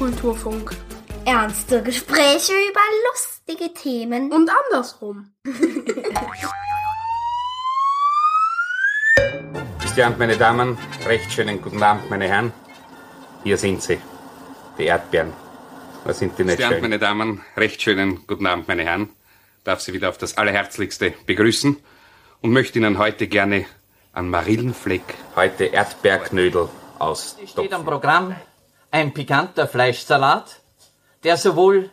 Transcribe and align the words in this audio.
Popkulturfunk. 0.00 0.74
Ernste 1.26 1.82
Gespräche 1.82 2.52
über 2.52 2.80
lustige 3.10 3.74
Themen. 3.74 4.32
Und 4.32 4.50
andersrum. 4.64 5.30
Abend, 10.02 10.18
meine 10.18 10.38
Damen, 10.38 10.78
recht 11.06 11.30
schönen 11.30 11.60
guten 11.60 11.82
Abend, 11.82 12.08
meine 12.08 12.26
Herren. 12.26 12.54
Hier 13.44 13.58
sind 13.58 13.82
sie, 13.82 13.98
die 14.78 14.84
Erdbeeren. 14.84 15.34
Was 16.04 16.20
sind 16.20 16.38
die 16.38 16.44
nicht 16.44 16.62
schön? 16.62 16.80
meine 16.80 16.98
Damen, 16.98 17.42
recht 17.54 17.82
schönen 17.82 18.26
guten 18.26 18.46
Abend, 18.46 18.68
meine 18.68 18.84
Herren. 18.84 19.10
Darf 19.64 19.82
Sie 19.82 19.92
wieder 19.92 20.08
auf 20.08 20.16
das 20.16 20.38
Allerherzlichste 20.38 21.12
begrüßen 21.26 21.76
und 22.40 22.52
möchte 22.52 22.78
Ihnen 22.78 22.96
heute 22.96 23.26
gerne 23.26 23.66
an 24.14 24.30
Marillenfleck 24.30 25.02
Heute 25.36 25.64
Erdbeerknödel 25.64 26.70
aus 26.98 27.36
steht 27.46 27.74
am 27.74 27.84
Programm 27.84 28.34
ein 28.90 29.14
pikanter 29.14 29.68
Fleischsalat, 29.68 30.60
der 31.22 31.36
sowohl 31.36 31.90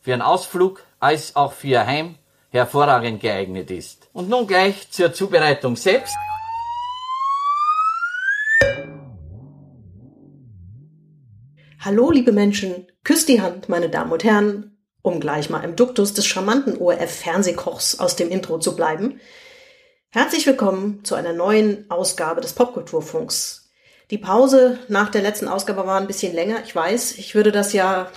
für 0.00 0.12
einen 0.12 0.22
Ausflug 0.22 0.84
als 0.98 1.36
auch 1.36 1.52
für 1.52 1.80
ein 1.80 1.86
Heim 1.86 2.14
hervorragend 2.50 3.20
geeignet 3.20 3.70
ist. 3.70 4.08
Und 4.12 4.28
nun 4.28 4.46
gleich 4.46 4.90
zur 4.90 5.12
Zubereitung 5.12 5.76
selbst. 5.76 6.14
Hallo, 11.80 12.10
liebe 12.10 12.30
Menschen, 12.30 12.86
küsst 13.02 13.28
die 13.28 13.40
Hand, 13.40 13.68
meine 13.68 13.88
Damen 13.88 14.12
und 14.12 14.22
Herren, 14.22 14.76
um 15.02 15.18
gleich 15.18 15.50
mal 15.50 15.64
im 15.64 15.74
Duktus 15.74 16.14
des 16.14 16.26
charmanten 16.26 16.78
ORF-Fernsehkochs 16.78 17.98
aus 17.98 18.14
dem 18.14 18.30
Intro 18.30 18.58
zu 18.58 18.76
bleiben. 18.76 19.20
Herzlich 20.10 20.46
willkommen 20.46 21.04
zu 21.04 21.14
einer 21.14 21.32
neuen 21.32 21.90
Ausgabe 21.90 22.40
des 22.40 22.52
Popkulturfunks. 22.52 23.61
Die 24.10 24.18
Pause 24.18 24.78
nach 24.88 25.10
der 25.10 25.22
letzten 25.22 25.48
Ausgabe 25.48 25.86
war 25.86 26.00
ein 26.00 26.06
bisschen 26.06 26.34
länger, 26.34 26.62
ich 26.64 26.74
weiß. 26.74 27.18
Ich 27.18 27.34
würde 27.34 27.52
das 27.52 27.72
ja 27.72 28.10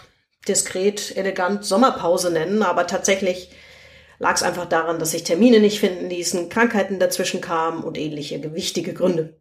diskret, 0.48 1.16
elegant 1.16 1.64
Sommerpause 1.66 2.32
nennen, 2.32 2.64
aber 2.64 2.88
tatsächlich 2.88 3.52
lag 4.20 4.36
es 4.36 4.44
einfach 4.44 4.66
daran, 4.66 5.00
dass 5.00 5.12
sich 5.12 5.24
Termine 5.24 5.60
nicht 5.60 5.80
finden 5.80 6.10
ließen, 6.10 6.50
Krankheiten 6.50 7.00
dazwischen 7.00 7.42
kamen 7.42 7.84
und 7.84 7.98
ähnliche 7.98 8.40
gewichtige 8.40 8.94
Gründe. 8.94 9.40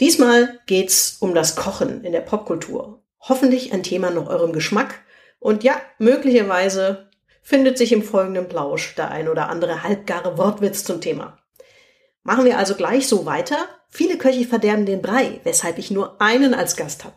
Diesmal 0.00 0.60
geht's 0.66 1.16
um 1.20 1.34
das 1.34 1.56
Kochen 1.56 2.04
in 2.04 2.12
der 2.12 2.20
Popkultur. 2.20 3.02
Hoffentlich 3.20 3.72
ein 3.72 3.82
Thema 3.82 4.10
nach 4.10 4.28
eurem 4.28 4.52
Geschmack. 4.52 5.00
Und 5.40 5.64
ja, 5.64 5.80
möglicherweise 5.98 7.10
findet 7.42 7.78
sich 7.78 7.92
im 7.92 8.02
folgenden 8.02 8.48
Plausch 8.48 8.94
der 8.94 9.10
ein 9.10 9.28
oder 9.28 9.48
andere 9.48 9.82
halbgare 9.82 10.38
Wortwitz 10.38 10.84
zum 10.84 11.00
Thema. 11.00 11.38
Machen 12.22 12.44
wir 12.44 12.58
also 12.58 12.74
gleich 12.74 13.08
so 13.08 13.26
weiter. 13.26 13.56
Viele 13.88 14.18
Köche 14.18 14.44
verderben 14.44 14.86
den 14.86 15.02
Brei, 15.02 15.40
weshalb 15.44 15.78
ich 15.78 15.90
nur 15.90 16.20
einen 16.20 16.54
als 16.54 16.76
Gast 16.76 17.04
habe. 17.04 17.16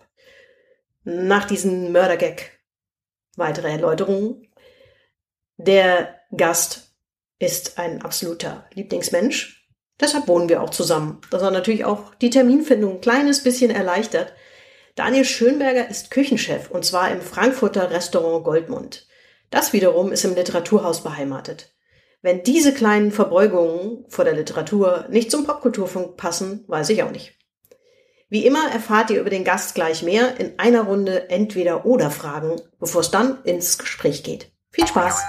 Nach 1.04 1.46
diesem 1.46 1.92
Mördergag 1.92 2.62
weitere 3.36 3.70
Erläuterungen. 3.72 4.48
Der 5.58 6.16
Gast 6.36 6.94
ist 7.40 7.78
ein 7.78 8.02
absoluter 8.02 8.68
Lieblingsmensch. 8.74 9.68
Deshalb 10.00 10.28
wohnen 10.28 10.50
wir 10.50 10.62
auch 10.62 10.70
zusammen. 10.70 11.22
Das 11.30 11.44
hat 11.44 11.54
natürlich 11.54 11.86
auch 11.86 12.16
die 12.16 12.30
Terminfindung 12.30 12.96
ein 12.96 13.02
kleines 13.02 13.44
bisschen 13.44 13.72
erleichtert. 13.72 14.34
Daniel 14.96 15.26
Schönberger 15.26 15.90
ist 15.90 16.12
Küchenchef 16.12 16.70
und 16.70 16.86
zwar 16.86 17.12
im 17.12 17.22
Frankfurter 17.22 17.92
Restaurant 17.92 18.44
Goldmund. 18.44 19.08
Das 19.50 19.74
wiederum 19.74 20.12
ist 20.12 20.24
im 20.24 20.36
Literaturhaus 20.36 21.04
beheimatet. 21.04 21.74
Wenn 22.24 22.44
diese 22.44 22.72
kleinen 22.72 23.12
Verbeugungen 23.12 24.06
vor 24.08 24.26
der 24.26 24.36
Literatur 24.36 25.08
nicht 25.10 25.32
zum 25.32 25.44
Popkulturfunk 25.44 26.18
passen, 26.18 26.64
weiß 26.68 26.90
ich 26.90 27.02
auch 27.02 27.10
nicht. 27.10 27.34
Wie 28.30 28.46
immer 28.46 28.72
erfahrt 28.72 29.10
ihr 29.10 29.20
über 29.20 29.32
den 29.32 29.44
Gast 29.44 29.74
gleich 29.74 30.04
mehr 30.04 30.40
in 30.40 30.58
einer 30.60 30.84
Runde 30.84 31.30
entweder 31.32 31.84
oder 31.84 32.12
Fragen, 32.12 32.62
bevor 32.80 33.02
es 33.02 33.10
dann 33.10 33.44
ins 33.44 33.80
Gespräch 33.80 34.24
geht. 34.24 34.52
Viel 34.70 34.88
Spaß! 34.88 35.24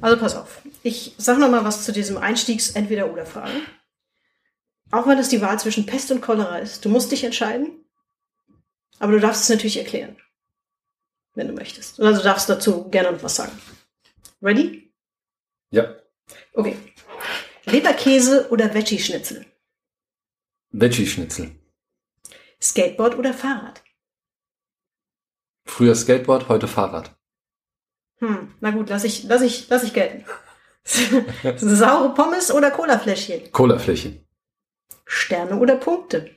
Also 0.00 0.16
pass 0.16 0.36
auf. 0.36 0.62
Ich 0.82 1.14
sag 1.18 1.38
noch 1.38 1.50
mal 1.50 1.64
was 1.64 1.84
zu 1.84 1.92
diesem 1.92 2.16
Einstiegs-Entweder-Oder-Fragen. 2.16 3.60
Auch 4.92 5.06
wenn 5.06 5.18
es 5.18 5.28
die 5.28 5.42
Wahl 5.42 5.58
zwischen 5.58 5.86
Pest 5.86 6.10
und 6.10 6.22
Cholera 6.22 6.58
ist. 6.58 6.84
Du 6.84 6.88
musst 6.88 7.12
dich 7.12 7.24
entscheiden. 7.24 7.84
Aber 8.98 9.12
du 9.12 9.20
darfst 9.20 9.42
es 9.42 9.48
natürlich 9.50 9.76
erklären. 9.76 10.16
Wenn 11.34 11.48
du 11.48 11.54
möchtest. 11.54 12.00
Also 12.00 12.18
du 12.20 12.24
darfst 12.24 12.48
dazu 12.48 12.88
gerne 12.90 13.12
noch 13.12 13.22
was 13.22 13.36
sagen. 13.36 13.52
Ready? 14.42 14.92
Ja, 15.70 15.96
Okay. 16.54 16.76
Leberkäse 17.64 18.48
oder 18.50 18.72
Veggie-Schnitzel? 18.74 19.44
Veggie-Schnitzel. 20.70 21.52
Skateboard 22.60 23.16
oder 23.16 23.32
Fahrrad? 23.34 23.82
Früher 25.66 25.94
Skateboard, 25.94 26.48
heute 26.48 26.68
Fahrrad. 26.68 27.16
Hm, 28.18 28.54
na 28.60 28.70
gut, 28.70 28.88
lass 28.88 29.04
ich, 29.04 29.24
lass 29.24 29.42
ich, 29.42 29.68
lass 29.68 29.82
ich 29.84 29.94
gelten. 29.94 30.24
Saure 31.56 32.14
Pommes 32.14 32.50
oder 32.50 32.70
Colafläschchen? 32.70 33.52
Colafläche. 33.52 34.24
Sterne 35.04 35.56
oder 35.58 35.76
Punkte? 35.76 36.36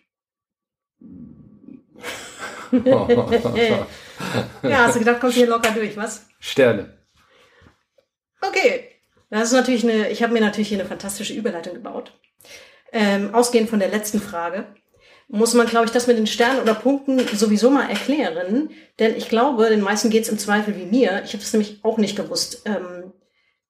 Ja, 4.64 4.78
hast 4.86 4.96
du 4.96 5.00
gedacht, 5.00 5.20
kommst 5.20 5.38
hier 5.38 5.48
locker 5.48 5.72
durch, 5.72 5.96
was? 5.98 6.26
Sterne. 6.40 6.98
Okay. 8.42 8.90
Das 9.30 9.48
ist 9.48 9.54
natürlich 9.54 9.84
eine, 9.84 10.10
ich 10.10 10.22
habe 10.22 10.34
mir 10.34 10.42
natürlich 10.42 10.70
hier 10.70 10.80
eine 10.80 10.88
fantastische 10.88 11.34
Überleitung 11.34 11.74
gebaut. 11.74 12.20
Ähm, 12.92 13.34
ausgehend 13.34 13.70
von 13.70 13.80
der 13.80 13.90
letzten 13.90 14.20
Frage 14.20 14.68
muss 15.28 15.56
man, 15.56 15.66
glaube 15.66 15.86
ich, 15.86 15.92
das 15.92 16.06
mit 16.06 16.18
den 16.18 16.28
Sternen 16.28 16.62
oder 16.62 16.76
Punkten 16.76 17.20
sowieso 17.36 17.72
mal 17.72 17.90
erklären. 17.90 18.70
Denn 19.00 19.16
ich 19.16 19.30
glaube, 19.30 19.70
den 19.70 19.82
meisten 19.82 20.12
geht 20.12 20.24
es 20.24 20.30
im 20.30 20.38
Zweifel 20.38 20.76
wie 20.76 20.86
mir. 20.86 21.24
Ich 21.24 21.34
habe 21.34 21.44
es 21.44 21.54
nämlich 21.54 21.80
auch 21.84 21.98
nicht 21.98 22.16
gewusst. 22.16 22.62
Ähm, 22.66 23.14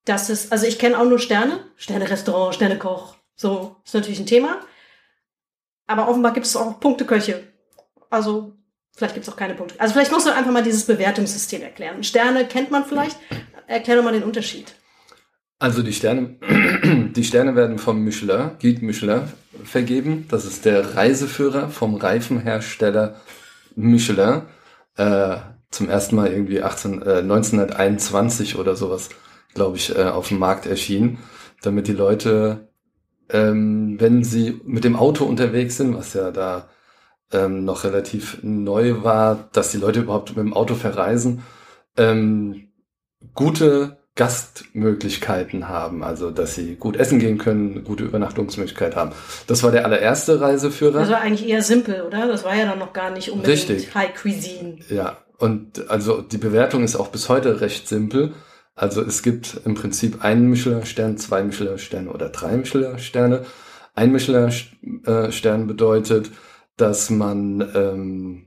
dass 0.06 0.30
es, 0.30 0.52
also 0.52 0.66
ich 0.66 0.80
kenne 0.80 1.00
auch 1.00 1.06
nur 1.06 1.20
Sterne, 1.20 1.60
Sterne-Restaurant, 1.78 2.56
Sterne-Koch. 2.56 3.16
So, 3.36 3.78
ist 3.86 3.94
natürlich 3.94 4.20
ein 4.20 4.26
Thema. 4.26 4.60
Aber 5.88 6.10
offenbar 6.10 6.34
gibt 6.34 6.46
es 6.46 6.56
auch 6.56 6.80
Punkteköche. 6.80 7.48
Also, 8.10 8.54
vielleicht 8.96 9.16
gibt 9.16 9.28
es 9.28 9.34
auch 9.34 9.38
keine 9.38 9.56
Punkte. 9.56 9.80
Also 9.80 9.94
vielleicht 9.94 10.12
musst 10.12 10.28
du 10.28 10.34
einfach 10.34 10.52
mal 10.52 10.64
dieses 10.64 10.86
Bewertungssystem 10.86 11.62
erklären. 11.62 12.04
Sterne 12.04 12.46
kennt 12.46 12.72
man 12.72 12.86
vielleicht. 12.86 13.18
Erklär 13.68 13.98
doch 13.98 14.04
mal 14.04 14.14
den 14.14 14.24
Unterschied. 14.24 14.74
Also 15.60 15.82
die 15.82 15.94
Sterne, 15.94 16.38
die 17.16 17.24
Sterne 17.24 17.56
werden 17.56 17.78
vom 17.78 18.04
Michelin, 18.04 18.52
Guide 18.62 18.86
Michelin, 18.86 19.22
vergeben. 19.64 20.28
Das 20.30 20.46
ist 20.46 20.66
der 20.66 20.96
Reiseführer 20.96 21.70
vom 21.70 21.96
Reifenhersteller 21.96 23.22
Michelin. 23.76 24.42
Äh, 24.98 25.38
zum 25.72 25.90
ersten 25.90 26.16
Mal 26.16 26.32
irgendwie 26.32 26.62
18, 26.62 27.02
äh, 27.02 27.20
1921 27.20 28.58
oder 28.58 28.76
sowas, 28.76 29.10
glaube 29.54 29.78
ich, 29.78 29.96
äh, 29.96 30.04
auf 30.04 30.28
dem 30.28 30.40
Markt 30.40 30.66
erschienen, 30.66 31.18
damit 31.62 31.88
die 31.88 31.94
Leute, 31.94 32.70
ähm, 33.30 34.00
wenn 34.00 34.24
sie 34.24 34.62
mit 34.66 34.84
dem 34.84 34.96
Auto 34.96 35.26
unterwegs 35.26 35.78
sind, 35.78 35.96
was 35.96 36.14
ja 36.14 36.32
da 36.32 36.70
ähm, 37.34 37.66
noch 37.66 37.84
relativ 37.84 38.40
neu 38.42 39.04
war, 39.04 39.50
dass 39.54 39.72
die 39.72 39.78
Leute 39.78 40.02
überhaupt 40.02 40.30
mit 40.30 40.46
dem 40.46 40.54
Auto 40.54 40.76
verreisen, 40.76 41.44
ähm, 41.98 42.70
gute 43.34 43.98
Gastmöglichkeiten 44.16 45.70
haben, 45.70 46.04
also 46.04 46.30
dass 46.30 46.54
sie 46.54 46.76
gut 46.76 46.98
essen 46.98 47.18
gehen 47.18 47.40
können, 47.40 47.84
gute 47.84 48.04
Übernachtungsmöglichkeit 48.04 48.96
haben. 48.96 49.12
Das 49.48 49.64
war 49.64 49.72
der 49.72 49.86
allererste 49.86 50.40
Reiseführer. 50.40 51.00
Das 51.00 51.10
war 51.10 51.22
eigentlich 51.22 51.50
eher 51.50 51.64
simpel, 51.64 52.04
oder? 52.04 52.28
Das 52.28 52.44
war 52.44 52.56
ja 52.56 52.66
dann 52.66 52.78
noch 52.78 52.94
gar 52.94 53.10
nicht 53.10 53.32
unbedingt 53.32 53.70
Richtig. 53.70 53.96
High 53.96 54.14
Cuisine. 54.14 54.78
Ja, 54.90 55.18
und 55.40 55.90
also 55.90 56.22
die 56.22 56.38
Bewertung 56.38 56.84
ist 56.84 56.96
auch 56.96 57.08
bis 57.08 57.28
heute 57.28 57.60
recht 57.60 57.88
simpel. 57.88 58.34
Also 58.76 59.02
es 59.02 59.24
gibt 59.24 59.62
im 59.66 59.74
Prinzip 59.74 60.24
einen 60.24 60.48
Michelin-Stern, 60.48 61.18
zwei 61.18 61.44
Michelin-Sterne 61.44 62.10
oder 62.12 62.30
drei 62.30 62.56
Michelin-Sterne. 62.56 63.46
Ein 63.96 64.12
Michelin-Stern 64.12 65.68
bedeutet, 65.68 66.30
dass 66.78 67.10
man 67.10 67.62
ähm, 67.76 68.46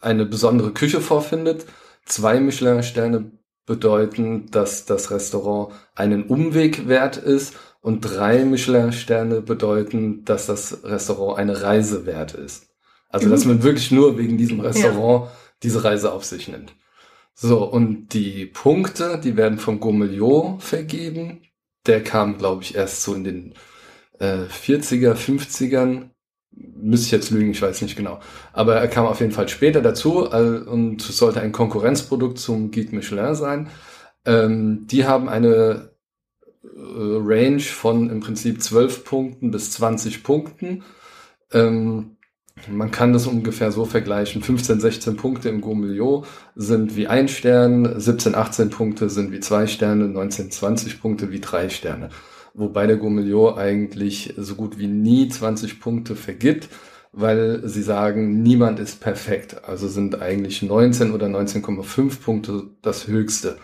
eine 0.00 0.26
besondere 0.26 0.72
Küche 0.72 1.00
vorfindet. 1.00 1.66
Zwei 2.04 2.40
Michelin-Sterne 2.40 3.32
bedeuten, 3.66 4.46
dass 4.50 4.84
das 4.86 5.10
Restaurant 5.10 5.74
einen 5.94 6.24
Umweg 6.24 6.88
wert 6.88 7.16
ist. 7.16 7.54
Und 7.80 8.00
drei 8.00 8.44
Michelin-Sterne 8.44 9.42
bedeuten, 9.42 10.24
dass 10.24 10.46
das 10.46 10.84
Restaurant 10.84 11.38
eine 11.38 11.62
Reise 11.62 12.06
wert 12.06 12.34
ist. 12.34 12.68
Also, 13.08 13.28
dass 13.28 13.44
man 13.44 13.62
wirklich 13.62 13.90
nur 13.90 14.18
wegen 14.18 14.36
diesem 14.36 14.60
Restaurant 14.60 15.30
diese 15.62 15.84
Reise 15.84 16.12
auf 16.12 16.24
sich 16.24 16.48
nimmt. 16.48 16.74
So, 17.34 17.64
und 17.64 18.08
die 18.08 18.46
Punkte, 18.46 19.20
die 19.22 19.36
werden 19.36 19.58
vom 19.58 19.78
Gourmillot 19.78 20.62
vergeben. 20.62 21.42
Der 21.86 22.02
kam, 22.02 22.38
glaube 22.38 22.62
ich, 22.62 22.74
erst 22.74 23.02
so 23.02 23.14
in 23.14 23.24
den 23.24 23.54
äh, 24.18 24.44
40er, 24.44 25.14
50ern. 25.14 26.10
Müsste 26.52 27.06
ich 27.06 27.12
jetzt 27.12 27.30
lügen, 27.30 27.50
ich 27.50 27.60
weiß 27.60 27.82
nicht 27.82 27.96
genau. 27.96 28.20
Aber 28.52 28.76
er 28.76 28.88
kam 28.88 29.06
auf 29.06 29.20
jeden 29.20 29.32
Fall 29.32 29.48
später 29.48 29.82
dazu 29.82 30.30
äh, 30.30 30.60
und 30.60 31.02
sollte 31.02 31.40
ein 31.40 31.52
Konkurrenzprodukt 31.52 32.38
zum 32.38 32.70
Guide 32.70 32.94
Michelin 32.94 33.34
sein. 33.34 33.68
Ähm, 34.24 34.86
die 34.86 35.04
haben 35.04 35.28
eine 35.28 35.90
Range 36.76 37.60
von 37.60 38.10
im 38.10 38.20
Prinzip 38.20 38.62
12 38.62 39.04
Punkten 39.04 39.50
bis 39.50 39.70
20 39.72 40.22
Punkten. 40.22 40.84
Ähm, 41.52 42.16
man 42.68 42.90
kann 42.90 43.12
das 43.12 43.26
ungefähr 43.26 43.70
so 43.70 43.84
vergleichen. 43.84 44.42
15, 44.42 44.80
16 44.80 45.16
Punkte 45.16 45.48
im 45.48 45.60
Gourmillot 45.60 46.26
sind 46.54 46.96
wie 46.96 47.06
ein 47.06 47.28
Stern, 47.28 48.00
17, 48.00 48.34
18 48.34 48.70
Punkte 48.70 49.10
sind 49.10 49.30
wie 49.30 49.40
zwei 49.40 49.66
Sterne, 49.66 50.08
19, 50.08 50.50
20 50.50 51.00
Punkte 51.00 51.30
wie 51.30 51.40
drei 51.40 51.68
Sterne. 51.68 52.08
Wobei 52.56 52.86
der 52.86 52.96
Gourmillot 52.96 53.58
eigentlich 53.58 54.32
so 54.38 54.54
gut 54.54 54.78
wie 54.78 54.86
nie 54.86 55.28
20 55.28 55.78
Punkte 55.78 56.16
vergibt, 56.16 56.68
weil 57.12 57.60
sie 57.68 57.82
sagen, 57.82 58.42
niemand 58.42 58.80
ist 58.80 59.00
perfekt. 59.00 59.64
Also 59.64 59.88
sind 59.88 60.22
eigentlich 60.22 60.62
19 60.62 61.12
oder 61.12 61.26
19,5 61.26 62.22
Punkte 62.22 62.62
das 62.80 63.08
höchste. 63.08 63.58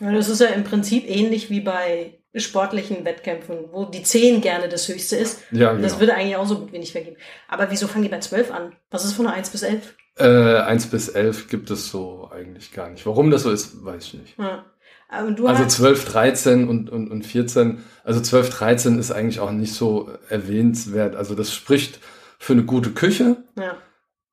Ja, 0.00 0.12
das 0.12 0.28
ist 0.28 0.40
ja 0.40 0.48
im 0.48 0.64
Prinzip 0.64 1.08
ähnlich 1.08 1.50
wie 1.50 1.60
bei 1.60 2.18
sportlichen 2.34 3.04
Wettkämpfen, 3.04 3.56
wo 3.72 3.84
die 3.84 4.02
10 4.02 4.40
gerne 4.40 4.68
das 4.68 4.88
höchste 4.88 5.16
ist. 5.16 5.40
Ja, 5.52 5.70
genau. 5.70 5.82
Das 5.82 6.00
würde 6.00 6.14
eigentlich 6.14 6.36
auch 6.36 6.46
so 6.46 6.58
gut 6.58 6.72
wenig 6.72 6.92
vergeben. 6.92 7.16
Aber 7.48 7.70
wieso 7.70 7.86
fangen 7.86 8.02
die 8.02 8.10
bei 8.10 8.18
12 8.18 8.50
an? 8.50 8.72
Was 8.90 9.04
ist 9.04 9.14
von 9.14 9.28
1 9.28 9.50
bis 9.50 9.62
11? 9.62 9.94
Äh, 10.18 10.58
1 10.62 10.86
bis 10.88 11.08
11 11.08 11.48
gibt 11.48 11.70
es 11.70 11.90
so 11.90 12.28
eigentlich 12.32 12.72
gar 12.72 12.90
nicht. 12.90 13.06
Warum 13.06 13.30
das 13.30 13.44
so 13.44 13.50
ist, 13.50 13.84
weiß 13.84 14.04
ich 14.04 14.14
nicht. 14.14 14.38
Ja. 14.38 14.64
Also 15.08 15.48
hast, 15.48 15.70
12, 15.76 16.04
13 16.04 16.68
und, 16.68 16.90
und, 16.90 17.10
und 17.10 17.24
14. 17.24 17.84
Also 18.04 18.20
12, 18.20 18.50
13 18.50 18.98
ist 18.98 19.12
eigentlich 19.12 19.40
auch 19.40 19.52
nicht 19.52 19.74
so 19.74 20.10
erwähnenswert. 20.28 21.14
Also 21.14 21.34
das 21.34 21.52
spricht 21.52 22.00
für 22.38 22.52
eine 22.52 22.64
gute 22.64 22.90
Küche. 22.90 23.36
ja. 23.56 23.76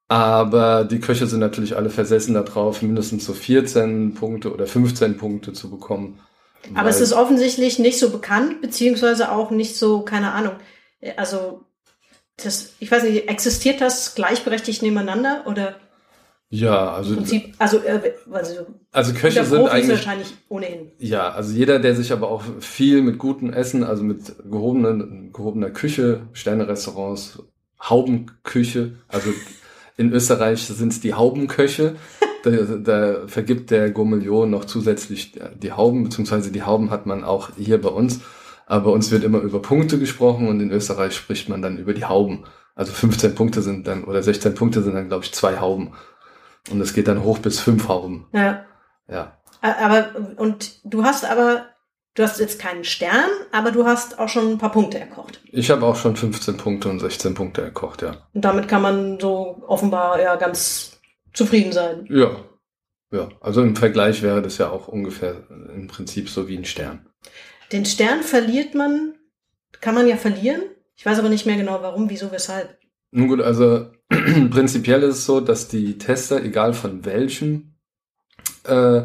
Aber 0.10 0.84
die 0.84 1.00
Köche 1.00 1.26
sind 1.26 1.40
natürlich 1.40 1.76
alle 1.76 1.90
versessen 1.90 2.36
darauf, 2.36 2.84
mindestens 2.84 3.26
so 3.26 3.34
14 3.34 4.14
Punkte 4.14 4.54
oder 4.54 4.68
15 4.68 5.18
Punkte 5.18 5.54
zu 5.54 5.72
bekommen. 5.72 6.20
Aber 6.76 6.90
es 6.90 7.02
ist 7.02 7.14
offensichtlich 7.14 7.80
nicht 7.80 7.98
so 7.98 8.12
bekannt, 8.12 8.62
beziehungsweise 8.62 9.32
auch 9.32 9.50
nicht 9.50 9.76
so, 9.76 10.02
keine 10.02 10.34
Ahnung. 10.34 10.54
Also, 11.18 11.66
das, 12.38 12.74
ich 12.80 12.92
weiß 12.92 13.04
nicht, 13.04 13.28
existiert 13.28 13.82
das 13.82 14.14
gleichberechtigt 14.14 14.82
nebeneinander 14.82 15.46
oder 15.48 15.76
ja, 16.54 16.94
also, 16.94 17.12
im 17.12 17.18
Prinzip, 17.18 17.56
also, 17.58 17.78
äh, 17.80 18.14
also 18.32 18.68
also 18.92 19.14
Köche 19.14 19.44
sind 19.44 19.58
Profis 19.58 19.72
eigentlich 19.72 19.90
wahrscheinlich 19.90 20.34
ohnehin. 20.50 20.92
Ja, 21.00 21.30
also 21.30 21.52
jeder, 21.52 21.80
der 21.80 21.96
sich 21.96 22.14
aber 22.14 22.30
auch 22.30 22.44
viel 22.60 23.02
mit 23.02 23.18
gutem 23.18 23.52
Essen, 23.52 23.84
also 23.84 24.04
mit 24.04 24.36
gehobenen, 24.44 25.34
gehobener 25.34 25.72
Küche, 25.72 26.28
Sterne-Restaurants, 26.34 27.40
Haubenküche, 27.82 28.98
also 29.08 29.32
in 29.98 30.14
Österreich 30.14 30.62
sind 30.62 30.94
es 30.94 31.02
die 31.02 31.16
Haubenköche, 31.16 31.96
da, 32.44 32.52
da 32.52 33.28
vergibt 33.28 33.72
der 33.72 33.90
Gourmillon 33.90 34.52
noch 34.52 34.66
zusätzlich 34.66 35.34
die 35.56 35.72
Hauben, 35.72 36.04
beziehungsweise 36.04 36.52
die 36.52 36.62
Hauben 36.62 36.92
hat 36.92 37.08
man 37.08 37.24
auch 37.24 37.50
hier 37.58 37.82
bei 37.82 37.90
uns, 37.90 38.20
aber 38.68 38.86
bei 38.86 38.92
uns 38.92 39.10
wird 39.10 39.24
immer 39.24 39.40
über 39.40 39.60
Punkte 39.60 39.98
gesprochen 39.98 40.48
und 40.48 40.60
in 40.60 40.70
Österreich 40.70 41.16
spricht 41.16 41.50
man 41.50 41.64
dann 41.64 41.80
über 41.80 41.96
die 41.96 42.06
Hauben. 42.06 42.44
Also 42.76 42.92
15 42.92 43.36
Punkte 43.36 43.62
sind 43.62 43.88
dann, 43.88 44.04
oder 44.04 44.24
16 44.24 44.56
Punkte 44.56 44.82
sind 44.82 44.96
dann, 44.96 45.08
glaube 45.08 45.26
ich, 45.26 45.32
zwei 45.32 45.60
Hauben. 45.60 45.94
Und 46.70 46.82
es 46.82 46.94
geht 46.94 47.08
dann 47.08 47.24
hoch 47.24 47.40
bis 47.40 47.60
fünf 47.60 47.88
Hauben. 47.88 48.28
Ja. 48.34 48.66
Ja. 49.10 49.38
Aber, 49.62 50.12
und 50.38 50.80
du 50.84 51.04
hast 51.04 51.26
aber, 51.26 51.68
du 52.16 52.24
hast 52.24 52.40
jetzt 52.40 52.60
keinen 52.60 52.84
Stern, 52.84 53.30
aber 53.52 53.72
du 53.72 53.86
hast 53.86 54.20
auch 54.20 54.30
schon 54.30 54.52
ein 54.52 54.58
paar 54.58 54.72
Punkte 54.72 55.00
erkocht. 55.00 55.42
Ich 55.52 55.70
habe 55.70 55.86
auch 55.86 55.96
schon 55.96 56.16
15 56.16 56.58
Punkte 56.58 56.90
und 56.90 57.00
16 57.00 57.34
Punkte 57.34 57.62
erkocht, 57.62 58.02
ja. 58.02 58.28
Und 58.34 58.44
damit 58.44 58.68
kann 58.68 58.82
man 58.82 59.20
so 59.20 59.64
offenbar 59.68 60.22
ja 60.22 60.36
ganz 60.36 61.00
zufrieden 61.34 61.72
sein. 61.72 62.06
Ja. 62.10 62.32
Ja, 63.12 63.30
also 63.42 63.62
im 63.62 63.76
Vergleich 63.76 64.24
wäre 64.24 64.42
das 64.42 64.58
ja 64.58 64.72
auch 64.72 64.88
ungefähr 64.88 65.44
im 65.50 65.88
Prinzip 65.88 66.30
so 66.30 66.48
wie 66.48 66.58
ein 66.58 66.66
Stern. 66.66 67.08
Den 67.72 67.86
Stern 67.86 68.24
verliert 68.24 68.74
man, 68.74 69.14
kann 69.82 69.94
man 69.94 70.08
ja 70.08 70.18
verlieren. 70.18 70.64
Ich 70.96 71.06
weiß 71.06 71.20
aber 71.20 71.30
nicht 71.30 71.46
mehr 71.46 71.56
genau 71.56 71.82
warum, 71.84 72.10
wieso, 72.10 72.32
weshalb. 72.32 72.78
Nun 73.12 73.28
gut, 73.28 73.42
also 73.42 73.92
prinzipiell 74.52 75.04
ist 75.04 75.18
es 75.20 75.26
so, 75.26 75.40
dass 75.40 75.68
die 75.68 75.98
Tester, 75.98 76.44
egal 76.44 76.74
von 76.74 77.06
welchem 77.06 77.74
äh, 78.66 79.04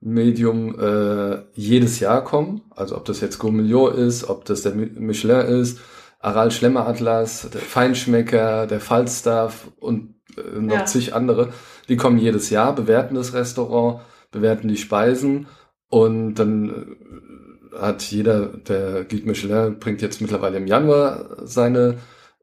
Medium, 0.00 0.78
äh, 0.78 1.42
jedes 1.54 2.00
Jahr 2.00 2.22
kommen. 2.24 2.62
Also 2.70 2.96
ob 2.96 3.04
das 3.04 3.20
jetzt 3.20 3.38
Gourmillot 3.38 3.94
ist, 3.94 4.28
ob 4.28 4.44
das 4.44 4.62
der 4.62 4.74
Mi- 4.74 4.98
Michelin 4.98 5.60
ist, 5.60 5.80
Aral 6.20 6.50
Schlemmer 6.50 6.86
Atlas, 6.86 7.48
der 7.52 7.60
Feinschmecker, 7.60 8.66
der 8.66 8.80
Falstaff 8.80 9.68
und 9.80 10.14
äh, 10.36 10.58
noch 10.60 10.74
Ja. 10.74 10.84
zig 10.84 11.14
andere. 11.14 11.52
Die 11.88 11.96
kommen 11.96 12.18
jedes 12.18 12.50
Jahr, 12.50 12.74
bewerten 12.74 13.14
das 13.14 13.34
Restaurant, 13.34 14.00
bewerten 14.30 14.68
die 14.68 14.76
Speisen 14.76 15.46
und 15.88 16.34
dann 16.34 16.70
äh, 16.70 17.78
hat 17.78 18.02
jeder, 18.02 18.46
der 18.46 19.04
Guide 19.04 19.26
Michelin 19.26 19.78
bringt 19.78 20.02
jetzt 20.02 20.20
mittlerweile 20.20 20.56
im 20.58 20.66
Januar 20.66 21.36
seine 21.44 21.98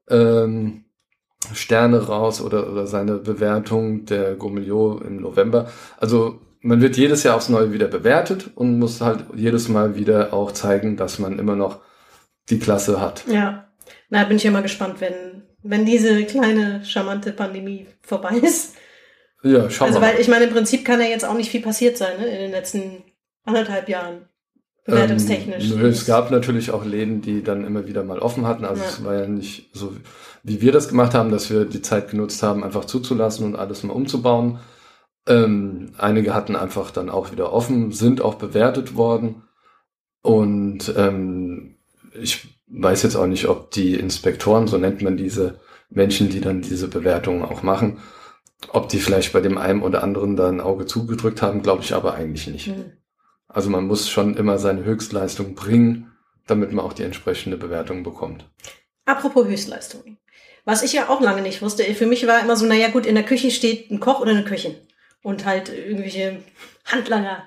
ähm, 0.09 0.84
Sterne 1.53 2.07
raus 2.07 2.41
oder, 2.41 2.71
oder 2.71 2.87
seine 2.87 3.15
Bewertung 3.17 4.05
der 4.05 4.35
Gourmillot 4.35 5.03
im 5.03 5.17
November. 5.21 5.69
Also 5.97 6.39
man 6.61 6.81
wird 6.81 6.97
jedes 6.97 7.23
Jahr 7.23 7.35
aufs 7.35 7.49
Neue 7.49 7.71
wieder 7.71 7.87
bewertet 7.87 8.49
und 8.55 8.79
muss 8.79 9.01
halt 9.01 9.25
jedes 9.35 9.69
Mal 9.69 9.95
wieder 9.95 10.33
auch 10.33 10.51
zeigen, 10.51 10.97
dass 10.97 11.19
man 11.19 11.37
immer 11.39 11.55
noch 11.55 11.79
die 12.49 12.59
Klasse 12.59 12.99
hat. 12.99 13.23
Ja. 13.27 13.67
Na, 14.09 14.23
bin 14.23 14.37
ich 14.37 14.43
ja 14.43 14.51
mal 14.51 14.63
gespannt, 14.63 14.99
wenn, 15.01 15.43
wenn 15.63 15.85
diese 15.85 16.23
kleine, 16.25 16.83
charmante 16.85 17.31
Pandemie 17.33 17.87
vorbei 18.01 18.35
ist. 18.43 18.75
Ja, 19.43 19.69
schauen 19.69 19.89
Also, 19.89 19.99
wir 20.01 20.07
weil 20.07 20.13
mal. 20.15 20.21
ich 20.21 20.27
meine, 20.27 20.45
im 20.45 20.53
Prinzip 20.53 20.83
kann 20.85 20.99
ja 21.01 21.07
jetzt 21.07 21.25
auch 21.25 21.35
nicht 21.35 21.51
viel 21.51 21.61
passiert 21.61 21.97
sein, 21.97 22.17
ne, 22.19 22.25
in 22.27 22.37
den 22.41 22.51
letzten 22.51 23.03
anderthalb 23.43 23.87
Jahren. 23.89 24.27
Bewertungstechnisch. 24.85 25.71
Ähm, 25.71 25.79
nö, 25.79 25.87
es 25.87 26.05
gab 26.05 26.29
natürlich 26.29 26.69
auch 26.71 26.85
Läden, 26.85 27.21
die 27.21 27.43
dann 27.43 27.65
immer 27.65 27.87
wieder 27.87 28.03
mal 28.03 28.19
offen 28.19 28.45
hatten. 28.45 28.65
Also 28.65 28.83
Ja. 28.83 28.87
es 28.89 29.03
war 29.03 29.15
ja 29.15 29.27
nicht 29.27 29.69
so, 29.73 29.95
wie 30.47 30.61
wir 30.61 30.71
das 30.71 30.89
gemacht 30.89 31.15
haben, 31.15 31.31
dass 31.31 31.49
wir 31.49 31.65
die 31.65 31.81
Zeit 31.81 32.11
genutzt 32.11 32.43
haben, 32.43 32.63
einfach 32.63 32.85
zuzulassen 32.85 33.47
und 33.47 33.55
alles 33.55 33.81
mal 33.81 33.93
umzubauen. 33.93 34.59
Ähm, 35.27 35.93
einige 35.97 36.35
hatten 36.35 36.55
einfach 36.55 36.91
dann 36.91 37.09
auch 37.09 37.31
wieder 37.31 37.51
offen, 37.51 37.91
sind 37.91 38.21
auch 38.21 38.35
bewertet 38.35 38.95
worden. 38.95 39.41
Und 40.21 40.93
ähm, 40.95 41.77
ich 42.13 42.59
weiß 42.67 43.01
jetzt 43.01 43.15
auch 43.15 43.25
nicht, 43.25 43.47
ob 43.47 43.71
die 43.71 43.95
Inspektoren, 43.95 44.67
so 44.67 44.77
nennt 44.77 45.01
man 45.01 45.17
diese 45.17 45.59
Menschen, 45.89 46.29
die 46.29 46.41
dann 46.41 46.61
diese 46.61 46.89
Bewertungen 46.89 47.41
auch 47.41 47.63
machen, 47.63 47.97
ob 48.69 48.87
die 48.89 48.99
vielleicht 48.99 49.33
bei 49.33 49.41
dem 49.41 49.57
einen 49.57 49.81
oder 49.81 50.03
anderen 50.03 50.35
da 50.35 50.47
ein 50.47 50.61
Auge 50.61 50.85
zugedrückt 50.85 51.41
haben, 51.41 51.63
glaube 51.63 51.81
ich 51.81 51.95
aber 51.95 52.13
eigentlich 52.13 52.45
nicht. 52.45 52.67
Hm. 52.67 52.91
Also 53.47 53.71
man 53.71 53.87
muss 53.87 54.09
schon 54.09 54.37
immer 54.37 54.59
seine 54.59 54.83
Höchstleistung 54.83 55.55
bringen, 55.55 56.11
damit 56.45 56.71
man 56.71 56.85
auch 56.85 56.93
die 56.93 57.03
entsprechende 57.03 57.57
Bewertung 57.57 58.03
bekommt. 58.03 58.47
Apropos 59.05 59.47
Höchstleistung. 59.47 60.17
Was 60.65 60.81
ich 60.81 60.93
ja 60.93 61.09
auch 61.09 61.21
lange 61.21 61.43
nicht 61.43 61.61
wusste, 61.61 61.83
für 61.93 62.07
mich 62.07 62.25
war 62.25 62.41
immer 62.41 62.55
so, 62.55 62.65
naja 62.65 62.89
gut, 62.89 63.05
in 63.05 63.15
der 63.15 63.23
Küche 63.23 63.51
steht 63.51 63.91
ein 63.91 63.99
Koch 63.99 64.19
oder 64.19 64.31
eine 64.31 64.43
Köchin. 64.43 64.75
Und 65.21 65.45
halt 65.45 65.69
irgendwelche 65.69 66.43
Handlanger, 66.85 67.43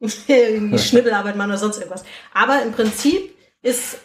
irgendwie 0.00 0.78
Schnibbelarbeit 0.78 1.36
machen 1.36 1.50
oder 1.50 1.58
sonst 1.58 1.78
irgendwas. 1.78 2.04
Aber 2.32 2.62
im 2.62 2.72
Prinzip 2.72 3.34
ist, 3.60 3.98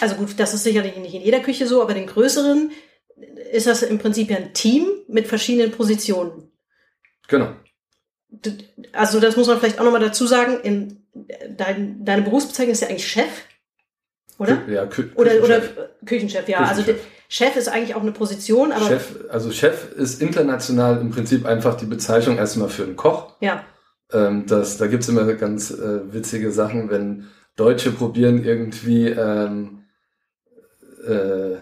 also 0.00 0.16
gut, 0.16 0.38
das 0.38 0.54
ist 0.54 0.64
sicherlich 0.64 0.96
nicht 0.96 1.14
in 1.14 1.22
jeder 1.22 1.40
Küche 1.40 1.66
so, 1.66 1.82
aber 1.82 1.94
den 1.94 2.06
größeren 2.06 2.70
ist 3.52 3.66
das 3.66 3.82
im 3.82 3.98
Prinzip 3.98 4.30
ja 4.30 4.36
ein 4.36 4.52
Team 4.52 4.86
mit 5.08 5.26
verschiedenen 5.26 5.72
Positionen. 5.72 6.52
Genau. 7.26 7.56
Also 8.92 9.18
das 9.18 9.36
muss 9.36 9.46
man 9.46 9.58
vielleicht 9.58 9.80
auch 9.80 9.84
nochmal 9.84 10.00
dazu 10.00 10.26
sagen, 10.26 10.60
in, 10.60 11.06
dein, 11.48 12.04
deine 12.04 12.22
Berufsbezeichnung 12.22 12.72
ist 12.72 12.82
ja 12.82 12.88
eigentlich 12.88 13.08
Chef, 13.08 13.30
oder? 14.38 14.62
Ja, 14.68 14.86
Kü 14.86 15.10
Oder, 15.14 15.42
oder 15.42 15.60
Küchenchef. 15.60 16.04
Küchenchef, 16.04 16.48
ja. 16.48 16.58
Also 16.58 16.82
Küchenchef. 16.82 17.06
Chef 17.28 17.56
ist 17.56 17.68
eigentlich 17.68 17.94
auch 17.94 18.00
eine 18.00 18.12
Position, 18.12 18.72
aber 18.72 18.86
Chef, 18.86 19.16
also 19.28 19.50
Chef 19.50 19.92
ist 19.92 20.22
international 20.22 20.98
im 21.00 21.10
Prinzip 21.10 21.44
einfach 21.44 21.76
die 21.76 21.84
Bezeichnung 21.84 22.38
erstmal 22.38 22.70
für 22.70 22.84
einen 22.84 22.96
Koch. 22.96 23.34
ja. 23.40 23.64
Ähm, 24.10 24.46
das, 24.46 24.78
da 24.78 24.86
gibt's 24.86 25.08
immer 25.08 25.30
ganz 25.34 25.70
äh, 25.70 26.12
witzige 26.14 26.50
Sachen, 26.50 26.88
wenn 26.88 27.26
Deutsche 27.56 27.90
probieren 27.90 28.42
irgendwie 28.42 29.08
ähm, 29.08 29.84
äh, 31.06 31.56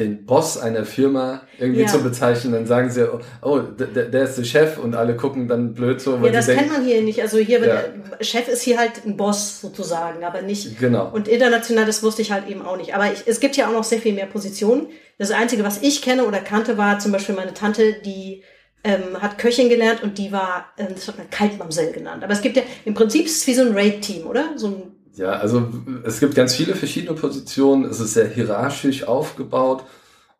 den 0.00 0.26
Boss 0.26 0.58
einer 0.58 0.84
Firma 0.84 1.42
irgendwie 1.58 1.82
Ja. 1.82 1.86
zu 1.86 2.02
bezeichnen, 2.02 2.52
dann 2.52 2.66
sagen 2.66 2.90
sie, 2.90 3.08
oh, 3.08 3.20
oh 3.42 3.58
der, 3.58 4.06
der 4.06 4.22
ist 4.24 4.36
der 4.36 4.44
Chef 4.44 4.78
und 4.78 4.96
alle 4.96 5.14
gucken 5.16 5.46
dann 5.46 5.74
blöd 5.74 6.00
so, 6.00 6.16
Ja, 6.16 6.30
das 6.32 6.46
kennt 6.46 6.58
denken, 6.62 6.72
man 6.72 6.84
hier 6.84 7.02
nicht. 7.02 7.22
Also 7.22 7.38
hier, 7.38 7.64
Ja. 7.64 7.82
Chef 8.20 8.48
ist 8.48 8.62
hier 8.62 8.78
halt 8.78 9.04
ein 9.06 9.16
Boss 9.16 9.60
sozusagen, 9.60 10.24
aber 10.24 10.42
nicht. 10.42 10.78
genau. 10.80 11.10
Und 11.12 11.28
international, 11.28 11.86
das 11.86 12.02
wusste 12.02 12.22
ich 12.22 12.32
halt 12.32 12.48
eben 12.48 12.62
auch 12.62 12.76
nicht. 12.76 12.94
Aber 12.94 13.12
ich, 13.12 13.22
es 13.26 13.38
gibt 13.38 13.56
ja 13.56 13.68
auch 13.68 13.72
noch 13.72 13.84
sehr 13.84 14.00
viel 14.00 14.14
mehr 14.14 14.26
Positionen. 14.26 14.88
Das 15.18 15.30
Einzige, 15.30 15.62
was 15.62 15.82
ich 15.82 16.02
kenne 16.02 16.24
oder 16.24 16.38
kannte, 16.40 16.76
war 16.78 16.98
zum 16.98 17.12
Beispiel 17.12 17.34
meine 17.36 17.54
Tante, 17.54 17.94
die 18.04 18.42
ähm, 18.82 19.20
hat 19.20 19.36
Köchin 19.36 19.68
gelernt 19.68 20.02
und 20.02 20.16
die 20.16 20.32
war, 20.32 20.72
ähm, 20.78 20.86
das 20.94 21.06
hat 21.06 21.18
man 21.18 21.28
Kaltmamsell 21.28 21.92
genannt. 21.92 22.24
Aber 22.24 22.32
es 22.32 22.40
gibt 22.40 22.56
ja, 22.56 22.62
im 22.86 22.94
Prinzip 22.94 23.26
ist 23.26 23.36
es 23.42 23.46
wie 23.46 23.52
so 23.54 23.60
ein 23.60 23.74
Raid-Team, 23.74 24.26
oder? 24.26 24.52
So 24.56 24.68
ein, 24.68 24.82
Ja, 25.14 25.32
also 25.32 25.68
es 26.04 26.20
gibt 26.20 26.34
ganz 26.34 26.54
viele 26.54 26.74
verschiedene 26.74 27.14
Positionen. 27.14 27.84
Es 27.84 28.00
ist 28.00 28.14
sehr 28.14 28.28
hierarchisch 28.28 29.04
aufgebaut. 29.04 29.84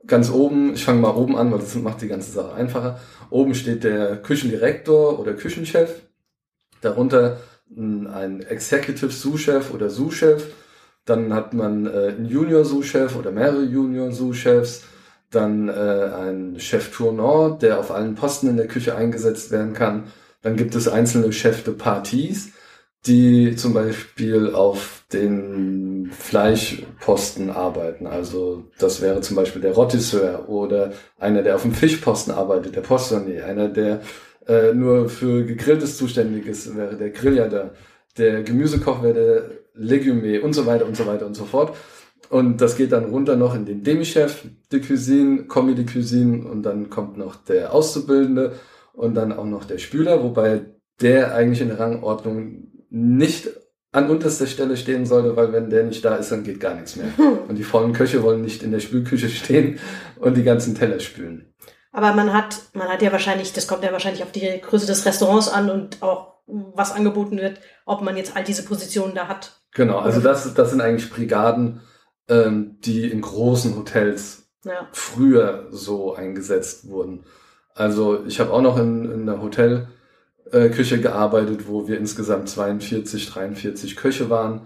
Ganz 0.06 0.30
oben, 0.30 0.74
ich 0.74 0.84
fange 0.84 1.00
mal 1.00 1.14
oben 1.14 1.36
an, 1.36 1.52
weil 1.52 1.58
das 1.58 1.74
macht 1.74 2.02
die 2.02 2.08
ganze 2.08 2.32
Sache 2.32 2.54
einfacher. 2.54 3.00
Oben 3.28 3.54
steht 3.54 3.84
der 3.84 4.16
Küchendirektor 4.16 5.18
oder 5.18 5.34
Küchenchef. 5.34 6.02
Darunter 6.80 7.38
einen 7.76 8.42
Executive 8.42 9.10
Sous-Chef 9.10 9.72
oder 9.72 9.90
Sous-Chef, 9.90 10.44
dann 11.04 11.32
hat 11.32 11.54
man 11.54 11.86
äh, 11.86 12.14
einen 12.16 12.26
Junior 12.26 12.64
Sous-Chef 12.64 13.16
oder 13.16 13.30
mehrere 13.30 13.62
Junior 13.62 14.12
Sous-Chefs, 14.12 14.82
dann 15.30 15.68
äh, 15.68 15.72
einen 15.72 16.58
Chef 16.58 16.90
Tournant, 16.94 17.62
der 17.62 17.78
auf 17.78 17.90
allen 17.90 18.16
Posten 18.16 18.48
in 18.48 18.56
der 18.56 18.66
Küche 18.66 18.96
eingesetzt 18.96 19.50
werden 19.50 19.72
kann. 19.72 20.04
Dann 20.42 20.56
gibt 20.56 20.74
es 20.74 20.88
einzelne 20.88 21.32
Chef 21.32 21.62
de 21.62 21.74
Parties, 21.74 22.52
die 23.06 23.56
zum 23.56 23.72
Beispiel 23.72 24.54
auf 24.54 25.04
den 25.12 26.10
Fleischposten 26.12 27.50
arbeiten. 27.50 28.06
Also 28.06 28.64
das 28.78 29.00
wäre 29.00 29.20
zum 29.22 29.36
Beispiel 29.36 29.62
der 29.62 29.72
Rotisseur 29.72 30.48
oder 30.48 30.92
einer, 31.18 31.42
der 31.42 31.56
auf 31.56 31.62
dem 31.62 31.72
Fischposten 31.72 32.32
arbeitet, 32.32 32.76
der 32.76 32.82
Postonier, 32.82 33.46
einer, 33.46 33.68
der 33.68 34.02
äh, 34.46 34.74
nur 34.74 35.08
für 35.08 35.44
Gegrilltes 35.44 35.96
zuständig 35.96 36.46
ist, 36.46 36.76
wäre 36.76 36.96
der 36.96 37.10
Grilljader, 37.10 37.74
der 38.18 38.42
Gemüsekoch 38.42 39.02
wäre 39.02 39.14
der 39.14 39.50
Legume 39.74 40.42
und 40.42 40.52
so 40.52 40.66
weiter 40.66 40.86
und 40.86 40.96
so 40.96 41.06
weiter 41.06 41.26
und 41.26 41.34
so 41.34 41.44
fort. 41.44 41.74
Und 42.28 42.60
das 42.60 42.76
geht 42.76 42.92
dann 42.92 43.06
runter 43.06 43.36
noch 43.36 43.54
in 43.54 43.64
den 43.64 43.82
Demi-Chef 43.82 44.44
de 44.70 44.80
Cuisine, 44.80 45.44
Commis 45.44 45.76
de 45.76 45.86
Cuisine 45.86 46.46
und 46.46 46.62
dann 46.62 46.90
kommt 46.90 47.16
noch 47.16 47.36
der 47.36 47.72
Auszubildende 47.74 48.52
und 48.92 49.14
dann 49.14 49.32
auch 49.32 49.46
noch 49.46 49.64
der 49.64 49.78
Spüler, 49.78 50.22
wobei 50.22 50.60
der 51.00 51.34
eigentlich 51.34 51.60
in 51.60 51.68
der 51.68 51.80
Rangordnung 51.80 52.69
nicht 52.90 53.48
an 53.92 54.10
unterster 54.10 54.46
Stelle 54.46 54.76
stehen 54.76 55.06
sollte, 55.06 55.34
weil 55.36 55.52
wenn 55.52 55.70
der 55.70 55.84
nicht 55.84 56.04
da 56.04 56.16
ist, 56.16 56.30
dann 56.30 56.44
geht 56.44 56.60
gar 56.60 56.74
nichts 56.74 56.96
mehr. 56.96 57.08
Und 57.48 57.56
die 57.56 57.64
vollen 57.64 57.92
Köche 57.92 58.22
wollen 58.22 58.42
nicht 58.42 58.62
in 58.62 58.70
der 58.70 58.80
Spülküche 58.80 59.28
stehen 59.28 59.80
und 60.18 60.36
die 60.36 60.44
ganzen 60.44 60.74
Teller 60.74 61.00
spülen. 61.00 61.52
Aber 61.92 62.12
man 62.12 62.32
hat, 62.32 62.60
man 62.72 62.88
hat 62.88 63.02
ja 63.02 63.10
wahrscheinlich, 63.10 63.52
das 63.52 63.66
kommt 63.66 63.82
ja 63.82 63.90
wahrscheinlich 63.90 64.22
auf 64.22 64.30
die 64.30 64.60
Größe 64.60 64.86
des 64.86 65.04
Restaurants 65.06 65.48
an 65.48 65.70
und 65.70 66.02
auch 66.02 66.34
was 66.46 66.92
angeboten 66.92 67.38
wird, 67.38 67.58
ob 67.84 68.02
man 68.02 68.16
jetzt 68.16 68.36
all 68.36 68.44
diese 68.44 68.64
Positionen 68.64 69.14
da 69.14 69.26
hat. 69.26 69.60
Genau, 69.72 69.98
also 69.98 70.20
das, 70.20 70.54
das 70.54 70.70
sind 70.70 70.80
eigentlich 70.80 71.10
Brigaden, 71.10 71.80
ähm, 72.28 72.76
die 72.80 73.10
in 73.10 73.20
großen 73.20 73.76
Hotels 73.76 74.50
ja. 74.64 74.88
früher 74.92 75.66
so 75.70 76.14
eingesetzt 76.14 76.88
wurden. 76.88 77.24
Also 77.74 78.24
ich 78.24 78.38
habe 78.40 78.52
auch 78.52 78.62
noch 78.62 78.78
in, 78.78 79.10
in 79.10 79.28
der 80.46 80.64
Hotelküche 80.64 81.00
gearbeitet, 81.00 81.68
wo 81.68 81.88
wir 81.88 81.98
insgesamt 81.98 82.48
42, 82.48 83.30
43 83.30 83.96
Köche 83.96 84.30
waren. 84.30 84.62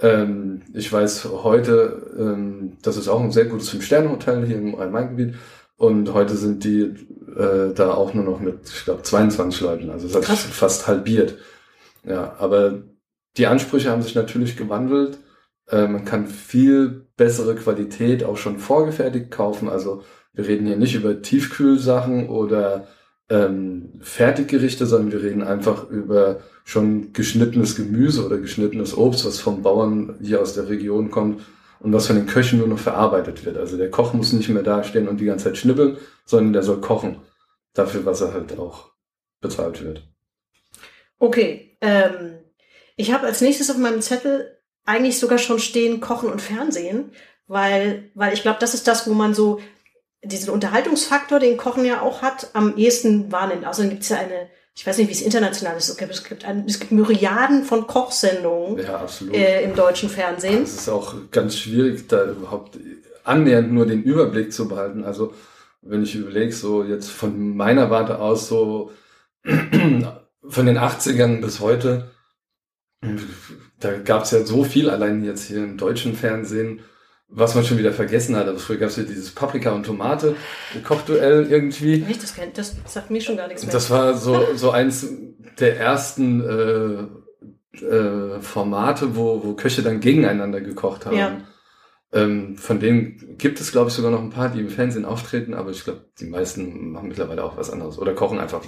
Ähm, 0.00 0.62
ich 0.72 0.92
weiß 0.92 1.26
heute, 1.26 2.14
ähm, 2.18 2.78
das 2.82 2.96
ist 2.96 3.08
auch 3.08 3.20
ein 3.20 3.30
sehr 3.30 3.46
gutes 3.46 3.70
Fünf-Sterne-Hotel 3.70 4.46
hier 4.46 4.56
im 4.56 4.74
Rhein-Main-Gebiet. 4.74 5.34
Und 5.76 6.12
heute 6.14 6.36
sind 6.36 6.64
die 6.64 6.94
äh, 7.36 7.74
da 7.74 7.94
auch 7.94 8.14
nur 8.14 8.24
noch 8.24 8.40
mit, 8.40 8.60
ich 8.68 8.84
glaube, 8.84 9.02
22 9.02 9.60
Leuten. 9.60 9.90
Also 9.90 10.08
das 10.08 10.28
hat 10.28 10.38
sich 10.38 10.52
fast 10.52 10.86
halbiert. 10.86 11.36
Ja, 12.04 12.36
aber 12.38 12.82
die 13.36 13.46
Ansprüche 13.46 13.90
haben 13.90 14.02
sich 14.02 14.14
natürlich 14.14 14.56
gewandelt. 14.56 15.18
Äh, 15.68 15.88
man 15.88 16.04
kann 16.04 16.26
viel 16.26 17.06
bessere 17.16 17.54
Qualität 17.54 18.24
auch 18.24 18.36
schon 18.36 18.58
vorgefertigt 18.58 19.30
kaufen. 19.30 19.68
Also 19.68 20.02
wir 20.32 20.46
reden 20.46 20.66
hier 20.66 20.76
nicht 20.76 20.94
über 20.94 21.22
Tiefkühlsachen 21.22 22.28
oder 22.28 22.86
ähm, 23.30 23.92
Fertiggerichte, 24.00 24.86
sondern 24.86 25.12
wir 25.12 25.22
reden 25.22 25.42
einfach 25.42 25.88
über 25.88 26.40
schon 26.64 27.12
geschnittenes 27.12 27.76
Gemüse 27.76 28.24
oder 28.24 28.38
geschnittenes 28.38 28.96
Obst, 28.96 29.24
was 29.24 29.38
vom 29.38 29.62
Bauern 29.62 30.16
hier 30.20 30.40
aus 30.40 30.54
der 30.54 30.68
Region 30.68 31.10
kommt 31.10 31.42
und 31.80 31.92
was 31.92 32.06
von 32.06 32.16
den 32.16 32.26
Köchen 32.26 32.58
nur 32.58 32.68
noch 32.68 32.78
verarbeitet 32.78 33.44
wird. 33.44 33.56
Also 33.56 33.76
der 33.76 33.90
Koch 33.90 34.14
muss 34.14 34.32
nicht 34.32 34.48
mehr 34.48 34.62
dastehen 34.62 35.08
und 35.08 35.20
die 35.20 35.26
ganze 35.26 35.44
Zeit 35.44 35.56
schnibbeln, 35.56 35.98
sondern 36.24 36.52
der 36.52 36.62
soll 36.62 36.80
kochen. 36.80 37.20
Dafür, 37.74 38.06
was 38.06 38.20
er 38.20 38.32
halt 38.32 38.56
auch 38.58 38.92
bezahlt 39.40 39.82
wird. 39.82 40.06
Okay, 41.18 41.76
ähm, 41.80 42.38
ich 42.96 43.12
habe 43.12 43.26
als 43.26 43.40
nächstes 43.40 43.70
auf 43.70 43.78
meinem 43.78 44.00
Zettel 44.00 44.58
eigentlich 44.84 45.18
sogar 45.18 45.38
schon 45.38 45.58
stehen 45.58 46.00
Kochen 46.00 46.30
und 46.30 46.40
Fernsehen, 46.40 47.12
weil, 47.46 48.10
weil 48.14 48.32
ich 48.32 48.42
glaube, 48.42 48.58
das 48.60 48.74
ist 48.74 48.86
das, 48.86 49.08
wo 49.08 49.14
man 49.14 49.34
so 49.34 49.60
diesen 50.24 50.50
Unterhaltungsfaktor, 50.50 51.38
den 51.38 51.56
Kochen 51.56 51.84
ja 51.84 52.00
auch 52.02 52.22
hat, 52.22 52.50
am 52.52 52.76
ehesten 52.76 53.30
wahrnimmt. 53.30 53.66
Außerdem 53.66 53.90
gibt 53.90 54.02
es 54.02 54.08
ja 54.08 54.18
eine, 54.18 54.48
ich 54.74 54.86
weiß 54.86 54.98
nicht, 54.98 55.08
wie 55.08 55.12
es 55.12 55.22
international 55.22 55.76
ist, 55.76 55.88
es 55.88 55.96
gibt, 55.96 56.12
es 56.12 56.24
gibt, 56.24 56.44
ein, 56.44 56.64
es 56.66 56.80
gibt 56.80 56.92
Myriaden 56.92 57.64
von 57.64 57.86
Kochsendungen 57.86 58.78
ja, 58.78 59.06
äh, 59.32 59.64
im 59.64 59.74
deutschen 59.74 60.08
Fernsehen. 60.08 60.62
Es 60.62 60.74
ist 60.74 60.88
auch 60.88 61.14
ganz 61.30 61.56
schwierig, 61.56 62.08
da 62.08 62.24
überhaupt 62.30 62.78
annähernd 63.24 63.72
nur 63.72 63.86
den 63.86 64.02
Überblick 64.02 64.52
zu 64.52 64.68
behalten. 64.68 65.04
Also 65.04 65.34
wenn 65.82 66.02
ich 66.02 66.14
überlege, 66.14 66.52
so 66.52 66.82
jetzt 66.82 67.10
von 67.10 67.56
meiner 67.56 67.90
Warte 67.90 68.18
aus, 68.18 68.48
so 68.48 68.90
von 69.44 70.66
den 70.66 70.78
80ern 70.78 71.40
bis 71.40 71.60
heute, 71.60 72.10
da 73.80 73.98
gab 73.98 74.22
es 74.22 74.30
ja 74.30 74.44
so 74.44 74.64
viel, 74.64 74.88
allein 74.88 75.24
jetzt 75.24 75.46
hier 75.46 75.58
im 75.58 75.76
deutschen 75.76 76.14
Fernsehen, 76.14 76.80
was 77.28 77.54
man 77.54 77.64
schon 77.64 77.78
wieder 77.78 77.92
vergessen 77.92 78.36
hat. 78.36 78.46
Also 78.46 78.58
früher 78.58 78.76
gab 78.76 78.90
es 78.90 78.96
ja 78.96 79.02
dieses 79.02 79.30
Paprika 79.30 79.72
und 79.72 79.84
Tomate 79.84 80.36
Kochduell 80.84 81.46
irgendwie. 81.50 82.04
Echt, 82.08 82.22
das, 82.22 82.34
kennt, 82.34 82.56
das 82.58 82.76
sagt 82.86 83.10
mir 83.10 83.20
schon 83.20 83.36
gar 83.36 83.48
nichts 83.48 83.64
mehr. 83.64 83.72
Das 83.72 83.90
war 83.90 84.14
so, 84.14 84.54
so 84.54 84.70
eins 84.70 85.08
der 85.58 85.78
ersten 85.78 86.40
äh, 86.40 87.84
äh, 87.84 88.40
Formate, 88.40 89.16
wo, 89.16 89.42
wo 89.44 89.54
Köche 89.54 89.82
dann 89.82 90.00
gegeneinander 90.00 90.60
gekocht 90.60 91.06
haben. 91.06 91.16
Ja. 91.16 91.40
Ähm, 92.12 92.56
von 92.56 92.78
denen 92.78 93.36
gibt 93.38 93.60
es, 93.60 93.72
glaube 93.72 93.88
ich, 93.88 93.94
sogar 93.94 94.12
noch 94.12 94.22
ein 94.22 94.30
paar, 94.30 94.48
die 94.48 94.60
im 94.60 94.68
Fernsehen 94.68 95.04
auftreten, 95.04 95.52
aber 95.54 95.70
ich 95.70 95.82
glaube, 95.82 96.04
die 96.20 96.26
meisten 96.26 96.92
machen 96.92 97.08
mittlerweile 97.08 97.42
auch 97.42 97.56
was 97.56 97.70
anderes 97.70 97.98
oder 97.98 98.14
kochen 98.14 98.38
einfach. 98.38 98.62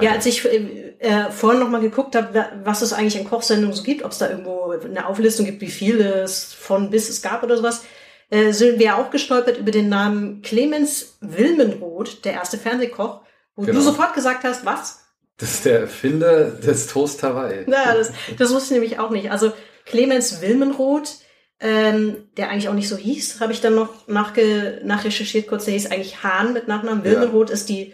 Ja, 0.00 0.12
als 0.12 0.26
ich 0.26 0.44
äh, 0.44 0.94
äh 0.98 1.30
vorhin 1.30 1.60
nochmal 1.60 1.80
geguckt 1.80 2.14
habe, 2.14 2.46
was 2.64 2.82
es 2.82 2.92
eigentlich 2.92 3.18
an 3.18 3.28
Kochsendungen 3.28 3.74
so 3.74 3.82
gibt, 3.82 4.02
ob 4.02 4.12
es 4.12 4.18
da 4.18 4.28
irgendwo 4.28 4.72
eine 4.72 5.06
Auflistung 5.06 5.46
gibt, 5.46 5.60
wie 5.60 5.68
viel 5.68 6.00
es 6.00 6.52
von 6.52 6.90
bis 6.90 7.08
es 7.08 7.22
gab 7.22 7.42
oder 7.42 7.56
sowas, 7.56 7.84
äh, 8.30 8.52
sind 8.52 8.78
wir 8.78 8.96
auch 8.96 9.10
gestolpert 9.10 9.58
über 9.58 9.70
den 9.70 9.88
Namen 9.88 10.42
Clemens 10.42 11.16
Wilmenroth, 11.20 12.24
der 12.24 12.32
erste 12.32 12.58
Fernsehkoch, 12.58 13.20
wo 13.54 13.62
genau. 13.62 13.78
du 13.78 13.84
sofort 13.84 14.14
gesagt 14.14 14.44
hast, 14.44 14.66
was? 14.66 15.06
Das 15.38 15.54
ist 15.54 15.64
der 15.64 15.80
Erfinder 15.80 16.50
des 16.50 16.86
Toast 16.86 17.22
Hawaii. 17.22 17.64
Ja, 17.70 17.94
das, 17.94 18.10
das 18.38 18.52
wusste 18.52 18.74
ich 18.74 18.80
nämlich 18.80 18.98
auch 18.98 19.10
nicht. 19.10 19.30
Also 19.30 19.52
Clemens 19.84 20.40
Wilmenroth, 20.40 21.16
ähm, 21.60 22.16
der 22.36 22.50
eigentlich 22.50 22.68
auch 22.68 22.74
nicht 22.74 22.88
so 22.88 22.96
hieß, 22.96 23.40
habe 23.40 23.52
ich 23.52 23.60
dann 23.60 23.74
noch 23.74 24.08
nachge 24.08 24.80
nachrecherchiert 24.82 25.46
kurz. 25.46 25.66
Der 25.66 25.74
hieß 25.74 25.90
eigentlich 25.90 26.22
Hahn 26.22 26.52
mit 26.52 26.68
Nachnamen. 26.68 27.04
Wilmenroth 27.04 27.50
ja. 27.50 27.54
ist 27.54 27.68
die 27.68 27.92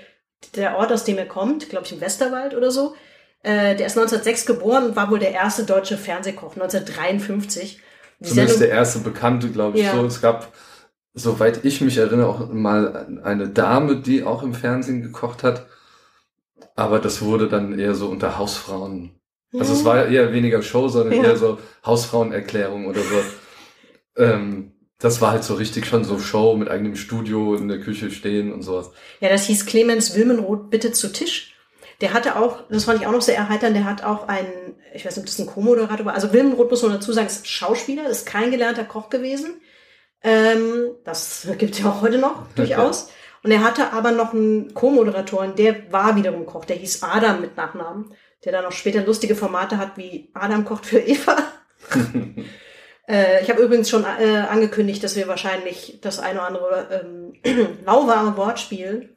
der 0.57 0.77
Ort, 0.77 0.93
aus 0.93 1.05
dem 1.05 1.19
er 1.19 1.27
kommt, 1.27 1.69
glaube 1.69 1.87
ich 1.87 1.93
im 1.93 2.01
Westerwald 2.01 2.55
oder 2.55 2.71
so. 2.71 2.95
Äh, 3.43 3.77
der 3.77 3.87
ist 3.87 3.99
1906 3.99 4.47
geboren 4.47 4.85
und 4.85 4.97
war 4.97 5.11
wohl 5.11 5.19
der 5.19 5.33
erste 5.33 5.65
deutsche 5.65 5.97
Fernsehkoch, 5.97 6.55
1953. 6.55 7.81
Die 8.21 8.29
Zumindest 8.29 8.59
Sendung, 8.59 8.61
der 8.61 8.79
erste 8.79 8.99
bekannte, 9.01 9.51
glaube 9.51 9.79
ich, 9.79 9.85
ja. 9.85 9.97
so. 9.97 10.07
Es 10.07 10.21
gab, 10.21 10.53
soweit 11.13 11.65
ich 11.65 11.81
mich 11.81 11.97
erinnere, 11.97 12.29
auch 12.29 12.49
mal 12.53 13.21
eine 13.25 13.49
Dame, 13.49 13.97
die 13.97 14.23
auch 14.23 14.43
im 14.43 14.55
Fernsehen 14.55 15.03
gekocht 15.03 15.43
hat. 15.43 15.67
Aber 16.77 17.01
das 17.01 17.21
wurde 17.23 17.49
dann 17.49 17.79
eher 17.79 17.95
so 17.95 18.09
unter 18.09 18.39
Hausfrauen. 18.39 19.19
Also 19.59 19.75
es 19.75 19.85
war 19.85 20.07
eher 20.07 20.33
weniger 20.33 20.63
Show, 20.63 20.89
sondern 20.89 21.19
ja. 21.19 21.25
eher 21.25 21.37
so 21.37 21.59
Hausfrauenerklärung 21.85 22.87
oder 22.87 23.01
so. 23.01 24.23
Ähm, 24.23 24.72
das 25.03 25.21
war 25.21 25.33
halt 25.33 25.43
so 25.43 25.55
richtig 25.55 25.87
schon 25.87 26.05
so 26.05 26.19
Show 26.21 26.55
mit 26.57 26.71
eigenem 26.71 26.95
Studio 26.95 27.57
in 27.57 27.67
der 27.67 27.81
Küche 27.81 28.13
stehen 28.13 28.53
und 28.53 28.63
sowas. 28.63 28.93
Ja, 29.21 29.29
das 29.29 29.47
hieß 29.47 29.67
Clemens 29.67 30.15
Wilmenroth 30.15 30.71
bitte 30.71 30.93
zu 30.93 31.13
Tisch. 31.13 31.57
Der 32.01 32.13
hatte 32.13 32.37
auch, 32.37 32.69
das 32.69 32.85
fand 32.85 33.01
ich 33.01 33.07
auch 33.07 33.13
noch 33.13 33.21
sehr 33.21 33.37
erheiternd, 33.37 33.77
der 33.77 33.85
hat 33.85 34.05
auch 34.05 34.29
einen, 34.29 34.77
ich 34.95 35.05
weiß 35.05 35.17
nicht, 35.17 35.25
ob 35.25 35.27
das 35.27 35.39
ein 35.41 35.47
Co-Moderator 35.47 36.07
war, 36.07 36.15
also 36.15 36.33
Wilmenroth 36.33 36.71
muss 36.71 36.83
man 36.83 36.93
dazu 36.93 37.13
sagen, 37.13 37.27
ist 37.27 37.49
Schauspieler, 37.49 38.09
ist 38.09 38.27
kein 38.27 38.53
gelernter 38.53 38.85
Koch 38.85 39.11
gewesen. 39.11 39.61
Ähm, 40.23 40.93
das 41.05 41.49
gibt 41.59 41.75
es 41.75 41.81
ja 41.81 41.91
auch 41.91 42.01
heute 42.01 42.19
noch, 42.19 42.47
durchaus. 42.55 43.11
Und 43.43 43.51
er 43.51 43.65
hatte 43.65 43.93
aber 43.93 44.13
noch 44.13 44.33
einen 44.33 44.73
Co-Moderatoren, 44.73 45.57
der 45.57 45.93
war 45.93 46.15
wiederum 46.15 46.47
Koch, 46.47 46.65
der 46.65 46.77
hieß 46.77 47.03
Adam 47.03 47.41
mit 47.41 47.57
Nachnamen, 47.57 48.15
der 48.45 48.53
dann 48.53 48.65
auch 48.65 48.73
später 48.73 49.05
lustige 49.05 49.35
Formate 49.35 49.79
hat, 49.79 49.97
wie 49.97 50.31
Adam 50.33 50.65
kocht 50.65 50.87
für 50.87 51.01
Eva. 51.01 51.37
Äh, 53.13 53.43
ich 53.43 53.51
habe 53.51 53.63
übrigens 53.63 53.91
schon 53.91 54.05
äh, 54.05 54.39
angekündigt, 54.49 55.05
dass 55.05 55.17
wir 55.17 55.29
wahrscheinlich 55.29 55.99
das 56.01 56.19
eine 56.19 56.39
oder 56.39 56.47
andere 56.47 57.05
ähm, 57.45 57.79
lauwarme 57.85 58.37
Wortspiel 58.39 59.15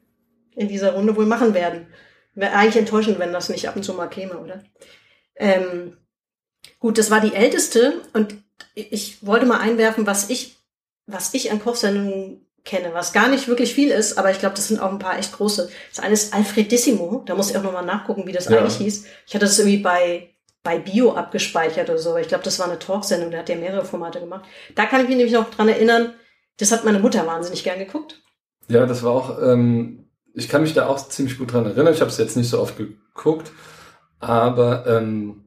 in 0.55 0.67
dieser 0.67 0.93
Runde 0.93 1.15
wohl 1.15 1.25
machen 1.25 1.53
werden. 1.53 1.87
Wäre 2.33 2.53
eigentlich 2.53 2.75
enttäuschend, 2.75 3.19
wenn 3.19 3.31
das 3.31 3.47
nicht 3.47 3.69
ab 3.69 3.77
und 3.77 3.83
zu 3.83 3.93
mal 3.93 4.07
käme, 4.07 4.37
oder? 4.37 4.63
Ähm, 5.37 5.95
gut, 6.79 6.97
das 6.97 7.09
war 7.09 7.21
die 7.21 7.33
älteste 7.33 8.01
und 8.11 8.35
ich 8.73 9.25
wollte 9.25 9.45
mal 9.45 9.59
einwerfen, 9.61 10.05
was 10.05 10.29
ich, 10.29 10.57
was 11.07 11.33
ich 11.33 11.51
an 11.51 11.61
Kochsendungen 11.61 12.45
kenne, 12.65 12.93
was 12.93 13.13
gar 13.13 13.29
nicht 13.29 13.47
wirklich 13.47 13.73
viel 13.73 13.91
ist, 13.91 14.17
aber 14.17 14.31
ich 14.31 14.39
glaube, 14.39 14.55
das 14.55 14.67
sind 14.67 14.81
auch 14.81 14.91
ein 14.91 14.99
paar 14.99 15.17
echt 15.17 15.33
große. 15.33 15.69
Das 15.93 16.03
eine 16.03 16.13
ist 16.13 16.33
Alfredissimo, 16.33 17.23
da 17.25 17.35
muss 17.35 17.49
ich 17.49 17.57
auch 17.57 17.63
nochmal 17.63 17.85
nachgucken, 17.85 18.27
wie 18.27 18.33
das 18.33 18.49
ja. 18.49 18.57
eigentlich 18.57 18.77
hieß. 18.77 19.05
Ich 19.27 19.35
hatte 19.35 19.45
das 19.45 19.59
irgendwie 19.59 19.77
bei 19.77 20.34
bei 20.65 20.79
Bio 20.79 21.13
abgespeichert 21.13 21.89
oder 21.89 21.99
so. 21.99 22.17
Ich 22.17 22.27
glaube, 22.27 22.43
das 22.43 22.59
war 22.59 22.67
eine 22.67 22.79
Talksendung, 22.79 23.31
da 23.31 23.37
hat 23.37 23.49
er 23.49 23.55
mehrere 23.55 23.85
Formate 23.85 24.19
gemacht. 24.19 24.45
Da 24.73 24.87
kann 24.87 25.01
ich 25.01 25.07
mich 25.07 25.15
nämlich 25.15 25.33
noch 25.33 25.49
dran 25.51 25.69
erinnern, 25.69 26.13
das 26.57 26.71
hat 26.71 26.83
meine 26.83 26.99
Mutter 26.99 27.25
wahnsinnig 27.27 27.63
gern 27.63 27.77
geguckt. 27.77 28.21
Ja, 28.67 28.87
das 28.87 29.03
war 29.03 29.11
auch, 29.11 29.41
ähm, 29.41 30.09
ich 30.33 30.49
kann 30.49 30.63
mich 30.63 30.73
da 30.73 30.87
auch 30.87 31.07
ziemlich 31.07 31.37
gut 31.37 31.53
dran 31.53 31.65
erinnern. 31.65 31.93
Ich 31.93 32.01
habe 32.01 32.09
es 32.09 32.17
jetzt 32.17 32.35
nicht 32.35 32.49
so 32.49 32.59
oft 32.59 32.77
geguckt, 32.77 33.51
aber 34.19 34.85
ähm, 34.87 35.45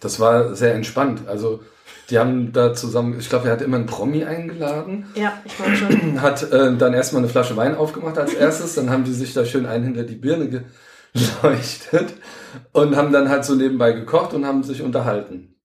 das 0.00 0.20
war 0.20 0.54
sehr 0.54 0.74
entspannt. 0.74 1.26
Also 1.26 1.62
die 2.10 2.18
haben 2.18 2.52
da 2.52 2.74
zusammen, 2.74 3.18
ich 3.18 3.30
glaube, 3.30 3.46
er 3.46 3.52
hat 3.52 3.62
immer 3.62 3.78
einen 3.78 3.86
Promi 3.86 4.24
eingeladen. 4.24 5.06
Ja, 5.14 5.40
ich 5.46 5.58
meine 5.58 5.76
schon. 5.76 6.20
Hat 6.20 6.42
äh, 6.52 6.76
dann 6.76 6.92
erstmal 6.92 7.22
eine 7.22 7.30
Flasche 7.30 7.56
Wein 7.56 7.74
aufgemacht 7.74 8.18
als 8.18 8.34
erstes, 8.34 8.74
dann 8.74 8.90
haben 8.90 9.04
die 9.04 9.14
sich 9.14 9.32
da 9.32 9.46
schön 9.46 9.64
einen 9.64 9.84
hinter 9.84 10.02
die 10.02 10.16
Birne 10.16 10.66
geleuchtet 11.14 12.12
und 12.72 12.96
haben 12.96 13.12
dann 13.12 13.28
halt 13.28 13.44
so 13.44 13.54
nebenbei 13.54 13.92
gekocht 13.92 14.34
und 14.34 14.46
haben 14.46 14.62
sich 14.62 14.82
unterhalten. 14.82 15.56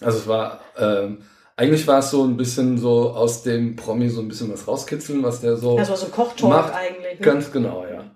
Also 0.00 0.18
es 0.18 0.26
war, 0.26 0.60
ähm, 0.78 1.22
eigentlich 1.56 1.86
war 1.86 2.00
es 2.00 2.10
so 2.10 2.24
ein 2.24 2.36
bisschen 2.36 2.78
so 2.78 3.10
aus 3.10 3.42
dem 3.42 3.76
Promi 3.76 4.08
so 4.08 4.20
ein 4.20 4.28
bisschen 4.28 4.52
was 4.52 4.66
rauskitzeln, 4.66 5.22
was 5.22 5.40
der 5.40 5.56
so 5.56 5.76
Das 5.76 5.90
war 5.90 5.96
so 5.96 6.06
ein 6.06 6.12
Kochtalk 6.12 6.50
macht. 6.50 6.74
eigentlich. 6.74 7.20
Ne? 7.20 7.24
Ganz 7.24 7.52
genau, 7.52 7.86
ja. 7.86 8.10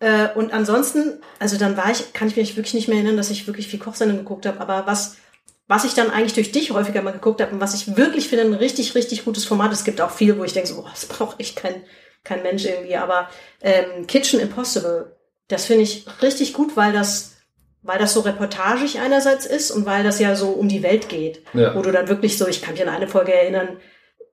Äh, 0.00 0.28
und 0.36 0.52
ansonsten, 0.52 1.20
also 1.38 1.58
dann 1.58 1.76
war 1.76 1.90
ich, 1.90 2.12
kann 2.12 2.28
ich 2.28 2.36
mich 2.36 2.56
wirklich 2.56 2.74
nicht 2.74 2.88
mehr 2.88 2.98
erinnern, 2.98 3.16
dass 3.16 3.30
ich 3.30 3.46
wirklich 3.46 3.68
viel 3.68 3.80
Kochsendungen 3.80 4.24
geguckt 4.24 4.46
habe, 4.46 4.60
aber 4.60 4.86
was, 4.86 5.16
was 5.66 5.84
ich 5.84 5.94
dann 5.94 6.10
eigentlich 6.10 6.34
durch 6.34 6.52
dich 6.52 6.70
häufiger 6.70 7.02
mal 7.02 7.12
geguckt 7.12 7.40
habe 7.40 7.52
und 7.52 7.60
was 7.60 7.74
ich 7.74 7.96
wirklich 7.96 8.28
finde, 8.28 8.44
ein 8.44 8.54
richtig, 8.54 8.94
richtig 8.94 9.24
gutes 9.24 9.44
Format. 9.44 9.72
Es 9.72 9.84
gibt 9.84 10.00
auch 10.00 10.10
viel, 10.10 10.38
wo 10.38 10.44
ich 10.44 10.52
denke, 10.52 10.68
so, 10.68 10.76
boah, 10.76 10.90
das 10.90 11.06
braucht 11.06 11.40
echt 11.40 11.56
kein, 11.56 11.82
kein 12.24 12.42
Mensch 12.42 12.64
irgendwie, 12.64 12.96
aber 12.96 13.28
ähm, 13.60 14.06
Kitchen 14.06 14.40
Impossible, 14.40 15.16
das 15.48 15.64
finde 15.64 15.82
ich 15.82 16.06
richtig 16.22 16.52
gut, 16.52 16.76
weil 16.76 16.92
das, 16.92 17.36
weil 17.82 17.98
das 17.98 18.14
so 18.14 18.20
reportagig 18.20 19.00
einerseits 19.00 19.46
ist 19.46 19.70
und 19.70 19.86
weil 19.86 20.04
das 20.04 20.20
ja 20.20 20.36
so 20.36 20.50
um 20.50 20.68
die 20.68 20.82
Welt 20.82 21.08
geht. 21.08 21.42
Ja. 21.54 21.74
Wo 21.74 21.82
du 21.82 21.90
dann 21.90 22.08
wirklich 22.08 22.38
so, 22.38 22.46
ich 22.46 22.62
kann 22.62 22.74
mich 22.74 22.82
an 22.82 22.94
eine 22.94 23.08
Folge 23.08 23.34
erinnern, 23.34 23.78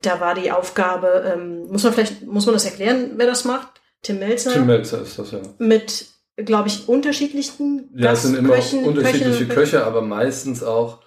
da 0.02 0.20
war 0.20 0.36
die 0.36 0.52
Aufgabe, 0.52 1.34
ähm, 1.34 1.68
muss 1.68 1.84
man 1.84 1.94
vielleicht, 1.94 2.24
muss 2.24 2.46
man 2.46 2.54
das 2.54 2.66
erklären, 2.66 3.14
wer 3.16 3.26
das 3.26 3.46
macht? 3.46 3.82
Tim 4.02 4.20
Melzer? 4.20 4.52
Tim 4.52 4.68
Melzer 4.68 5.02
ist 5.02 5.18
das 5.18 5.32
ja. 5.32 5.40
mit, 5.58 6.06
glaube 6.36 6.68
ich, 6.68 6.88
unterschiedlichen 6.88 7.90
Ja, 7.96 8.12
es 8.12 8.24
sind 8.24 8.38
immer 8.38 8.56
Gastköchen, 8.56 8.86
unterschiedliche 8.86 9.44
und 9.46 9.50
Köche, 9.50 9.86
aber 9.86 10.02
meistens 10.02 10.64
auch 10.64 11.00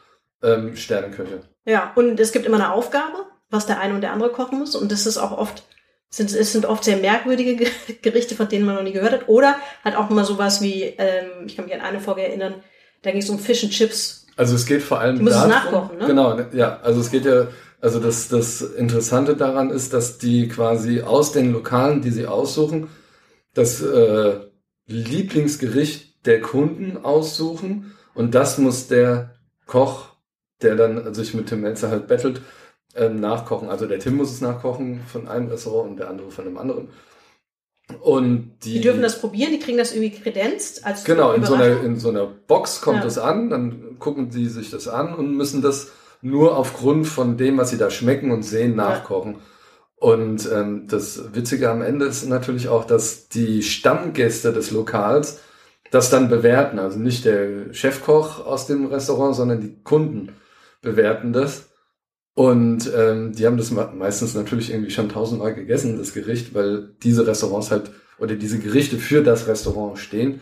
ähm, 0.43 0.77
Sterneköche. 0.77 1.43
Ja, 1.65 1.93
und 1.95 2.19
es 2.19 2.33
gibt 2.33 2.47
immer 2.47 2.57
eine 2.57 2.73
Aufgabe, 2.73 3.27
was 3.51 3.67
der 3.67 3.79
eine 3.79 3.95
und 3.95 4.01
der 4.01 4.13
andere 4.13 4.31
kochen 4.31 4.59
muss. 4.59 4.75
Und 4.75 4.91
das 4.91 5.07
ist 5.07 5.19
auch 5.19 5.37
oft, 5.37 5.63
sind, 6.11 6.33
es 6.33 6.53
sind 6.53 6.67
oft 6.67 6.85
sehr 6.85 6.97
merkwürdige 6.97 7.57
Ge- 7.57 7.71
Gerichte, 8.03 8.35
von 8.35 8.49
denen 8.49 8.65
man 8.65 8.75
noch 8.75 8.83
nie 8.83 8.93
gehört 8.93 9.13
hat. 9.13 9.29
Oder 9.29 9.57
halt 9.85 9.97
auch 9.97 10.09
mal 10.11 10.25
sowas 10.25 10.61
wie, 10.63 10.83
ähm, 10.99 11.47
ich 11.47 11.57
kann 11.57 11.67
mich 11.67 11.75
an 11.75 11.81
eine 11.81 12.01
Folge 12.01 12.23
erinnern, 12.23 12.55
da 13.03 13.11
ging 13.11 13.21
es 13.21 13.31
um 13.31 13.39
Fish 13.39 13.63
and 13.65 13.73
Chips. 13.73 14.27
Also 14.37 14.55
es 14.55 14.67
geht 14.67 14.83
vor 14.83 15.01
allem 15.01 15.17
Die 15.17 15.23
muss 15.23 15.35
es 15.35 15.47
nachkochen, 15.47 15.99
ne? 15.99 16.07
Genau, 16.07 16.35
ne, 16.35 16.49
ja. 16.53 16.79
Also 16.83 17.01
es 17.01 17.11
geht 17.11 17.25
ja, 17.25 17.49
also 17.81 17.99
das, 18.01 18.29
das 18.29 18.61
Interessante 18.61 19.37
daran 19.37 19.71
ist, 19.71 19.93
dass 19.93 20.19
die 20.19 20.49
quasi 20.49 21.03
aus 21.03 21.33
den 21.33 21.53
Lokalen, 21.53 22.03
die 22.03 22.11
sie 22.11 22.27
aussuchen, 22.27 22.89
das 23.55 23.83
äh, 23.83 24.41
Lieblingsgericht 24.87 26.27
der 26.27 26.41
Kunden 26.41 26.97
aussuchen 27.05 27.95
und 28.15 28.35
das 28.35 28.59
muss 28.59 28.89
der 28.89 29.35
Koch, 29.67 30.11
der 30.63 30.77
dann 30.77 31.15
sich 31.15 31.35
mit 31.35 31.49
Tim 31.49 31.61
Melzer 31.61 31.91
halt 31.91 32.07
bettelt, 32.09 32.41
ähm, 32.95 33.21
nachkochen. 33.21 33.69
Also 33.69 33.87
der 33.87 33.99
Tim 33.99 34.17
muss 34.17 34.33
es 34.33 34.41
nachkochen 34.41 35.03
von 35.07 35.29
einem 35.29 35.49
Restaurant 35.49 35.91
und 35.91 35.97
der 35.99 36.09
andere 36.11 36.31
von 36.31 36.47
einem 36.47 36.59
anderen. 36.59 36.89
Und 38.01 38.59
die, 38.65 38.75
Die 38.75 38.81
dürfen 38.83 39.01
das 39.03 39.21
probieren, 39.21 39.51
die 39.53 39.59
kriegen 39.61 39.79
das 39.79 39.95
irgendwie 39.95 40.11
kredenzt 40.11 40.85
als 40.85 41.05
Genau, 41.05 41.33
in 41.33 41.45
so, 41.45 41.55
einer, 41.55 41.83
in 41.83 41.97
so 41.99 42.11
einer 42.11 42.27
Box 42.27 42.83
kommt 42.83 43.01
Ja. 43.01 43.07
es 43.07 43.17
an, 43.19 43.49
dann 43.49 43.99
gucken 43.99 44.31
sie 44.31 44.47
sich 44.47 44.71
das 44.71 44.89
an 44.89 45.15
und 45.15 45.35
müssen 45.35 45.63
das 45.63 45.91
nur 46.21 46.57
aufgrund 46.57 47.07
von 47.07 47.37
dem, 47.39 47.57
was 47.57 47.71
sie 47.71 47.79
da 47.79 47.91
schmecken 47.91 48.31
und 48.31 48.43
sehen, 48.43 48.77
nachkochen. 48.77 49.37
Und 49.97 50.49
ähm, 50.53 50.87
das 50.89 51.35
Witzige 51.35 51.71
am 51.71 51.81
Ende 51.83 52.07
ist 52.07 52.25
natürlich 52.29 52.69
auch, 52.69 52.85
dass 52.85 53.29
die 53.29 53.63
Stammgäste 53.63 54.53
des 54.53 54.71
Lokals 54.71 55.41
das 55.91 56.11
dann 56.11 56.29
bewerten. 56.29 56.79
Also 56.79 56.99
nicht 56.99 57.25
der 57.25 57.73
Chefkoch 57.73 58.45
aus 58.45 58.67
dem 58.67 58.87
Restaurant, 58.87 59.35
sondern 59.35 59.61
die 59.61 59.83
Kunden 59.83 60.37
bewerten 60.83 61.33
das. 61.33 61.68
Und 62.39 62.89
ähm, 62.97 63.33
die 63.33 63.45
haben 63.47 63.57
das 63.57 63.73
me- 63.73 63.91
meistens 63.97 64.37
natürlich 64.37 64.71
irgendwie 64.71 64.93
schon 64.93 65.09
tausendmal 65.09 65.55
gegessen, 65.55 65.99
das 65.99 66.15
Gericht, 66.15 66.55
weil 66.55 66.91
diese 67.03 67.27
Restaurants 67.27 67.73
halt 67.73 67.91
oder 68.21 68.37
diese 68.37 68.61
Gerichte 68.61 68.97
für 68.99 69.25
das 69.25 69.49
Restaurant 69.49 69.99
stehen. 69.99 70.41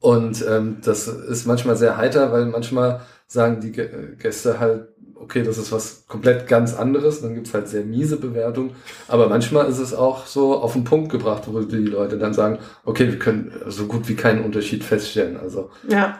Und 0.00 0.42
ähm, 0.48 0.78
das 0.82 1.08
ist 1.08 1.46
manchmal 1.46 1.76
sehr 1.76 1.98
heiter, 1.98 2.32
weil 2.32 2.46
manchmal 2.46 3.02
sagen 3.26 3.60
die 3.60 3.72
Gä- 3.72 4.16
Gäste 4.16 4.60
halt, 4.60 4.88
okay, 5.14 5.42
das 5.42 5.58
ist 5.58 5.72
was 5.72 6.06
komplett 6.06 6.46
ganz 6.48 6.74
anderes. 6.74 7.20
Dann 7.20 7.34
gibt's 7.34 7.52
halt 7.52 7.68
sehr 7.68 7.84
miese 7.84 8.16
Bewertungen. 8.16 8.70
Aber 9.08 9.28
manchmal 9.28 9.68
ist 9.68 9.78
es 9.78 9.92
auch 9.92 10.24
so 10.26 10.56
auf 10.56 10.72
den 10.72 10.84
Punkt 10.84 11.12
gebracht, 11.12 11.42
wo 11.48 11.60
die 11.60 11.76
Leute 11.84 12.16
dann 12.16 12.32
sagen, 12.32 12.60
okay, 12.86 13.08
wir 13.08 13.18
können 13.18 13.52
so 13.66 13.84
gut 13.88 14.08
wie 14.08 14.14
keinen 14.16 14.42
Unterschied 14.42 14.84
feststellen. 14.84 15.36
Also 15.36 15.68
Ja. 15.86 16.18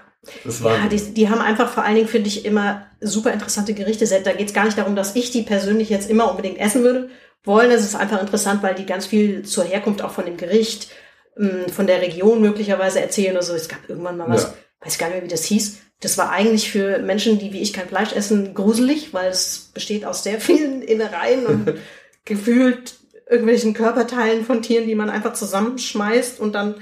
Ja, 0.83 0.89
die, 0.89 1.15
die 1.15 1.29
haben 1.31 1.41
einfach 1.41 1.73
vor 1.73 1.85
allen 1.85 1.97
Dingen, 1.97 2.09
finde 2.09 2.29
ich, 2.29 2.45
immer 2.45 2.87
super 3.01 3.33
interessante 3.33 3.75
Gerichte. 3.75 4.07
Da 4.23 4.33
geht 4.33 4.49
es 4.49 4.55
gar 4.55 4.65
nicht 4.67 4.79
darum, 4.79 4.95
dass 4.95 5.17
ich 5.17 5.31
die 5.33 5.43
persönlich 5.43 5.91
jetzt 5.91 6.09
immer 6.09 6.31
unbedingt 6.31 6.59
essen 6.59 6.83
würde 6.85 7.11
wollen. 7.45 7.71
Es 7.73 7.83
ist 7.83 7.97
einfach 7.97 8.21
interessant, 8.21 8.63
weil 8.63 8.75
die 8.77 8.87
ganz 8.87 9.07
viel 9.07 9.43
zur 9.43 9.65
Herkunft 9.65 10.01
auch 10.03 10.13
von 10.13 10.25
dem 10.25 10.37
Gericht, 10.37 10.91
mh, 11.37 11.69
von 11.75 11.87
der 11.89 12.01
Region 12.03 12.41
möglicherweise 12.41 13.01
erzählen 13.01 13.33
oder 13.33 13.43
so. 13.43 13.55
Es 13.55 13.69
gab 13.69 13.89
irgendwann 13.89 14.17
mal 14.17 14.29
was, 14.29 14.45
Ja. 14.45 14.55
weiß 14.81 14.99
gar 14.99 15.07
nicht 15.09 15.17
mehr, 15.17 15.25
wie 15.25 15.29
das 15.29 15.45
hieß. 15.45 15.79
Das 16.01 16.19
war 16.19 16.31
eigentlich 16.31 16.71
für 16.71 16.99
Menschen, 16.99 17.39
die 17.41 17.53
wie 17.53 17.61
ich 17.63 17.73
kein 17.73 17.89
Fleisch 17.89 18.13
essen, 18.13 18.55
gruselig, 18.55 19.13
weil 19.13 19.31
es 19.31 19.71
besteht 19.75 20.05
aus 20.05 20.23
sehr 20.23 20.41
vielen 20.41 20.83
Innereien 20.95 21.47
und 21.47 21.75
gefühlt 22.25 22.95
irgendwelchen 23.29 23.73
Körperteilen 23.75 24.45
von 24.45 24.63
Tieren, 24.63 24.87
die 24.87 24.95
man 24.95 25.11
einfach 25.11 25.33
zusammenschmeißt 25.33 26.39
und 26.39 26.55
dann 26.55 26.77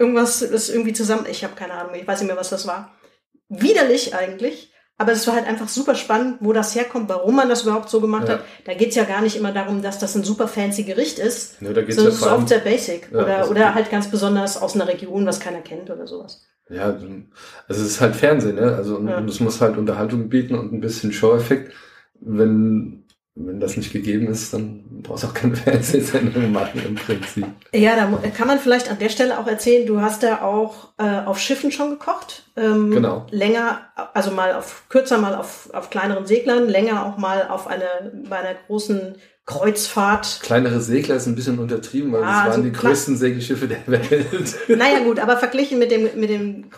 irgendwas 0.00 0.42
ist 0.42 0.68
irgendwie 0.70 0.92
zusammen. 0.94 1.26
Ich 1.30 1.44
habe 1.44 1.54
keine 1.54 1.74
Ahnung, 1.74 1.94
ich 1.94 2.06
weiß 2.08 2.20
nicht 2.20 2.26
mehr, 2.28 2.36
was 2.36 2.50
das 2.50 2.66
war. 2.66 2.92
Widerlich 3.48 4.14
eigentlich, 4.14 4.72
aber 4.96 5.12
es 5.12 5.26
war 5.26 5.34
halt 5.34 5.46
einfach 5.46 5.68
super 5.68 5.94
spannend, 5.94 6.38
wo 6.40 6.52
das 6.52 6.74
herkommt, 6.74 7.08
warum 7.08 7.36
man 7.36 7.48
das 7.48 7.62
überhaupt 7.62 7.90
so 7.90 8.00
gemacht 8.00 8.28
Ja. 8.28 8.34
hat. 8.34 8.44
Da 8.64 8.74
geht's 8.74 8.96
ja 8.96 9.04
gar 9.04 9.22
nicht 9.22 9.36
immer 9.36 9.52
darum, 9.52 9.82
dass 9.82 9.98
das 9.98 10.14
ein 10.14 10.24
super 10.24 10.46
fancy 10.48 10.84
Gericht 10.84 11.18
ist, 11.18 11.60
Ja, 11.60 11.72
da 11.72 11.82
geht's 11.82 11.96
sondern 11.96 12.04
ja 12.04 12.08
es 12.10 12.14
ist 12.14 12.22
vor 12.22 12.32
allem- 12.32 12.40
oft 12.40 12.48
sehr 12.48 12.58
basic 12.60 13.08
Ja, 13.12 13.18
oder, 13.18 13.38
das- 13.38 13.50
oder 13.50 13.74
halt 13.74 13.90
ganz 13.90 14.10
besonders 14.10 14.56
aus 14.60 14.74
einer 14.74 14.88
Region, 14.88 15.26
was 15.26 15.40
keiner 15.40 15.60
kennt 15.60 15.90
oder 15.90 16.06
sowas. 16.06 16.42
Ja, 16.68 16.84
also 16.84 17.06
es 17.68 17.78
ist 17.78 18.00
halt 18.00 18.14
Fernsehen, 18.14 18.54
ne? 18.54 18.76
Also 18.76 19.00
Ja. 19.00 19.18
und 19.18 19.28
es 19.28 19.40
muss 19.40 19.60
halt 19.60 19.76
Unterhaltung 19.76 20.28
bieten 20.28 20.54
und 20.54 20.72
ein 20.72 20.80
bisschen 20.80 21.12
Show-Effekt. 21.12 21.72
Wenn, 22.20 23.04
wenn 23.36 23.60
das 23.60 23.76
nicht 23.76 23.92
gegeben 23.92 24.26
ist, 24.28 24.52
dann 24.52 25.02
brauchst 25.02 25.24
du 25.24 25.28
auch 25.28 25.34
keine 25.34 25.56
Fernsehsendung 25.56 26.52
machen 26.52 26.82
im 26.84 26.94
Prinzip. 26.96 27.46
Ja, 27.72 27.94
da 27.96 28.28
kann 28.30 28.48
man 28.48 28.58
vielleicht 28.58 28.90
an 28.90 28.98
der 28.98 29.08
Stelle 29.08 29.38
auch 29.38 29.46
erzählen, 29.46 29.86
du 29.86 30.00
hast 30.00 30.22
da 30.22 30.42
auch 30.42 30.88
äh, 30.98 31.20
auf 31.24 31.38
Schiffen 31.38 31.70
schon 31.72 31.90
gekocht. 31.90 32.44
Ähm, 32.56 32.90
Genau. 32.90 33.26
Länger, 33.30 33.80
also 34.14 34.30
mal 34.30 34.54
auf 34.54 34.84
kürzer, 34.88 35.18
mal 35.18 35.34
auf, 35.34 35.70
auf 35.72 35.90
kleineren 35.90 36.26
Seglern, 36.26 36.68
länger 36.68 37.06
auch 37.06 37.16
mal 37.18 37.48
auf 37.48 37.66
eine, 37.66 37.84
bei 38.28 38.38
einer 38.38 38.54
großen 38.66 39.14
Kreuzfahrt. 39.46 40.40
Kleinere 40.42 40.80
Segler 40.80 41.16
ist 41.16 41.26
ein 41.26 41.34
bisschen 41.34 41.58
untertrieben, 41.58 42.12
weil 42.12 42.22
Ah, 42.22 42.26
das 42.26 42.36
waren 42.36 42.48
also 42.50 42.62
die 42.62 42.72
größten 42.72 43.16
Segelschiffe 43.16 43.66
der 43.68 43.86
Welt. 43.86 44.56
Naja 44.68 45.00
gut, 45.00 45.18
aber 45.18 45.36
verglichen 45.38 45.78
mit 45.78 45.90
dem, 45.90 46.08
mit 46.14 46.30
dem 46.30 46.70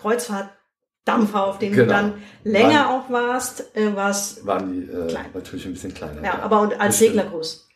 Kreuzfahrtdampfer, 1.05 1.47
auf 1.47 1.59
dem 1.59 1.71
du 1.71 1.77
Genau. 1.81 1.93
dann 1.93 2.13
länger 2.43 2.85
Waren- 2.85 3.01
auch 3.01 3.09
warst, 3.09 3.75
äh, 3.75 3.95
war 3.95 4.09
es 4.09 4.45
waren 4.45 4.71
die 4.73 4.91
äh, 4.91 5.07
Klein. 5.07 5.25
natürlich 5.33 5.65
ein 5.65 5.73
bisschen 5.73 5.93
kleiner. 5.93 6.23
Ja, 6.23 6.39
aber 6.41 6.61
und 6.61 6.79
als. 6.79 6.99
Segler 6.99 7.25
groß. 7.25 7.67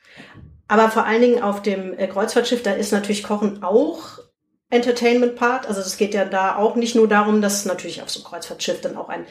Aber 0.68 0.90
vor 0.90 1.06
allen 1.06 1.22
Dingen 1.22 1.42
auf 1.42 1.62
dem 1.62 1.98
äh, 1.98 2.08
Kreuzfahrtschiff, 2.08 2.64
da 2.64 2.72
ist 2.74 2.92
natürlich 2.92 3.24
Kochen 3.24 3.64
auch 3.64 4.20
Entertainment-Part. 4.70 5.66
Also 5.68 5.80
es 5.80 5.96
geht 5.98 6.14
ja 6.14 6.26
da 6.26 6.58
auch 6.58 6.76
nicht 6.76 6.94
nur 6.96 7.08
darum, 7.08 7.42
dass 7.42 7.64
natürlich 7.66 8.02
auf 8.02 8.10
so 8.10 8.20
einem 8.20 8.30
Kreuzfahrtschiff 8.30 8.82
dann 8.82 8.98
auch 8.98 9.08
ein, 9.10 9.26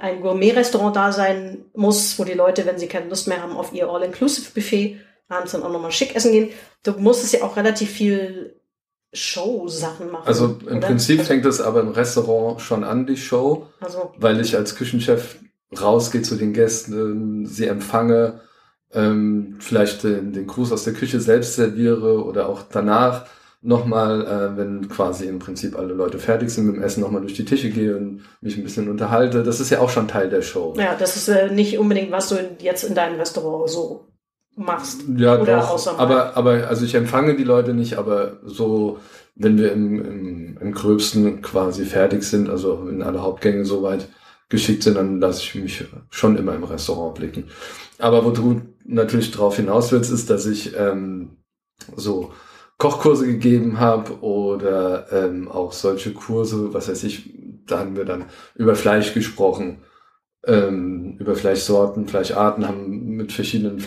ein 0.00 0.20
Gourmet-Restaurant 0.20 0.94
da 0.94 1.12
sein 1.12 1.64
muss, 1.74 2.18
wo 2.18 2.24
die 2.24 2.34
Leute, 2.34 2.66
wenn 2.66 2.78
sie 2.78 2.86
keine 2.88 3.08
Lust 3.08 3.26
mehr 3.26 3.42
haben 3.42 3.56
auf 3.56 3.72
ihr 3.72 3.88
All-Inclusive-Buffet, 3.88 5.00
abends 5.28 5.52
dann 5.52 5.62
auch 5.62 5.70
nochmal 5.72 5.92
schick 5.92 6.14
essen 6.14 6.32
gehen. 6.32 6.50
Du 6.82 6.92
musstest 6.92 7.32
ja 7.32 7.42
auch 7.42 7.56
relativ 7.56 7.90
viel 7.90 8.59
Show-Sachen 9.12 10.10
machen. 10.10 10.26
Also 10.26 10.58
im 10.66 10.78
oder? 10.78 10.86
Prinzip 10.86 11.22
fängt 11.22 11.44
es 11.44 11.60
aber 11.60 11.80
im 11.80 11.88
Restaurant 11.88 12.60
schon 12.60 12.84
an, 12.84 13.06
die 13.06 13.16
Show, 13.16 13.66
Also, 13.80 14.12
weil 14.18 14.40
ich 14.40 14.56
als 14.56 14.76
Küchenchef 14.76 15.36
rausgehe 15.80 16.22
zu 16.22 16.36
den 16.36 16.52
Gästen, 16.52 17.46
sie 17.46 17.66
empfange, 17.66 18.40
ähm, 18.92 19.56
vielleicht 19.60 20.02
den, 20.04 20.32
den 20.32 20.46
Gruß 20.46 20.72
aus 20.72 20.84
der 20.84 20.94
Küche 20.94 21.20
selbst 21.20 21.54
serviere 21.54 22.24
oder 22.24 22.48
auch 22.48 22.62
danach 22.70 23.26
nochmal, 23.62 24.26
äh, 24.26 24.56
wenn 24.56 24.88
quasi 24.88 25.26
im 25.26 25.38
Prinzip 25.38 25.76
alle 25.78 25.92
Leute 25.92 26.18
fertig 26.18 26.50
sind 26.50 26.66
mit 26.66 26.76
dem 26.76 26.82
Essen, 26.82 27.02
nochmal 27.02 27.20
durch 27.20 27.34
die 27.34 27.44
Tische 27.44 27.70
gehe 27.70 27.96
und 27.96 28.22
mich 28.40 28.56
ein 28.56 28.64
bisschen 28.64 28.88
unterhalte. 28.88 29.42
Das 29.42 29.60
ist 29.60 29.70
ja 29.70 29.80
auch 29.80 29.90
schon 29.90 30.08
Teil 30.08 30.30
der 30.30 30.42
Show. 30.42 30.74
ja, 30.78 30.96
das 30.98 31.16
ist 31.16 31.28
äh, 31.28 31.50
nicht 31.50 31.78
unbedingt, 31.78 32.10
was 32.10 32.30
du 32.30 32.36
jetzt 32.60 32.84
in 32.84 32.94
deinem 32.94 33.18
Restaurant 33.18 33.68
so 33.68 34.09
machst. 34.60 35.02
Ja, 35.16 35.40
Oder 35.40 35.58
doch. 35.58 35.98
Aber, 35.98 36.36
aber, 36.36 36.68
also 36.68 36.84
ich 36.84 36.94
empfange 36.94 37.36
die 37.36 37.44
Leute 37.44 37.74
nicht, 37.74 37.98
aber 37.98 38.38
so, 38.44 38.98
wenn 39.34 39.58
wir 39.58 39.72
im, 39.72 40.04
im, 40.04 40.58
im 40.58 40.72
Gröbsten 40.72 41.42
quasi 41.42 41.84
fertig 41.84 42.22
sind, 42.22 42.48
also 42.48 42.86
wenn 42.86 43.02
alle 43.02 43.22
Hauptgänge 43.22 43.64
soweit 43.64 44.08
geschickt 44.48 44.82
sind, 44.82 44.96
dann 44.96 45.20
lasse 45.20 45.42
ich 45.42 45.54
mich 45.54 45.84
schon 46.10 46.36
immer 46.36 46.54
im 46.54 46.64
Restaurant 46.64 47.14
blicken. 47.14 47.44
Aber 47.98 48.24
wo 48.24 48.30
du 48.30 48.62
natürlich 48.84 49.30
drauf 49.30 49.56
hinaus 49.56 49.92
willst, 49.92 50.12
ist, 50.12 50.28
dass 50.28 50.46
ich 50.46 50.76
ähm, 50.76 51.36
so 51.96 52.32
Kochkurse 52.78 53.26
gegeben 53.26 53.78
habe 53.78 54.22
oder 54.22 55.06
ähm, 55.12 55.48
auch 55.48 55.72
solche 55.72 56.12
Kurse, 56.12 56.72
was 56.74 56.88
weiß 56.88 57.04
ich, 57.04 57.34
da 57.66 57.78
haben 57.78 57.96
wir 57.96 58.04
dann 58.04 58.24
über 58.54 58.74
Fleisch 58.74 59.14
gesprochen, 59.14 59.82
ähm, 60.46 61.16
über 61.18 61.36
Fleischsorten, 61.36 62.08
Fleischarten, 62.08 62.66
haben 62.66 63.16
mit 63.16 63.32
verschiedenen 63.32 63.80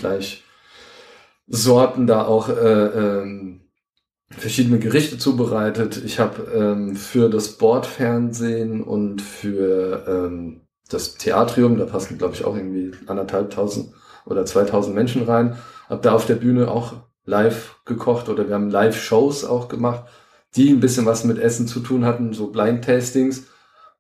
Fleischsorten 1.50 2.08
da 2.08 2.26
auch 2.26 2.50
äh, 2.50 2.54
ähm, 2.54 3.62
verschiedene 4.30 4.80
Gerichte 4.80 5.18
zubereitet. 5.18 6.02
Ich 6.04 6.20
habe 6.20 6.44
ähm, 6.54 6.96
für 6.96 7.30
das 7.30 7.58
Bordfernsehen 7.58 8.84
und 8.84 9.22
für 9.22 10.06
ähm, 10.08 10.62
das 10.90 11.16
Theatrium, 11.16 11.78
da 11.78 11.86
passen 11.86 12.18
glaube 12.18 12.34
ich 12.34 12.46
auch 12.46 12.56
irgendwie 12.56 12.92
anderthalbtausend 13.08 13.94
oder 14.26 14.46
zweitausend 14.46 14.96
Menschen 14.96 15.24
rein, 15.24 15.58
habe 15.90 16.02
da 16.02 16.14
auf 16.14 16.26
der 16.26 16.36
Bühne 16.36 16.70
auch 16.72 16.94
live 17.26 17.78
gekocht 17.86 18.30
oder 18.30 18.48
wir 18.48 18.56
haben 18.56 18.70
Live-Shows 18.70 19.46
auch 19.46 19.70
gemacht, 19.70 20.06
die 20.56 20.70
ein 20.70 20.80
bisschen 20.80 21.06
was 21.06 21.24
mit 21.24 21.40
Essen 21.40 21.68
zu 21.68 21.80
tun 21.80 22.06
hatten, 22.06 22.34
so 22.34 22.48
Blind-Tastings, 22.48 23.48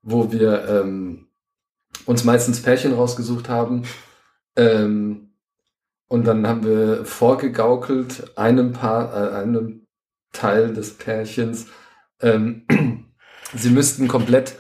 wo 0.01 0.32
wir 0.32 0.67
ähm, 0.67 1.27
uns 2.06 2.23
meistens 2.23 2.62
Pärchen 2.62 2.93
rausgesucht 2.93 3.49
haben. 3.49 3.84
Ähm, 4.56 5.22
und 6.08 6.28
dann 6.28 6.48
haben 6.48 6.63
wir 6.63 7.06
vorgegaukelt 7.06 8.38
einem 8.38 8.74
Paar, 8.74 9.13
äh, 9.13 9.36
einem 9.36 9.88
Teil 10.32 10.74
des 10.74 10.98
Pärchens, 10.98 11.68
ähm, 12.22 12.66
sie 13.56 13.70
müssten 13.70 14.08
komplett 14.08 14.56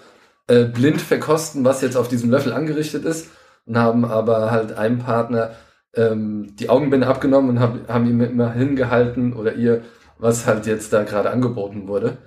äh, 0.47 0.65
blind 0.65 1.01
verkosten, 1.01 1.63
was 1.65 1.81
jetzt 1.81 1.95
auf 1.95 2.07
diesem 2.07 2.29
Löffel 2.29 2.53
angerichtet 2.53 3.05
ist, 3.05 3.29
und 3.65 3.77
haben 3.77 4.05
aber 4.05 4.51
halt 4.51 4.73
einem 4.73 4.99
Partner 4.99 5.55
ähm, 5.95 6.55
die 6.57 6.69
Augenbinde 6.69 7.07
abgenommen 7.07 7.51
und 7.51 7.59
hab, 7.59 7.87
haben 7.87 8.07
ihm 8.07 8.21
immer 8.21 8.51
hingehalten 8.51 9.33
oder 9.33 9.53
ihr, 9.53 9.83
was 10.17 10.45
halt 10.45 10.65
jetzt 10.65 10.91
da 10.93 11.03
gerade 11.03 11.29
angeboten 11.29 11.87
wurde. 11.87 12.17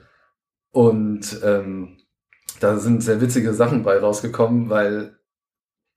Und 0.71 1.41
ähm, 1.43 1.99
da 2.61 2.79
sind 2.79 3.03
sehr 3.03 3.21
witzige 3.21 3.55
Sachen 3.55 3.83
bei 3.83 3.99
rausgekommen, 3.99 4.71
weil 4.71 5.19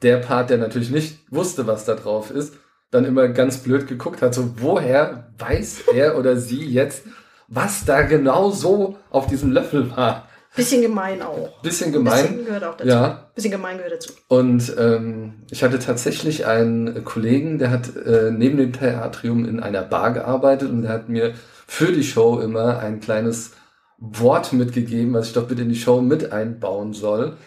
der 0.02 0.18
Part, 0.18 0.50
der 0.50 0.58
natürlich 0.58 0.92
nicht 0.92 1.32
wusste, 1.32 1.68
was 1.68 1.86
da 1.86 1.96
drauf 1.96 2.32
ist, 2.32 2.58
dann 2.92 3.06
immer 3.06 3.28
ganz 3.28 3.60
blöd 3.60 3.88
geguckt 3.88 4.22
hat, 4.22 4.34
so 4.34 4.54
woher 4.58 5.32
weiß 5.38 5.84
er 5.94 6.18
oder 6.18 6.38
sie 6.38 6.66
jetzt, 6.66 7.04
was 7.48 7.86
da 7.86 8.02
genau 8.02 8.52
so 8.52 8.98
auf 9.10 9.28
diesem 9.28 9.52
Löffel 9.52 9.96
war. 9.96 10.28
Bisschen 10.56 10.82
gemein 10.82 11.22
auch. 11.22 11.62
Bisschen 11.62 11.92
gemein. 11.92 12.24
Bisschen 12.24 12.46
gehört 12.46 12.64
auch 12.64 12.76
dazu. 12.76 12.90
Ja. 12.90 13.30
Bisschen 13.36 13.52
gemein 13.52 13.78
gehört 13.78 13.94
dazu. 13.94 14.14
Und 14.28 14.74
ähm, 14.78 15.44
ich 15.52 15.64
hatte 15.64 15.78
tatsächlich 15.78 16.48
einen 16.48 17.04
Kollegen, 17.06 17.60
der 17.60 17.70
hat 17.70 17.96
äh, 17.96 18.32
neben 18.32 18.58
dem 18.58 18.74
Theatrium 18.74 19.46
in 19.46 19.60
einer 19.60 19.84
Bar 19.84 20.12
gearbeitet 20.12 20.72
und 20.72 20.82
der 20.82 20.92
hat 20.92 21.08
mir 21.08 21.34
für 21.68 21.92
die 21.92 22.04
Show 22.04 22.40
immer 22.40 22.80
ein 22.80 23.00
kleines 23.00 23.52
Wort 24.00 24.54
mitgegeben, 24.54 25.14
was 25.14 25.28
ich 25.28 25.34
doch 25.34 25.48
bitte 25.48 25.62
in 25.62 25.70
die 25.70 25.76
Show 25.76 26.02
mit 26.02 26.32
einbauen 26.32 26.94
soll. 26.94 27.38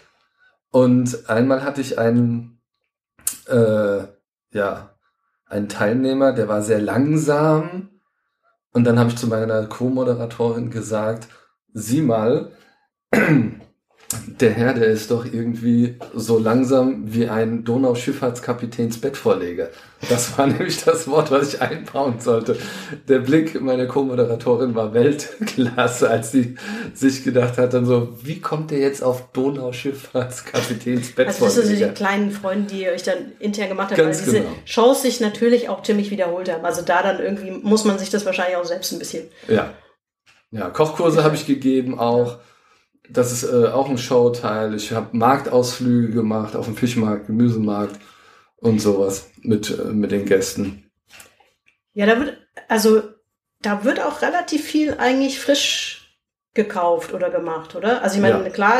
Und 0.70 1.28
einmal 1.28 1.64
hatte 1.64 1.80
ich 1.80 1.98
einen, 1.98 2.60
äh, 3.48 4.04
ja, 4.52 4.91
einen 5.52 5.68
Teilnehmer, 5.68 6.32
der 6.32 6.48
war 6.48 6.62
sehr 6.62 6.80
langsam. 6.80 7.90
Und 8.72 8.84
dann 8.84 8.98
habe 8.98 9.10
ich 9.10 9.16
zu 9.16 9.26
meiner 9.26 9.66
Co-Moderatorin 9.66 10.70
gesagt, 10.70 11.28
sieh 11.74 12.00
mal, 12.00 12.52
der 14.26 14.50
Herr, 14.50 14.74
der 14.74 14.86
ist 14.86 15.10
doch 15.10 15.24
irgendwie 15.24 15.96
so 16.14 16.38
langsam 16.38 17.12
wie 17.12 17.28
ein 17.28 17.64
Donauschifffahrtskapitäns 17.64 18.98
Bettvorleger. 18.98 19.68
Das 20.08 20.36
war 20.36 20.46
nämlich 20.48 20.82
das 20.84 21.08
Wort, 21.08 21.30
was 21.30 21.54
ich 21.54 21.60
einbauen 21.60 22.20
sollte. 22.20 22.56
Der 23.08 23.20
Blick 23.20 23.60
meiner 23.60 23.86
Co-Moderatorin 23.86 24.74
war 24.74 24.94
Weltklasse, 24.94 26.10
als 26.10 26.32
sie 26.32 26.56
sich 26.94 27.24
gedacht 27.24 27.58
hat, 27.58 27.74
dann 27.74 27.86
so, 27.86 28.08
wie 28.22 28.40
kommt 28.40 28.70
der 28.70 28.78
jetzt 28.78 29.02
auf 29.02 29.32
Donauschifffahrtskapitäns 29.32 31.12
Bettvorleger? 31.12 31.44
Also 31.44 31.44
das 31.44 31.54
sind 31.54 31.78
so 31.78 31.86
die 31.86 31.92
kleinen 31.92 32.30
Freunde, 32.30 32.74
die 32.74 32.82
ihr 32.82 32.92
euch 32.92 33.02
dann 33.02 33.32
intern 33.38 33.68
gemacht 33.68 33.90
habt, 33.90 33.98
Ganz 33.98 34.18
weil 34.18 34.24
diese 34.24 34.38
genau. 34.38 34.52
Shows 34.64 35.02
sich 35.02 35.20
natürlich 35.20 35.68
auch 35.68 35.82
ziemlich 35.82 36.10
wiederholt 36.10 36.52
haben. 36.52 36.64
Also 36.64 36.82
da 36.82 37.02
dann 37.02 37.20
irgendwie 37.20 37.50
muss 37.50 37.84
man 37.84 37.98
sich 37.98 38.10
das 38.10 38.26
wahrscheinlich 38.26 38.56
auch 38.56 38.64
selbst 38.64 38.92
ein 38.92 38.98
bisschen. 38.98 39.28
Ja. 39.48 39.72
Ja, 40.50 40.68
Kochkurse 40.68 41.24
habe 41.24 41.34
ich 41.34 41.46
gegeben 41.46 41.98
auch. 41.98 42.38
Das 43.12 43.32
ist 43.32 43.44
äh, 43.44 43.66
auch 43.66 43.88
ein 43.88 43.98
Showteil. 43.98 44.74
Ich 44.74 44.92
habe 44.92 45.16
Marktausflüge 45.16 46.12
gemacht 46.12 46.56
auf 46.56 46.66
dem 46.66 46.76
Fischmarkt, 46.76 47.26
Gemüsemarkt 47.26 47.98
und 48.56 48.80
sowas 48.80 49.30
mit, 49.42 49.70
äh, 49.70 49.84
mit 49.92 50.12
den 50.12 50.24
Gästen. 50.24 50.90
Ja, 51.94 52.06
da 52.06 52.18
wird, 52.18 52.38
also 52.68 53.02
da 53.60 53.84
wird 53.84 54.00
auch 54.00 54.22
relativ 54.22 54.64
viel 54.64 54.94
eigentlich 54.98 55.40
frisch 55.40 56.16
gekauft 56.54 57.12
oder 57.12 57.30
gemacht, 57.30 57.74
oder? 57.74 58.02
Also 58.02 58.16
ich 58.16 58.22
meine, 58.22 58.44
Ja. 58.44 58.50
klar, 58.50 58.78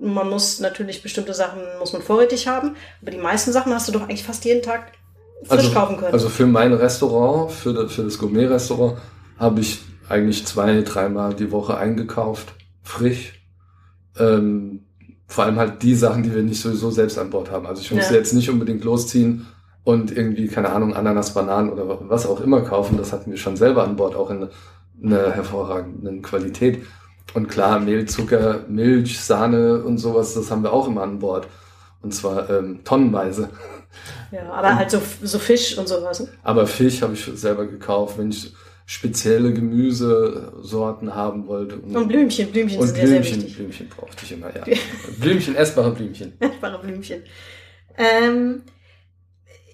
man 0.00 0.28
muss 0.30 0.60
natürlich 0.60 1.02
bestimmte 1.02 1.34
Sachen 1.34 1.60
muss 1.78 1.92
man 1.92 2.02
vorrätig 2.02 2.48
haben, 2.48 2.76
aber 3.02 3.10
die 3.10 3.18
meisten 3.18 3.52
Sachen 3.52 3.72
hast 3.74 3.88
du 3.88 3.92
doch 3.92 4.02
eigentlich 4.02 4.24
fast 4.24 4.44
jeden 4.44 4.62
Tag 4.62 4.92
frisch 5.44 5.58
Also, 5.58 5.72
kaufen 5.72 5.96
können. 5.96 6.12
also 6.12 6.28
für 6.28 6.46
mein 6.46 6.72
Restaurant, 6.72 7.50
für, 7.50 7.72
das- 7.74 7.92
für 7.94 8.04
das 8.04 8.18
Gourmet-Restaurant, 8.18 8.98
habe 9.38 9.60
ich 9.60 9.80
eigentlich 10.08 10.46
zwei, 10.46 10.80
dreimal 10.82 11.34
die 11.34 11.50
Woche 11.50 11.76
eingekauft, 11.76 12.52
frisch. 12.82 13.34
Ähm, 14.18 14.80
vor 15.26 15.44
allem 15.44 15.58
halt 15.58 15.82
die 15.82 15.94
Sachen, 15.94 16.22
die 16.22 16.34
wir 16.34 16.42
nicht 16.42 16.60
sowieso 16.62 16.90
selbst 16.90 17.18
an 17.18 17.28
Bord 17.30 17.50
haben. 17.50 17.66
Also 17.66 17.82
ich 17.82 17.90
musste 17.92 18.14
Ja. 18.14 18.18
jetzt 18.20 18.32
nicht 18.32 18.48
unbedingt 18.48 18.82
losziehen 18.84 19.46
und 19.84 20.10
irgendwie, 20.16 20.48
keine 20.48 20.70
Ahnung, 20.70 20.94
Ananas, 20.94 21.34
Bananen 21.34 21.70
oder 21.70 21.98
was 22.08 22.26
auch 22.26 22.40
immer 22.40 22.62
kaufen. 22.62 22.96
Das 22.96 23.12
hatten 23.12 23.30
wir 23.30 23.36
schon 23.38 23.56
selber 23.56 23.84
an 23.84 23.96
Bord, 23.96 24.16
auch 24.16 24.30
in 24.30 24.48
einer 25.02 25.30
hervorragenden 25.32 26.22
Qualität. 26.22 26.82
Und 27.34 27.48
klar, 27.48 27.78
Mehl, 27.78 28.06
Zucker, 28.06 28.60
Milch, 28.68 29.20
Sahne 29.20 29.82
und 29.82 29.98
sowas, 29.98 30.32
das 30.32 30.50
haben 30.50 30.62
wir 30.62 30.72
auch 30.72 30.88
immer 30.88 31.02
an 31.02 31.18
Bord. 31.18 31.46
Und 32.00 32.14
zwar 32.14 32.48
ähm, 32.48 32.80
tonnenweise. 32.84 33.50
ja, 34.32 34.50
aber 34.50 34.76
halt 34.76 34.90
so, 34.90 34.98
so 35.22 35.38
Fisch 35.38 35.76
und 35.76 35.88
sowas. 35.88 36.20
ne? 36.20 36.28
Aber 36.42 36.66
Fisch 36.66 37.02
habe 37.02 37.12
ich 37.12 37.24
selber 37.34 37.66
gekauft, 37.66 38.16
wenn 38.16 38.30
ich 38.30 38.54
spezielle 38.88 39.52
Gemüsesorten 39.52 41.14
haben 41.14 41.46
wollte. 41.46 41.76
Und 41.76 42.08
Blümchen, 42.08 42.50
Blümchen 42.50 42.80
Und 42.80 42.86
sind 42.86 42.96
ja 42.96 43.06
sehr 43.06 43.20
Blümchen, 43.20 43.42
wichtig. 43.42 43.56
Blümchen 43.56 43.88
brauchte 43.90 44.24
ich 44.24 44.32
immer, 44.32 44.56
ja. 44.56 44.64
Blümchen, 45.20 45.56
essbare 45.56 45.90
Blümchen. 45.90 46.32
Essbare 46.40 46.78
Blümchen. 46.78 47.22
Ähm, 47.98 48.62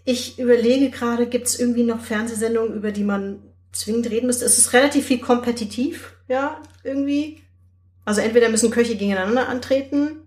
ich 0.05 0.41
überlege 0.41 0.91
gerade, 0.91 1.29
gibt 1.29 1.47
es 1.47 1.61
irgendwie 1.61 1.85
noch 1.85 2.01
Fernsehsendungen, 2.01 2.75
über 2.75 2.91
die 2.91 3.05
man 3.05 3.39
zwingend 3.71 4.11
reden 4.11 4.27
müsste? 4.27 4.47
Es 4.47 4.59
ist 4.59 4.73
relativ 4.73 5.07
viel 5.07 5.21
kompetitiv, 5.21 6.17
ja, 6.27 6.61
irgendwie. 6.83 7.41
Also 8.05 8.21
entweder 8.21 8.49
müssen 8.49 8.73
Köche 8.73 8.97
gegeneinander 8.97 9.49
antreten, 9.49 10.23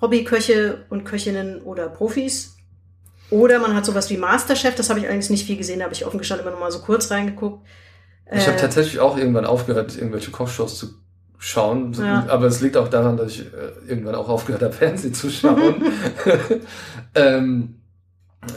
Hobbyköche 0.00 0.84
und 0.90 1.04
Köchinnen 1.04 1.62
oder 1.62 1.88
Profis. 1.88 2.56
Oder 3.30 3.60
man 3.60 3.76
hat 3.76 3.86
sowas 3.86 4.10
wie 4.10 4.16
Masterchef, 4.16 4.74
das 4.74 4.90
habe 4.90 4.98
ich 4.98 5.04
allerdings 5.04 5.30
nicht 5.30 5.46
viel 5.46 5.56
gesehen, 5.56 5.78
da 5.78 5.84
habe 5.84 5.94
ich 5.94 6.04
offen 6.04 6.18
gestanden 6.18 6.44
immer 6.44 6.56
noch 6.56 6.60
mal 6.60 6.72
so 6.72 6.80
kurz 6.80 7.12
reingeguckt. 7.12 7.64
Ich 8.32 8.46
habe 8.46 8.56
Äh, 8.56 8.60
tatsächlich 8.60 9.00
auch 9.00 9.16
irgendwann 9.16 9.44
aufgehört, 9.46 9.96
irgendwelche 9.96 10.30
Kochshows 10.30 10.78
zu 10.78 10.88
schauen. 11.38 11.92
Ja. 11.92 12.26
Aber 12.28 12.46
es 12.46 12.60
liegt 12.60 12.76
auch 12.76 12.88
daran, 12.88 13.16
dass 13.16 13.32
ich 13.32 13.40
äh, 13.42 13.88
irgendwann 13.88 14.14
auch 14.14 14.28
aufgehört 14.28 14.62
habe, 14.62 14.72
Fernsehen 14.80 15.14
zu 15.14 15.30
schauen. 15.30 15.76
ähm, 17.14 17.76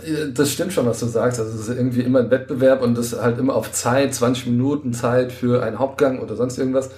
äh, 0.05 0.32
das 0.34 0.51
stimmt 0.51 0.73
schon, 0.73 0.86
was 0.86 0.99
du 0.99 1.05
sagst. 1.08 1.39
Also 1.39 1.53
es 1.58 1.67
ist 1.67 1.75
irgendwie 1.75 2.01
immer 2.01 2.19
ein 2.19 2.32
Wettbewerb 2.32 2.82
und 2.82 2.97
das 2.97 3.13
halt 3.19 3.38
immer 3.38 3.55
auf 3.55 3.71
Zeit, 3.71 4.13
20 4.13 4.47
Minuten 4.47 4.93
Zeit 4.93 5.32
für 5.32 5.63
einen 5.63 5.79
Hauptgang 5.79 6.19
oder 6.19 6.36
sonst 6.36 6.58
irgendwas. 6.58 6.89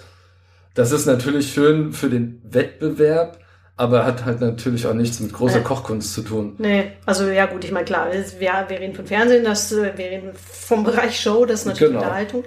Das 0.73 0.91
ist 0.91 1.05
natürlich 1.05 1.51
schön 1.53 1.91
für 1.91 2.09
den 2.09 2.41
Wettbewerb, 2.45 3.39
aber 3.75 4.05
hat 4.05 4.23
halt 4.25 4.39
natürlich 4.41 4.87
auch 4.87 4.93
nichts 4.93 5.19
mit 5.19 5.33
großer. 5.33 5.61
Kochkunst 5.61 6.13
zu 6.13 6.21
tun. 6.21 6.55
Nee, 6.59 6.93
also 7.05 7.27
ja 7.27 7.45
gut, 7.47 7.63
ich 7.65 7.71
meine 7.71 7.85
klar, 7.85 8.07
wir, 8.11 8.65
wir 8.69 8.79
reden 8.79 8.95
von 8.95 9.05
Fernsehen, 9.05 9.43
das, 9.43 9.71
wir 9.75 9.93
reden 9.97 10.31
vom 10.33 10.83
Bereich 10.85 11.19
Show, 11.19 11.45
das 11.45 11.61
ist 11.61 11.65
natürlich 11.65 11.89
Genau. 11.89 11.99
Unterhaltung. 11.99 12.43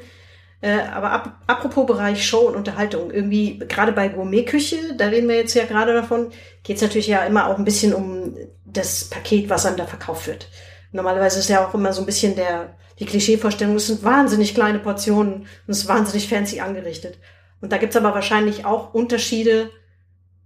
Äh, 0.64 0.81
aber 0.94 1.12
ap 1.12 1.33
apropos 1.46 1.85
Bereich 1.85 2.27
Show 2.27 2.48
und 2.48 2.57
Unterhaltung, 2.57 3.11
irgendwie 3.11 3.59
gerade 3.59 3.92
bei 3.92 4.09
Gourmetküche, 4.09 4.94
da 4.96 5.09
reden 5.09 5.29
wir 5.29 5.37
jetzt 5.37 5.53
ja 5.53 5.66
gerade 5.66 5.92
davon, 5.92 6.31
geht 6.62 6.77
es 6.77 6.83
natürlich 6.83 7.07
ja 7.07 7.22
immer 7.27 7.48
auch 7.48 7.59
ein 7.59 7.66
bisschen 7.66 7.92
um 7.92 8.35
das 8.64 9.05
Paket, 9.05 9.50
was 9.50 9.66
einem 9.66 9.77
da 9.77 9.85
verkauft 9.85 10.27
wird. 10.27 10.48
Normalerweise 10.90 11.40
ist 11.40 11.50
ja 11.50 11.66
auch 11.66 11.74
immer 11.74 11.92
so 11.92 12.00
ein 12.00 12.07
bisschen 12.07 12.35
der, 12.35 12.79
die 12.98 13.05
Klischeevorstellung, 13.05 13.77
es 13.77 13.88
sind 13.88 14.05
wahnsinnig 14.05 14.55
kleine 14.55 14.79
Portionen 14.79 15.42
und 15.42 15.48
es 15.68 15.81
ist 15.81 15.88
wahnsinnig 15.88 16.31
fancy 16.31 16.61
angerichtet. 16.61 17.18
Und 17.61 17.70
da 17.70 17.77
gibt's 17.77 17.96
aber 17.96 18.14
wahrscheinlich 18.14 18.64
auch 18.64 18.94
Unterschiede, 18.94 19.68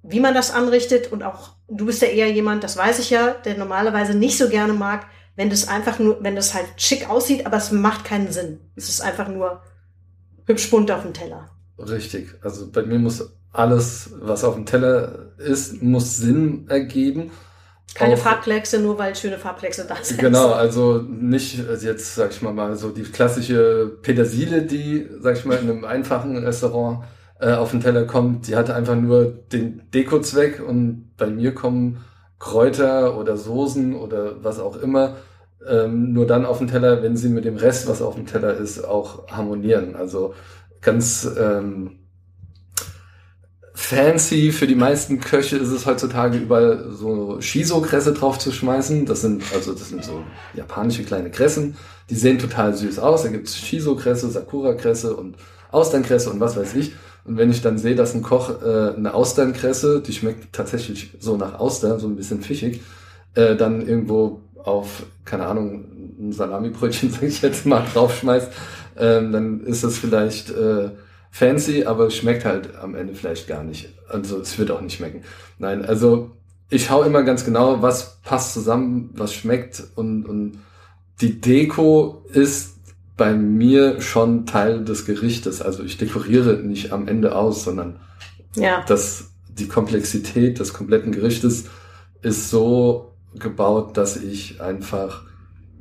wie 0.02 0.18
man 0.18 0.34
das 0.34 0.50
anrichtet 0.50 1.12
und 1.12 1.22
auch 1.22 1.50
du 1.68 1.86
bist 1.86 2.02
ja 2.02 2.08
eher 2.08 2.32
jemand, 2.32 2.64
das 2.64 2.76
weiß 2.76 2.98
ich 2.98 3.10
ja, 3.10 3.34
der 3.44 3.56
normalerweise 3.56 4.18
nicht 4.18 4.36
so 4.36 4.48
gerne 4.48 4.72
mag, 4.72 5.06
wenn 5.36 5.48
das 5.48 5.68
einfach 5.68 6.00
nur, 6.00 6.24
wenn 6.24 6.34
das 6.34 6.54
halt 6.54 6.66
schick 6.76 7.08
aussieht, 7.08 7.46
aber 7.46 7.58
es 7.58 7.70
macht 7.70 8.04
keinen 8.04 8.32
Sinn. 8.32 8.58
Es 8.74 8.88
ist 8.88 9.00
einfach 9.00 9.28
nur 9.28 9.62
hübsch 10.48 10.70
bunt 10.70 10.90
auf 10.90 11.02
dem 11.02 11.12
Teller. 11.12 11.48
Richtig. 11.78 12.34
Also 12.42 12.70
bei 12.72 12.82
mir 12.82 12.98
muss 12.98 13.32
alles, 13.52 14.10
was 14.20 14.42
auf 14.44 14.54
dem 14.54 14.66
Teller 14.66 15.32
ist, 15.38 15.82
muss 15.82 16.16
Sinn 16.16 16.66
ergeben. 16.68 17.30
Keine 17.94 18.14
Auch- 18.14 18.18
Farbkleckse, 18.18 18.80
nur 18.80 18.98
weil 18.98 19.14
schöne 19.14 19.38
Farbkleckse 19.38 19.86
da 19.88 19.96
sind. 20.02 20.20
Genau, 20.20 20.52
also 20.52 20.98
nicht 21.08 21.66
also 21.68 21.86
jetzt, 21.86 22.14
sag 22.14 22.30
ich 22.30 22.42
mal, 22.42 22.52
mal 22.52 22.76
so 22.76 22.90
die 22.90 23.02
klassische 23.02 23.98
Petersile, 24.02 24.62
die, 24.62 25.08
sag 25.20 25.36
ich 25.36 25.44
mal, 25.44 25.56
in 25.58 25.70
einem 25.70 25.84
einfachen 25.84 26.36
Restaurant 26.36 27.04
äh, 27.40 27.52
auf 27.52 27.70
den 27.70 27.80
Teller 27.80 28.04
kommt, 28.04 28.46
die 28.48 28.56
hat 28.56 28.70
einfach 28.70 28.96
nur 28.96 29.26
den 29.52 29.82
Dekozweck 29.94 30.60
und 30.66 31.12
bei 31.16 31.26
mir 31.28 31.54
kommen 31.54 32.04
Kräuter 32.38 33.16
oder 33.18 33.36
Soßen 33.36 33.94
oder 33.94 34.44
was 34.44 34.60
auch 34.60 34.76
immer 34.76 35.16
ähm, 35.68 36.12
nur 36.12 36.26
dann 36.26 36.46
auf 36.46 36.58
den 36.58 36.68
Teller, 36.68 37.02
wenn 37.02 37.16
sie 37.16 37.28
mit 37.28 37.44
dem 37.44 37.56
Rest, 37.56 37.88
was 37.88 38.02
auf 38.02 38.14
dem 38.14 38.26
Teller 38.26 38.56
ist, 38.56 38.84
auch 38.84 39.28
harmonieren. 39.28 39.96
Also 39.96 40.34
ganz 40.80 41.28
ähm, 41.38 41.98
fancy 43.74 44.50
für 44.50 44.66
die 44.66 44.74
meisten 44.74 45.20
Köche 45.20 45.56
ist 45.56 45.70
es 45.70 45.86
heutzutage 45.86 46.38
überall 46.38 46.90
so 46.90 47.40
Shiso-Kresse 47.40 48.12
drauf 48.12 48.38
zu 48.38 48.50
schmeißen. 48.50 49.06
Das 49.06 49.20
sind 49.20 49.42
also 49.54 49.72
das 49.72 49.88
sind 49.88 50.04
so 50.04 50.24
japanische 50.54 51.04
kleine 51.04 51.30
Kressen. 51.30 51.76
Die 52.10 52.16
sehen 52.16 52.38
total 52.38 52.74
süß 52.74 52.98
aus. 52.98 53.22
Da 53.22 53.28
gibt's 53.28 53.56
Shiso-Kresse, 53.56 54.30
Sakura-Kresse 54.30 55.14
und 55.14 55.36
Austernkresse 55.70 56.30
und 56.30 56.40
was 56.40 56.56
weiß 56.56 56.74
ich. 56.74 56.92
Und 57.24 57.36
wenn 57.36 57.50
ich 57.50 57.62
dann 57.62 57.78
sehe, 57.78 57.94
dass 57.94 58.14
ein 58.14 58.22
Koch 58.22 58.62
äh, 58.62 58.94
eine 58.96 59.14
Austernkresse, 59.14 60.00
die 60.00 60.12
schmeckt 60.12 60.52
tatsächlich 60.52 61.12
so 61.20 61.36
nach 61.36 61.60
Auster, 61.60 61.98
so 62.00 62.08
ein 62.08 62.16
bisschen 62.16 62.40
fischig, 62.40 62.80
äh, 63.34 63.54
dann 63.54 63.86
irgendwo 63.86 64.40
auf, 64.64 65.04
keine 65.24 65.46
Ahnung, 65.46 65.84
ein 66.18 66.32
Salamibrötchen, 66.32 67.10
sag 67.12 67.22
ich 67.22 67.42
jetzt 67.42 67.66
mal, 67.66 67.84
draufschmeißt, 67.92 68.50
ähm, 68.98 69.32
dann 69.32 69.60
ist 69.60 69.84
das 69.84 69.98
vielleicht 69.98 70.50
äh, 70.50 70.90
fancy, 71.30 71.84
aber 71.84 72.06
es 72.06 72.16
schmeckt 72.16 72.44
halt 72.44 72.76
am 72.76 72.94
Ende 72.94 73.14
vielleicht 73.14 73.46
gar 73.46 73.62
nicht. 73.64 73.90
Also 74.08 74.38
es 74.40 74.58
wird 74.58 74.70
auch 74.70 74.80
nicht 74.80 74.96
schmecken. 74.96 75.22
Nein, 75.58 75.84
also 75.84 76.32
ich 76.70 76.86
schaue 76.86 77.06
immer 77.06 77.22
ganz 77.22 77.44
genau, 77.44 77.82
was 77.82 78.18
passt 78.22 78.52
zusammen, 78.54 79.10
was 79.14 79.32
schmeckt 79.34 79.82
und, 79.94 80.24
und 80.26 80.58
die 81.20 81.40
Deko 81.40 82.24
ist 82.32 82.76
bei 83.16 83.32
mir 83.34 84.00
schon 84.00 84.46
Teil 84.46 84.84
des 84.84 85.04
Gerichtes. 85.04 85.60
Also 85.60 85.82
ich 85.82 85.96
dekoriere 85.98 86.58
nicht 86.58 86.92
am 86.92 87.08
Ende 87.08 87.34
aus, 87.34 87.64
sondern 87.64 87.98
Ja. 88.54 88.84
das, 88.86 89.30
die 89.48 89.66
Komplexität 89.66 90.60
des 90.60 90.72
kompletten 90.72 91.12
Gerichtes 91.12 91.64
ist 92.22 92.50
so 92.50 93.12
gebaut, 93.34 93.96
dass 93.96 94.16
ich 94.16 94.60
einfach 94.60 95.22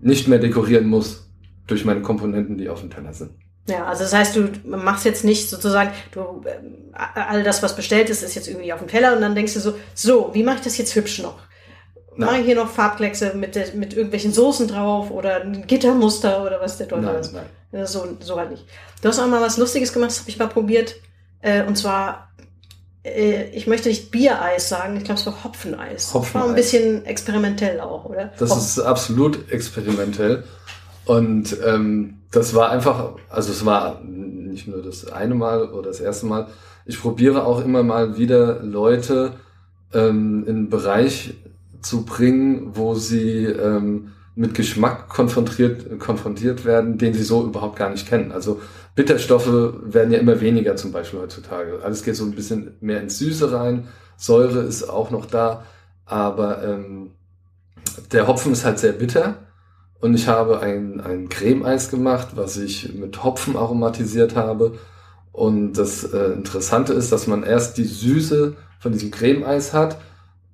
nicht 0.02 0.28
mehr 0.28 0.40
dekorieren 0.40 0.88
muss 0.88 1.30
durch 1.66 1.86
meine 1.86 2.02
Komponenten, 2.02 2.58
die 2.58 2.70
auf 2.70 2.82
dem 2.82 2.90
Teller 2.90 3.14
sind. 3.14 3.32
Ja, 3.68 3.86
also 3.86 4.04
das 4.04 4.14
heißt, 4.14 4.36
du 4.36 4.50
machst 4.66 5.04
jetzt 5.06 5.26
nicht 5.26 5.50
sozusagen, 5.50 5.92
du 6.12 6.44
ähm, 6.46 6.94
all 6.94 7.44
das, 7.44 7.62
was 7.62 7.76
bestellt 7.76 8.10
ist, 8.10 8.24
ist 8.24 8.36
jetzt 8.36 8.48
irgendwie 8.48 8.72
auf 8.72 8.80
dem 8.80 8.88
Teller 8.88 9.14
und 9.14 9.22
dann 9.22 9.36
denkst 9.36 9.56
du 9.56 9.60
so, 9.60 9.74
so, 9.94 10.30
wie 10.34 10.44
mache 10.44 10.58
ich 10.58 10.62
das 10.64 10.78
jetzt 10.78 10.96
hübsch 10.96 11.20
noch? 11.22 11.40
Mache 12.16 12.40
ich 12.40 12.46
hier 12.46 12.56
noch 12.56 12.70
Farbkleckse 12.70 13.36
mit, 13.36 13.56
der, 13.56 13.74
mit 13.76 13.94
irgendwelchen 13.94 14.32
Soßen 14.34 14.68
drauf 14.68 15.12
oder 15.12 15.42
ein 15.42 15.68
Gittermuster 15.68 16.44
oder 16.44 16.60
was 16.62 16.78
der 16.78 16.88
Teufel 16.88 17.14
ist? 17.20 17.34
nein. 17.34 17.46
Ja, 17.72 17.86
So, 17.86 18.18
so 18.22 18.38
halt 18.38 18.52
nicht. 18.52 18.66
Du 19.02 19.10
hast 19.10 19.20
auch 19.20 19.28
mal 19.28 19.42
was 19.42 19.58
Lustiges 19.58 19.94
gemacht, 19.94 20.12
das 20.12 20.22
habe 20.22 20.30
ich 20.30 20.40
mal 20.40 20.48
probiert. 20.48 20.96
Äh, 21.42 21.64
und 21.64 21.78
zwar, 21.78 22.27
äh, 22.27 22.27
ich 23.54 23.68
möchte 23.68 23.90
nicht 23.90 24.12
Biereis 24.12 24.70
sagen, 24.70 24.98
ich 24.98 25.04
glaube, 25.04 25.20
es 25.20 25.26
war 25.26 25.44
Hopfeneis. 25.44 26.12
Das 26.12 26.14
war 26.14 26.22
ein 26.22 26.26
Hopfeneis. 26.26 26.56
bisschen 26.56 27.06
experimentell 27.06 27.80
auch, 27.80 28.06
oder? 28.06 28.32
Das 28.38 28.50
Hop- 28.52 28.58
ist 28.58 28.80
absolut 28.80 29.52
experimentell. 29.52 30.44
Und 31.06 31.56
ähm, 31.66 32.16
das 32.32 32.54
war 32.54 32.70
einfach, 32.70 33.12
also 33.30 33.52
es 33.52 33.66
war 33.66 34.02
nicht 34.04 34.68
nur 34.68 34.82
das 34.82 35.10
eine 35.12 35.36
Mal 35.36 35.70
oder 35.72 35.88
das 35.90 36.00
erste 36.02 36.26
Mal. 36.26 36.48
Ich 36.86 37.00
probiere 37.02 37.46
auch 37.46 37.64
immer 37.64 37.84
mal 37.84 38.18
wieder 38.18 38.62
Leute 38.62 39.34
ähm, 39.94 40.44
in 40.48 40.56
einen 40.56 40.70
Bereich 40.70 41.34
zu 41.82 42.04
bringen, 42.04 42.72
wo 42.74 42.94
sie 42.96 43.46
ähm, 43.46 44.12
mit 44.36 44.54
Geschmack 44.54 45.08
konfrontiert, 45.10 46.00
konfrontiert 46.00 46.66
werden, 46.66 46.98
den 46.98 47.14
sie 47.14 47.24
so 47.24 47.44
überhaupt 47.46 47.78
gar 47.78 47.90
nicht 47.90 48.08
kennen. 48.08 48.32
Also 48.32 48.60
Bitterstoffe 48.98 49.76
werden 49.84 50.12
ja 50.12 50.18
immer 50.18 50.42
weniger 50.42 50.76
zum 50.76 50.92
Beispiel 50.92 51.20
heutzutage. 51.20 51.82
Alles 51.84 52.04
geht 52.04 52.16
so 52.16 52.26
ein 52.26 52.34
bisschen 52.34 52.78
mehr 52.82 53.00
ins 53.00 53.20
Süße 53.20 53.52
rein. 53.52 53.88
Säure 54.18 54.62
ist 54.62 54.90
auch 54.90 55.12
noch 55.12 55.28
da, 55.28 55.64
aber 56.06 56.64
ähm, 56.64 57.12
der 58.12 58.28
Hopfen 58.28 58.52
ist 58.52 58.66
halt 58.66 58.80
sehr 58.80 58.94
bitter. 58.94 59.36
Und 60.00 60.16
ich 60.16 60.28
habe 60.28 60.62
ein, 60.62 61.00
ein 61.00 61.30
Cremeeis 61.30 61.92
gemacht, 61.92 62.30
was 62.34 62.58
ich 62.58 62.96
mit 62.96 63.24
Hopfen 63.24 63.56
aromatisiert 63.56 64.36
habe. 64.36 64.80
Und 65.32 65.74
das 65.74 66.04
äh, 66.04 66.32
Interessante 66.32 66.94
ist, 66.94 67.12
dass 67.12 67.28
man 67.28 67.44
erst 67.44 67.78
die 67.78 67.84
Süße 67.84 68.56
von 68.80 68.92
diesem 68.94 69.12
Cremeeis 69.12 69.74
hat 69.74 70.00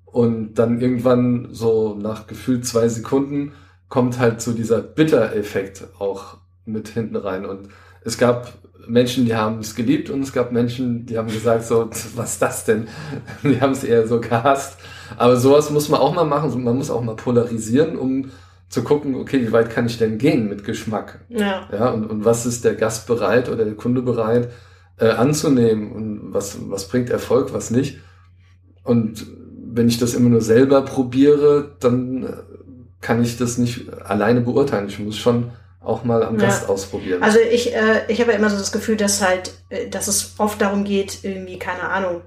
und 0.06 0.56
dann 0.56 0.82
irgendwann 0.82 1.47
so 1.53 1.95
nach 1.97 2.27
gefühlt 2.27 2.67
zwei 2.67 2.89
Sekunden 2.89 3.53
kommt 3.88 4.19
halt 4.19 4.41
so 4.41 4.51
dieser 4.51 4.82
Bitter-Effekt 4.82 5.86
auch 5.97 6.39
mit 6.65 6.89
hinten 6.89 7.15
rein. 7.15 7.45
Und 7.45 7.69
es 8.05 8.17
gab 8.17 8.53
Menschen, 8.87 9.25
die 9.25 9.35
haben 9.35 9.59
es 9.59 9.75
geliebt 9.75 10.09
und 10.09 10.21
es 10.21 10.33
gab 10.33 10.51
Menschen, 10.51 11.05
die 11.05 11.17
haben 11.17 11.29
gesagt 11.29 11.65
so, 11.65 11.89
was 12.15 12.33
ist 12.33 12.41
das 12.41 12.65
denn? 12.65 12.87
Die 13.43 13.61
haben 13.61 13.71
es 13.71 13.83
eher 13.83 14.07
so 14.07 14.19
gehasst. 14.19 14.77
Aber 15.17 15.37
sowas 15.37 15.69
muss 15.69 15.89
man 15.89 16.01
auch 16.01 16.13
mal 16.13 16.25
machen. 16.25 16.63
Man 16.63 16.77
muss 16.77 16.89
auch 16.89 17.01
mal 17.01 17.15
polarisieren, 17.15 17.97
um 17.97 18.31
zu 18.69 18.83
gucken, 18.83 19.15
okay, 19.15 19.41
wie 19.41 19.51
weit 19.51 19.69
kann 19.69 19.85
ich 19.85 19.99
denn 19.99 20.17
gehen 20.17 20.49
mit 20.49 20.63
Geschmack? 20.63 21.19
Ja. 21.29 21.67
Ja, 21.71 21.89
und, 21.91 22.05
und 22.05 22.25
was 22.25 22.45
ist 22.45 22.65
der 22.65 22.75
Gast 22.75 23.07
bereit 23.07 23.47
oder 23.49 23.65
der 23.65 23.75
Kunde 23.75 24.01
bereit 24.01 24.49
äh, 24.97 25.09
anzunehmen 25.09 25.91
und 25.91 26.33
was, 26.33 26.57
was 26.69 26.87
bringt 26.87 27.09
Erfolg, 27.09 27.53
was 27.53 27.69
nicht. 27.69 27.99
Und 28.83 29.25
wenn 29.71 29.87
ich 29.87 29.99
das 29.99 30.13
immer 30.13 30.29
nur 30.29 30.41
selber 30.41 30.81
probiere, 30.81 31.75
dann 31.79 32.23
äh, 32.23 32.33
kann 33.01 33.21
ich 33.21 33.37
das 33.37 33.57
nicht 33.57 33.93
alleine 34.03 34.41
beurteilen. 34.41 34.87
Ich 34.87 34.99
muss 34.99 35.17
schon 35.17 35.51
auch 35.83 36.03
mal 36.03 36.23
am 36.23 36.39
Ja. 36.39 36.45
Gast 36.45 36.69
ausprobieren. 36.69 37.21
Also 37.21 37.39
ich, 37.39 37.75
äh, 37.75 38.03
ich 38.07 38.21
habe 38.21 38.31
ja 38.31 38.37
immer 38.37 38.49
so 38.49 38.57
das 38.57 38.71
Gefühl, 38.71 38.97
dass 38.97 39.21
halt, 39.21 39.53
äh, 39.69 39.89
dass 39.89 40.07
es 40.07 40.35
oft 40.37 40.61
darum 40.61 40.83
geht, 40.83 41.23
irgendwie, 41.23 41.59
keine 41.59 41.89
Ahnung, 41.89 42.21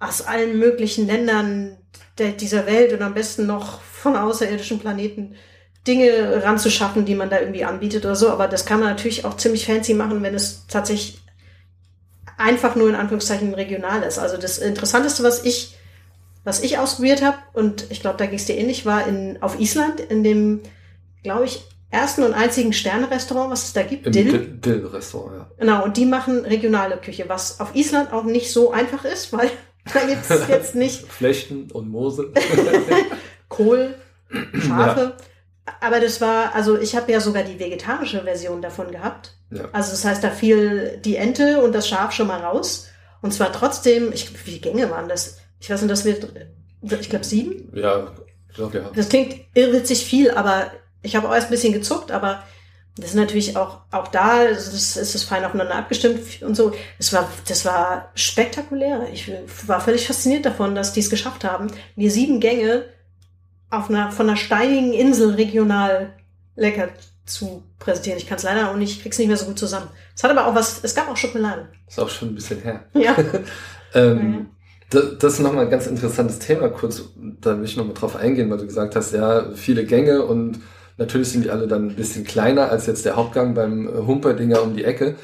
aus 0.00 0.22
allen 0.22 0.58
möglichen 0.58 1.06
Ländern 1.06 1.76
der, 2.18 2.32
dieser 2.32 2.66
Welt 2.66 2.92
und 2.92 3.02
am 3.02 3.14
besten 3.14 3.46
noch 3.46 3.80
von 3.80 4.16
außerirdischen 4.16 4.78
Planeten 4.78 5.36
Dinge 5.86 6.42
ranzuschaffen, 6.42 7.04
die 7.04 7.14
man 7.14 7.30
da 7.30 7.38
irgendwie 7.38 7.64
anbietet 7.64 8.04
oder 8.04 8.16
so. 8.16 8.30
Aber 8.30 8.48
das 8.48 8.66
kann 8.66 8.80
man 8.80 8.88
natürlich 8.88 9.24
auch 9.24 9.36
ziemlich 9.36 9.66
fancy 9.66 9.94
machen, 9.94 10.22
wenn 10.22 10.34
es 10.34 10.66
tatsächlich 10.66 11.20
einfach 12.38 12.74
nur 12.76 12.88
in 12.88 12.94
Anführungszeichen 12.94 13.54
regional 13.54 14.02
ist. 14.02 14.18
Also 14.18 14.36
das 14.36 14.58
Interessanteste, 14.58 15.22
was 15.22 15.44
ich, 15.44 15.76
was 16.44 16.60
ich 16.60 16.78
ausprobiert 16.78 17.22
habe, 17.22 17.38
und 17.52 17.86
ich 17.90 18.00
glaube, 18.00 18.18
da 18.18 18.26
ging 18.26 18.38
es 18.38 18.46
dir 18.46 18.56
ähnlich, 18.56 18.84
war 18.84 19.06
in, 19.06 19.40
auf 19.42 19.60
Island, 19.60 20.00
in 20.00 20.24
dem, 20.24 20.60
glaube 21.22 21.44
ich, 21.44 21.64
ersten 21.90 22.22
und 22.24 22.34
einzigen 22.34 22.72
Sterne-Restaurant, 22.72 23.50
was 23.50 23.64
es 23.64 23.72
da 23.72 23.82
gibt, 23.82 24.06
Im 24.06 24.12
Dill. 24.12 24.24
Dill- 24.30 24.58
Dill-Restaurant, 24.60 25.36
ja. 25.36 25.50
Genau, 25.58 25.84
und 25.84 25.96
die 25.96 26.04
machen 26.06 26.44
regionale 26.44 26.96
Küche, 26.98 27.24
was 27.28 27.60
auf 27.60 27.74
Island 27.74 28.12
auch 28.12 28.24
nicht 28.24 28.52
so 28.52 28.72
einfach 28.72 29.04
ist, 29.04 29.32
weil 29.32 29.50
da 29.94 30.00
gibt's 30.06 30.28
jetzt 30.48 30.74
nicht 30.74 31.06
Flechten 31.06 31.70
und 31.72 31.88
Moose. 31.88 32.32
Kohl, 33.48 33.94
Schafe. 34.66 35.16
Aber 35.80 35.98
das 36.00 36.20
war, 36.20 36.54
also 36.54 36.78
ich 36.78 36.94
habe 36.94 37.10
ja 37.10 37.20
sogar 37.20 37.42
die 37.42 37.58
vegetarische 37.58 38.22
Version 38.22 38.62
davon 38.62 38.90
gehabt. 38.92 39.32
Ja. 39.50 39.68
Also 39.72 39.90
das 39.92 40.04
heißt, 40.04 40.22
da 40.22 40.30
fiel 40.30 41.00
die 41.04 41.16
Ente 41.16 41.62
und 41.62 41.72
das 41.74 41.88
Schaf 41.88 42.12
schon 42.12 42.28
mal 42.28 42.40
raus. 42.40 42.88
Und 43.22 43.32
zwar 43.34 43.52
trotzdem, 43.52 44.12
ich, 44.12 44.32
wie 44.32 44.36
viele 44.36 44.58
Gänge 44.58 44.90
waren 44.90 45.08
das? 45.08 45.38
Ich 45.58 45.68
weiß 45.70 45.82
nicht, 45.82 45.90
das 45.90 46.04
wird, 46.04 46.28
ich 46.82 47.10
glaube 47.10 47.24
sieben. 47.24 47.68
Ja, 47.74 48.12
ich 48.48 48.54
glaube 48.56 48.78
ja. 48.78 48.90
Das 48.94 49.08
klingt 49.08 49.36
irrwitzig 49.54 50.04
viel, 50.04 50.30
aber 50.30 50.70
ich 51.06 51.16
habe 51.16 51.28
auch 51.28 51.34
erst 51.34 51.48
ein 51.48 51.52
bisschen 51.52 51.72
gezuckt, 51.72 52.10
aber 52.10 52.42
das 52.96 53.10
ist 53.10 53.16
natürlich 53.16 53.56
auch, 53.56 53.80
auch 53.90 54.08
da, 54.08 54.44
das 54.48 54.72
ist, 54.72 54.96
ist 54.96 55.14
es 55.14 55.24
fein 55.24 55.44
aufeinander 55.44 55.76
abgestimmt 55.76 56.20
und 56.42 56.56
so. 56.56 56.72
Das 56.98 57.12
war, 57.12 57.30
das 57.46 57.64
war 57.64 58.10
spektakulär. 58.14 59.06
Ich 59.12 59.30
war 59.66 59.80
völlig 59.80 60.06
fasziniert 60.06 60.46
davon, 60.46 60.74
dass 60.74 60.92
die 60.92 61.00
es 61.00 61.10
geschafft 61.10 61.44
haben, 61.44 61.68
mir 61.94 62.10
sieben 62.10 62.40
Gänge 62.40 62.86
auf 63.70 63.90
einer, 63.90 64.10
von 64.12 64.28
einer 64.28 64.36
steinigen 64.36 64.94
Insel 64.94 65.34
regional 65.34 66.14
lecker 66.56 66.88
zu 67.26 67.64
präsentieren. 67.78 68.18
Ich 68.18 68.26
kann 68.26 68.38
es 68.38 68.44
leider 68.44 68.70
auch 68.70 68.76
nicht, 68.76 69.02
krieg's 69.02 69.18
nicht 69.18 69.28
mehr 69.28 69.36
so 69.36 69.46
gut 69.46 69.58
zusammen. 69.58 69.88
Es 70.14 70.24
hat 70.24 70.30
aber 70.30 70.46
auch 70.46 70.54
was, 70.54 70.82
es 70.82 70.94
gab 70.94 71.08
auch 71.10 71.16
Schokolade. 71.16 71.68
Ist 71.86 72.00
auch 72.00 72.08
schon 72.08 72.28
ein 72.28 72.34
bisschen 72.34 72.60
her. 72.62 72.84
Ja. 72.94 73.16
Ähm, 73.94 74.50
da, 74.90 75.00
das 75.00 75.34
ist 75.34 75.40
nochmal 75.40 75.64
ein 75.64 75.70
ganz 75.70 75.86
interessantes 75.86 76.38
Thema, 76.38 76.68
kurz, 76.68 77.02
da 77.40 77.56
will 77.56 77.64
ich 77.64 77.76
nochmal 77.76 77.94
drauf 77.94 78.16
eingehen, 78.16 78.50
weil 78.50 78.58
du 78.58 78.66
gesagt 78.66 78.94
hast, 78.94 79.12
ja, 79.12 79.52
viele 79.54 79.86
Gänge 79.86 80.24
und 80.24 80.60
natürlich 80.96 81.30
sind 81.30 81.44
die 81.44 81.50
alle 81.50 81.68
dann 81.68 81.90
ein 81.90 81.96
bisschen 81.96 82.24
kleiner 82.24 82.70
als 82.70 82.86
jetzt 82.86 83.04
der 83.04 83.16
Hauptgang 83.16 83.54
beim 83.54 83.88
äh, 83.88 84.06
Humperdinger 84.06 84.62
um 84.62 84.74
die 84.74 84.84
Ecke. 84.84 85.16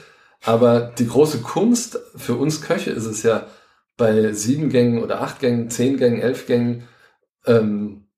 Aber 0.45 0.93
die 0.99 1.07
große 1.07 1.39
Kunst 1.39 1.99
für 2.17 2.35
uns 2.35 2.63
Köche 2.63 2.91
ist 2.91 3.07
es 3.07 3.23
ja, 3.23 3.47
bei 3.97 4.33
sieben 4.33 4.71
Gängen 4.71 5.03
oder 5.03 5.21
acht 5.21 5.39
Gängen, 5.39 5.71
zehn 5.71 5.97
Gängen, 5.97 6.21
elf 6.21 6.47
Gängen, 6.47 6.89
ähm, 7.47 8.09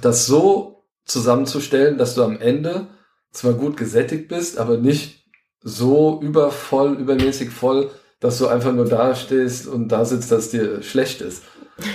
das 0.00 0.26
so 0.26 0.84
zusammenzustellen, 1.04 1.98
dass 1.98 2.14
du 2.14 2.22
am 2.22 2.40
Ende 2.40 2.88
zwar 3.30 3.54
gut 3.54 3.76
gesättigt 3.76 4.28
bist, 4.28 4.58
aber 4.58 4.76
nicht 4.76 5.24
so 5.62 6.20
übervoll, 6.20 6.94
übermäßig 6.94 7.50
voll, 7.50 7.90
dass 8.20 8.38
du 8.38 8.46
einfach 8.46 8.72
nur 8.72 8.84
da 8.84 9.14
stehst 9.14 9.66
und 9.66 9.88
da 9.88 10.04
sitzt, 10.04 10.30
dass 10.30 10.50
dir 10.50 10.82
schlecht 10.82 11.20
ist. 11.20 11.42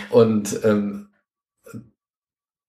Und 0.09 0.59
ähm, 0.63 1.09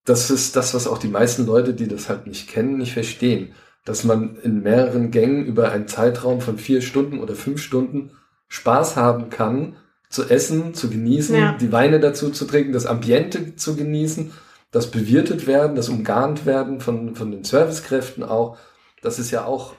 das 0.09 0.29
ist 0.31 0.55
das, 0.55 0.73
was 0.73 0.87
auch 0.87 0.97
die 0.97 1.07
meisten 1.07 1.45
Leute, 1.45 1.73
die 1.73 1.87
das 1.87 2.09
halt 2.09 2.27
nicht 2.27 2.49
kennen, 2.49 2.77
nicht 2.77 2.93
verstehen. 2.93 3.53
Dass 3.85 4.03
man 4.03 4.37
in 4.43 4.61
mehreren 4.61 5.11
Gängen 5.11 5.45
über 5.45 5.71
einen 5.71 5.87
Zeitraum 5.87 6.41
von 6.41 6.57
vier 6.57 6.81
Stunden 6.81 7.19
oder 7.19 7.35
fünf 7.35 7.61
Stunden 7.61 8.11
Spaß 8.47 8.95
haben 8.95 9.29
kann, 9.29 9.75
zu 10.09 10.27
essen, 10.27 10.73
zu 10.73 10.89
genießen, 10.89 11.35
Ja. 11.35 11.57
die 11.59 11.71
Weine 11.71 11.99
dazu 11.99 12.31
zu 12.31 12.45
trinken, 12.45 12.73
das 12.73 12.85
Ambiente 12.87 13.55
zu 13.55 13.75
genießen, 13.75 14.31
das 14.71 14.91
bewirtet 14.91 15.47
werden, 15.47 15.75
das 15.75 15.89
umgarnt 15.89 16.45
werden 16.45 16.79
von, 16.81 17.15
von 17.15 17.31
den 17.31 17.43
Servicekräften 17.43 18.23
auch. 18.23 18.57
Das 19.01 19.19
ist 19.19 19.31
ja 19.31 19.45
auch 19.45 19.73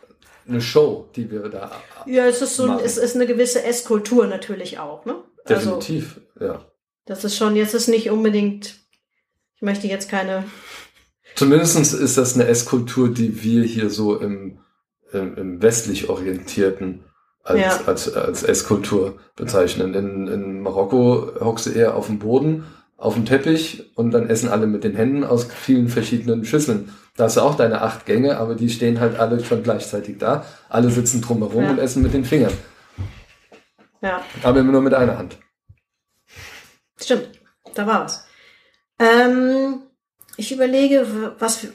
eine 0.48 0.60
Show, 0.60 1.08
die 1.16 1.30
wir 1.30 1.48
da 1.48 1.70
Ja, 2.06 2.26
es 2.26 2.40
ist 2.42 2.56
so, 2.56 2.66
Machen. 2.66 2.82
es 2.84 2.96
ist 2.96 3.14
eine 3.16 3.26
gewisse 3.26 3.62
Esskultur 3.64 4.26
natürlich 4.26 4.78
auch, 4.78 5.04
ne? 5.04 5.16
Also, 5.44 5.70
definitiv, 5.80 6.20
ja. 6.40 6.64
das 7.06 7.24
ist 7.24 7.36
schon, 7.36 7.56
jetzt 7.56 7.74
ist 7.74 7.88
nicht 7.88 8.10
unbedingt, 8.10 8.79
ich 9.60 9.62
möchte 9.62 9.86
jetzt 9.88 10.08
keine, 10.08 10.44
Zumindest 11.36 11.76
ist 11.94 12.16
das 12.18 12.34
eine 12.34 12.46
Esskultur, 12.48 13.08
die 13.12 13.42
wir 13.42 13.62
hier 13.62 13.90
so 13.90 14.16
im, 14.16 14.58
im, 15.12 15.36
im 15.36 15.62
westlich 15.62 16.08
orientierten 16.08 17.04
als, 17.42 17.60
Ja. 17.60 17.80
als, 17.86 18.12
als 18.14 18.42
Esskultur 18.42 19.18
bezeichnen. 19.36 19.94
In, 19.94 20.26
in 20.28 20.60
Marokko 20.62 21.30
hockst 21.40 21.66
du 21.66 21.70
eher 21.70 21.94
auf 21.94 22.06
dem 22.06 22.18
Boden, 22.18 22.64
auf 22.96 23.14
dem 23.14 23.26
Teppich 23.26 23.92
und 23.96 24.10
dann 24.10 24.28
essen 24.28 24.48
alle 24.48 24.66
mit 24.66 24.82
den 24.82 24.96
Händen 24.96 25.22
aus 25.22 25.44
vielen 25.44 25.88
verschiedenen 25.88 26.44
Schüsseln. 26.44 26.92
Da 27.16 27.24
hast 27.24 27.36
du 27.36 27.42
auch 27.42 27.54
deine 27.54 27.82
acht 27.82 28.06
Gänge, 28.06 28.38
aber 28.38 28.54
die 28.54 28.70
stehen 28.70 28.98
halt 28.98 29.18
alle 29.18 29.44
schon 29.44 29.62
gleichzeitig 29.62 30.18
da. 30.18 30.44
Alle 30.68 30.90
sitzen 30.90 31.20
drumherum 31.20 31.64
Ja. 31.64 31.70
und 31.70 31.78
essen 31.78 32.02
mit 32.02 32.12
den 32.14 32.24
Fingern. 32.24 32.52
ja, 34.02 34.24
Aber 34.42 34.60
immer 34.60 34.72
nur 34.72 34.82
mit 34.82 34.94
einer 34.94 35.16
Hand. 35.18 35.36
stimmt, 37.00 37.28
da 37.74 37.86
war 37.86 38.04
was. 38.04 38.26
Ähm, 39.00 39.80
ich 40.36 40.52
überlege, 40.52 41.34
was, 41.38 41.66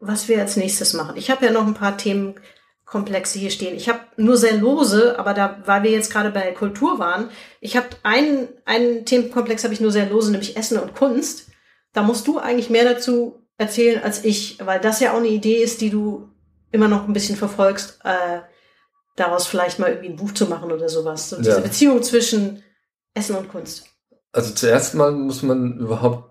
was 0.00 0.28
wir 0.28 0.40
als 0.40 0.56
nächstes 0.56 0.92
machen. 0.92 1.16
Ich 1.16 1.30
habe 1.30 1.46
ja 1.46 1.52
noch 1.52 1.66
ein 1.66 1.74
paar 1.74 1.96
Themenkomplexe 1.96 3.38
hier 3.38 3.50
stehen. 3.50 3.76
Ich 3.76 3.88
habe 3.88 4.00
nur 4.16 4.36
sehr 4.36 4.56
lose, 4.56 5.18
aber 5.18 5.34
da, 5.34 5.62
weil 5.64 5.84
wir 5.84 5.90
jetzt 5.90 6.12
gerade 6.12 6.30
bei 6.30 6.50
Kultur 6.52 6.98
waren, 6.98 7.30
ich 7.60 7.76
habe 7.76 7.86
einen, 8.02 8.48
einen 8.64 9.04
Themenkomplex 9.06 9.64
habe 9.64 9.72
ich 9.72 9.80
nur 9.80 9.92
sehr 9.92 10.10
lose, 10.10 10.30
nämlich 10.30 10.56
Essen 10.56 10.78
und 10.78 10.94
Kunst. 10.94 11.46
Da 11.92 12.02
musst 12.02 12.26
du 12.26 12.38
eigentlich 12.38 12.70
mehr 12.70 12.84
dazu 12.84 13.46
erzählen 13.56 14.02
als 14.02 14.24
ich, 14.24 14.58
weil 14.64 14.80
das 14.80 15.00
ja 15.00 15.12
auch 15.12 15.18
eine 15.18 15.28
Idee 15.28 15.62
ist, 15.62 15.80
die 15.80 15.90
du 15.90 16.28
immer 16.70 16.88
noch 16.88 17.06
ein 17.06 17.12
bisschen 17.12 17.36
verfolgst, 17.36 17.98
äh, 18.04 18.40
daraus 19.16 19.46
vielleicht 19.46 19.78
mal 19.78 19.90
irgendwie 19.90 20.10
ein 20.10 20.16
Buch 20.16 20.32
zu 20.32 20.46
machen 20.46 20.70
oder 20.70 20.88
sowas. 20.88 21.30
So 21.30 21.38
diese 21.38 21.50
Ja. 21.50 21.60
Beziehung 21.60 22.02
zwischen 22.02 22.62
Essen 23.14 23.36
und 23.36 23.48
Kunst. 23.48 23.86
Also 24.32 24.52
zuerst 24.54 24.94
mal 24.94 25.10
muss 25.12 25.42
man 25.42 25.78
überhaupt 25.78 26.27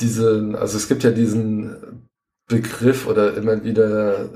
diesen, 0.00 0.56
also 0.56 0.76
es 0.76 0.88
gibt 0.88 1.02
ja 1.02 1.10
diesen 1.10 2.08
Begriff 2.48 3.06
oder 3.06 3.36
immer 3.36 3.62
wieder 3.62 4.30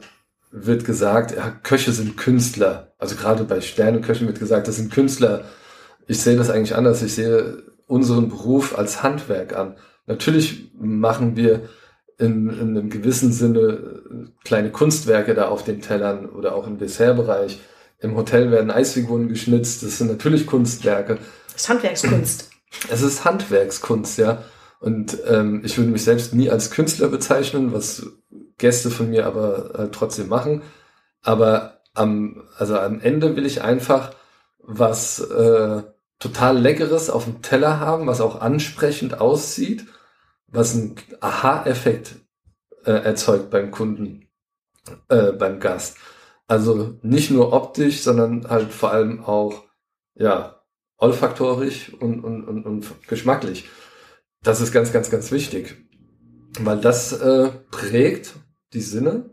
wird 0.50 0.84
gesagt, 0.84 1.34
ja, 1.36 1.50
Köche 1.50 1.92
sind 1.92 2.16
Künstler. 2.16 2.94
Also 2.98 3.16
gerade 3.16 3.42
bei 3.44 3.60
Sterneköchen 3.60 4.28
wird 4.28 4.38
gesagt, 4.38 4.68
das 4.68 4.76
sind 4.76 4.92
Künstler. 4.92 5.44
Ich 6.06 6.20
sehe 6.20 6.36
das 6.36 6.48
eigentlich 6.48 6.76
anders. 6.76 7.02
Ich 7.02 7.14
sehe 7.14 7.64
unseren 7.88 8.28
Beruf 8.28 8.78
als 8.78 9.02
Handwerk 9.02 9.56
an. 9.56 9.76
Natürlich 10.06 10.70
machen 10.78 11.34
wir 11.34 11.68
in, 12.18 12.48
in 12.48 12.60
einem 12.70 12.88
gewissen 12.88 13.32
Sinne 13.32 14.32
kleine 14.44 14.70
Kunstwerke 14.70 15.34
da 15.34 15.48
auf 15.48 15.64
den 15.64 15.80
Tellern 15.80 16.26
oder 16.26 16.54
auch 16.54 16.68
im 16.68 16.78
Dessertbereich. 16.78 17.60
Im 17.98 18.14
Hotel 18.16 18.52
werden 18.52 18.70
Eisfiguren 18.70 19.28
geschnitzt. 19.28 19.82
Das 19.82 19.98
sind 19.98 20.08
natürlich 20.08 20.46
Kunstwerke. 20.46 21.18
Das 21.52 21.62
ist 21.62 21.68
Handwerkskunst. 21.68 22.50
Es 22.90 23.02
ist 23.02 23.24
Handwerkskunst, 23.24 24.18
ja. 24.18 24.44
Und 24.84 25.16
ähm, 25.26 25.62
ich 25.64 25.78
würde 25.78 25.90
mich 25.90 26.04
selbst 26.04 26.34
nie 26.34 26.50
als 26.50 26.70
Künstler 26.70 27.08
bezeichnen, 27.08 27.72
was 27.72 28.06
Gäste 28.58 28.90
von 28.90 29.08
mir 29.08 29.24
aber 29.24 29.70
halt 29.78 29.94
trotzdem 29.94 30.28
machen. 30.28 30.60
Aber 31.22 31.80
am, 31.94 32.42
also 32.58 32.78
am 32.78 33.00
Ende 33.00 33.34
will 33.34 33.46
ich 33.46 33.62
einfach 33.62 34.12
was 34.58 35.20
äh, 35.20 35.82
total 36.18 36.58
Leckeres 36.58 37.08
auf 37.08 37.24
dem 37.24 37.40
Teller 37.40 37.80
haben, 37.80 38.06
was 38.06 38.20
auch 38.20 38.42
ansprechend 38.42 39.22
aussieht, 39.22 39.86
was 40.48 40.74
einen 40.74 40.96
Aha-Effekt 41.18 42.16
äh, 42.84 42.92
erzeugt 42.92 43.48
beim 43.48 43.70
Kunden, 43.70 44.28
äh, 45.08 45.32
beim 45.32 45.60
Gast. 45.60 45.96
Also 46.46 46.98
nicht 47.00 47.30
nur 47.30 47.54
optisch, 47.54 48.02
sondern 48.02 48.50
halt 48.50 48.70
vor 48.70 48.90
allem 48.90 49.24
auch, 49.24 49.64
ja, 50.14 50.60
olfaktorisch 50.98 51.94
und, 51.94 52.22
und, 52.22 52.44
und, 52.44 52.66
und 52.66 53.08
geschmacklich. 53.08 53.66
Das 54.44 54.60
ist 54.60 54.72
ganz, 54.72 54.92
ganz, 54.92 55.10
ganz 55.10 55.32
wichtig. 55.32 55.74
Weil 56.60 56.80
das 56.80 57.12
äh, 57.12 57.50
prägt 57.70 58.34
die 58.74 58.82
Sinne 58.82 59.30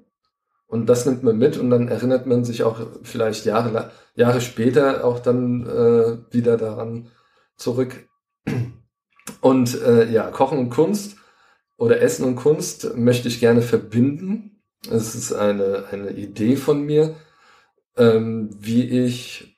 und 0.68 0.88
das 0.88 1.06
nimmt 1.06 1.22
man 1.22 1.38
mit 1.38 1.58
und 1.58 1.70
dann 1.70 1.90
erinnert 1.90 2.26
man 2.26 2.46
sich 2.46 2.64
auch 2.64 2.80
vielleicht 3.04 3.46
Jahre, 3.46 3.92
Jahre 4.16 4.42
später 4.42 5.04
auch 5.04 5.20
dann 5.20 5.68
äh, 5.68 6.34
wieder 6.34 6.58
daran 6.58 7.10
zurück. 7.58 8.08
Und 9.42 9.82
äh, 9.82 10.10
ja, 10.10 10.32
Kochen 10.32 10.58
und 10.58 10.70
Kunst 10.70 11.18
oder 11.78 12.02
Essen 12.02 12.26
und 12.26 12.38
Kunst 12.38 12.96
möchte 12.96 13.28
ich 13.28 13.40
gerne 13.40 13.62
verbinden. 13.62 14.64
Es 14.90 15.14
ist 15.14 15.34
eine, 15.34 15.86
eine 15.92 16.12
Idee 16.12 16.56
von 16.56 16.84
mir, 16.84 17.16
ähm, 17.98 18.50
wie 18.58 18.88
ich 19.06 19.58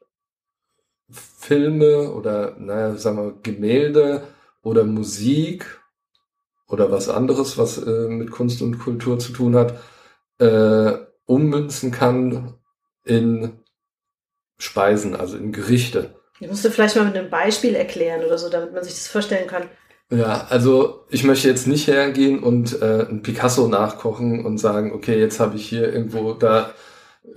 Filme 1.10 2.12
oder, 2.12 2.56
naja, 2.58 2.98
sagen 2.98 3.18
wir, 3.18 3.40
Gemälde 3.44 4.24
oder 4.64 4.84
Musik 4.84 5.80
oder 6.68 6.92
was 6.92 7.10
anderes, 7.10 7.58
was 7.58 7.78
äh, 7.78 8.08
mit 8.08 8.32
Kunst 8.32 8.62
und 8.62 8.80
Kultur 8.80 9.20
zu 9.20 9.32
tun 9.32 9.56
hat, 9.56 9.80
äh, 10.40 10.94
ummünzen 11.26 11.92
kann 11.92 12.56
in 13.06 13.60
Speisen, 14.58 15.16
also 15.16 15.38
in 15.38 15.52
Gerichte. 15.52 16.16
Ich 16.40 16.48
musste 16.48 16.72
vielleicht 16.72 16.96
mal 16.96 17.06
mit 17.06 17.16
einem 17.16 17.30
Beispiel 17.30 17.76
erklären 17.76 18.24
oder 18.24 18.38
so, 18.38 18.50
damit 18.50 18.74
man 18.74 18.84
sich 18.84 18.94
das 18.94 19.08
vorstellen 19.08 19.48
kann. 19.48 19.64
Ja, 20.10 20.48
also 20.50 21.06
ich 21.10 21.24
möchte 21.24 21.48
jetzt 21.48 21.68
nicht 21.68 21.88
hergehen 21.88 22.44
und 22.44 22.82
äh, 22.82 23.08
ein 23.10 23.22
Picasso 23.22 23.68
nachkochen 23.68 24.46
und 24.46 24.58
sagen, 24.58 24.94
okay, 24.94 25.20
jetzt 25.20 25.40
habe 25.40 25.56
ich 25.56 25.68
hier 25.68 25.92
irgendwo 25.94 26.34
da 26.34 26.74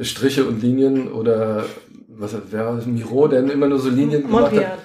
Striche 0.00 0.44
und 0.44 0.62
Linien 0.62 1.12
oder 1.12 1.64
was 2.08 2.34
wer? 2.50 2.72
Miro, 2.86 3.28
der 3.28 3.44
immer 3.50 3.66
nur 3.66 3.78
so 3.78 3.88
Linien 3.88 4.22
gemacht 4.22 4.52
Mondrian. 4.52 4.72
hat. 4.72 4.78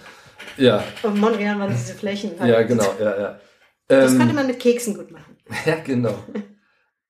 Ja, 0.61 0.83
Und 1.03 1.19
Mondrian 1.19 1.59
waren 1.59 1.71
diese 1.71 1.93
Flächen. 1.93 2.39
halt. 2.39 2.49
ja, 2.51 2.61
genau, 2.63 2.93
ja, 2.99 3.19
ja. 3.19 3.39
Das 3.87 4.11
Ähm, 4.13 4.19
könnte 4.19 4.33
man 4.35 4.47
mit 4.47 4.59
Keksen 4.59 4.95
gut 4.95 5.11
machen. 5.11 5.35
Ja, 5.65 5.75
genau. 5.83 6.15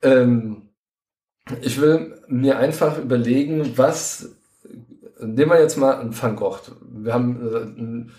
ähm, 0.02 0.70
ich 1.62 1.80
will 1.82 2.22
mir 2.28 2.58
einfach 2.58 2.98
überlegen, 2.98 3.78
was, 3.78 4.30
nehmen 5.20 5.52
wir 5.52 5.60
jetzt 5.60 5.78
mal 5.78 6.00
einen 6.00 6.20
Van 6.20 6.36
Gogh. 6.36 6.60
Wir 6.92 7.14
haben 7.14 8.08
äh, 8.10 8.12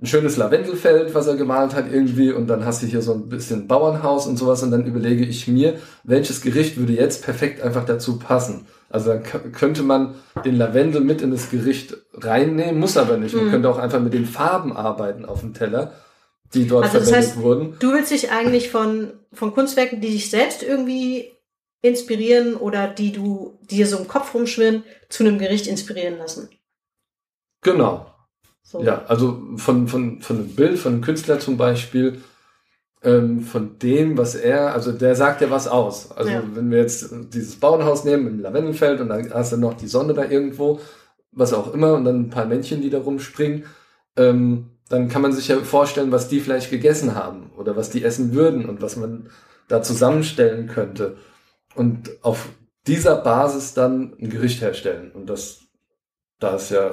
ein, 0.00 0.06
schönes 0.06 0.36
Lavendelfeld, 0.36 1.14
was 1.14 1.26
er 1.26 1.36
gemalt 1.36 1.74
hat 1.74 1.90
irgendwie, 1.90 2.30
und 2.32 2.48
dann 2.48 2.64
hast 2.64 2.82
du 2.82 2.86
hier 2.86 3.00
so 3.02 3.14
ein 3.14 3.28
bisschen 3.28 3.66
Bauernhaus 3.66 4.26
und 4.26 4.36
sowas, 4.36 4.62
und 4.62 4.70
dann 4.70 4.84
überlege 4.86 5.24
ich 5.24 5.48
mir, 5.48 5.78
welches 6.04 6.42
Gericht 6.42 6.76
würde 6.76 6.92
jetzt 6.92 7.24
perfekt 7.24 7.62
einfach 7.62 7.84
dazu 7.84 8.18
passen. 8.18 8.66
Also 8.90 9.10
dann 9.10 9.22
könnte 9.52 9.82
man 9.82 10.14
den 10.44 10.56
Lavendel 10.56 11.00
mit 11.00 11.22
in 11.22 11.30
das 11.30 11.50
Gericht 11.50 11.96
reinnehmen, 12.12 12.78
muss 12.78 12.96
aber 12.96 13.16
nicht. 13.16 13.34
Man 13.34 13.46
Mhm. 13.46 13.50
könnte 13.50 13.68
auch 13.70 13.78
einfach 13.78 14.00
mit 14.00 14.12
den 14.14 14.26
Farben 14.26 14.76
arbeiten 14.76 15.24
auf 15.24 15.40
dem 15.40 15.54
Teller, 15.54 15.92
die 16.54 16.66
dort 16.68 16.84
Also 16.84 16.98
das 16.98 17.08
verwendet 17.08 17.30
heißt, 17.30 17.42
wurden. 17.42 17.76
Du 17.80 17.92
willst 17.92 18.12
dich 18.12 18.30
eigentlich 18.30 18.70
von, 18.70 19.12
von 19.32 19.52
Kunstwerken, 19.54 20.00
die 20.00 20.10
dich 20.10 20.30
selbst 20.30 20.62
irgendwie 20.62 21.32
inspirieren 21.82 22.54
oder 22.54 22.86
die 22.88 23.12
du 23.12 23.58
dir 23.70 23.86
so 23.86 23.98
im 23.98 24.08
Kopf 24.08 24.34
rumschwirren, 24.34 24.84
zu 25.08 25.24
einem 25.24 25.38
Gericht 25.38 25.66
inspirieren 25.66 26.18
lassen. 26.18 26.48
Genau. 27.62 28.06
So. 28.68 28.82
Ja, 28.82 29.04
also 29.06 29.40
von, 29.58 29.86
von, 29.86 30.20
von 30.20 30.36
einem 30.36 30.56
Bild, 30.56 30.78
von 30.78 30.94
einem 30.94 31.02
Künstler 31.02 31.38
zum 31.38 31.56
Beispiel, 31.56 32.20
ähm, 33.04 33.42
von 33.42 33.78
dem, 33.78 34.18
was 34.18 34.34
er, 34.34 34.74
also 34.74 34.90
der 34.90 35.14
sagt 35.14 35.40
ja 35.40 35.50
was 35.50 35.68
aus. 35.68 36.10
Also 36.10 36.32
Ja. 36.32 36.42
wenn 36.52 36.72
wir 36.72 36.78
jetzt 36.78 37.14
dieses 37.32 37.54
Bauernhaus 37.60 38.02
nehmen 38.04 38.26
im 38.26 38.40
Lavendelfeld 38.40 39.00
und 39.00 39.08
dann 39.10 39.32
hast 39.32 39.52
du 39.52 39.56
noch 39.56 39.74
die 39.74 39.86
Sonne 39.86 40.14
da 40.14 40.24
irgendwo, 40.24 40.80
was 41.30 41.52
auch 41.52 41.72
immer, 41.72 41.94
und 41.94 42.04
dann 42.04 42.22
ein 42.22 42.30
paar 42.30 42.46
Männchen, 42.46 42.82
die 42.82 42.90
da 42.90 42.98
rumspringen, 42.98 43.66
ähm, 44.16 44.70
dann 44.88 45.08
kann 45.08 45.22
man 45.22 45.32
sich 45.32 45.46
ja 45.46 45.58
vorstellen, 45.58 46.10
was 46.10 46.26
die 46.28 46.40
vielleicht 46.40 46.70
gegessen 46.70 47.14
haben 47.14 47.52
oder 47.56 47.76
was 47.76 47.90
die 47.90 48.02
essen 48.02 48.34
würden 48.34 48.68
und 48.68 48.82
was 48.82 48.96
man 48.96 49.30
da 49.68 49.80
zusammenstellen 49.80 50.66
könnte. 50.66 51.16
Und 51.76 52.10
auf 52.22 52.48
dieser 52.88 53.14
Basis 53.16 53.74
dann 53.74 54.14
ein 54.20 54.30
Gericht 54.30 54.60
herstellen. 54.60 55.12
Und 55.12 55.30
das, 55.30 55.60
da 56.40 56.56
es 56.56 56.70
ja 56.70 56.92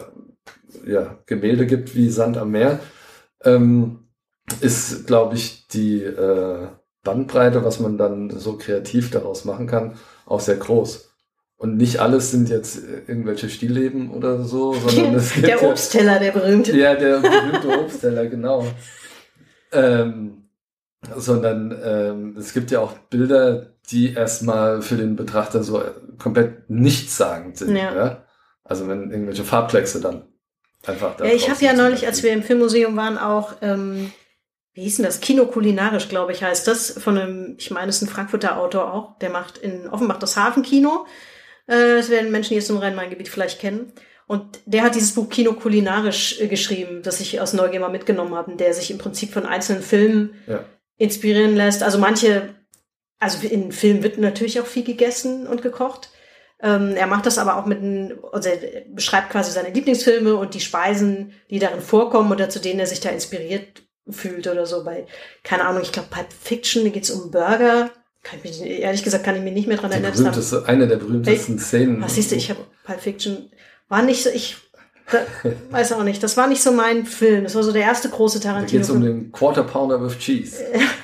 ja, 0.85 1.17
Gemälde 1.25 1.65
gibt 1.65 1.95
wie 1.95 2.09
Sand 2.09 2.37
am 2.37 2.51
Meer, 2.51 2.79
ähm, 3.43 4.07
ist, 4.61 5.07
glaube 5.07 5.35
ich, 5.35 5.67
die 5.67 6.03
äh, 6.03 6.67
Bandbreite, 7.03 7.63
was 7.63 7.79
man 7.79 7.97
dann 7.97 8.29
so 8.29 8.57
kreativ 8.57 9.11
daraus 9.11 9.45
machen 9.45 9.67
kann, 9.67 9.95
auch 10.25 10.39
sehr 10.39 10.57
groß. 10.57 11.09
Und 11.57 11.77
nicht 11.77 11.99
alles 11.99 12.31
sind 12.31 12.49
jetzt 12.49 12.77
äh, 12.77 13.03
irgendwelche 13.07 13.49
Stillleben 13.49 14.11
oder 14.11 14.43
so, 14.43 14.73
sondern 14.73 15.15
es 15.15 15.33
gibt 15.33 15.47
Der 15.47 15.61
ja, 15.61 15.69
Obstteller, 15.69 16.19
der 16.19 16.31
berühmte. 16.31 16.77
ja, 16.77 16.95
der 16.95 17.19
berühmte 17.19 17.79
Obstteller, 17.79 18.27
genau. 18.27 18.65
Ähm, 19.71 20.49
sondern 21.15 21.77
ähm, 21.83 22.35
es 22.37 22.53
gibt 22.53 22.71
ja 22.71 22.79
auch 22.79 22.93
Bilder, 23.09 23.73
die 23.89 24.13
erstmal 24.13 24.81
für 24.81 24.95
den 24.95 25.15
Betrachter 25.15 25.63
so 25.63 25.81
äh, 25.81 25.91
komplett 26.17 26.69
nichtssagend 26.69 27.57
sind. 27.57 27.75
Ja. 27.75 27.95
Ja. 27.95 28.23
Also 28.63 28.87
wenn 28.87 29.11
irgendwelche 29.11 29.43
Farbkleckse 29.43 29.99
dann 29.99 30.23
einfach 30.85 31.15
da 31.17 31.25
Ja, 31.25 31.33
ich 31.33 31.49
habe 31.49 31.63
ja 31.63 31.73
neulich, 31.73 32.05
als 32.05 32.23
wir 32.23 32.31
im 32.31 32.43
Filmmuseum 32.43 32.95
waren, 32.95 33.17
auch, 33.17 33.53
ähm, 33.61 34.11
wie 34.73 34.81
hieß 34.83 34.97
denn 34.97 35.05
das? 35.05 35.21
Kino 35.21 35.45
kulinarisch, 35.45 36.09
glaube 36.09 36.31
ich, 36.31 36.43
heißt 36.43 36.67
das. 36.67 36.91
Von 36.91 37.17
einem, 37.17 37.55
ich 37.59 37.69
meine, 37.71 37.89
es 37.89 37.97
ist 37.97 38.01
ein 38.03 38.07
Frankfurter 38.13 38.57
Autor 38.57 38.93
auch. 38.93 39.17
Der 39.19 39.29
macht 39.29 39.57
in 39.59 39.87
Offenbach 39.87 40.17
das 40.19 40.35
Hafenkino. 40.35 41.05
Äh, 41.67 41.95
das 41.97 42.09
werden 42.09 42.31
Menschen, 42.31 42.49
die 42.49 42.55
jetzt 42.55 42.69
im 42.69 42.77
Rhein-Main-Gebiet 42.77 43.29
vielleicht 43.29 43.59
kennen. 43.59 43.93
Und 44.25 44.59
der 44.65 44.83
hat 44.83 44.95
dieses 44.95 45.13
Buch 45.13 45.29
Kino 45.29 45.53
kulinarisch 45.53 46.39
äh, 46.39 46.47
geschrieben, 46.47 47.03
das 47.03 47.19
ich 47.19 47.39
aus 47.39 47.53
Neugier 47.53 47.81
mal 47.81 47.89
mitgenommen 47.91 48.33
habe, 48.35 48.55
der 48.55 48.73
sich 48.73 48.89
im 48.89 48.97
Prinzip 48.97 49.31
von 49.31 49.45
einzelnen 49.45 49.83
Filmen 49.83 50.35
Ja. 50.47 50.63
inspirieren 50.97 51.55
lässt. 51.55 51.83
Also 51.83 51.99
manche, 51.99 52.55
also 53.19 53.45
in 53.47 53.71
Filmen 53.71 54.01
wird 54.01 54.17
natürlich 54.17 54.59
auch 54.59 54.65
viel 54.65 54.83
gegessen 54.83 55.45
und 55.45 55.61
gekocht. 55.61 56.09
Ähm, 56.63 56.95
er 56.95 57.07
macht 57.07 57.25
das 57.25 57.37
aber 57.37 57.57
auch 57.57 57.65
mit 57.65 57.79
einem, 57.79 58.13
also 58.31 58.47
er 58.47 58.85
beschreibt 58.87 59.31
quasi 59.31 59.51
seine 59.51 59.71
Lieblingsfilme 59.71 60.33
und 60.35 60.53
die 60.53 60.61
Speisen, 60.61 61.33
die 61.49 61.59
darin 61.59 61.81
vorkommen 61.81 62.31
oder 62.31 62.49
zu 62.49 62.59
denen 62.59 62.79
er 62.79 62.87
sich 62.87 63.01
da 63.01 63.09
inspiriert 63.09 63.83
fühlt 64.09 64.47
oder 64.47 64.65
so. 64.65 64.85
Bei, 64.85 65.05
keine 65.43 65.65
Ahnung, 65.65 65.81
ich 65.83 65.91
glaube, 65.91 66.07
Pulp 66.09 66.27
Fiction, 66.31 66.85
da 66.85 66.89
geht's 66.89 67.11
um 67.11 67.31
Burger. 67.31 67.91
Kann 68.23 68.39
ich 68.41 68.61
mich, 68.61 68.61
ehrlich 68.61 69.03
gesagt, 69.03 69.25
kann 69.25 69.35
ich 69.35 69.41
mich 69.41 69.53
nicht 69.53 69.67
mehr 69.67 69.75
dran 69.75 69.91
Die 69.91 69.95
erinnern. 69.95 70.13
Das 70.13 70.21
berühmteste, 70.21 70.65
eine 70.65 70.87
der 70.87 70.95
berühmtesten 70.95 71.59
Szenen. 71.59 72.01
was 72.01 72.15
siehst 72.15 72.31
du, 72.31 72.35
ich 72.35 72.49
habe 72.49 72.61
Pulp 72.85 73.01
Fiction, 73.01 73.51
war 73.89 74.01
nicht 74.01 74.23
so, 74.23 74.29
ich 74.29 74.55
da, 75.11 75.19
weiß 75.69 75.91
auch 75.91 76.03
nicht, 76.03 76.23
das 76.23 76.37
war 76.37 76.47
nicht 76.47 76.63
so 76.63 76.71
mein 76.71 77.05
Film. 77.05 77.43
Das 77.43 77.55
war 77.55 77.63
so 77.63 77.73
der 77.73 77.81
erste 77.81 78.07
große 78.07 78.39
Da 78.39 78.61
geht 78.61 78.81
es 78.81 78.89
um 78.89 79.01
den 79.01 79.33
Quarter 79.33 79.63
Pounder 79.63 80.01
with 80.01 80.17
Cheese. 80.17 80.63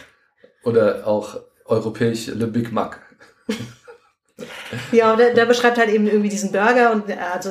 Oder 0.64 1.06
auch 1.06 1.42
europäisch 1.66 2.28
Le 2.28 2.48
Big 2.48 2.72
Mac. 2.72 3.02
Ja, 4.92 5.12
und 5.12 5.18
der, 5.20 5.34
der 5.34 5.46
beschreibt 5.46 5.78
halt 5.78 5.90
eben 5.90 6.08
irgendwie 6.08 6.30
diesen 6.30 6.52
Burger 6.52 6.92
und 6.92 7.10
er 7.10 7.34
hat 7.36 7.44
so, 7.44 7.50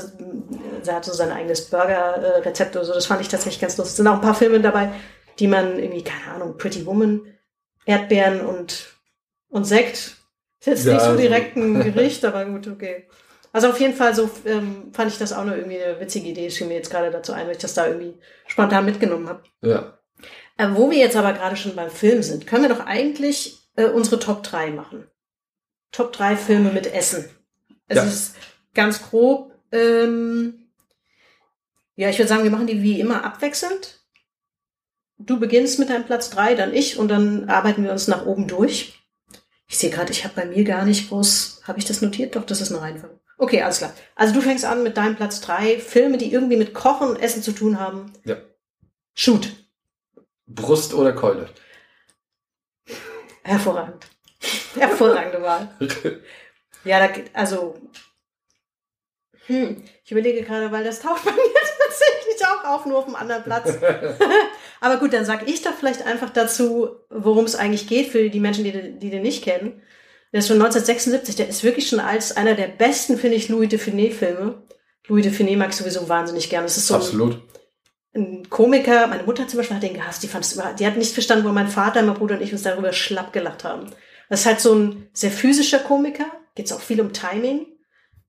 er 0.87 0.95
hat 0.95 1.05
so 1.05 1.13
sein 1.13 1.31
eigenes 1.33 1.69
Burger-Rezept 1.71 2.77
oder 2.77 2.85
so. 2.85 2.93
Das 2.95 3.07
fand 3.07 3.21
ich 3.21 3.29
tatsächlich 3.29 3.61
ganz 3.61 3.77
lustig. 3.77 3.93
Es 3.93 3.97
sind 3.97 4.07
auch 4.07 4.15
ein 4.15 4.21
paar 4.21 4.35
Filme 4.35 4.61
dabei, 4.61 4.91
die 5.39 5.47
man 5.49 5.79
irgendwie, 5.79 6.03
keine 6.05 6.35
Ahnung, 6.35 6.57
Pretty 6.57 6.85
Woman, 6.87 7.23
Erdbeeren 7.87 8.41
und, 8.41 8.87
und 9.49 9.65
Sekt. 9.65 10.17
Ist 10.61 10.67
jetzt 10.67 10.85
Ja, 10.87 10.93
nicht 10.95 11.03
so 11.03 11.09
also- 11.11 11.21
direkt 11.21 11.57
ein 11.57 11.81
Gericht, 11.95 12.25
aber 12.25 12.45
gut, 12.45 12.67
okay. 12.69 13.07
Also 13.53 13.69
auf 13.71 13.81
jeden 13.81 13.95
Fall 13.95 14.15
so 14.15 14.29
ähm, 14.45 14.93
fand 14.93 15.11
ich 15.11 15.19
das 15.19 15.33
auch 15.33 15.45
noch 15.45 15.55
irgendwie 15.57 15.83
eine 15.83 15.99
witzige 16.01 16.29
Idee. 16.29 16.51
Fiel 16.51 16.67
mir 16.67 16.75
jetzt 16.75 16.91
gerade 16.91 17.11
dazu 17.11 17.33
ein, 17.33 17.47
weil 17.47 17.53
ich 17.53 17.59
das 17.63 17.73
da 17.75 17.87
irgendwie 17.87 18.15
spontan 18.47 18.85
mitgenommen 18.85 19.27
habe. 19.29 19.43
Ja. 19.63 19.99
Äh, 20.59 20.69
wo 20.75 20.91
wir 20.91 20.99
jetzt 20.99 21.17
aber 21.17 21.33
gerade 21.33 21.57
schon 21.57 21.75
beim 21.75 21.91
Film 21.91 22.23
sind, 22.23 22.47
können 22.47 22.65
wir 22.65 22.69
doch 22.69 22.85
eigentlich 22.85 23.59
äh, 23.77 23.87
unsere 23.87 24.19
Top 24.19 24.43
3 24.43 24.71
machen. 24.73 25.07
Top 25.93 26.13
3 26.13 26.37
Filme 26.37 26.71
mit 26.71 26.93
Essen. 26.93 27.25
Es 27.87 27.97
Ja. 27.97 28.05
ist 28.05 28.35
ganz 28.75 29.03
grob. 29.03 29.53
Ähm, 29.73 30.69
ja, 31.97 32.11
ich 32.11 32.19
würde 32.19 32.29
sagen, 32.29 32.45
wir 32.45 32.51
machen 32.51 32.67
die 32.67 32.83
wie 32.83 33.01
immer 33.01 33.25
abwechselnd. 33.25 34.01
Du 35.19 35.41
beginnst 35.41 35.79
mit 35.79 35.91
deinem 35.91 36.05
Platz 36.05 36.31
3, 36.31 36.55
dann 36.55 36.73
ich 36.73 36.97
und 36.99 37.09
dann 37.09 37.49
arbeiten 37.49 37.83
wir 37.83 37.91
uns 37.93 38.07
nach 38.07 38.25
oben 38.25 38.47
durch. 38.47 38.95
Ich 39.67 39.77
sehe 39.79 39.91
gerade, 39.91 40.13
ich 40.13 40.25
habe 40.25 40.35
bei 40.35 40.45
mir 40.47 40.65
gar 40.65 40.85
nicht 40.85 41.09
groß. 41.09 41.63
Habe 41.65 41.79
ich 41.79 41.85
das 41.85 42.01
notiert? 42.01 42.37
Doch, 42.37 42.45
das 42.47 42.61
ist 42.61 42.71
eine 42.71 42.81
Reihenfolge. 42.81 43.19
Okay, 43.37 43.63
alles 43.63 43.79
klar. 43.79 43.93
Also 44.15 44.33
du 44.35 44.41
fängst 44.41 44.65
an 44.65 44.83
mit 44.83 44.97
deinem 44.97 45.17
Platz 45.17 45.41
3. 45.41 45.79
Filme, 45.81 46.19
die 46.19 46.33
irgendwie 46.33 46.57
mit 46.57 46.73
Kochen 46.75 47.09
und 47.11 47.17
Essen 47.17 47.43
zu 47.43 47.53
tun 47.53 47.79
haben. 47.79 48.13
Ja. 48.25 48.37
Shoot. 49.15 49.51
Brust 50.47 50.95
oder 50.95 51.13
Keule? 51.13 51.51
Hervorragend. 53.43 54.07
Hervorragende 54.79 55.43
Wahl. 55.43 55.69
Ja, 56.85 56.99
da, 57.01 57.07
geht- 57.09 57.31
also, 57.35 57.77
hm, 59.47 59.83
ich 60.05 60.13
überlege 60.13 60.43
gerade, 60.43 60.71
weil 60.73 60.85
das 60.85 61.01
taucht 61.01 61.25
bei 61.25 61.33
mir 61.33 61.39
tatsächlich 61.87 62.47
auch 62.47 62.65
auf, 62.65 62.87
nur 62.87 62.99
auf 62.99 63.07
einem 63.07 63.17
anderen 63.17 63.43
Platz. 63.45 63.79
Aber 64.81 64.99
gut, 64.99 65.13
dann 65.13 65.25
sag 65.25 65.49
ich 65.49 65.63
doch 65.63 65.75
vielleicht 65.75 66.07
einfach 66.07 66.31
dazu, 66.31 66.91
worum 67.11 67.45
es 67.47 67.57
eigentlich 67.57 67.89
geht 67.89 68.09
für 68.09 68.29
die 68.31 68.41
Menschen, 68.41 68.65
die, 68.65 68.73
den- 68.73 69.01
die 69.01 69.11
den 69.11 69.23
nicht 69.23 69.43
kennen. 69.43 69.83
Der 70.33 70.41
ist 70.41 70.49
von 70.49 70.57
1976, 70.57 71.37
der 71.37 71.49
ist 71.49 71.65
wirklich 71.65 71.89
schon 71.89 72.01
als 72.01 72.37
einer 72.37 72.55
der 72.55 72.69
besten, 72.69 73.17
finde 73.17 73.37
ich, 73.37 73.49
Louis 73.49 73.71
de 73.71 73.79
Funès-Filme. 73.79 74.63
Louis 75.07 75.23
de 75.25 75.33
Funès 75.33 75.57
mag 75.57 75.71
ich 75.71 75.77
sowieso 75.77 76.07
wahnsinnig 76.11 76.51
gern. 76.51 76.65
Das 76.65 76.77
ist 76.77 76.87
so 76.87 76.95
ein, 76.95 77.01
Absolut. 77.01 77.41
ein 78.15 78.47
Komiker, 78.51 79.07
meine 79.07 79.23
Mutter 79.23 79.49
zum 79.49 79.57
Beispiel 79.57 79.77
hat 79.77 79.83
den 79.83 79.95
gehasst, 79.95 80.23
die 80.23 80.29
fand 80.29 80.45
es 80.45 80.61
die 80.79 80.87
hat 80.87 80.99
nicht 80.99 81.15
verstanden, 81.15 81.47
wo 81.47 81.53
mein 81.53 81.69
Vater, 81.69 82.03
mein 82.03 82.15
Bruder 82.15 82.35
und 82.35 82.43
ich 82.43 82.53
uns 82.53 82.63
darüber 82.63 82.93
schlapp 82.93 83.33
gelacht 83.33 83.65
haben. 83.65 83.91
Das 84.29 84.41
ist 84.41 84.47
halt 84.47 84.61
so 84.61 84.75
ein 84.75 85.09
sehr 85.13 85.31
physischer 85.31 85.79
Komiker, 85.79 86.27
geht's 86.55 86.73
auch 86.73 86.81
viel 86.81 87.01
um 87.01 87.13
Timing. 87.13 87.67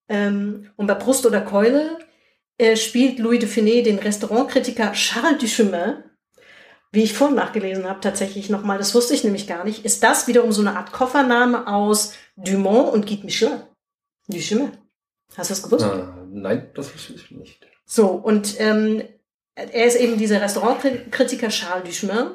Ähm, 0.08 0.70
und 0.76 0.88
bei 0.88 0.96
Brust 0.96 1.26
oder 1.26 1.42
Keule 1.42 2.00
äh, 2.58 2.76
spielt 2.76 3.20
Louis 3.20 3.40
de 3.40 3.50
Funès 3.50 3.84
den 3.84 4.00
Restaurantkritiker 4.00 4.94
Charles 4.94 5.40
Duchemin. 5.40 6.04
Wie 6.92 7.04
ich 7.04 7.14
vorhin 7.14 7.36
nachgelesen 7.36 7.88
habe, 7.88 8.00
tatsächlich 8.00 8.50
nochmal, 8.50 8.80
das 8.80 8.96
wusste 8.96 9.14
ich 9.14 9.24
nämlich 9.24 9.46
gar 9.46 9.64
nicht, 9.64 9.86
ist 9.86 10.02
das 10.02 10.28
wiederum 10.28 10.52
so 10.52 10.62
eine 10.62 10.76
Art 10.76 10.92
Koffername 10.92 11.68
aus 11.68 12.14
Dumont 12.36 12.92
und 12.92 13.06
Guy 13.06 13.20
Michelin. 13.24 13.62
Duchemin. 14.28 14.72
Hast 15.38 15.50
du 15.50 15.54
das 15.54 15.64
gewusst? 15.64 15.86
Ah, 15.86 16.26
nein, 16.32 16.72
das 16.74 16.92
wusste 16.94 17.14
ich 17.14 17.30
nicht. 17.30 17.68
So, 17.86 18.08
und 18.08 18.60
ähm, 18.60 19.04
er 19.54 19.86
ist 19.86 19.98
eben 19.98 20.18
dieser 20.18 20.42
Restaurantkritiker 20.42 21.50
Charles 21.50 21.88
Duchemin 21.88 22.32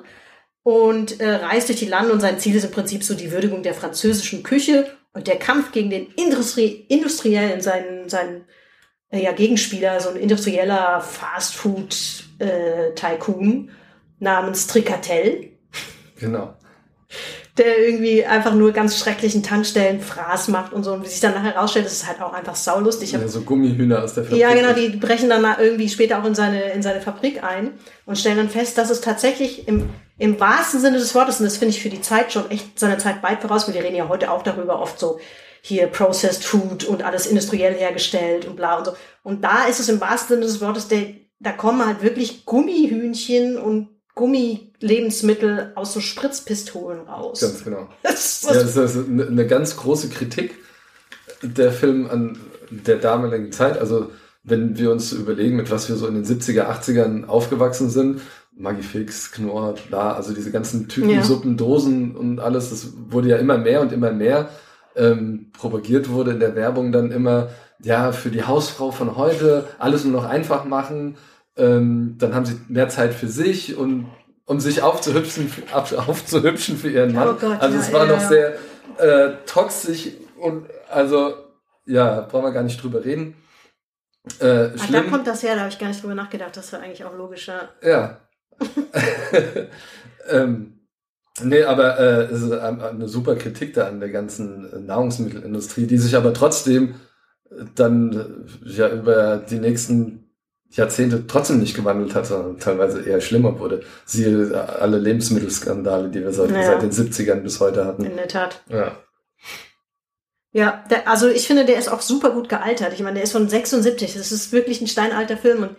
und 0.65 1.21
äh, 1.21 1.31
reist 1.31 1.69
durch 1.69 1.79
die 1.79 1.87
Lande 1.87 2.13
und 2.13 2.19
sein 2.21 2.41
Ziel 2.41 2.57
ist 2.57 2.65
im 2.65 2.73
Prinzip 2.73 3.05
so 3.05 3.15
die 3.15 3.31
Würdigung 3.31 3.63
der 3.63 3.75
französischen 3.75 4.43
Küche 4.43 4.89
und 5.13 5.29
der 5.29 5.37
Kampf 5.37 5.71
gegen 5.71 5.91
den 5.91 6.09
Industrie 6.17 6.87
Industriellen, 6.89 7.61
seinen, 7.61 8.09
seinen 8.09 8.47
äh, 9.11 9.23
ja, 9.23 9.31
Gegenspieler, 9.33 10.01
so 10.01 10.09
ein 10.09 10.17
industrieller 10.17 11.03
Fastfood-Tycoon 11.03 13.71
namens 14.19 14.67
Tricatel 14.67 15.51
Genau. 16.19 16.55
der 17.59 17.79
irgendwie 17.79 18.25
einfach 18.25 18.55
nur 18.55 18.73
ganz 18.73 18.99
schrecklichen 18.99 19.43
Tankstellen 19.43 20.01
Fraß 20.01 20.49
macht 20.49 20.73
und 20.73 20.83
so. 20.85 20.95
Und 20.95 21.05
wie 21.05 21.09
sich 21.09 21.21
dann 21.21 21.35
nachher 21.35 21.53
herausstellt, 21.55 21.85
ist 21.87 21.93
es 21.93 22.07
halt 22.07 22.23
auch 22.23 22.33
einfach 22.33 22.55
saulustig. 22.55 23.13
Ja, 23.13 23.29
so 23.29 23.43
Gummihühner 23.43 24.03
aus 24.03 24.15
der 24.15 24.25
Fabrik. 24.25 24.41
ja, 24.41 24.55
genau, 24.55 24.73
die 24.73 24.89
brechen 24.97 25.29
dann 25.29 25.45
irgendwie 25.61 25.91
später 25.91 26.21
auch 26.21 26.25
in 26.25 26.35
seine, 26.35 26.73
in 26.73 26.81
seine 26.83 27.03
Fabrik 27.03 27.45
ein 27.45 27.73
und 28.07 28.17
stellen 28.17 28.39
dann 28.39 28.49
fest, 28.49 28.79
dass 28.79 28.89
es 28.89 29.03
tatsächlich 29.03 29.69
im, 29.69 29.91
im 30.19 30.39
wahrsten 30.39 30.81
Sinne 30.81 30.99
des 30.99 31.15
Wortes, 31.15 31.41
und 31.41 31.45
das 31.45 31.57
finde 31.57 31.75
ich 31.75 31.83
für 31.83 31.89
die 31.89 32.01
Zeit 32.01 32.33
schon 32.33 32.51
echt 32.51 32.79
seiner 32.79 32.99
Zeit 32.99 33.23
weit 33.23 33.43
voraus, 33.43 33.67
weil 33.67 33.75
wir 33.75 33.83
reden 33.83 33.97
ja 33.97 34.09
heute 34.09 34.31
auch 34.31 34.43
darüber 34.43 34.81
oft 34.81 34.99
so, 34.99 35.19
hier 35.61 35.87
Processed 35.87 36.45
Food 36.45 36.85
und 36.85 37.03
alles 37.03 37.27
industriell 37.27 37.75
hergestellt 37.75 38.45
und 38.45 38.55
bla 38.55 38.77
und 38.77 38.85
so. 38.85 38.97
Und 39.23 39.43
da 39.43 39.65
ist 39.67 39.81
es 39.81 39.89
im 39.89 40.01
wahrsten 40.01 40.37
Sinne 40.37 40.47
des 40.47 40.61
Wortes, 40.61 40.89
der, 40.89 41.07
da 41.41 41.53
kommen 41.53 41.85
halt 41.85 42.03
wirklich 42.03 42.45
Gummihühnchen 42.45 43.57
und 43.57 43.89
Gummilebensmittel 44.15 45.73
aus 45.75 45.95
so 45.95 46.01
Spritzpistolen 46.01 47.01
raus. 47.01 47.41
Ganz 47.41 47.65
genau. 47.65 47.89
Das 48.03 48.43
ist 48.43 48.45
Ja, 48.45 48.53
das 48.53 48.77
ist 48.77 49.09
eine 49.09 49.27
eine 49.27 49.47
ganz 49.47 49.77
große 49.77 50.11
Kritik 50.11 50.55
der 51.43 51.73
Film 51.73 52.09
an 52.11 52.39
der 52.71 52.97
damaligen 52.97 53.51
Zeit. 53.51 53.79
Also, 53.79 54.11
wenn 54.43 54.79
wir 54.79 54.93
uns 54.93 55.13
überlegen, 55.13 55.57
mit 55.57 55.71
was 55.71 55.89
wir 55.89 55.97
so 55.97 56.07
in 56.07 56.15
den 56.15 56.25
70er, 56.25 56.67
80ern 56.67 57.25
aufgewachsen 57.25 57.91
sind, 57.91 58.21
Magifix, 58.57 59.33
Knorr, 59.33 59.75
bla, 59.89 60.13
also 60.13 60.33
diese 60.33 60.51
ganzen 60.51 60.89
Typen, 60.89 61.11
Ja. 61.11 61.23
Suppen, 61.23 61.57
Dosen 61.57 62.17
und 62.17 62.41
alles, 62.41 62.71
das 62.71 62.93
wurde 63.09 63.29
ja 63.29 63.37
immer 63.37 63.59
mehr 63.59 63.81
und 63.81 63.93
immer 63.93 64.13
mehr 64.13 64.49
ähm, 64.97 65.51
propagiert 65.53 66.09
wurde 66.09 66.33
in 66.33 66.41
der 66.41 66.55
Werbung 66.55 66.93
dann 66.93 67.11
immer, 67.11 67.49
ja, 67.83 68.13
für 68.13 68.31
die 68.31 68.45
Hausfrau 68.45 68.91
von 68.91 69.17
heute 69.17 69.67
alles 69.79 70.05
nur 70.05 70.13
noch 70.13 70.29
einfach 70.29 70.65
machen, 70.65 71.17
ähm, 71.57 72.17
dann 72.19 72.35
haben 72.35 72.47
sie 72.47 72.61
mehr 72.69 72.89
Zeit 72.89 73.15
für 73.15 73.29
sich 73.29 73.77
und 73.77 74.07
um 74.47 74.61
sich 74.61 74.83
aufzuhübschen, 74.83 75.51
auf, 75.73 75.93
aufzuhübschen 76.09 76.77
für 76.77 76.91
ihren 76.91 77.13
Mann. 77.13 77.29
Oh 77.29 77.35
Gott, 77.35 77.61
also 77.61 77.77
ja, 77.77 77.83
es 77.83 77.93
war 77.93 78.07
ja, 78.07 78.13
noch 78.13 78.23
ja. 78.23 78.29
sehr 78.29 78.55
äh, 78.99 79.33
toxisch 79.47 80.09
und 80.41 80.67
also 80.91 81.35
ja, 81.87 82.21
brauchen 82.23 82.45
wir 82.45 82.53
gar 82.53 82.63
nicht 82.63 82.83
drüber 82.83 83.05
reden. 83.05 83.37
Äh, 84.41 84.71
Ach, 84.79 84.91
da 84.91 85.03
kommt 85.03 85.27
das 85.27 85.43
her, 85.43 85.55
da 85.55 85.63
habe 85.63 85.71
ich 85.71 85.79
gar 85.79 85.89
nicht 85.89 86.03
drüber 86.03 86.15
nachgedacht. 86.15 86.57
Das 86.57 86.71
ja 86.71 86.79
eigentlich 86.79 87.05
auch 87.05 87.15
logischer. 87.15 87.69
Ja. 87.83 88.21
ähm, 90.29 90.81
nee, 91.43 91.63
aber 91.65 91.99
äh, 91.99 92.25
es 92.25 92.43
ist 92.43 92.53
ein- 92.53 92.81
eine 92.81 93.09
super 93.09 93.37
Kritik 93.37 93.75
da 93.75 93.87
an 93.89 94.01
der 94.01 94.11
ganzen 94.11 94.87
Nahrungsmittelindustrie, 94.87 95.87
die 95.87 95.99
sich 95.99 96.17
aber 96.17 96.33
trotzdem 96.35 96.95
dann 97.75 98.13
äh, 98.65 98.69
ja 98.71 98.89
über 98.89 99.37
die 99.39 99.59
nächsten 99.59 100.21
Jahrzehnte 100.71 101.27
trotzdem 101.29 101.61
nicht 101.61 101.77
gewandelt 101.77 102.15
hat, 102.17 102.27
sondern 102.27 102.59
teilweise 102.59 103.03
eher 103.03 103.21
schlimmer 103.21 103.59
wurde. 103.61 103.83
Siehe 104.05 104.51
äh, 104.53 104.55
alle 104.57 104.99
Lebensmittelskandale, 104.99 106.09
die 106.09 106.21
wir 106.21 106.33
seit, 106.33 106.51
Ja. 106.51 106.63
seit 106.65 106.83
den 106.83 106.91
70ern 106.91 107.41
bis 107.43 107.61
heute 107.61 107.85
hatten. 107.85 108.05
In 108.05 108.17
der 108.17 108.29
Tat. 108.29 108.63
Ja. 108.69 108.97
Ja, 110.57 110.85
der, 110.89 111.09
also 111.09 111.29
ich 111.29 111.49
finde, 111.49 111.65
der 111.65 111.79
ist 111.79 111.89
auch 111.89 112.01
super 112.01 112.31
gut 112.31 112.49
gealtert. 112.49 112.93
Ich 112.93 113.01
meine, 113.03 113.15
der 113.15 113.25
ist 113.25 113.33
von 113.33 113.49
76. 113.49 114.15
Das 114.15 114.31
ist 114.31 114.53
wirklich 114.53 114.81
ein 114.81 114.87
steinalter 114.87 115.37
Film 115.37 115.65
und 115.65 115.71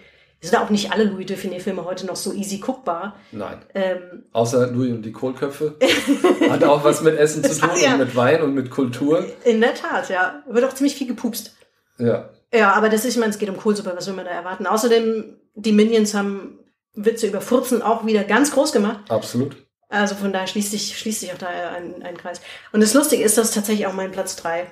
sind 0.42 0.58
auch 0.60 0.70
nicht 0.70 0.92
alle 0.92 1.06
Louis 1.06 1.26
Funès-Filme 1.26 1.86
heute 1.86 2.06
noch 2.06 2.16
so 2.16 2.32
easy 2.34 2.58
guckbar. 2.60 3.16
Nein. 3.32 3.58
Ähm, 3.74 4.24
Außer 4.32 4.68
Louis 4.68 4.92
und 4.92 5.02
die 5.02 5.12
Kohlköpfe. 5.12 5.76
Hat 6.50 6.64
auch 6.64 6.84
was 6.84 7.02
mit 7.02 7.18
Essen 7.18 7.44
zu 7.44 7.60
tun 7.60 7.70
Ja. 7.82 7.94
und 7.94 8.00
mit 8.00 8.16
Wein 8.16 8.42
und 8.42 8.54
mit 8.54 8.70
Kultur. 8.70 9.26
in 9.44 9.60
der 9.62 9.74
Tat, 9.74 10.10
ja. 10.10 10.44
Wird 10.48 10.66
auch 10.66 10.74
ziemlich 10.74 10.96
viel 10.96 11.08
gepupst. 11.08 11.56
Ja. 11.98 12.30
Ja, 12.54 12.74
aber 12.74 12.90
das 12.90 13.06
ist, 13.06 13.14
ich 13.16 13.20
meine, 13.20 13.32
es 13.32 13.40
geht 13.40 13.50
um 13.50 13.58
Kohlsuppe, 13.58 13.94
was 13.96 14.08
will 14.08 14.14
man 14.14 14.26
da 14.26 14.32
erwarten? 14.32 14.68
Außerdem 14.68 15.36
die 15.56 15.72
Minions 15.72 16.14
haben 16.14 16.60
Witze 16.94 17.28
über 17.28 17.42
Furzen 17.42 17.82
auch 17.82 18.06
wieder 18.06 18.24
ganz 18.24 18.52
groß 18.52 18.72
gemacht. 18.72 19.00
Absolut. 19.10 19.58
Also 19.90 20.16
von 20.16 20.32
daher 20.32 20.48
schließt 20.48 20.72
sich, 20.72 20.98
schließt 20.98 21.22
sich 21.22 21.34
auch 21.34 21.38
da 21.38 21.48
ein, 21.48 22.02
ein 22.04 22.18
Kreis. 22.18 22.42
Und 22.72 22.82
das 22.82 22.94
Lustige 22.94 23.24
ist, 23.24 23.38
das 23.38 23.50
ist 23.50 23.54
tatsächlich 23.56 23.88
auch 23.88 23.94
mein 23.94 24.12
Platz 24.12 24.36
drei. 24.36 24.68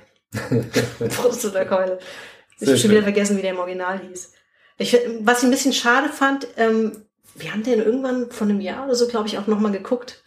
Frust 1.10 1.46
oder 1.46 1.66
Keule. 1.66 2.00
Ich 2.60 2.68
habe 2.68 2.78
schon 2.78 2.92
wieder 2.92 3.04
vergessen, 3.04 3.38
wie 3.38 3.42
der 3.42 3.52
im 3.52 3.60
Original 3.60 4.00
hieß. 4.00 4.33
Ich, 4.78 4.98
was 5.22 5.40
ich 5.40 5.46
ein 5.46 5.52
bisschen 5.52 5.74
schade 5.74 6.10
fand, 6.10 6.48
ähm, 6.58 7.06
wir 7.36 7.52
haben 7.52 7.64
den 7.64 7.80
irgendwann 7.80 8.32
von 8.32 8.50
einem 8.50 8.62
Jahr 8.62 8.86
oder 8.86 8.96
so, 8.96 9.08
glaube 9.08 9.28
ich, 9.28 9.38
auch 9.38 9.48
nochmal 9.48 9.72
geguckt. 9.72 10.24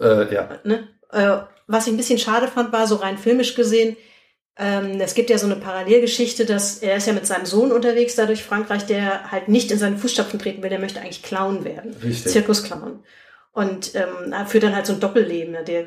Äh, 0.00 0.32
ja. 0.34 0.58
Ne? 0.64 0.88
Äh, 1.10 1.38
was 1.66 1.86
ich 1.86 1.92
ein 1.92 1.96
bisschen 1.96 2.18
schade 2.18 2.48
fand, 2.48 2.72
war 2.72 2.86
so 2.86 2.96
rein 2.96 3.18
filmisch 3.18 3.54
gesehen, 3.54 3.96
ähm, 4.58 5.00
es 5.00 5.14
gibt 5.14 5.28
ja 5.28 5.36
so 5.36 5.46
eine 5.46 5.56
Parallelgeschichte, 5.56 6.46
dass 6.46 6.78
er 6.78 6.96
ist 6.96 7.06
ja 7.06 7.12
mit 7.12 7.26
seinem 7.26 7.44
Sohn 7.44 7.72
unterwegs, 7.72 8.14
da 8.14 8.24
durch 8.24 8.42
Frankreich, 8.42 8.86
der 8.86 9.30
halt 9.30 9.48
nicht 9.48 9.70
in 9.70 9.78
seine 9.78 9.98
Fußstapfen 9.98 10.38
treten 10.38 10.62
will, 10.62 10.70
der 10.70 10.78
möchte 10.78 11.00
eigentlich 11.00 11.22
Clown 11.22 11.64
werden. 11.64 11.94
Richtig. 12.02 12.32
Zirkusclown. 12.32 13.04
Und 13.56 13.94
ähm, 13.94 14.34
führt 14.46 14.64
dann 14.64 14.76
halt 14.76 14.84
so 14.84 14.92
ein 14.92 15.00
Doppelleben. 15.00 15.52
Ne? 15.52 15.64
Der 15.64 15.84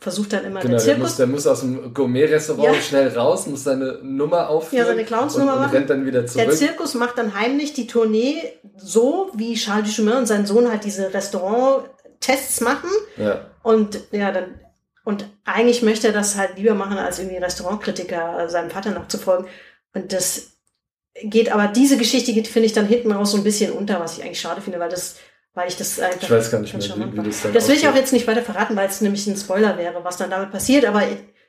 versucht 0.00 0.34
dann 0.34 0.44
immer 0.44 0.60
Genau, 0.60 0.64
den 0.64 0.70
der 0.72 0.80
Zirkus. 0.80 1.02
muss, 1.02 1.16
der 1.16 1.26
muss 1.26 1.46
aus 1.46 1.60
dem 1.60 1.94
Gourmet-Restaurant 1.94 2.76
Ja. 2.76 2.82
schnell 2.82 3.08
raus, 3.08 3.46
muss 3.46 3.64
seine 3.64 4.00
Nummer 4.02 4.50
aufführen. 4.50 4.84
Ja, 4.84 4.90
seine 4.92 5.02
Clownsnummer 5.04 5.52
und, 5.52 5.56
und 5.56 5.64
machen. 5.64 5.76
rennt 5.76 5.88
dann 5.90 6.04
wieder 6.04 6.20
Der 6.20 6.26
zurück. 6.28 6.52
Zirkus 6.52 6.92
macht 6.94 7.16
dann 7.16 7.34
heimlich 7.34 7.72
die 7.72 7.86
Tournee 7.86 8.36
so, 8.76 9.30
wie 9.34 9.54
Charles 9.54 9.88
Duchemin 9.88 10.12
und 10.18 10.26
sein 10.26 10.44
Sohn 10.44 10.68
halt 10.70 10.84
diese 10.84 11.14
Restaurant-Tests 11.14 12.60
machen. 12.60 12.90
Ja. 13.16 13.46
Und 13.62 13.98
ja, 14.12 14.30
dann, 14.30 14.60
und 15.04 15.26
eigentlich 15.46 15.82
möchte 15.82 16.08
er 16.08 16.12
das 16.12 16.36
halt 16.36 16.56
lieber 16.58 16.74
machen, 16.74 16.98
als 16.98 17.18
irgendwie 17.18 17.38
Restaurantkritiker 17.38 18.44
äh, 18.44 18.48
seinem 18.50 18.70
Vater 18.70 18.90
nachzufolgen. 18.90 19.46
Und 19.94 20.12
das 20.12 20.52
geht, 21.22 21.50
aber 21.50 21.68
diese 21.68 21.96
Geschichte 21.96 22.34
geht, 22.34 22.46
finde 22.46 22.66
ich, 22.66 22.74
dann 22.74 22.86
hinten 22.86 23.10
raus 23.12 23.30
so 23.32 23.38
ein 23.38 23.44
bisschen 23.44 23.72
unter, 23.72 24.00
was 24.00 24.18
ich 24.18 24.22
eigentlich 24.24 24.40
schade 24.40 24.60
finde, 24.60 24.78
weil 24.80 24.90
das, 24.90 25.16
weil 25.56 25.68
ich 25.68 25.76
das 25.76 25.98
einfach. 25.98 26.22
Ich 26.22 26.30
weiß 26.30 26.50
gar 26.50 26.60
nicht 26.60 26.72
mehr, 26.72 26.82
wie- 27.12 27.12
wie 27.18 27.22
das 27.24 27.42
dann 27.42 27.52
Das 27.52 27.66
will 27.68 27.74
ich 27.76 27.88
auch 27.88 27.94
jetzt 27.94 28.12
nicht 28.12 28.26
weiter 28.28 28.42
verraten, 28.42 28.76
weil 28.76 28.88
es 28.88 29.00
nämlich 29.00 29.26
ein 29.26 29.36
Spoiler 29.36 29.76
wäre, 29.78 30.04
was 30.04 30.16
dann 30.18 30.30
damit 30.30 30.52
passiert, 30.52 30.84
aber 30.84 31.02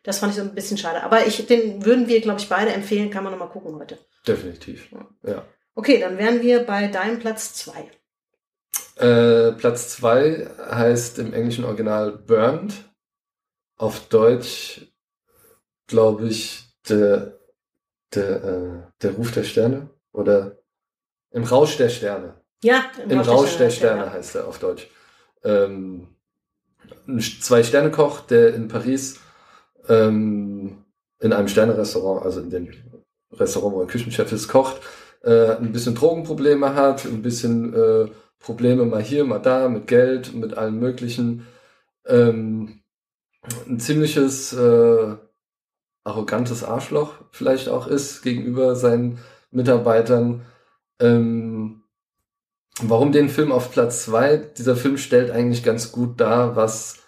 das 0.03 0.20
fand 0.20 0.32
ich 0.32 0.38
so 0.39 0.43
ein 0.43 0.55
bisschen 0.55 0.78
schade. 0.78 1.03
Aber 1.03 1.28
ich, 1.28 1.45
den 1.45 1.86
würden 1.86 2.08
wir, 2.08 2.22
glaube 2.22 2.39
ich, 2.39 2.47
beide 2.49 2.72
empfehlen, 2.72 3.10
kann 3.12 3.24
man 3.24 3.32
nochmal 3.34 3.49
gucken 3.49 3.76
heute. 3.76 3.97
Definitiv. 4.26 4.89
Ja. 5.24 5.45
Okay, 5.76 5.99
dann 5.99 6.18
wären 6.18 6.41
wir 6.41 6.64
bei 6.64 6.88
deinem 6.88 7.20
Platz 7.20 7.53
zwei. 7.53 7.91
Äh, 8.95 9.51
Platz 9.53 9.89
zwei 9.89 10.49
heißt 10.72 11.20
im 11.20 11.34
englischen 11.34 11.66
Original 11.66 12.14
Burned. 12.14 12.74
Auf 13.78 14.08
Deutsch, 14.10 14.88
glaube 15.86 16.28
ich, 16.30 16.64
der, 16.89 17.38
der, 18.16 18.43
äh, 18.43 18.91
der 19.03 19.12
Ruf 19.12 19.32
der 19.32 19.43
Sterne 19.43 19.89
oder 20.14 20.58
im 21.32 21.43
Rausch 21.43 21.78
der 21.78 21.89
Sterne. 21.89 22.37
Ja, 22.64 22.86
Im 23.08 23.20
Rausch 23.20 23.58
der 23.58 23.70
Sterne. 23.70 24.01
Sterne 24.01 24.14
heißt 24.14 24.36
er 24.36 24.47
auf 24.47 24.60
Deutsch. 24.60 24.89
Ähm, 25.43 26.08
ein 27.08 27.20
Zwei-Sterne-Koch, 27.20 28.22
der 28.22 28.53
in 28.55 28.68
Paris 28.68 29.20
ähm, 29.88 30.84
in 31.20 31.34
einem 31.34 31.47
Sterne-Restaurant, 31.47 32.26
also 32.26 32.41
in 32.41 32.49
dem 32.49 32.70
Restaurant, 33.32 33.76
wo 33.76 33.82
er 33.82 33.88
Küchenchef 33.88 34.32
ist, 34.32 34.47
kocht, 34.47 34.82
äh, 35.24 35.55
ein 35.55 35.72
bisschen 35.72 35.95
Drogenprobleme 35.95 36.76
hat, 36.76 37.05
ein 37.05 37.22
bisschen 37.22 37.74
äh, 37.74 38.10
Probleme 38.39 38.86
mal 38.86 39.01
hier, 39.01 39.26
mal 39.26 39.39
da, 39.39 39.68
mit 39.70 39.88
Geld, 39.88 40.34
mit 40.34 40.58
allem 40.58 40.80
Möglichen. 40.80 41.47
Ähm, 42.05 42.82
ein 43.68 43.80
ziemliches 43.80 44.53
äh, 44.53 45.16
arrogantes 46.03 46.64
Arschloch 46.64 47.14
vielleicht 47.32 47.70
auch 47.70 47.88
ist 47.88 48.22
gegenüber 48.22 48.76
seinen 48.76 49.20
Mitarbeitern. 49.51 50.45
Ähm, 50.99 51.76
warum 52.84 53.11
den 53.11 53.30
Film 53.30 53.51
auf 53.51 53.71
Platz 53.71 54.03
zwei? 54.03 54.38
Dieser 54.38 54.75
Film 54.75 54.97
stellt 54.97 55.32
eigentlich 55.32 55.63
ganz 55.63 55.91
gut 55.91 56.19
dar, 56.19 56.55
was 56.55 56.99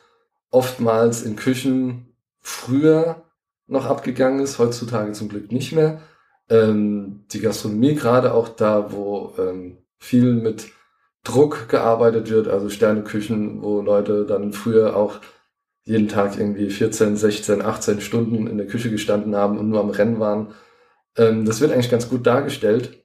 oftmals 0.52 1.22
in 1.24 1.36
Küchen 1.36 2.16
früher 2.42 3.24
noch 3.68 3.86
abgegangen 3.86 4.40
ist, 4.40 4.60
heutzutage 4.60 5.12
zum 5.12 5.30
Glück 5.30 5.52
nicht 5.52 5.74
mehr. 5.74 6.02
Ähm, 6.50 7.26
die 7.32 7.40
Gastronomie, 7.40 7.96
gerade 7.96 8.34
auch 8.34 8.50
da, 8.50 8.92
wo 8.92 9.36
ähm, 9.38 9.78
viel 10.00 10.34
mit 10.34 10.70
Druck 11.24 11.70
gearbeitet 11.70 12.30
wird, 12.30 12.48
also 12.48 12.70
Sterneküchen, 12.70 13.62
wo 13.62 13.82
Leute 13.82 14.26
dann 14.26 14.54
früher 14.54 14.96
auch 14.96 15.20
jeden 15.84 16.08
Tag 16.08 16.38
irgendwie 16.40 16.70
14, 16.70 17.18
16, 17.18 17.62
18 17.62 18.02
Stunden 18.02 18.48
in 18.48 18.58
der 18.58 18.68
Küche 18.68 18.90
gestanden 18.90 19.36
haben 19.36 19.58
und 19.58 19.70
nur 19.70 19.80
am 19.80 19.90
Rennen 19.90 20.20
waren. 20.20 20.54
Ähm, 21.18 21.46
das 21.46 21.62
wird 21.62 21.72
eigentlich 21.72 21.92
ganz 21.92 22.10
gut 22.10 22.26
dargestellt. 22.26 23.04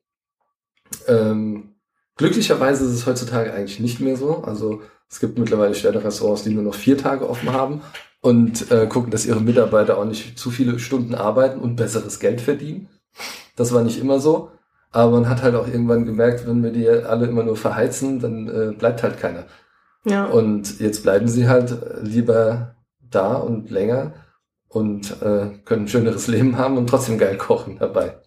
Ähm, 1.06 1.73
glücklicherweise 2.16 2.84
ist 2.84 2.92
es 2.92 3.06
heutzutage 3.06 3.52
eigentlich 3.52 3.80
nicht 3.80 4.00
mehr 4.00 4.16
so. 4.16 4.42
Also 4.44 4.82
es 5.10 5.20
gibt 5.20 5.38
mittlerweile 5.38 5.74
Sterne-Restaurants, 5.74 6.44
die 6.44 6.50
nur 6.50 6.64
noch 6.64 6.74
vier 6.74 6.98
Tage 6.98 7.28
offen 7.28 7.52
haben 7.52 7.82
und 8.20 8.70
äh, 8.70 8.86
gucken, 8.86 9.10
dass 9.10 9.26
ihre 9.26 9.40
Mitarbeiter 9.40 9.98
auch 9.98 10.04
nicht 10.04 10.38
zu 10.38 10.50
viele 10.50 10.78
Stunden 10.78 11.14
arbeiten 11.14 11.60
und 11.60 11.76
besseres 11.76 12.20
Geld 12.20 12.40
verdienen. 12.40 12.88
Das 13.56 13.72
war 13.72 13.82
nicht 13.82 14.00
immer 14.00 14.20
so. 14.20 14.50
Aber 14.90 15.10
man 15.10 15.28
hat 15.28 15.42
halt 15.42 15.56
auch 15.56 15.66
irgendwann 15.66 16.06
gemerkt, 16.06 16.46
wenn 16.46 16.62
wir 16.62 16.70
die 16.70 16.88
alle 16.88 17.26
immer 17.26 17.42
nur 17.42 17.56
verheizen, 17.56 18.20
dann 18.20 18.48
äh, 18.48 18.72
bleibt 18.72 19.02
halt 19.02 19.18
keiner. 19.18 19.46
Ja. 20.04 20.26
Und 20.26 20.78
jetzt 20.80 21.02
bleiben 21.02 21.26
sie 21.26 21.48
halt 21.48 21.76
lieber 22.00 22.76
da 23.00 23.34
und 23.34 23.70
länger 23.70 24.14
und 24.68 25.20
äh, 25.22 25.50
können 25.64 25.84
ein 25.84 25.88
schöneres 25.88 26.28
Leben 26.28 26.58
haben 26.58 26.76
und 26.76 26.88
trotzdem 26.88 27.18
geil 27.18 27.36
kochen 27.36 27.78
dabei. 27.78 28.20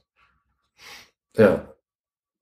Ja. 1.38 1.74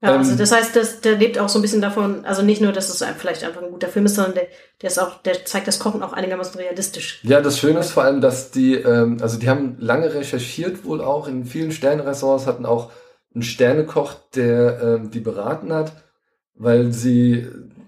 Ja, 0.06 0.18
also 0.18 0.32
Ähm, 0.32 0.38
das 0.38 0.51
heißt, 0.51 0.76
das, 0.76 1.01
der 1.01 1.16
lebt 1.18 1.39
auch 1.39 1.49
so 1.49 1.60
ein 1.60 1.62
bisschen 1.62 1.82
davon, 1.82 2.26
also 2.26 2.41
nicht 2.41 2.62
nur, 2.62 2.72
dass 2.72 2.89
es 2.89 3.03
vielleicht 3.18 3.43
einfach 3.43 3.62
ein 3.62 3.72
guter 3.72 3.88
Film 3.88 4.06
ist, 4.06 4.16
sondern 4.16 4.36
der, 4.36 4.47
der 4.82 4.89
ist 4.89 4.99
auch, 4.99 5.22
der 5.22 5.45
zeigt 5.45 5.68
das 5.68 5.80
Kochen 5.80 6.03
auch 6.03 6.14
einigermaßen 6.14 6.60
realistisch. 6.60 7.22
Ja, 7.24 7.41
das 7.41 7.60
Schöne 7.60 7.80
ist 7.80 7.91
vor 7.91 8.03
allem, 8.03 8.22
dass 8.22 8.51
die, 8.51 8.76
ähm, 8.76 9.18
also 9.22 9.39
die 9.39 9.49
haben 9.49 9.78
lange 9.80 10.14
recherchiert 10.14 10.86
wohl 10.86 11.01
auch, 11.01 11.28
in 11.28 11.45
vielen 11.45 11.72
Sternenrestaurants 11.72 12.47
hatten 12.47 12.66
auch 12.66 12.91
einen 13.34 13.43
Sternekoch, 13.43 14.14
der 14.36 14.82
ähm, 14.82 15.12
die 15.12 15.20
beraten 15.20 15.74
hat, 15.74 15.91
weil 16.56 16.91
sie 16.91 17.47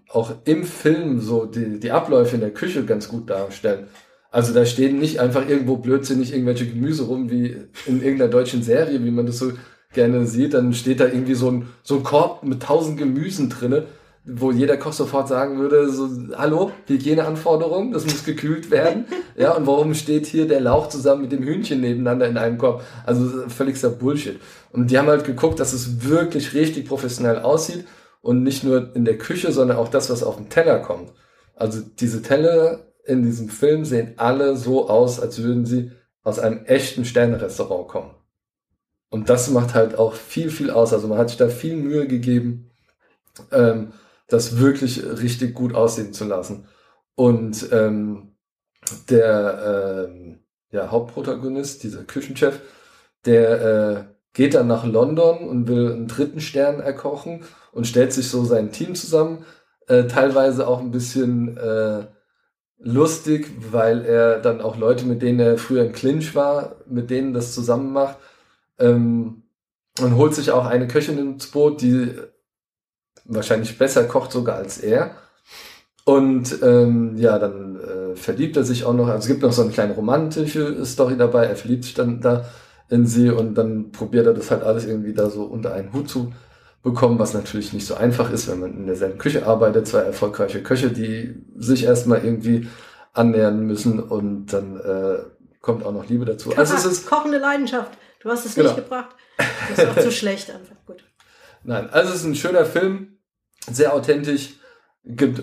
auch 0.10 0.32
im 0.46 0.64
Film 0.64 1.20
so 1.20 1.46
die, 1.46 1.80
die 1.80 1.92
Abläufe 1.92 2.36
in 2.36 2.42
der 2.42 2.52
Küche 2.52 2.86
ganz 2.86 3.08
gut 3.08 3.30
darstellen. 3.30 3.88
Also 4.30 4.54
da 4.54 4.66
stehen 4.66 5.00
nicht 5.00 5.20
einfach 5.20 5.48
irgendwo 5.48 5.78
blödsinnig 5.78 6.34
irgendwelche 6.34 6.68
Gemüse 6.68 7.04
rum, 7.04 7.30
wie 7.30 7.58
in 7.86 8.02
irgendeiner 8.02 8.30
deutschen 8.30 8.62
Serie, 8.62 9.04
wie 9.04 9.12
man 9.12 9.26
das 9.26 9.38
so 9.38 9.52
gerne 9.94 10.26
sieht. 10.26 10.54
Dann 10.54 10.74
steht 10.74 11.00
da 11.00 11.06
irgendwie 11.06 11.36
so 11.36 11.50
ein, 11.50 11.68
so 11.84 11.96
ein 11.96 12.04
Korb 12.04 12.44
mit 12.44 12.64
tausend 12.64 12.98
Gemüsen 12.98 13.50
drinne, 13.50 13.86
wo 14.26 14.52
jeder 14.52 14.78
Koch 14.78 14.94
sofort 14.94 15.28
sagen 15.28 15.58
würde, 15.58 15.90
so, 15.90 16.10
hallo, 16.36 16.72
Hygieneanforderungen, 16.88 17.94
das 17.94 18.04
muss 18.04 18.26
gekühlt 18.26 18.72
werden. 18.72 19.06
ja, 19.38 19.56
und 19.56 19.66
warum 19.66 19.94
steht 19.94 20.26
hier 20.26 20.48
der 20.48 20.60
Lauch 20.60 20.90
zusammen 20.90 21.22
mit 21.22 21.32
dem 21.32 21.44
Hühnchen 21.44 21.80
nebeneinander 21.80 22.28
in 22.28 22.38
einem 22.38 22.58
Korb? 22.58 22.84
Also 23.06 23.48
völligster 23.48 23.90
Bullshit. 23.90 24.40
Und 24.72 24.92
die 24.92 24.98
haben 24.98 25.08
halt 25.08 25.24
geguckt, 25.24 25.60
dass 25.60 25.74
es 25.74 26.08
wirklich 26.08 26.54
richtig 26.54 26.88
professionell 26.88 27.40
aussieht 27.40 27.86
und 28.22 28.44
nicht 28.44 28.64
nur 28.64 28.94
in 28.96 29.06
der 29.06 29.18
Küche, 29.18 29.52
sondern 29.54 29.78
auch 29.78 29.88
das, 29.88 30.10
was 30.10 30.24
auf 30.24 30.36
dem 30.36 30.50
Teller 30.50 30.80
kommt. 30.80 31.14
Also 31.56 31.80
diese 31.82 32.22
Teller 32.22 32.80
in 33.06 33.24
diesem 33.24 33.48
Film 33.48 33.86
sehen 33.86 34.14
alle 34.18 34.58
so 34.58 34.90
aus, 34.90 35.20
als 35.22 35.42
würden 35.42 35.66
sie 35.66 35.92
aus 36.24 36.40
einem 36.40 36.66
echten 36.66 37.06
Sterne-Restaurant 37.06 37.88
kommen. 37.88 38.17
Und 39.10 39.30
das 39.30 39.50
macht 39.50 39.74
halt 39.74 39.98
auch 39.98 40.14
viel, 40.14 40.50
viel 40.50 40.70
aus. 40.70 40.94
Also 40.94 41.08
man 41.08 41.18
hat 41.18 41.30
sich 41.30 41.38
da 41.38 41.48
viel 41.50 41.76
Mühe 41.76 42.08
gegeben, 42.08 42.72
ähm, 43.52 43.94
das 44.28 44.58
wirklich 44.58 45.04
richtig 45.04 45.54
gut 45.54 45.74
aussehen 45.74 46.14
zu 46.14 46.26
lassen. 46.26 46.68
Und 47.16 47.70
ähm, 47.72 48.36
der 49.10 50.08
ähm, 50.10 50.40
ja, 50.72 50.92
Hauptprotagonist, 50.92 51.84
dieser 51.84 52.04
Küchenchef, 52.04 52.62
der 53.26 53.62
äh, 53.62 54.04
geht 54.34 54.54
dann 54.54 54.68
nach 54.68 54.86
London 54.86 55.48
und 55.48 55.68
will 55.68 55.92
einen 55.92 56.08
dritten 56.08 56.42
Stern 56.42 56.80
erkochen 56.80 57.44
und 57.72 57.88
stellt 57.88 58.14
sich 58.14 58.30
so 58.30 58.44
sein 58.46 58.72
Team 58.72 58.96
zusammen. 58.96 59.46
Äh, 59.88 60.06
teilweise 60.06 60.68
auch 60.68 60.80
ein 60.80 60.92
bisschen 60.92 61.58
äh, 61.58 62.06
lustig, 62.78 63.50
weil 63.72 64.06
er 64.06 64.40
dann 64.40 64.62
auch 64.62 64.78
Leute, 64.78 65.06
mit 65.06 65.22
denen 65.22 65.40
er 65.40 65.58
früher 65.58 65.86
im 65.86 65.94
Clinch 65.94 66.36
war, 66.36 66.76
mit 66.88 67.10
denen 67.10 67.34
das 67.34 67.54
zusammen 67.54 67.92
macht. 67.94 68.18
Ähm, 68.80 69.44
und 70.00 70.16
holt 70.16 70.36
sich 70.36 70.52
auch 70.52 70.66
eine 70.66 70.88
Köchin 70.88 71.18
ins 71.18 71.48
Boot, 71.48 71.82
die 71.82 72.12
wahrscheinlich 73.26 73.78
besser 73.78 74.04
kocht 74.04 74.32
sogar 74.32 74.56
als 74.56 74.78
er. 74.78 75.12
Und 76.06 76.62
ähm, 76.62 77.18
ja, 77.18 77.38
dann 77.38 77.80
äh, 77.80 78.16
verliebt 78.16 78.56
er 78.56 78.64
sich 78.64 78.86
auch 78.86 78.94
noch. 78.94 79.08
Also 79.08 79.20
es 79.20 79.28
gibt 79.28 79.42
noch 79.42 79.52
so 79.52 79.64
eine 79.64 79.72
kleine 79.72 79.94
romantische 79.94 80.86
Story 80.86 81.18
dabei. 81.18 81.46
Er 81.46 81.56
verliebt 81.56 81.84
sich 81.84 81.96
dann 81.96 82.22
da 82.22 82.46
in 82.90 83.06
sie 83.06 83.30
und 83.30 83.56
dann 83.56 83.92
probiert 83.92 84.26
er 84.26 84.34
das 84.34 84.50
halt 84.50 84.64
alles 84.64 84.86
irgendwie 84.86 85.14
da 85.14 85.30
so 85.30 85.44
unter 85.44 85.74
einen 85.74 85.92
Hut 85.92 86.10
zu 86.10 86.32
bekommen, 86.82 87.20
was 87.20 87.34
natürlich 87.34 87.74
nicht 87.74 87.86
so 87.86 87.96
einfach 87.96 88.32
ist, 88.32 88.48
wenn 88.48 88.62
man 88.62 88.74
in 88.74 88.88
derselben 88.88 89.18
Küche 89.18 89.46
arbeitet. 89.46 89.88
Zwei 89.88 90.00
erfolgreiche 90.00 90.64
Köche, 90.64 90.92
die 90.92 91.44
sich 91.58 91.84
erstmal 91.84 92.24
irgendwie 92.24 92.70
annähern 93.12 93.60
müssen 93.66 94.00
und 94.00 94.54
dann 94.54 94.80
äh, 94.80 95.18
kommt 95.60 95.86
auch 95.86 95.92
noch 95.92 96.08
Liebe 96.08 96.24
dazu. 96.24 96.56
Also 96.56 96.76
es 96.76 96.86
ist 96.86 97.08
kochende 97.08 97.40
Leidenschaft. 97.40 97.92
Du 98.28 98.34
hast 98.34 98.46
es 98.46 98.56
Genau. 98.56 98.72
nicht 98.74 98.84
gebracht. 98.84 99.16
Das 99.70 99.80
ist 99.80 99.88
auch 99.88 100.04
zu 100.04 100.12
schlecht 100.12 100.52
einfach. 100.52 100.76
Gut. 100.86 101.02
Nein, 101.64 101.90
also 101.92 102.10
es 102.10 102.20
ist 102.20 102.26
ein 102.26 102.36
schöner 102.36 102.66
Film, 102.66 103.20
sehr 103.72 103.94
authentisch, 103.94 104.56
gibt 105.06 105.42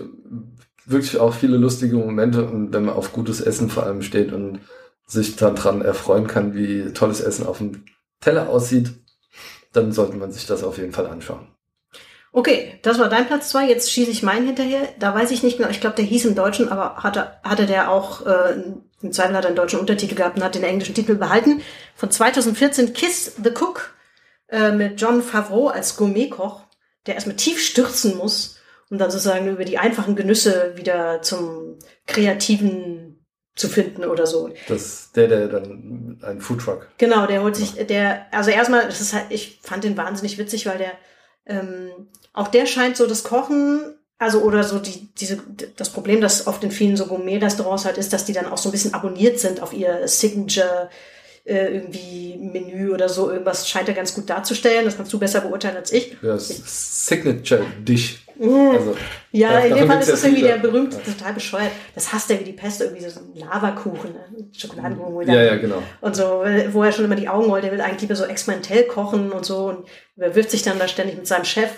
wirklich 0.85 1.17
auch 1.17 1.33
viele 1.33 1.57
lustige 1.57 1.95
Momente 1.95 2.45
und 2.45 2.73
wenn 2.73 2.85
man 2.85 2.93
auf 2.93 3.11
gutes 3.11 3.41
Essen 3.41 3.71
vor 3.71 3.87
allem 3.87 4.03
steht 4.03 4.31
und 4.31 4.59
sich 5.07 5.35
daran 5.35 5.81
erfreuen 5.81 6.27
kann, 6.27 6.53
wie 6.53 6.93
tolles 6.93 7.21
Essen 7.21 7.47
auf 7.47 7.57
dem 7.57 7.85
Teller 8.21 8.49
aussieht, 8.49 8.91
dann 9.73 9.91
sollte 9.91 10.17
man 10.17 10.31
sich 10.31 10.45
das 10.45 10.63
auf 10.63 10.77
jeden 10.77 10.93
Fall 10.93 11.07
anschauen. 11.07 11.47
Okay, 12.31 12.77
das 12.83 12.99
war 12.99 13.09
dein 13.09 13.25
Platz 13.25 13.49
zwei. 13.49 13.67
Jetzt 13.67 13.91
schieße 13.91 14.11
ich 14.11 14.21
meinen 14.21 14.45
hinterher. 14.45 14.89
Da 14.99 15.15
weiß 15.15 15.31
ich 15.31 15.41
nicht 15.41 15.57
genau. 15.57 15.69
Ich 15.69 15.79
glaube, 15.81 15.95
der 15.95 16.05
hieß 16.05 16.25
im 16.25 16.35
Deutschen, 16.35 16.69
aber 16.69 16.97
hatte, 16.97 17.31
hatte 17.43 17.65
der 17.65 17.89
auch, 17.89 18.25
äh, 18.27 18.61
im 19.05 19.13
Zweifel 19.13 19.35
hat 19.35 19.45
er 19.45 19.49
einen 19.49 19.55
deutschen 19.55 19.79
Untertitel 19.79 20.15
gehabt 20.15 20.37
und 20.37 20.43
hat 20.43 20.55
den 20.55 20.63
englischen 20.63 20.95
Titel 20.95 21.15
behalten. 21.15 21.61
Von 21.95 22.11
2014 22.11 22.93
Kiss 22.93 23.35
the 23.41 23.51
Cook 23.51 23.93
äh, 24.49 24.71
mit 24.71 24.99
John 24.99 25.21
Favreau 25.21 25.67
als 25.67 25.95
Gourmetkoch, 25.97 26.61
der 27.05 27.15
erstmal 27.15 27.35
tief 27.35 27.63
stürzen 27.63 28.17
muss 28.17 28.59
und 28.89 28.99
dann 28.99 29.11
sozusagen 29.11 29.47
über 29.47 29.65
die 29.65 29.77
einfachen 29.77 30.15
Genüsse 30.15 30.73
wieder 30.75 31.21
zum 31.21 31.77
kreativen 32.07 33.25
zu 33.55 33.69
finden 33.69 34.03
oder 34.03 34.27
so. 34.27 34.49
Das 34.67 35.11
der, 35.13 35.27
der 35.27 35.47
dann 35.47 36.19
ein 36.21 36.41
Foodtruck. 36.41 36.89
Genau, 36.97 37.25
der 37.25 37.41
holt 37.41 37.55
sich, 37.55 37.73
der, 37.87 38.25
also 38.31 38.51
erstmal, 38.51 38.85
das 38.85 38.99
ist 38.99 39.13
halt, 39.13 39.27
ich 39.29 39.59
fand 39.63 39.85
den 39.85 39.95
wahnsinnig 39.95 40.37
witzig, 40.37 40.65
weil 40.65 40.77
der, 40.77 40.91
ähm, 41.45 42.09
auch 42.33 42.49
der 42.49 42.65
scheint 42.65 42.97
so 42.97 43.07
das 43.07 43.23
Kochen, 43.23 43.95
also 44.17 44.41
oder 44.41 44.63
so 44.63 44.79
die, 44.79 45.09
diese, 45.17 45.39
das 45.75 45.89
Problem, 45.89 46.21
das 46.21 46.47
oft 46.47 46.63
in 46.63 46.71
vielen 46.71 46.95
so 46.95 47.05
Gourmet-Restaurants 47.07 47.85
halt 47.85 47.97
ist, 47.97 48.13
dass 48.13 48.25
die 48.25 48.33
dann 48.33 48.45
auch 48.47 48.57
so 48.57 48.69
ein 48.69 48.71
bisschen 48.71 48.93
abonniert 48.93 49.39
sind 49.39 49.61
auf 49.61 49.73
ihr 49.73 50.07
Signature 50.07 50.89
äh, 51.45 51.75
irgendwie 51.75 52.37
Menü 52.37 52.91
oder 52.91 53.07
so. 53.07 53.29
Irgendwas 53.29 53.69
scheint 53.69 53.87
er 53.87 53.93
ganz 53.93 54.13
gut 54.13 54.29
darzustellen. 54.29 54.85
Das 54.85 54.97
kannst 54.97 55.13
du 55.13 55.19
besser 55.19 55.41
beurteilen 55.41 55.77
als 55.77 55.91
ich. 55.91 56.15
Ja, 56.21 56.37
Signature 56.39 57.65
Dish. 57.83 58.25
Mm. 58.37 58.71
Also, 58.71 58.95
Ja, 59.31 59.59
in 59.59 59.75
dem 59.75 59.87
Fall 59.87 59.99
ist 59.99 60.11
das 60.11 60.23
irgendwie 60.23 60.41
der 60.43 60.57
berühmte, 60.57 60.97
total 61.01 61.33
bescheuert. 61.33 61.71
Das 61.93 62.11
hasst 62.11 62.31
er 62.31 62.39
wie 62.39 62.45
die 62.45 62.53
Peste, 62.53 62.85
irgendwie 62.85 63.07
so 63.07 63.19
ein 63.19 63.35
Lavakuchen, 63.35 64.13
ne? 64.13 64.49
Schokoladenkuchen. 64.57 65.27
Ja, 65.27 65.43
ja, 65.43 65.55
genau. 65.57 65.83
Und 66.01 66.15
so, 66.15 66.43
wo 66.71 66.83
er 66.83 66.91
schon 66.91 67.05
immer 67.05 67.15
die 67.15 67.29
Augen 67.29 67.49
rollt, 67.49 67.63
der 67.63 67.71
will 67.71 67.81
eigentlich 67.81 68.01
lieber 68.01 68.15
so 68.15 68.25
experimentell 68.25 68.83
kochen 68.85 69.31
und 69.31 69.45
so 69.45 69.67
und 69.67 69.87
er 70.17 70.35
wirft 70.35 70.51
sich 70.51 70.63
dann 70.63 70.79
da 70.79 70.87
ständig 70.87 71.15
mit 71.15 71.27
seinem 71.27 71.45
Chef. 71.45 71.69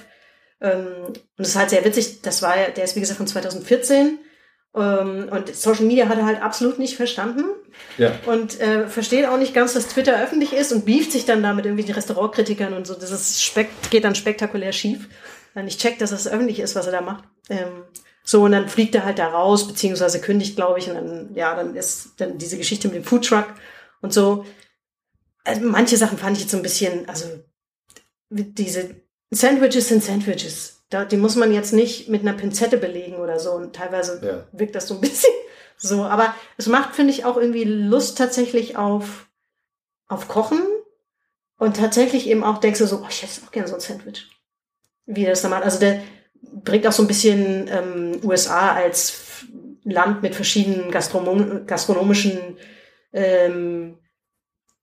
Ähm, 0.61 1.05
und 1.07 1.19
das 1.37 1.49
ist 1.49 1.55
halt 1.55 1.69
sehr 1.69 1.85
witzig, 1.85 2.21
das 2.21 2.41
war 2.41 2.57
ja, 2.57 2.69
der 2.69 2.83
ist 2.83 2.95
wie 2.95 2.99
gesagt 2.99 3.17
von 3.17 3.27
2014 3.27 4.19
ähm, 4.75 5.29
und 5.31 5.55
Social 5.55 5.85
Media 5.85 6.07
hat 6.09 6.17
er 6.17 6.25
halt 6.25 6.41
absolut 6.41 6.79
nicht 6.79 6.95
verstanden 6.95 7.43
Ja. 7.97 8.13
und 8.25 8.59
äh, 8.59 8.87
versteht 8.87 9.25
auch 9.27 9.37
nicht 9.37 9.53
ganz, 9.53 9.73
dass 9.73 9.87
Twitter 9.87 10.21
öffentlich 10.21 10.53
ist 10.53 10.71
und 10.71 10.85
beeft 10.85 11.11
sich 11.11 11.25
dann 11.25 11.43
da 11.43 11.53
mit 11.53 11.65
irgendwelchen 11.65 11.95
Restaurantkritikern 11.95 12.73
und 12.73 12.87
so. 12.87 12.95
Das 12.95 13.11
ist 13.11 13.53
geht 13.91 14.03
dann 14.03 14.15
spektakulär 14.15 14.71
schief. 14.71 15.07
Weil 15.53 15.67
ich 15.67 15.79
check, 15.79 15.97
dass 15.97 16.11
es 16.11 16.27
öffentlich 16.27 16.59
ist, 16.59 16.75
was 16.75 16.85
er 16.85 16.91
da 16.91 17.01
macht. 17.01 17.23
Ähm, 17.49 17.83
so, 18.23 18.43
und 18.43 18.51
dann 18.51 18.69
fliegt 18.69 18.93
er 18.93 19.05
halt 19.05 19.17
da 19.17 19.29
raus, 19.29 19.67
beziehungsweise 19.67 20.21
kündigt, 20.21 20.55
glaube 20.55 20.77
ich, 20.77 20.87
und 20.87 20.93
dann, 20.95 21.33
ja, 21.33 21.55
dann 21.55 21.75
ist 21.75 22.11
dann 22.17 22.37
diese 22.37 22.59
Geschichte 22.59 22.87
mit 22.89 22.97
dem 22.97 23.03
Foodtruck 23.03 23.47
und 24.01 24.13
so. 24.13 24.45
Also 25.43 25.61
manche 25.61 25.97
Sachen 25.97 26.19
fand 26.19 26.37
ich 26.37 26.43
jetzt 26.43 26.51
so 26.51 26.57
ein 26.57 26.61
bisschen, 26.63 27.09
also 27.09 27.25
diese 28.29 29.01
Sandwiches 29.29 29.87
sind 29.89 30.03
Sandwiches. 30.03 30.83
Da, 30.89 31.03
die 31.05 31.17
muss 31.17 31.35
man 31.35 31.53
jetzt 31.53 31.73
nicht 31.73 32.07
mit 32.07 32.21
einer 32.21 32.33
Pinzette 32.33 32.77
belegen 32.77 33.15
oder 33.17 33.39
so. 33.39 33.51
Und 33.51 33.75
teilweise 33.75 34.21
Ja. 34.25 34.47
wirkt 34.57 34.75
das 34.75 34.87
so 34.87 34.95
ein 34.95 35.01
bisschen 35.01 35.33
so. 35.77 36.03
Aber 36.03 36.33
es 36.57 36.67
macht, 36.67 36.95
finde 36.95 37.11
ich, 37.13 37.25
auch 37.25 37.37
irgendwie 37.37 37.65
Lust 37.65 38.17
tatsächlich 38.17 38.77
auf, 38.77 39.27
auf 40.07 40.27
Kochen. 40.27 40.61
Und 41.57 41.77
tatsächlich 41.77 42.27
eben 42.27 42.43
auch 42.43 42.59
denkst 42.59 42.79
du 42.79 42.87
so, 42.87 43.01
oh, 43.03 43.07
ich 43.09 43.23
hätte 43.23 43.41
auch 43.45 43.51
gerne 43.51 43.67
so 43.67 43.75
ein 43.75 43.81
Sandwich. 43.81 44.27
Wie 45.05 45.25
das 45.25 45.41
da 45.41 45.49
macht. 45.49 45.63
Also 45.63 45.79
der 45.79 46.01
bringt 46.41 46.85
auch 46.87 46.91
so 46.91 47.03
ein 47.03 47.07
bisschen 47.07 47.67
ähm, 47.69 48.19
USA 48.23 48.73
als 48.73 49.45
Land 49.83 50.21
mit 50.21 50.35
verschiedenen 50.35 50.91
Gastronom 50.91 51.65
gastronomischen 51.65 52.57
ähm, 53.13 53.96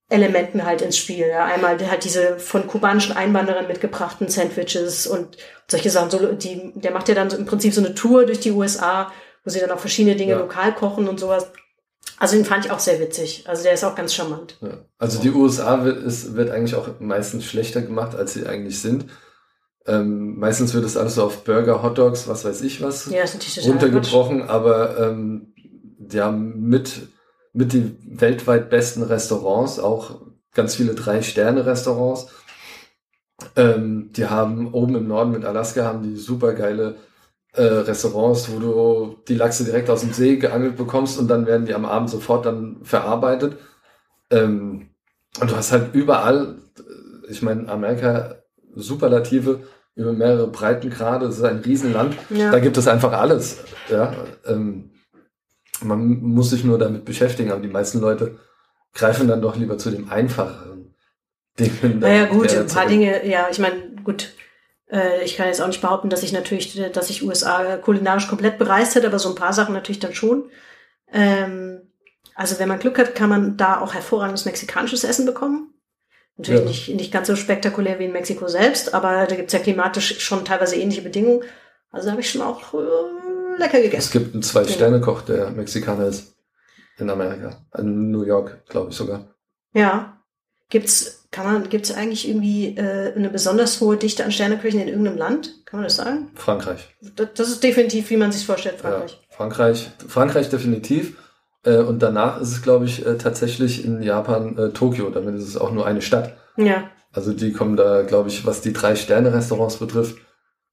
Elementen 0.09 0.65
halt 0.65 0.81
ins 0.81 0.97
Spiel. 0.97 1.27
Ja. 1.27 1.45
Einmal 1.45 1.79
halt 1.89 2.03
diese 2.03 2.37
von 2.37 2.67
kubanischen 2.67 3.15
Einwanderern 3.15 3.67
mitgebrachten 3.67 4.27
Sandwiches 4.27 5.07
und 5.07 5.37
solche 5.67 5.89
Sachen. 5.89 6.11
So, 6.11 6.31
die, 6.33 6.73
der 6.75 6.91
macht 6.91 7.09
ja 7.09 7.15
dann 7.15 7.29
so 7.29 7.37
im 7.37 7.45
Prinzip 7.45 7.73
so 7.73 7.81
eine 7.81 7.95
Tour 7.95 8.25
durch 8.25 8.39
die 8.39 8.51
USA, 8.51 9.11
wo 9.43 9.49
sie 9.49 9.59
dann 9.59 9.71
auch 9.71 9.79
verschiedene 9.79 10.15
Dinge 10.15 10.33
Ja. 10.33 10.39
lokal 10.39 10.73
kochen 10.75 11.07
und 11.07 11.19
sowas. 11.19 11.47
Also 12.17 12.35
den 12.35 12.45
fand 12.45 12.65
ich 12.65 12.71
auch 12.71 12.79
sehr 12.79 12.99
witzig. 12.99 13.43
Also 13.47 13.63
der 13.63 13.73
ist 13.73 13.83
auch 13.83 13.95
ganz 13.95 14.13
charmant. 14.13 14.57
Ja. 14.61 14.85
Also 14.99 15.19
die 15.21 15.31
USA 15.31 15.83
wird, 15.83 16.03
ist, 16.03 16.35
wird 16.35 16.49
eigentlich 16.51 16.75
auch 16.75 16.99
meistens 16.99 17.45
schlechter 17.45 17.81
gemacht, 17.81 18.15
als 18.15 18.33
sie 18.33 18.45
eigentlich 18.45 18.79
sind. 18.81 19.07
Ähm, 19.87 20.37
meistens 20.39 20.73
wird 20.73 20.85
es 20.85 20.97
alles 20.97 21.15
so 21.15 21.23
auf 21.23 21.43
Burger, 21.43 21.83
Hotdogs, 21.83 22.27
was 22.27 22.45
weiß 22.45 22.61
ich 22.61 22.81
was, 22.81 23.09
Ja, 23.11 23.23
runtergebrochen, 23.65 24.43
aber 24.43 24.97
ähm, 24.99 25.53
die 25.57 26.21
haben 26.21 26.59
mit, 26.61 27.07
mit 27.55 27.71
die 27.71 27.97
weltweit 28.05 28.69
besten 28.69 29.01
Restaurants, 29.01 29.79
auch 29.79 30.19
ganz 30.53 30.75
viele 30.75 30.93
Drei-Sterne-Restaurants. 30.93 32.27
Ähm, 33.55 34.11
die 34.11 34.27
haben 34.27 34.73
oben 34.73 34.95
im 34.95 35.07
Norden 35.07 35.31
mit 35.31 35.45
Alaska 35.45 35.85
haben 35.85 36.03
die 36.03 36.17
super 36.17 36.53
geile 36.53 36.97
äh, 37.53 37.63
Restaurants, 37.63 38.51
wo 38.51 38.59
du 38.59 39.17
die 39.27 39.35
Lachse 39.35 39.63
direkt 39.63 39.89
aus 39.89 40.01
dem 40.01 40.11
See 40.11 40.35
geangelt 40.35 40.75
bekommst 40.75 41.17
und 41.17 41.29
dann 41.29 41.45
werden 41.45 41.65
die 41.65 41.73
am 41.73 41.85
Abend 41.85 42.09
sofort 42.09 42.45
dann 42.45 42.79
verarbeitet. 42.83 43.57
Ähm, 44.29 44.89
und 45.39 45.51
du 45.51 45.55
hast 45.55 45.71
halt 45.71 45.95
überall, 45.95 46.57
äh, 46.77 47.31
ich 47.31 47.41
meine, 47.41 47.69
Amerika 47.69 48.35
Superlative 48.75 49.61
über 49.95 50.11
mehrere 50.11 50.47
Breitengrade, 50.47 51.27
es 51.27 51.37
ist 51.37 51.43
ein 51.45 51.59
Riesenland. 51.59 52.17
Ja. 52.29 52.51
Da 52.51 52.59
gibt 52.59 52.75
es 52.77 52.87
einfach 52.89 53.13
alles. 53.13 53.63
Ja, 53.89 54.13
ähm, 54.45 54.91
man 55.83 56.21
muss 56.21 56.49
sich 56.51 56.63
nur 56.63 56.77
damit 56.77 57.05
beschäftigen, 57.05 57.51
aber 57.51 57.61
die 57.61 57.67
meisten 57.67 57.99
Leute 57.99 58.39
greifen 58.93 59.27
dann 59.27 59.41
doch 59.41 59.55
lieber 59.55 59.77
zu 59.77 59.91
dem 59.91 60.09
einfacheren 60.09 60.95
Dingen. 61.59 61.99
Naja, 61.99 62.25
gut, 62.25 62.55
ein 62.55 62.67
paar 62.67 62.87
Dinge, 62.87 63.27
ja, 63.27 63.47
ich 63.51 63.59
meine, 63.59 63.91
gut, 64.03 64.33
äh, 64.91 65.23
ich 65.23 65.35
kann 65.35 65.47
jetzt 65.47 65.61
auch 65.61 65.67
nicht 65.67 65.81
behaupten, 65.81 66.09
dass 66.09 66.23
ich 66.23 66.31
natürlich, 66.31 66.79
äh, 66.79 66.89
dass 66.89 67.09
ich 67.09 67.23
USA 67.23 67.77
kulinarisch 67.77 68.27
komplett 68.27 68.57
bereist 68.57 68.95
hätte, 68.95 69.07
aber 69.07 69.19
so 69.19 69.29
ein 69.29 69.35
paar 69.35 69.53
Sachen 69.53 69.73
natürlich 69.73 69.99
dann 69.99 70.13
schon. 70.13 70.49
Ähm, 71.11 71.81
also 72.35 72.59
wenn 72.59 72.67
man 72.67 72.79
Glück 72.79 72.97
hat, 72.97 73.15
kann 73.15 73.29
man 73.29 73.57
da 73.57 73.79
auch 73.79 73.93
hervorragendes 73.93 74.45
mexikanisches 74.45 75.03
Essen 75.03 75.25
bekommen. 75.25 75.73
Natürlich 76.37 76.61
Ja. 76.61 76.67
nicht, 76.67 76.95
nicht 76.95 77.11
ganz 77.13 77.27
so 77.27 77.35
spektakulär 77.35 77.99
wie 77.99 78.05
in 78.05 78.11
Mexiko 78.11 78.47
selbst, 78.47 78.93
aber 78.93 79.25
da 79.25 79.35
gibt's 79.35 79.53
ja 79.53 79.59
klimatisch 79.59 80.19
schon 80.19 80.43
teilweise 80.43 80.75
ähnliche 80.75 81.01
Bedingungen. 81.01 81.43
Also 81.91 82.07
da 82.07 82.11
habe 82.11 82.21
ich 82.21 82.29
schon 82.29 82.41
auch 82.41 82.73
lecker 83.57 83.77
Es 83.77 83.83
gegessen. 83.83 84.11
gibt 84.11 84.33
einen 84.33 84.43
Zwei-Sterne-Koch, 84.43 85.21
der 85.21 85.51
Mexikaner 85.51 86.07
ist. 86.07 86.35
In 86.97 87.09
Amerika. 87.09 87.57
In 87.77 88.11
New 88.11 88.23
York, 88.23 88.65
glaube 88.69 88.91
ich 88.91 88.95
sogar. 88.95 89.35
Ja. 89.73 90.21
Gibt's, 90.69 91.27
kann 91.29 91.45
man, 91.45 91.69
gibt's 91.69 91.91
eigentlich 91.91 92.27
irgendwie 92.27 92.75
äh, 92.77 93.13
eine 93.13 93.29
besonders 93.29 93.81
hohe 93.81 93.97
Dichte 93.97 94.23
an 94.23 94.31
Sterneköchen 94.31 94.79
in 94.79 94.87
irgendeinem 94.87 95.17
Land? 95.17 95.65
Kann 95.65 95.79
man 95.79 95.83
das 95.83 95.97
sagen? 95.97 96.31
Frankreich. 96.35 96.95
Das, 97.15 97.27
das 97.35 97.49
ist 97.49 97.63
definitiv, 97.63 98.09
wie 98.09 98.17
man 98.17 98.31
sich 98.31 98.45
vorstellt, 98.45 98.79
Frankreich. 98.79 99.11
Ja, 99.11 99.35
Frankreich. 99.35 99.91
Frankreich 100.07 100.49
definitiv. 100.49 101.17
Äh, 101.63 101.79
und 101.79 102.01
danach 102.01 102.39
ist 102.39 102.51
es, 102.51 102.61
glaube 102.61 102.85
ich, 102.85 103.05
äh, 103.05 103.17
tatsächlich 103.17 103.83
in 103.83 104.01
Japan 104.01 104.57
äh, 104.57 104.69
Tokio. 104.69 105.09
Damit 105.09 105.35
ist 105.35 105.47
es 105.49 105.57
auch 105.57 105.71
nur 105.71 105.85
eine 105.85 106.01
Stadt. 106.01 106.37
Ja. 106.57 106.89
Also 107.11 107.33
die 107.33 107.51
kommen 107.53 107.75
da, 107.75 108.03
glaube 108.03 108.29
ich, 108.29 108.45
was 108.45 108.61
die 108.61 108.73
Drei-Sterne-Restaurants 108.73 109.77
betrifft, 109.77 110.17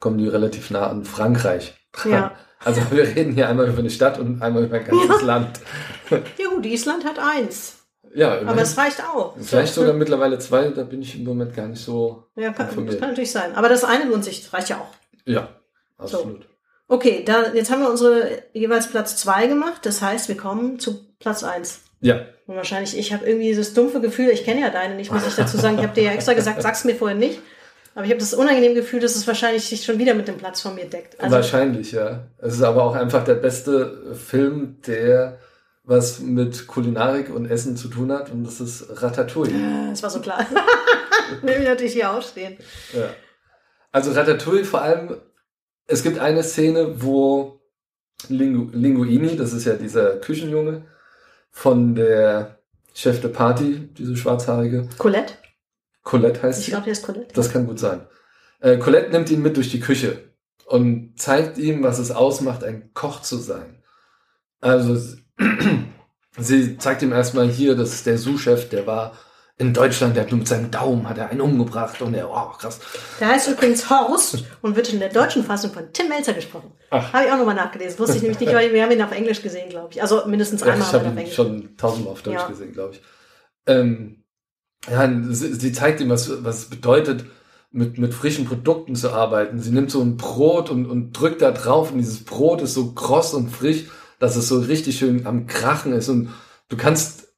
kommen 0.00 0.18
die 0.18 0.28
relativ 0.28 0.70
nah 0.70 0.86
an 0.88 1.04
Frankreich. 1.04 1.74
Ja. 2.04 2.32
Also 2.64 2.80
wir 2.90 3.04
reden 3.04 3.32
hier 3.34 3.48
einmal 3.48 3.68
über 3.68 3.78
eine 3.78 3.90
Stadt 3.90 4.18
und 4.18 4.40
einmal 4.42 4.64
über 4.64 4.76
ein 4.76 4.84
ganzes 4.84 5.20
Ja. 5.20 5.26
Land. 5.26 5.60
Ja 6.10 6.48
gut, 6.50 6.66
Island 6.66 7.06
hat 7.06 7.18
eins. 7.18 7.78
Ja, 8.14 8.32
Aber 8.32 8.40
immerhin. 8.42 8.58
es 8.60 8.76
reicht 8.76 9.02
auch. 9.02 9.34
vielleicht 9.40 9.72
sogar 9.72 9.94
mittlerweile 9.94 10.38
zwei, 10.38 10.68
da 10.68 10.82
bin 10.82 11.00
ich 11.00 11.16
im 11.18 11.24
Moment 11.24 11.56
gar 11.56 11.66
nicht 11.68 11.82
so 11.82 12.24
Ja, 12.36 12.52
kann, 12.52 12.68
das 12.86 12.98
kann 12.98 13.08
natürlich 13.10 13.32
sein. 13.32 13.54
Aber 13.54 13.70
das 13.70 13.82
eine 13.84 14.04
lohnt 14.04 14.22
sich, 14.24 14.52
reicht 14.52 14.68
ja 14.68 14.76
auch. 14.76 14.94
Ja, 15.24 15.48
absolut. 15.96 16.46
Okay, 16.88 17.22
da, 17.24 17.54
jetzt 17.54 17.70
haben 17.70 17.80
wir 17.80 17.88
unsere 17.88 18.42
jeweils 18.52 18.88
Platz 18.88 19.16
zwei 19.16 19.46
gemacht. 19.46 19.86
Das 19.86 20.02
heißt, 20.02 20.28
wir 20.28 20.36
kommen 20.36 20.78
zu 20.78 21.00
Platz 21.18 21.42
eins. 21.42 21.80
Ja, 22.02 22.26
Und 22.46 22.56
wahrscheinlich, 22.56 22.98
ich 22.98 23.14
habe 23.14 23.24
irgendwie 23.24 23.46
dieses 23.48 23.72
dumpfe 23.72 24.02
Gefühl, 24.02 24.28
ich 24.28 24.44
kenne 24.44 24.60
ja 24.60 24.68
deine 24.68 24.96
nicht, 24.96 25.10
muss 25.10 25.26
ich 25.26 25.34
dazu 25.36 25.56
sagen. 25.56 25.76
Ich 25.78 25.82
habe 25.84 25.94
dir 25.94 26.02
ja 26.02 26.10
extra 26.12 26.34
gesagt, 26.34 26.60
sag's 26.60 26.84
mir 26.84 26.96
vorher 26.96 27.16
nicht. 27.16 27.40
Aber 27.94 28.04
ich 28.04 28.10
habe 28.10 28.20
das 28.20 28.34
unangenehme 28.34 28.74
Gefühl, 28.74 29.00
dass 29.00 29.16
es 29.16 29.26
wahrscheinlich 29.26 29.64
sich 29.64 29.84
schon 29.84 29.98
wieder 29.98 30.14
mit 30.14 30.28
dem 30.28 30.38
Platz 30.38 30.60
von 30.60 30.74
mir 30.74 30.86
deckt. 30.86 31.20
Also, 31.20 31.36
wahrscheinlich, 31.36 31.92
ja. 31.92 32.20
Es 32.38 32.54
ist 32.54 32.62
aber 32.62 32.84
auch 32.84 32.94
einfach 32.94 33.24
der 33.24 33.34
beste 33.34 34.14
Film, 34.14 34.76
der 34.86 35.38
was 35.84 36.20
mit 36.20 36.66
Kulinarik 36.68 37.34
und 37.34 37.46
Essen 37.46 37.76
zu 37.76 37.88
tun 37.88 38.12
hat 38.12 38.30
und 38.30 38.44
das 38.44 38.60
ist 38.60 39.02
Ratatouille. 39.02 39.90
das 39.90 40.02
war 40.02 40.10
so 40.10 40.20
klar. 40.20 40.46
Will 41.42 41.56
ich 41.60 41.68
natürlich 41.68 41.94
hier 41.94 42.12
aufstehen. 42.12 42.56
Ja. 42.92 43.10
Also 43.90 44.12
Ratatouille 44.12 44.64
vor 44.64 44.82
allem, 44.82 45.16
es 45.86 46.02
gibt 46.02 46.18
eine 46.18 46.44
Szene, 46.44 47.02
wo 47.02 47.60
Lingu 48.28 48.70
Linguini, 48.72 49.36
das 49.36 49.52
ist 49.52 49.64
ja 49.64 49.74
dieser 49.74 50.16
Küchenjunge, 50.16 50.84
von 51.50 51.94
der 51.94 52.58
Chef 52.94 53.20
de 53.20 53.30
Party, 53.30 53.88
diese 53.98 54.16
schwarzhaarige, 54.16 54.88
Colette? 54.98 55.34
Colette 56.02 56.42
heißt 56.42 56.58
Ich 56.60 56.64
sie. 56.66 56.70
glaube, 56.72 56.84
der 56.84 56.92
ist 56.92 57.02
Colette. 57.04 57.32
Das 57.34 57.50
kann 57.52 57.66
gut 57.66 57.78
sein. 57.78 58.06
Äh, 58.60 58.78
Colette 58.78 59.10
nimmt 59.10 59.30
ihn 59.30 59.42
mit 59.42 59.56
durch 59.56 59.70
die 59.70 59.80
Küche. 59.80 60.30
und 60.66 61.14
zeigt 61.18 61.58
ihm, 61.58 61.82
was 61.82 61.98
es 61.98 62.10
ausmacht, 62.10 62.64
ein 62.64 62.90
Koch 62.94 63.20
zu 63.20 63.36
sein. 63.36 63.82
Also 64.60 64.96
sie 66.38 66.78
zeigt 66.78 67.02
ihm 67.02 67.12
erstmal 67.12 67.48
hier, 67.48 67.74
das 67.74 67.92
ist 67.92 68.06
der 68.06 68.18
Sous-Chef, 68.18 68.68
der 68.68 68.86
war 68.86 69.12
in 69.58 69.74
Deutschland, 69.74 70.16
der 70.16 70.24
hat 70.24 70.30
nur 70.30 70.38
mit 70.38 70.48
seinem 70.48 70.70
Daumen 70.70 71.08
hat 71.08 71.18
er 71.18 71.28
einen 71.28 71.40
umgebracht 71.42 72.00
und 72.00 72.14
er, 72.14 72.30
oh 72.30 72.48
krass. 72.58 72.80
Der 73.20 73.28
heißt 73.28 73.48
übrigens 73.48 73.88
Horst 73.90 74.44
und 74.62 74.74
wird 74.76 74.92
in 74.92 74.98
der 74.98 75.10
deutschen 75.10 75.44
Fassung 75.44 75.72
von 75.72 75.92
Tim 75.92 76.08
Melzer 76.08 76.32
gesprochen. 76.32 76.72
Habe 76.90 77.26
ich 77.26 77.32
auch 77.32 77.36
nochmal 77.38 77.54
nachgelesen. 77.54 77.98
Wusste 77.98 78.16
ich 78.16 78.22
nämlich 78.22 78.40
nicht, 78.40 78.52
weil 78.52 78.72
wir 78.72 78.82
haben 78.82 78.90
ihn 78.90 79.02
auf 79.02 79.12
Englisch 79.12 79.42
gesehen, 79.42 79.68
glaube 79.68 79.88
ich. 79.92 80.00
Also 80.02 80.24
mindestens 80.26 80.62
einmal 80.62 80.78
ja, 80.78 80.86
ich 80.86 80.92
habe 80.94 81.04
ihn 81.04 81.06
ihn 81.06 81.12
auf 81.12 81.18
Englisch. 81.18 81.34
schon 81.34 81.76
tausendmal 81.76 82.12
auf 82.14 82.22
Deutsch 82.22 82.34
Ja. 82.40 82.46
gesehen, 82.48 82.72
glaube 82.72 82.94
ich. 82.94 83.02
Ähm, 83.66 84.21
ja, 84.90 85.10
sie, 85.30 85.54
sie 85.54 85.72
zeigt 85.72 86.00
ihm, 86.00 86.10
was, 86.10 86.44
was 86.44 86.58
es 86.60 86.64
bedeutet, 86.66 87.24
mit, 87.70 87.98
mit 87.98 88.12
frischen 88.12 88.44
Produkten 88.44 88.94
zu 88.94 89.10
arbeiten. 89.12 89.58
Sie 89.60 89.70
nimmt 89.70 89.90
so 89.90 90.00
ein 90.02 90.16
Brot 90.16 90.70
und, 90.70 90.86
und 90.86 91.12
drückt 91.12 91.40
da 91.40 91.52
drauf 91.52 91.90
und 91.92 91.98
dieses 91.98 92.24
Brot 92.24 92.60
ist 92.60 92.74
so 92.74 92.92
kross 92.92 93.32
und 93.32 93.48
frisch, 93.50 93.84
dass 94.18 94.36
es 94.36 94.48
so 94.48 94.58
richtig 94.58 94.98
schön 94.98 95.26
am 95.26 95.46
Krachen 95.46 95.92
ist 95.92 96.08
und 96.08 96.30
du 96.68 96.76
kannst 96.76 97.28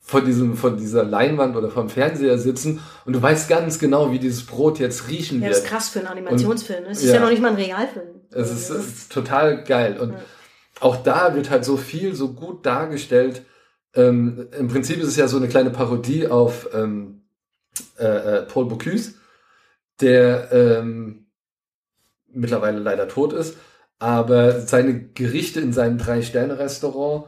vor 0.00 0.20
diesem, 0.22 0.56
vor 0.56 0.70
dieser 0.70 1.04
Leinwand 1.04 1.56
oder 1.56 1.68
vom 1.68 1.88
Fernseher 1.90 2.38
sitzen 2.38 2.80
und 3.04 3.12
du 3.12 3.20
weißt 3.20 3.48
ganz 3.48 3.78
genau, 3.78 4.12
wie 4.12 4.20
dieses 4.20 4.46
Brot 4.46 4.78
jetzt 4.78 5.08
riechen 5.08 5.40
Ja, 5.40 5.48
wird. 5.48 5.56
das 5.56 5.64
ist 5.64 5.68
krass 5.68 5.88
für 5.88 5.98
einen 5.98 6.08
Animationsfilm. 6.08 6.84
Es 6.88 6.98
ist 7.02 7.08
ja. 7.08 7.14
ja 7.16 7.20
noch 7.20 7.30
nicht 7.30 7.42
mal 7.42 7.48
ein 7.48 7.56
Realfilm. 7.56 8.06
Es 8.30 8.50
ist, 8.50 8.70
Das 8.70 8.76
es 8.78 8.86
ist 8.86 9.12
total 9.12 9.64
geil. 9.64 9.98
Und 10.00 10.12
Ja. 10.12 10.18
auch 10.80 10.96
da 11.02 11.34
wird 11.34 11.50
halt 11.50 11.64
so 11.64 11.76
viel 11.76 12.14
so 12.14 12.32
gut 12.32 12.64
dargestellt. 12.64 13.42
Ähm, 13.96 14.48
Im 14.58 14.68
Prinzip 14.68 14.98
ist 15.00 15.08
es 15.08 15.16
ja 15.16 15.26
so 15.26 15.38
eine 15.38 15.48
kleine 15.48 15.70
Parodie 15.70 16.28
auf 16.28 16.68
ähm, 16.74 17.22
äh, 17.98 18.04
äh, 18.04 18.42
Paul 18.42 18.66
Bocuse, 18.66 19.14
der 20.00 20.52
ähm, 20.52 21.26
mittlerweile 22.28 22.78
leider 22.78 23.08
tot 23.08 23.32
ist, 23.32 23.56
aber 23.98 24.60
seine 24.60 25.08
Gerichte 25.08 25.60
in 25.60 25.72
seinem 25.72 25.96
Drei-Sterne-Restaurant 25.98 27.24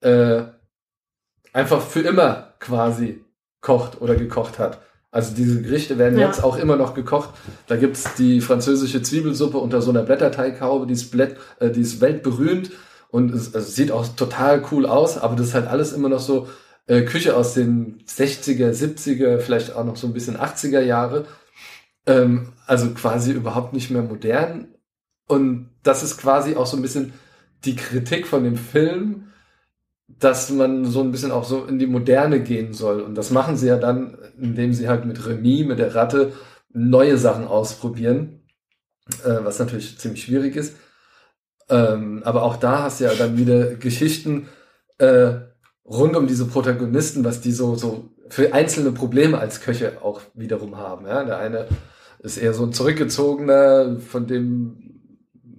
äh, 0.00 0.42
einfach 1.52 1.82
für 1.82 2.00
immer 2.00 2.54
quasi 2.60 3.24
kocht 3.60 4.00
oder 4.00 4.14
gekocht 4.14 4.58
hat. 4.58 4.80
Also 5.10 5.34
diese 5.34 5.60
Gerichte 5.60 5.98
werden 5.98 6.18
Ja. 6.18 6.26
jetzt 6.28 6.42
auch 6.42 6.56
immer 6.56 6.76
noch 6.76 6.94
gekocht. 6.94 7.30
Da 7.66 7.76
gibt's 7.76 8.14
die 8.14 8.40
französische 8.40 9.02
Zwiebelsuppe 9.02 9.58
unter 9.58 9.82
so 9.82 9.90
einer 9.90 10.02
Blätterteighaube, 10.04 10.86
die 10.86 10.94
ist, 10.94 11.10
Blätt, 11.10 11.36
äh, 11.60 11.70
die 11.70 11.82
ist 11.82 12.00
weltberühmt 12.00 12.70
und 13.12 13.32
es, 13.34 13.54
es 13.54 13.76
sieht 13.76 13.92
auch 13.92 14.08
total 14.08 14.64
cool 14.72 14.86
aus, 14.86 15.18
aber 15.18 15.36
das 15.36 15.48
ist 15.48 15.54
halt 15.54 15.68
alles 15.68 15.92
immer 15.92 16.08
noch 16.08 16.18
so 16.18 16.48
äh, 16.86 17.02
Küche 17.02 17.36
aus 17.36 17.52
den 17.52 18.02
60er, 18.06 18.70
70er, 18.70 19.38
vielleicht 19.38 19.76
auch 19.76 19.84
noch 19.84 19.96
so 19.96 20.06
ein 20.06 20.14
bisschen 20.14 20.38
80er 20.38 20.80
Jahre. 20.80 21.26
Ähm, 22.06 22.54
also 22.66 22.90
quasi 22.94 23.32
überhaupt 23.32 23.74
nicht 23.74 23.90
mehr 23.90 24.02
modern. 24.02 24.68
Und 25.28 25.68
das 25.82 26.02
ist 26.02 26.16
quasi 26.16 26.56
auch 26.56 26.64
so 26.64 26.78
ein 26.78 26.82
bisschen 26.82 27.12
die 27.66 27.76
Kritik 27.76 28.26
von 28.26 28.44
dem 28.44 28.56
Film, 28.56 29.28
dass 30.08 30.48
man 30.50 30.86
so 30.86 31.02
ein 31.02 31.12
bisschen 31.12 31.32
auch 31.32 31.44
so 31.44 31.66
in 31.66 31.78
die 31.78 31.86
Moderne 31.86 32.40
gehen 32.40 32.72
soll. 32.72 33.02
Und 33.02 33.14
das 33.14 33.30
machen 33.30 33.58
sie 33.58 33.66
ja 33.66 33.76
dann, 33.76 34.16
indem 34.40 34.72
sie 34.72 34.88
halt 34.88 35.04
mit 35.04 35.26
Remy, 35.26 35.64
mit 35.64 35.78
der 35.78 35.94
Ratte, 35.94 36.32
neue 36.72 37.18
Sachen 37.18 37.46
ausprobieren, 37.46 38.40
äh, 39.22 39.44
was 39.44 39.58
natürlich 39.58 39.98
ziemlich 39.98 40.24
schwierig 40.24 40.56
ist. 40.56 40.76
Ähm, 41.72 42.20
aber 42.24 42.42
auch 42.42 42.56
da 42.56 42.82
hast 42.82 43.00
du 43.00 43.04
ja 43.04 43.14
dann 43.14 43.38
wieder 43.38 43.74
Geschichten 43.76 44.48
äh, 44.98 45.32
rund 45.86 46.14
um 46.16 46.26
diese 46.26 46.44
Protagonisten, 46.44 47.24
was 47.24 47.40
die 47.40 47.52
so, 47.52 47.76
so 47.76 48.10
für 48.28 48.52
einzelne 48.52 48.92
Probleme 48.92 49.38
als 49.38 49.62
Köche 49.62 49.98
auch 50.02 50.20
wiederum 50.34 50.76
haben. 50.76 51.06
Ja? 51.06 51.24
Der 51.24 51.38
eine 51.38 51.66
ist 52.20 52.36
eher 52.36 52.52
so 52.52 52.64
ein 52.64 52.74
zurückgezogener, 52.74 53.96
von 54.00 54.26
dem 54.26 54.76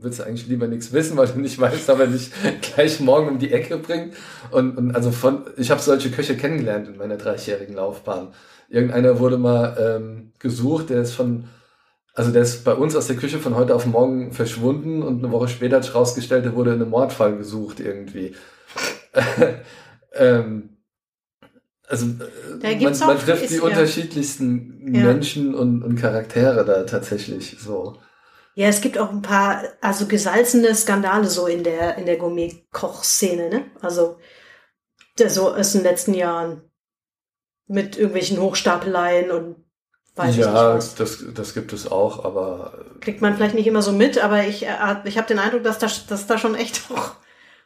willst 0.03 0.19
du 0.19 0.23
eigentlich 0.23 0.47
lieber 0.47 0.67
nichts 0.67 0.93
wissen, 0.93 1.17
weil 1.17 1.27
du 1.27 1.39
nicht 1.39 1.59
weißt, 1.59 1.89
aber 1.89 2.05
nicht 2.05 2.31
gleich 2.61 2.99
morgen 2.99 3.29
um 3.29 3.39
die 3.39 3.51
Ecke 3.51 3.77
bringt. 3.77 4.13
Und, 4.51 4.77
und 4.77 4.95
also 4.95 5.11
von, 5.11 5.45
ich 5.57 5.71
habe 5.71 5.81
solche 5.81 6.11
Köche 6.11 6.37
kennengelernt 6.37 6.87
in 6.89 6.97
meiner 6.97 7.17
dreißigjährigen 7.17 7.75
Laufbahn. 7.75 8.27
Irgendeiner 8.69 9.19
wurde 9.19 9.37
mal 9.37 9.77
ähm, 9.79 10.31
gesucht, 10.39 10.89
der 10.89 11.01
ist 11.01 11.13
von, 11.13 11.45
also 12.13 12.31
der 12.31 12.43
ist 12.43 12.63
bei 12.63 12.73
uns 12.73 12.95
aus 12.95 13.07
der 13.07 13.15
Küche 13.15 13.39
von 13.39 13.55
heute 13.55 13.75
auf 13.75 13.85
morgen 13.85 14.31
verschwunden 14.31 15.01
und 15.01 15.23
eine 15.23 15.31
Woche 15.31 15.47
später 15.47 15.77
hat 15.77 15.83
sich 15.83 15.95
rausgestellt, 15.95 16.45
der 16.45 16.55
wurde 16.55 16.73
in 16.73 16.81
einem 16.81 16.91
Mordfall 16.91 17.37
gesucht 17.37 17.79
irgendwie. 17.79 18.35
ähm, 20.13 20.77
also 21.87 22.05
äh, 22.05 22.75
man, 22.79 22.97
man 22.99 23.19
trifft 23.19 23.49
die 23.49 23.55
ja. 23.55 23.61
unterschiedlichsten 23.61 24.93
Ja. 24.93 25.03
Menschen 25.03 25.55
und, 25.55 25.83
und 25.83 25.95
Charaktere 25.95 26.65
da 26.65 26.83
tatsächlich 26.83 27.57
so. 27.59 27.97
Ja, 28.55 28.67
es 28.67 28.81
gibt 28.81 28.99
auch 28.99 29.11
ein 29.11 29.23
paar, 29.23 29.63
also 29.81 30.05
gesalzene 30.05 30.75
Skandale 30.75 31.27
so 31.27 31.47
in 31.47 31.63
der, 31.63 31.97
in 31.97 32.05
der 32.05 32.17
Gourmet-Koch-Szene, 32.17 33.49
ne? 33.49 33.65
Also, 33.81 34.17
der 35.17 35.29
so 35.29 35.53
ist 35.53 35.73
in 35.73 35.81
den 35.81 35.89
letzten 35.89 36.13
Jahren 36.13 36.61
mit 37.67 37.97
irgendwelchen 37.97 38.39
Hochstapeleien 38.39 39.31
und 39.31 39.55
weiß 40.15 40.35
ja, 40.37 40.73
das, 40.73 40.97
das 41.33 41.53
gibt 41.53 41.73
es 41.73 41.91
auch, 41.91 42.23
aber 42.23 42.85
Kriegt 43.01 43.21
man 43.21 43.35
vielleicht 43.35 43.55
nicht 43.55 43.67
immer 43.67 43.81
so 43.81 43.91
mit, 43.91 44.23
aber 44.23 44.45
ich, 44.45 44.65
äh, 44.65 44.95
ich 45.05 45.17
habe 45.17 45.27
den 45.27 45.39
Eindruck, 45.39 45.63
dass 45.63 45.79
da, 45.79 45.87
dass 46.07 46.27
da 46.27 46.37
schon 46.37 46.55
echt 46.55 46.81
auch 46.91 47.13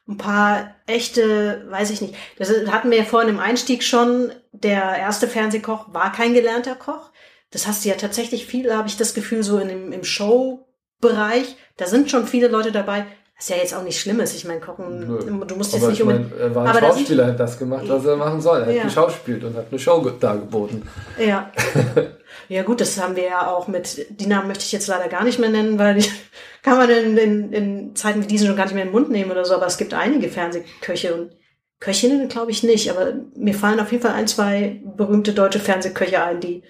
ein 0.08 0.18
paar 0.18 0.76
echte, 0.86 1.66
weiß 1.70 1.90
ich 1.90 2.02
nicht. 2.02 2.16
Das 2.38 2.50
hatten 2.72 2.90
wir 2.90 2.98
ja 2.98 3.04
vorhin 3.04 3.30
im 3.30 3.40
Einstieg 3.40 3.84
schon. 3.84 4.32
Der 4.54 4.98
erste 4.98 5.28
Fernsehkoch 5.28 5.94
war 5.94 6.14
kein 6.14 6.34
gelernter 6.34 6.76
Koch. 6.76 7.12
Das 7.52 7.68
hast 7.68 7.84
du 7.84 7.90
ja 7.90 7.96
tatsächlich 7.96 8.46
viel, 8.46 8.74
habe 8.74 8.88
ich 8.88 8.98
das 8.98 9.14
Gefühl, 9.14 9.44
so 9.44 9.58
in 9.58 9.92
im 9.92 10.04
Showbereich. 10.04 11.58
Da 11.76 11.88
sind 11.88 12.10
schon 12.10 12.28
viele 12.28 12.48
Leute 12.48 12.72
dabei. 12.72 13.06
Was 13.38 13.50
ja 13.50 13.58
jetzt 13.58 13.76
auch 13.76 13.84
nicht 13.84 14.00
schlimm 14.00 14.20
ist. 14.20 14.36
Ich 14.36 14.46
meine, 14.46 14.60
Kochen, 14.60 15.08
Nö. 15.08 15.46
du 15.46 15.56
musst 15.56 15.72
jetzt 15.72 15.84
aber 15.84 15.92
nicht 15.92 16.00
ich 16.02 16.06
unbedingt. 16.08 16.32
mein, 16.32 16.40
er 16.40 16.56
war 16.56 16.64
ein 16.64 16.70
aber 16.70 16.80
Schauspieler, 16.80 17.28
hat 17.28 17.40
das 17.40 17.60
gemacht, 17.60 17.84
was 17.88 18.04
er 18.06 18.16
machen 18.16 18.42
soll. 18.42 18.62
Er 18.62 18.66
hat 18.68 18.74
Ja. 18.76 18.84
geschauspielt 18.86 19.44
und 19.44 19.56
hat 19.56 19.68
eine 19.70 19.78
Show 19.80 20.02
ge- 20.02 20.14
dargeboten. 20.20 20.88
Ja. 21.24 21.52
ja, 22.50 22.64
gut, 22.64 22.82
das 22.82 23.00
haben 23.00 23.16
wir 23.16 23.26
ja 23.26 23.48
auch 23.52 23.68
mit, 23.68 24.08
die 24.20 24.26
Namen 24.26 24.48
möchte 24.48 24.64
ich 24.64 24.72
jetzt 24.72 24.88
leider 24.88 25.08
gar 25.08 25.24
nicht 25.24 25.38
mehr 25.38 25.50
nennen, 25.50 25.78
weil 25.78 25.96
die 26.00 26.10
kann 26.64 26.78
man 26.78 26.90
in, 26.90 27.16
in, 27.18 27.54
in 27.54 27.96
Zeiten 27.96 28.24
wie 28.24 28.28
diesen 28.28 28.48
schon 28.48 28.56
gar 28.56 28.64
nicht 28.66 28.74
mehr 28.74 28.84
in 28.84 28.90
den 28.90 28.94
Mund 28.96 29.12
nehmen 29.12 29.30
oder 29.30 29.46
so, 29.46 29.54
aber 29.54 29.68
es 29.68 29.78
gibt 29.78 29.94
einige 29.94 30.30
Fernsehköche 30.30 31.14
und 31.14 31.32
Köchinnen 31.80 32.28
glaube 32.30 32.50
ich 32.50 32.64
nicht, 32.64 32.90
aber 32.90 33.14
mir 33.36 33.54
fallen 33.54 33.80
auf 33.80 33.92
jeden 33.92 34.02
Fall 34.02 34.14
ein, 34.14 34.26
zwei 34.28 34.82
berühmte 34.98 35.34
deutsche 35.34 35.60
Fernsehköche 35.60 36.24
ein, 36.24 36.40
die 36.40 36.64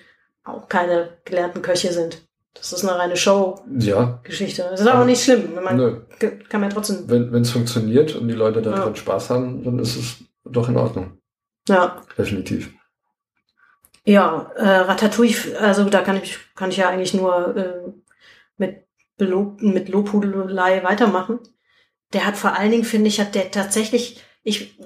auch 0.43 0.67
keine 0.67 1.17
gelernten 1.23 1.61
Köche 1.61 1.93
sind. 1.93 2.26
Das 2.59 2.73
ist 2.73 2.83
eine 2.83 2.97
reine 2.97 3.15
Show-Geschichte. 3.17 4.61
Ja, 4.63 4.69
Das 4.71 4.81
ist 4.81 4.87
aber 4.87 5.05
nicht 5.05 5.23
schlimm. 5.23 5.55
wenn 5.55 5.63
Man 5.63 5.77
nö. 5.77 6.01
kann 6.49 6.61
man 6.61 6.69
trotzdem, 6.69 7.09
Wenn 7.09 7.33
es 7.41 7.51
funktioniert 7.51 8.15
und 8.15 8.27
die 8.27 8.33
Leute 8.33 8.61
daran 8.61 8.89
Ja. 8.89 8.95
Spaß 8.95 9.29
haben, 9.29 9.63
dann 9.63 9.79
ist 9.79 9.95
es 9.95 10.15
doch 10.43 10.69
in 10.69 10.77
Ordnung. 10.77 11.17
ja. 11.69 12.01
Definitiv. 12.17 12.73
Ja, 14.05 14.51
äh, 14.55 14.65
Ratatouille, 14.69 15.35
also 15.59 15.83
da 15.89 16.01
kann 16.01 16.15
ich, 16.21 16.37
kann 16.55 16.69
ich 16.69 16.77
ja 16.77 16.87
eigentlich 16.89 17.13
nur 17.13 17.55
äh, 17.57 17.91
mit, 18.57 18.85
Belob, 19.17 19.61
mit 19.61 19.89
Lobhudelei 19.89 20.81
weitermachen. 20.83 21.39
Der 22.13 22.25
hat 22.25 22.37
vor 22.37 22.53
allen 22.57 22.71
Dingen, 22.71 22.85
finde 22.85 23.09
ich, 23.09 23.19
hat 23.19 23.35
der 23.35 23.51
tatsächlich, 23.51 24.23
ich, 24.43 24.79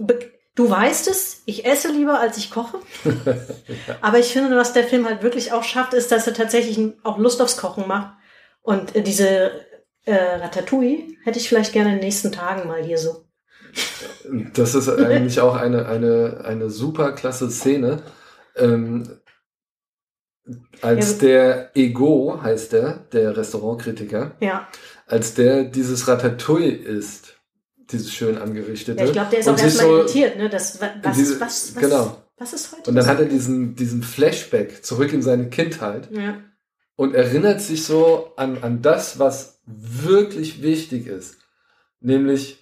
du 0.55 0.69
weißt 0.69 1.07
es, 1.07 1.41
ich 1.45 1.65
esse 1.65 1.89
lieber, 1.91 2.19
als 2.19 2.37
ich 2.37 2.51
koche. 2.51 2.79
Aber 4.01 4.19
ich 4.19 4.33
finde, 4.33 4.55
was 4.55 4.73
der 4.73 4.83
Film 4.83 5.05
halt 5.07 5.23
wirklich 5.23 5.53
auch 5.53 5.63
schafft, 5.63 5.93
ist, 5.93 6.11
dass 6.11 6.27
er 6.27 6.33
tatsächlich 6.33 6.79
auch 7.03 7.17
Lust 7.17 7.41
aufs 7.41 7.57
Kochen 7.57 7.87
macht. 7.87 8.13
Und 8.61 8.95
äh, 8.95 9.01
diese 9.01 9.51
äh, 10.05 10.13
Ratatouille 10.15 11.15
hätte 11.23 11.39
ich 11.39 11.47
vielleicht 11.49 11.73
gerne 11.73 11.89
in 11.91 11.95
den 11.97 12.05
nächsten 12.05 12.31
Tagen 12.31 12.67
mal 12.67 12.83
hier 12.83 12.97
so. 12.97 13.25
Das 14.53 14.75
ist 14.75 14.89
eigentlich 14.89 15.39
auch 15.39 15.55
eine, 15.55 15.85
eine, 15.87 16.41
eine 16.43 16.69
super 16.69 17.13
klasse 17.13 17.49
Szene. 17.49 18.03
Ähm, 18.55 19.19
als 20.81 21.13
Ja. 21.13 21.17
der 21.19 21.71
Ego, 21.77 22.39
heißt 22.41 22.73
der, 22.73 23.05
der 23.13 23.37
Restaurantkritiker, 23.37 24.35
Ja, 24.39 24.67
als 25.05 25.33
der 25.35 25.63
dieses 25.65 26.07
Ratatouille 26.07 26.75
isst, 26.75 27.37
dieses 27.91 28.11
schön 28.13 28.37
angerichtete. 28.37 28.99
ja 28.99 29.05
ich 29.05 29.11
glaube, 29.13 29.29
der 29.31 29.39
ist 29.39 29.47
und 29.47 29.55
auch 29.55 29.63
erstmal 29.63 29.85
so- 29.87 29.97
irritiert, 29.97 30.37
ne? 30.37 30.49
Das, 30.49 30.81
wa- 30.81 30.93
was, 31.03 31.17
diese- 31.17 31.39
was, 31.39 31.75
was, 31.75 31.81
genau. 31.83 32.17
was 32.37 32.53
ist 32.53 32.71
heute? 32.71 32.89
Und 32.89 32.95
dann 32.95 33.05
los? 33.05 33.07
hat 33.07 33.19
er 33.19 33.25
diesen, 33.25 33.75
diesen 33.75 34.03
Flashback 34.03 34.83
zurück 34.83 35.13
in 35.13 35.21
seine 35.21 35.49
Kindheit 35.49 36.09
ja. 36.11 36.37
und 36.95 37.13
erinnert 37.15 37.61
sich 37.61 37.83
so 37.85 38.33
an, 38.37 38.59
an 38.61 38.81
das, 38.81 39.19
was 39.19 39.61
wirklich 39.65 40.61
wichtig 40.61 41.07
ist. 41.07 41.37
Nämlich 41.99 42.57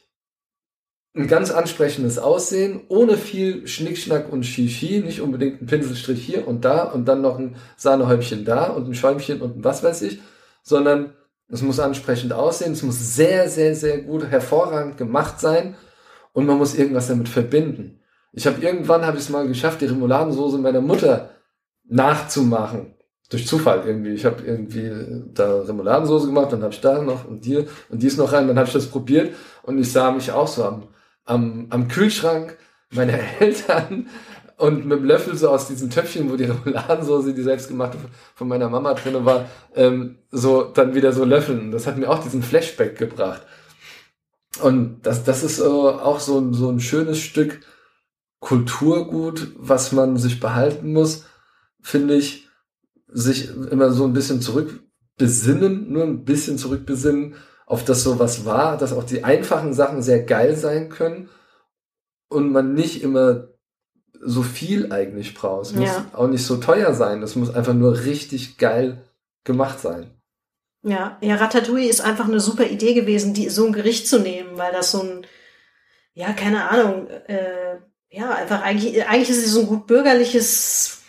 ein 1.16 1.28
ganz 1.28 1.50
ansprechendes 1.50 2.20
Aussehen, 2.20 2.82
ohne 2.88 3.18
viel 3.18 3.68
Schnickschnack 3.68 4.32
und 4.32 4.44
Shishi, 4.46 5.00
nicht 5.00 5.22
unbedingt 5.22 5.62
ein 5.62 5.66
Pinselstrich 5.66 6.24
hier 6.24 6.48
und 6.48 6.64
da 6.66 6.84
und 6.84 7.06
dann 7.06 7.22
noch 7.22 7.40
ein 7.40 7.56
Sahnehäubchen 7.78 8.46
da 8.46 8.68
und 8.68 8.88
ein 8.88 8.94
Schäumchen 8.96 9.42
und 9.42 9.58
ein 9.58 9.64
was 9.64 9.82
weiß 9.84 10.04
ich, 10.04 10.20
sondern 10.62 11.14
es 11.50 11.62
muss 11.62 11.80
ansprechend 11.80 12.34
aussehen, 12.34 12.74
es 12.74 12.84
muss 12.84 13.16
sehr, 13.16 13.50
sehr, 13.50 13.76
sehr 13.76 14.02
gut, 14.02 14.28
hervorragend 14.28 14.97
gemacht 14.97 15.39
sein 15.39 15.76
und 16.34 16.45
man 16.45 16.58
muss 16.58 16.76
irgendwas 16.76 17.08
damit 17.08 17.28
verbinden. 17.28 18.00
Ich 18.32 18.45
habe 18.45 18.62
irgendwann 18.62 19.06
habe 19.06 19.18
ich 19.18 19.24
es 19.24 19.30
mal 19.30 19.47
geschafft, 19.47 19.82
die 19.82 19.88
Remouladensoße 19.88 20.60
meiner 20.60 20.82
Mutter 20.82 21.32
nachzumachen. 21.86 22.95
durch 23.30 23.47
Zufall 23.47 23.84
irgendwie. 23.86 24.14
Ich 24.14 24.26
habe 24.26 24.43
irgendwie 24.43 24.91
da 25.34 25.62
Remouladensoße 25.62 26.28
gemacht, 26.28 26.52
dann 26.52 26.64
habe 26.64 26.74
ich 26.74 26.82
da 26.82 27.02
noch 27.02 27.26
und 27.26 27.45
dir 27.45 27.68
und 27.89 28.02
dies 28.02 28.18
noch 28.18 28.32
rein, 28.32 28.47
dann 28.47 28.58
habe 28.58 28.68
ich 28.68 28.74
das 28.74 28.88
probiert 28.88 29.36
und 29.64 29.80
ich 29.80 29.91
sah 29.91 30.12
mich 30.12 30.32
auch 30.32 30.47
so 30.47 30.64
am, 30.66 30.88
am, 31.26 31.68
am 31.70 31.88
Kühlschrank 31.88 32.58
meiner 32.91 33.20
Eltern 33.39 34.08
und 34.60 34.86
mit 34.86 34.99
dem 34.99 35.05
Löffel 35.05 35.38
so 35.38 35.49
aus 35.49 35.68
diesem 35.68 35.89
Töpfchen, 35.89 36.30
wo 36.30 36.36
die 36.36 36.43
Remouladensoße, 36.51 37.34
die 37.34 37.43
selbstgemachte 37.43 37.97
von 38.36 38.47
meiner 38.49 38.70
Mama 38.70 38.93
drin 38.93 39.26
war, 39.26 39.49
ähm, 39.74 40.18
so 40.32 40.64
dann 40.64 40.93
wieder 40.93 41.14
so 41.14 41.24
löffeln. 41.24 41.72
Das 41.72 41.88
hat 41.88 41.97
mir 41.97 42.10
auch 42.10 42.22
diesen 42.22 42.43
Flashback 42.43 42.97
gebracht. 42.97 43.41
Und 44.62 45.01
das, 45.03 45.24
das 45.24 45.43
ist 45.43 45.60
äh, 45.60 45.64
auch 45.64 46.20
so, 46.20 46.51
so 46.51 46.70
ein 46.70 46.82
schönes 46.82 47.20
Stück 47.20 47.62
Kulturgut, 48.41 49.53
was 49.57 49.93
man 49.93 50.18
sich 50.18 50.41
behalten 50.41 50.91
muss, 50.91 51.26
finde 51.82 52.16
ich, 52.16 52.49
sich 53.07 53.49
immer 53.49 53.91
so 53.91 54.03
ein 54.03 54.14
bisschen 54.14 54.41
zurückbesinnen, 54.41 55.91
nur 55.91 56.03
ein 56.03 56.26
bisschen 56.26 56.57
zurückbesinnen 56.57 57.36
auf 57.66 57.86
das 57.86 58.03
so 58.03 58.20
was 58.20 58.43
war, 58.43 58.78
dass 58.78 58.91
auch 58.91 59.03
die 59.03 59.24
einfachen 59.24 59.74
Sachen 59.74 60.01
sehr 60.01 60.24
geil 60.24 60.57
sein 60.57 60.89
können 60.89 61.30
und 62.28 62.51
man 62.51 62.74
nicht 62.74 63.03
immer 63.03 63.47
so 64.22 64.43
viel 64.43 64.91
eigentlich 64.91 65.34
braucht. 65.34 65.67
Es 65.67 65.74
muss 65.74 65.88
Ja. 65.89 66.05
auch 66.13 66.28
nicht 66.28 66.45
so 66.45 66.57
teuer 66.57 66.93
sein. 66.93 67.24
Es 67.24 67.36
muss 67.36 67.53
einfach 67.53 67.74
nur 67.74 67.99
richtig 68.05 68.57
geil 68.57 69.01
gemacht 69.43 69.80
sein. 69.80 70.11
Ja, 70.84 71.17
ja, 71.22 71.36
Ratatouille 71.36 71.89
ist 71.89 72.01
einfach 72.01 72.26
eine 72.26 72.39
super 72.39 72.65
Idee 72.65 72.93
gewesen, 72.93 73.34
die, 73.34 73.49
so 73.49 73.65
ein 73.65 73.74
Gericht 73.74 74.07
zu 74.07 74.20
nehmen, 74.20 74.57
weil 74.57 74.72
das 74.72 74.91
so 74.91 75.01
ein, 75.01 75.26
ja, 76.13 76.32
keine 76.34 76.70
Ahnung, 76.70 77.07
äh, 77.28 77.78
ja, 78.09 78.32
einfach 78.32 78.61
eigentlich, 78.61 79.05
eigentlich 79.07 79.30
ist 79.30 79.45
es 79.45 79.51
so 79.51 79.61
ein 79.61 79.67
gut 79.67 79.88
bürgerliches 79.88 81.01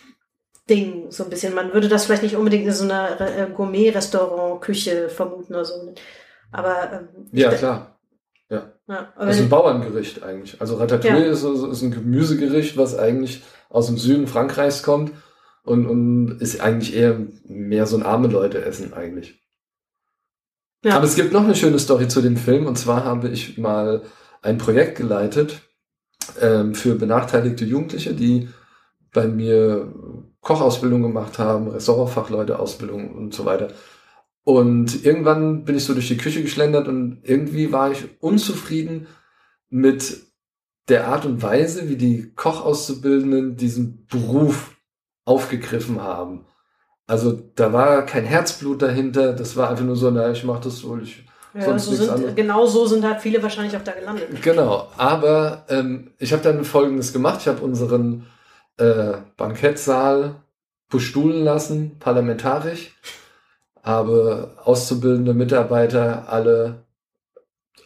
Ding, 0.68 1.11
so 1.11 1.24
ein 1.24 1.30
bisschen. 1.30 1.54
Man 1.54 1.72
würde 1.72 1.88
das 1.88 2.04
vielleicht 2.04 2.22
nicht 2.22 2.36
unbedingt 2.36 2.66
in 2.66 2.72
so 2.72 2.84
einer 2.84 3.20
äh, 3.20 3.48
Gourmet-Restaurant-Küche 3.54 5.08
vermuten 5.08 5.54
oder 5.54 5.64
so. 5.64 5.94
Aber, 6.52 6.92
ähm, 6.92 7.08
Ja, 7.32 7.52
klar. 7.52 7.99
Ja, 8.51 8.72
aber 9.14 9.26
Das 9.26 9.36
ist 9.36 9.42
ein 9.42 9.48
Bauerngericht 9.48 10.22
eigentlich. 10.22 10.61
Also 10.61 10.74
Ratatouille 10.76 11.26
Ja. 11.26 11.32
ist, 11.32 11.40
so- 11.42 11.70
ist 11.70 11.82
ein 11.82 11.92
Gemüsegericht, 11.92 12.76
was 12.76 12.98
eigentlich 12.98 13.42
aus 13.68 13.86
dem 13.86 13.96
Süden 13.96 14.26
Frankreichs 14.26 14.82
kommt 14.82 15.12
und, 15.62 15.86
und 15.86 16.40
ist 16.40 16.61
eigentlich 16.61 16.94
eher 16.96 17.16
mehr 17.44 17.86
so 17.86 17.96
ein 17.96 18.03
arme 18.03 18.26
Leute 18.28 18.64
essen 18.64 18.92
eigentlich. 18.92 19.40
Ja. 20.84 20.96
Aber 20.96 21.05
es 21.05 21.14
gibt 21.14 21.32
noch 21.32 21.44
eine 21.44 21.55
schöne 21.55 21.78
Story 21.78 22.09
zu 22.09 22.20
dem 22.22 22.36
Film 22.36 22.66
und 22.66 22.76
zwar 22.76 23.05
habe 23.05 23.28
ich 23.28 23.57
mal 23.59 24.03
ein 24.42 24.59
Projekt 24.59 24.96
geleitet 24.98 25.61
ähm, 26.40 26.74
für 26.74 26.94
benachteiligte 26.96 27.64
Jugendliche, 27.64 28.14
die 28.14 28.48
bei 29.12 29.28
mir 29.28 29.92
Kochausbildung 30.40 31.03
gemacht 31.03 31.38
haben, 31.38 31.68
Restaurantfachleute, 31.68 32.59
Ausbildung 32.59 33.14
und 33.14 33.34
so 33.34 33.44
weiter. 33.44 33.68
Und 34.45 35.05
irgendwann 35.05 35.64
bin 35.64 35.76
ich 35.76 35.84
so 35.84 35.95
durch 35.95 36.09
die 36.09 36.16
Küche 36.16 36.43
geschlendert 36.43 36.88
und 36.88 37.20
irgendwie 37.22 37.72
war 37.72 37.93
ich 37.93 38.05
unzufrieden 38.20 39.07
mit 39.68 40.22
der 40.88 41.07
Art 41.07 41.24
und 41.24 41.43
Weise, 41.43 41.88
wie 41.88 41.97
die 41.97 42.32
Kochauszubildenden 42.34 43.57
diesen 43.57 44.07
Beruf 44.07 44.76
aufgegriffen 45.24 46.03
haben. 46.03 46.47
Also 47.07 47.32
da 47.55 47.72
war 47.72 48.07
kein 48.07 48.24
Herzblut 48.24 48.82
dahinter, 48.82 49.32
das 49.32 49.57
war 49.57 49.70
einfach 49.70 49.84
nur 49.84 49.97
so, 49.97 50.11
na, 50.11 50.30
ich 50.30 50.45
mache 50.45 50.64
das 50.64 50.78
so, 50.78 50.97
ich 50.99 51.24
ja, 51.55 51.62
sonst 51.62 51.84
so 51.84 51.91
nichts 51.91 52.07
sind, 52.07 52.14
anderes. 52.14 52.34
genau 52.36 52.66
so 52.66 52.86
sind 52.86 53.05
halt 53.05 53.20
viele 53.20 53.43
wahrscheinlich 53.43 53.76
auch 53.76 53.82
da 53.82 53.93
gelandet. 53.93 54.28
Genau, 54.43 54.88
aber 54.97 55.64
ähm, 55.68 56.12
ich 56.18 56.32
habe 56.32 56.43
dann 56.43 56.64
Folgendes 56.64 57.12
gemacht. 57.12 57.41
Ich 57.41 57.49
habe 57.49 57.62
unseren 57.62 58.26
äh, 58.76 59.14
Bankettsaal 59.36 60.36
bestuhlen 60.88 61.45
lassen, 61.45 61.99
parlamentarisch, 61.99 62.97
habe 63.83 64.57
auszubildende 64.62 65.35
Mitarbeiter 65.35 66.28
alle 66.28 66.85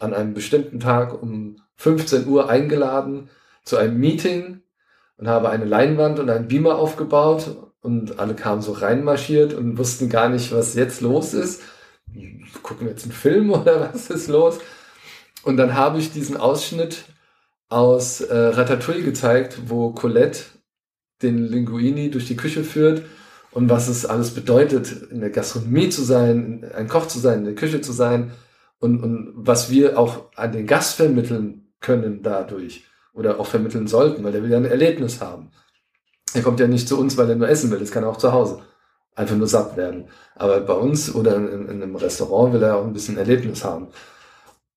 an 0.01 0.13
einem 0.13 0.35
bestimmten 0.35 0.81
Tag 0.81 1.21
um 1.23 1.57
15 1.77 2.27
Uhr 2.27 2.49
eingeladen 2.49 3.31
zu 3.65 3.77
einem 3.77 3.99
Meeting 3.99 4.63
und 5.17 5.29
habe 5.29 5.51
eine 5.51 5.65
Leinwand 5.65 6.19
und 6.19 6.31
einen 6.31 6.49
Beamer 6.49 6.77
aufgebaut 6.77 7.57
und 7.81 8.19
alle 8.19 8.35
kamen 8.35 8.63
so 8.63 8.73
reinmarschiert 8.73 9.55
und 9.55 9.79
wussten 9.79 10.09
gar 10.09 10.29
nicht, 10.29 10.53
was 10.53 10.75
jetzt 10.75 11.01
los 11.01 11.35
ist. 11.35 11.63
Gucken 12.63 12.87
wir 12.87 12.93
jetzt 12.93 13.05
einen 13.05 13.13
Film 13.13 13.51
oder 13.53 13.93
was 13.93 14.11
ist 14.11 14.29
los? 14.29 14.59
Und 15.43 15.57
dann 15.57 15.75
habe 15.75 15.99
ich 15.99 16.13
diesen 16.13 16.37
Ausschnitt 16.37 17.05
aus 17.69 18.21
äh, 18.21 18.37
Ratatouille 18.37 19.03
gezeigt, 19.03 19.59
wo 19.67 19.91
Colette 19.91 20.41
den 21.23 21.39
Linguini 21.39 22.11
durch 22.11 22.27
die 22.27 22.37
Küche 22.37 22.65
führt 22.65 23.03
und 23.55 23.71
was 23.71 23.89
es 23.89 24.05
alles 24.05 24.31
bedeutet, 24.31 24.93
in 25.11 25.21
der 25.21 25.31
Gastronomie 25.31 25.89
zu 25.89 26.03
sein, 26.03 26.71
ein 26.75 26.89
Koch 26.89 27.07
zu 27.07 27.21
sein, 27.21 27.41
in 27.41 27.45
der 27.45 27.55
Küche 27.55 27.81
zu 27.81 27.93
sein 27.93 28.33
und, 28.81 29.03
und 29.03 29.33
was 29.37 29.71
wir 29.71 29.99
auch 29.99 30.33
an 30.35 30.53
den 30.53 30.67
Gast 30.67 30.97
vermitteln 30.97 31.73
können 31.81 32.23
dadurch 32.23 32.85
oder 33.13 33.39
auch 33.39 33.47
vermitteln 33.47 33.87
sollten, 33.87 34.25
weil 34.25 34.33
der 34.33 34.43
will 34.43 34.51
ja 34.51 34.57
ein 34.57 34.65
Erlebnis 34.65 35.21
haben. 35.21 35.51
Er 36.35 36.43
kommt 36.43 36.59
ja 36.59 36.67
nicht 36.67 36.89
zu 36.89 36.99
uns, 36.99 37.17
weil 37.17 37.31
er 37.31 37.37
nur 37.37 37.49
essen 37.49 37.71
will, 37.71 37.79
das 37.79 37.93
kann 37.93 38.03
er 38.03 38.11
auch 38.11 38.19
zu 38.19 38.33
Hause. 38.33 38.63
Einfach 39.15 39.37
nur 39.37 39.47
satt 39.47 39.77
werden. 39.77 40.09
Aber 40.35 40.61
bei 40.61 40.75
uns 40.75 41.15
oder 41.15 41.37
in, 41.37 41.69
in 41.69 41.83
einem 41.83 41.95
Restaurant 41.95 42.53
will 42.53 42.63
er 42.63 42.77
auch 42.77 42.85
ein 42.85 42.93
bisschen 42.93 43.17
Erlebnis 43.17 43.65
haben. 43.65 43.87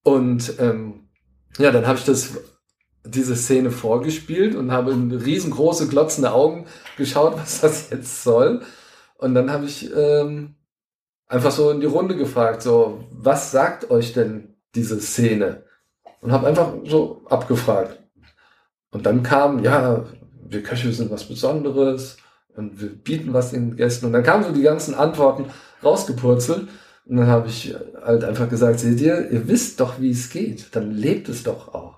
Und 0.03 0.53
ähm, 0.59 1.09
ja, 1.57 1.71
dann 1.71 1.87
habe 1.87 1.97
ich 1.97 2.05
das, 2.05 2.29
diese 3.09 3.35
Szene 3.35 3.71
vorgespielt 3.71 4.55
und 4.55 4.71
habe 4.71 4.91
in 4.91 5.11
riesengroße 5.11 5.87
glotzende 5.87 6.31
Augen 6.31 6.65
geschaut, 6.97 7.37
was 7.37 7.61
das 7.61 7.89
jetzt 7.89 8.23
soll. 8.23 8.61
Und 9.17 9.33
dann 9.33 9.51
habe 9.51 9.65
ich 9.65 9.89
ähm, 9.95 10.55
einfach 11.27 11.51
so 11.51 11.71
in 11.71 11.79
die 11.79 11.87
Runde 11.87 12.15
gefragt, 12.15 12.61
so, 12.61 13.05
was 13.11 13.51
sagt 13.51 13.89
euch 13.89 14.13
denn 14.13 14.55
diese 14.75 14.99
Szene? 14.99 15.63
Und 16.21 16.31
habe 16.31 16.47
einfach 16.47 16.73
so 16.85 17.21
abgefragt. 17.29 17.99
Und 18.91 19.05
dann 19.05 19.23
kam, 19.23 19.63
ja, 19.63 20.05
wir 20.49 20.63
Köche 20.63 20.91
sind 20.91 21.11
was 21.11 21.25
Besonderes 21.25 22.17
und 22.55 22.81
wir 22.81 22.89
bieten 22.89 23.33
was 23.33 23.51
den 23.51 23.75
Gästen. 23.75 24.07
Und 24.07 24.13
dann 24.13 24.23
kamen 24.23 24.43
so 24.43 24.51
die 24.51 24.61
ganzen 24.61 24.95
Antworten 24.95 25.45
rausgepurzelt. 25.83 26.67
Und 27.05 27.17
dann 27.17 27.27
habe 27.27 27.47
ich 27.47 27.75
halt 28.03 28.23
einfach 28.23 28.49
gesagt, 28.49 28.79
seht 28.79 28.99
ihr, 28.99 29.29
ihr 29.29 29.47
wisst 29.47 29.79
doch, 29.79 29.99
wie 29.99 30.11
es 30.11 30.29
geht. 30.29 30.75
Dann 30.75 30.91
lebt 30.91 31.29
es 31.29 31.43
doch 31.43 31.73
auch. 31.73 31.96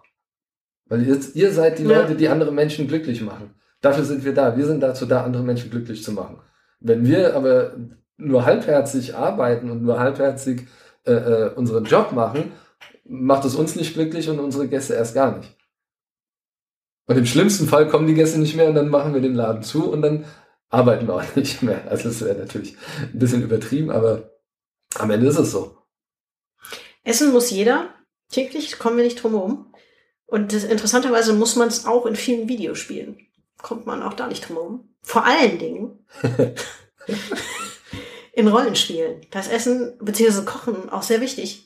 Weil 0.89 1.07
ihr, 1.07 1.19
ihr 1.33 1.53
seid 1.53 1.79
die 1.79 1.83
Ja. 1.83 2.01
Leute, 2.01 2.15
die 2.15 2.27
andere 2.27 2.51
Menschen 2.51 2.87
glücklich 2.87 3.21
machen. 3.21 3.53
Dafür 3.81 4.03
sind 4.03 4.25
wir 4.25 4.33
da. 4.33 4.57
Wir 4.57 4.65
sind 4.65 4.81
dazu 4.81 5.05
da, 5.05 5.23
andere 5.23 5.43
Menschen 5.43 5.69
glücklich 5.71 6.03
zu 6.03 6.11
machen. 6.11 6.41
Wenn 6.81 7.05
wir 7.07 7.35
aber 7.35 7.73
nur 8.17 8.45
halbherzig 8.45 9.15
arbeiten 9.15 9.71
und 9.71 9.83
nur 9.83 9.99
halbherzig 9.99 10.67
äh, 11.05 11.13
äh, 11.13 11.53
unseren 11.53 11.85
Job 11.85 12.11
machen, 12.11 12.51
macht 13.05 13.45
es 13.45 13.55
uns 13.55 13.75
nicht 13.75 13.93
glücklich 13.93 14.29
und 14.29 14.39
unsere 14.39 14.67
Gäste 14.67 14.93
erst 14.95 15.13
gar 15.15 15.37
nicht. 15.37 15.55
Und 17.07 17.17
im 17.17 17.25
schlimmsten 17.25 17.67
Fall 17.67 17.87
kommen 17.87 18.07
die 18.07 18.13
Gäste 18.13 18.39
nicht 18.39 18.55
mehr 18.55 18.67
und 18.67 18.75
dann 18.75 18.89
machen 18.89 19.13
wir 19.13 19.21
den 19.21 19.33
Laden 19.33 19.63
zu 19.63 19.89
und 19.89 20.01
dann 20.01 20.25
arbeiten 20.69 21.07
wir 21.07 21.15
auch 21.15 21.23
nicht 21.35 21.63
mehr. 21.63 21.81
Also 21.89 22.09
das 22.09 22.21
wäre 22.21 22.37
natürlich 22.37 22.75
ein 23.01 23.17
bisschen 23.19 23.41
übertrieben, 23.41 23.89
aber 23.89 24.31
am 24.95 25.09
Ende 25.11 25.27
ist 25.27 25.39
es 25.39 25.51
so. 25.51 25.77
Essen 27.03 27.31
muss 27.31 27.49
jeder. 27.49 27.89
Täglich 28.31 28.77
kommen 28.77 28.97
wir 28.97 29.03
nicht 29.03 29.23
drum 29.23 29.31
herum. 29.31 29.68
Und 30.30 30.53
das, 30.53 30.63
interessanterweise 30.63 31.34
muss 31.34 31.55
man 31.55 31.67
es 31.67 31.86
auch 31.86 32.05
in 32.05 32.15
vielen 32.15 32.47
Videospielen. 32.47 33.17
Kommt 33.61 33.86
man 33.86 34.03
auch 34.03 34.13
da 34.13 34.27
nicht 34.27 34.47
drum 34.47 34.57
herum. 34.57 34.89
Vor 35.01 35.25
allen 35.25 35.57
Dingen 35.57 36.05
in 38.34 38.47
Rollenspielen. 38.47 39.21
Das 39.32 39.47
Essen 39.47 39.97
bzw. 40.01 40.45
Kochen 40.45 40.89
auch 40.89 41.03
sehr 41.03 41.21
wichtig. 41.21 41.65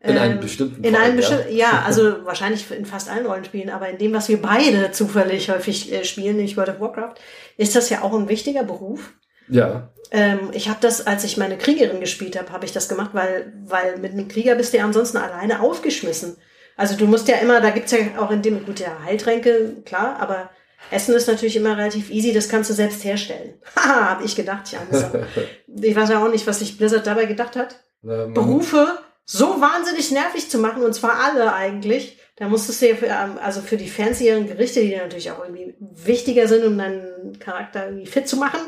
In 0.00 0.18
einem 0.18 0.34
Ähm, 0.34 0.40
bestimmten 0.40 0.84
in 0.84 0.94
Fall, 0.94 1.02
einem 1.02 1.18
ja. 1.18 1.28
bestimmten, 1.28 1.56
ja, 1.56 1.82
also 1.84 2.02
wahrscheinlich 2.24 2.70
in 2.70 2.86
fast 2.86 3.08
allen 3.08 3.26
Rollenspielen, 3.26 3.70
aber 3.70 3.88
in 3.88 3.98
dem, 3.98 4.12
was 4.12 4.28
wir 4.28 4.40
beide 4.40 4.92
zufällig 4.92 5.50
häufig 5.50 5.92
äh, 5.92 6.04
spielen, 6.04 6.36
nämlich 6.36 6.56
World 6.56 6.68
of 6.68 6.80
Warcraft, 6.80 7.14
ist 7.56 7.74
das 7.74 7.90
ja 7.90 8.02
auch 8.02 8.12
ein 8.12 8.28
wichtiger 8.28 8.62
Beruf. 8.62 9.14
Ja, 9.48 9.90
Ähm, 10.10 10.50
ich 10.52 10.68
habe 10.68 10.78
das, 10.80 11.06
als 11.06 11.24
ich 11.24 11.36
meine 11.36 11.58
Kriegerin 11.58 12.00
gespielt 12.00 12.38
habe, 12.38 12.52
habe 12.52 12.64
ich 12.64 12.72
das 12.72 12.88
gemacht, 12.88 13.10
weil, 13.12 13.52
weil 13.64 13.98
mit 13.98 14.12
einem 14.12 14.28
Krieger 14.28 14.54
bist 14.54 14.72
du 14.72 14.78
ja 14.78 14.84
ansonsten 14.84 15.16
alleine 15.16 15.60
aufgeschmissen. 15.60 16.36
Also 16.76 16.96
du 16.96 17.06
musst 17.06 17.26
ja 17.28 17.36
immer, 17.36 17.60
da 17.60 17.70
gibt's 17.70 17.92
ja 17.92 17.98
auch 18.18 18.30
in 18.30 18.42
dem, 18.42 18.64
gut, 18.64 18.80
ja, 18.80 18.98
Heiltränke, 19.04 19.82
klar, 19.84 20.16
aber 20.20 20.50
Essen 20.90 21.14
ist 21.14 21.26
natürlich 21.26 21.56
immer 21.56 21.76
relativ 21.76 22.10
easy, 22.10 22.32
das 22.32 22.48
kannst 22.48 22.70
du 22.70 22.74
selbst 22.74 23.02
herstellen. 23.04 23.54
Haha, 23.76 24.10
habe 24.10 24.24
ich 24.24 24.36
gedacht, 24.36 24.70
ja. 24.72 24.80
ich 25.82 25.96
weiß 25.96 26.10
ja 26.10 26.24
auch 26.24 26.30
nicht, 26.30 26.46
was 26.46 26.58
sich 26.60 26.76
Blizzard 26.76 27.06
dabei 27.06 27.24
gedacht 27.24 27.56
hat. 27.56 27.80
ähm, 28.04 28.34
Berufe 28.34 28.98
so 29.24 29.60
wahnsinnig 29.60 30.12
nervig 30.12 30.48
zu 30.50 30.58
machen, 30.58 30.84
und 30.84 30.94
zwar 30.94 31.18
alle 31.24 31.52
eigentlich. 31.52 32.18
Da 32.36 32.48
musstest 32.48 32.82
du 32.82 32.88
ja 32.88 32.94
für, 32.94 33.06
ähm, 33.06 33.38
also 33.42 33.62
für 33.62 33.78
die 33.78 33.88
fancieren 33.88 34.46
Gerichte, 34.46 34.80
die 34.80 34.94
natürlich 34.94 35.30
auch 35.30 35.42
irgendwie 35.42 35.74
wichtiger 35.80 36.46
sind, 36.46 36.64
um 36.64 36.76
deinen 36.76 37.38
Charakter 37.38 37.86
irgendwie 37.86 38.06
fit 38.06 38.28
zu 38.28 38.36
machen, 38.36 38.60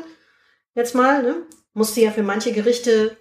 jetzt 0.73 0.95
mal, 0.95 1.21
ne? 1.21 1.35
Musst 1.73 1.95
du 1.95 2.01
ja 2.01 2.11
für 2.11 2.23
manche 2.23 2.51
Gerichte 2.51 3.15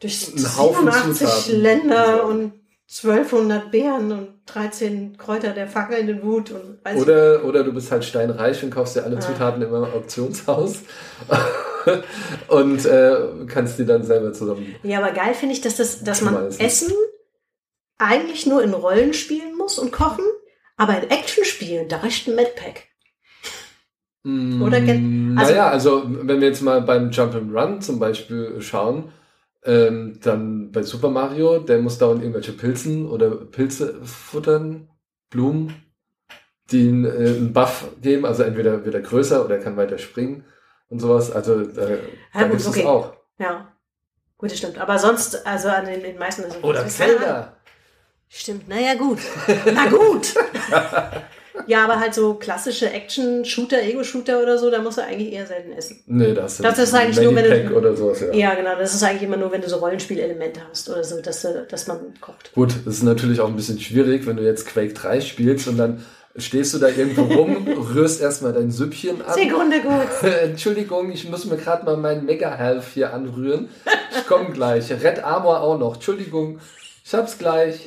durch 0.00 0.28
Einen 0.28 0.56
Haufen 0.56 0.92
87 0.92 1.26
Zutaten. 1.26 1.62
Länder 1.62 2.26
und 2.26 2.52
1200 3.02 3.72
Beeren 3.72 4.12
und 4.12 4.28
13 4.46 5.16
Kräuter 5.18 5.50
der 5.50 5.66
fackelnden 5.66 6.22
Wut 6.22 6.52
und 6.52 6.78
weiß 6.84 7.00
Oder, 7.02 7.44
oder 7.44 7.64
du 7.64 7.72
bist 7.72 7.90
halt 7.90 8.04
steinreich 8.04 8.62
und 8.62 8.70
kaufst 8.70 8.94
dir 8.94 9.02
alle 9.04 9.16
Ah. 9.16 9.20
Zutaten 9.20 9.62
immer 9.62 9.78
im 9.78 9.84
Auktionshaus 9.94 10.82
und 12.48 12.84
äh, 12.86 13.16
kannst 13.48 13.78
die 13.78 13.84
dann 13.86 14.04
selber 14.04 14.32
zusammen. 14.32 14.74
Ja, 14.84 14.98
aber 14.98 15.10
geil 15.12 15.34
finde 15.34 15.54
ich, 15.54 15.60
dass, 15.60 15.76
das, 15.76 16.04
dass 16.04 16.20
man. 16.22 16.46
Essen 16.58 16.92
eigentlich 17.98 18.46
nur 18.46 18.62
in 18.62 18.72
Rollen 18.74 19.12
spielen 19.12 19.56
muss 19.56 19.78
und 19.78 19.90
kochen, 19.92 20.24
aber 20.76 21.00
in 21.02 21.10
Actionspielen, 21.10 21.88
da 21.88 21.96
reicht 21.98 22.28
ein 22.28 22.34
Medpack. 22.36 22.84
Oder 24.24 24.80
gen- 24.80 25.36
also- 25.38 25.52
naja, 25.52 25.68
also 25.68 26.02
wenn 26.06 26.40
wir 26.40 26.48
jetzt 26.48 26.62
mal 26.62 26.80
beim 26.80 27.10
Jump'n'Run 27.10 27.80
zum 27.80 27.98
Beispiel 27.98 28.56
schauen, 28.62 29.12
ähm, 29.64 30.18
dann 30.22 30.72
bei 30.72 30.82
Super 30.82 31.10
Mario, 31.10 31.58
der 31.58 31.78
muss 31.78 31.98
dauernd 31.98 32.20
irgendwelche 32.22 32.52
Pilzen 32.52 33.08
oder 33.08 33.30
Pilze 33.30 33.94
futtern, 34.04 34.88
Blumen, 35.30 35.74
die 36.70 36.86
ihn, 36.86 37.04
äh, 37.04 37.08
einen 37.08 37.52
Buff 37.52 37.88
geben, 38.00 38.26
also 38.26 38.42
entweder 38.42 38.84
wird 38.84 38.94
er 38.94 39.00
größer 39.00 39.44
oder 39.44 39.56
er 39.56 39.62
kann 39.62 39.76
weiter 39.76 39.98
springen 39.98 40.44
und 40.88 41.00
sowas. 41.00 41.30
Also 41.30 41.60
äh, 41.60 41.98
da 42.32 42.42
gut, 42.42 42.50
gibt 42.50 42.60
es 42.60 42.68
okay. 42.68 42.84
auch. 42.84 43.14
Ja. 43.38 43.72
Gut, 44.36 44.50
das 44.50 44.58
stimmt. 44.58 44.78
Aber 44.78 44.98
sonst, 44.98 45.46
also 45.46 45.68
an 45.68 45.86
den, 45.86 46.02
den 46.02 46.18
meisten 46.18 46.42
ist 46.42 46.56
es 46.56 46.64
Oder. 46.64 46.86
Zelda. 46.86 47.56
Stimmt, 48.28 48.68
naja, 48.68 48.94
gut. 48.94 49.18
Na 49.72 49.88
gut. 49.88 50.34
ja, 51.66 51.84
aber 51.84 52.00
halt 52.00 52.14
so 52.14 52.34
klassische 52.34 52.90
Action-Shooter, 52.90 53.82
Ego-Shooter 53.82 54.42
oder 54.42 54.58
so, 54.58 54.70
da 54.70 54.80
musst 54.82 54.98
du 54.98 55.02
eigentlich 55.02 55.32
eher 55.32 55.46
selten 55.46 55.72
essen. 55.72 56.00
Nee, 56.06 56.34
das, 56.34 56.58
Das 56.58 56.78
ist 56.78 56.94
eigentlich 56.94 57.20
nur, 57.24 57.34
wenn 57.34 57.68
du- 57.68 57.74
oder 57.76 57.96
sowas, 57.96 58.20
ja. 58.20 58.32
Ja, 58.32 58.54
genau. 58.54 58.76
Das 58.78 58.94
ist 58.94 59.02
eigentlich 59.02 59.22
immer 59.22 59.36
nur, 59.36 59.52
wenn 59.52 59.60
du 59.60 59.68
so 59.68 59.76
Rollenspielelemente 59.76 60.60
hast 60.70 60.88
oder 60.90 61.04
so, 61.04 61.20
dass, 61.20 61.46
dass 61.68 61.86
man 61.86 61.98
kocht. 62.20 62.52
Gut, 62.54 62.74
das 62.84 62.94
ist 62.96 63.02
natürlich 63.02 63.40
auch 63.40 63.48
ein 63.48 63.56
bisschen 63.56 63.78
schwierig, 63.80 64.26
wenn 64.26 64.36
du 64.36 64.42
jetzt 64.42 64.66
Quake 64.66 64.92
3 64.94 65.20
spielst 65.20 65.68
und 65.68 65.76
dann 65.78 66.04
stehst 66.36 66.74
du 66.74 66.78
da 66.78 66.88
irgendwo 66.88 67.22
rum, 67.22 67.66
rührst 67.94 68.20
erstmal 68.20 68.52
dein 68.52 68.70
Süppchen 68.72 69.22
an. 69.22 69.34
Sekunde 69.34 69.80
gut. 69.80 70.08
Entschuldigung, 70.42 71.12
ich 71.12 71.28
muss 71.30 71.44
mir 71.44 71.56
gerade 71.56 71.84
mal 71.84 71.96
meinen 71.96 72.24
Mega 72.24 72.52
Health 72.54 72.84
hier 72.92 73.14
anrühren. 73.14 73.68
Ich 74.16 74.26
komme 74.26 74.50
gleich. 74.50 74.90
Red 74.90 75.22
Armor 75.22 75.60
auch 75.60 75.78
noch. 75.78 75.94
Entschuldigung, 75.94 76.58
ich 77.04 77.14
hab's 77.14 77.38
gleich. 77.38 77.78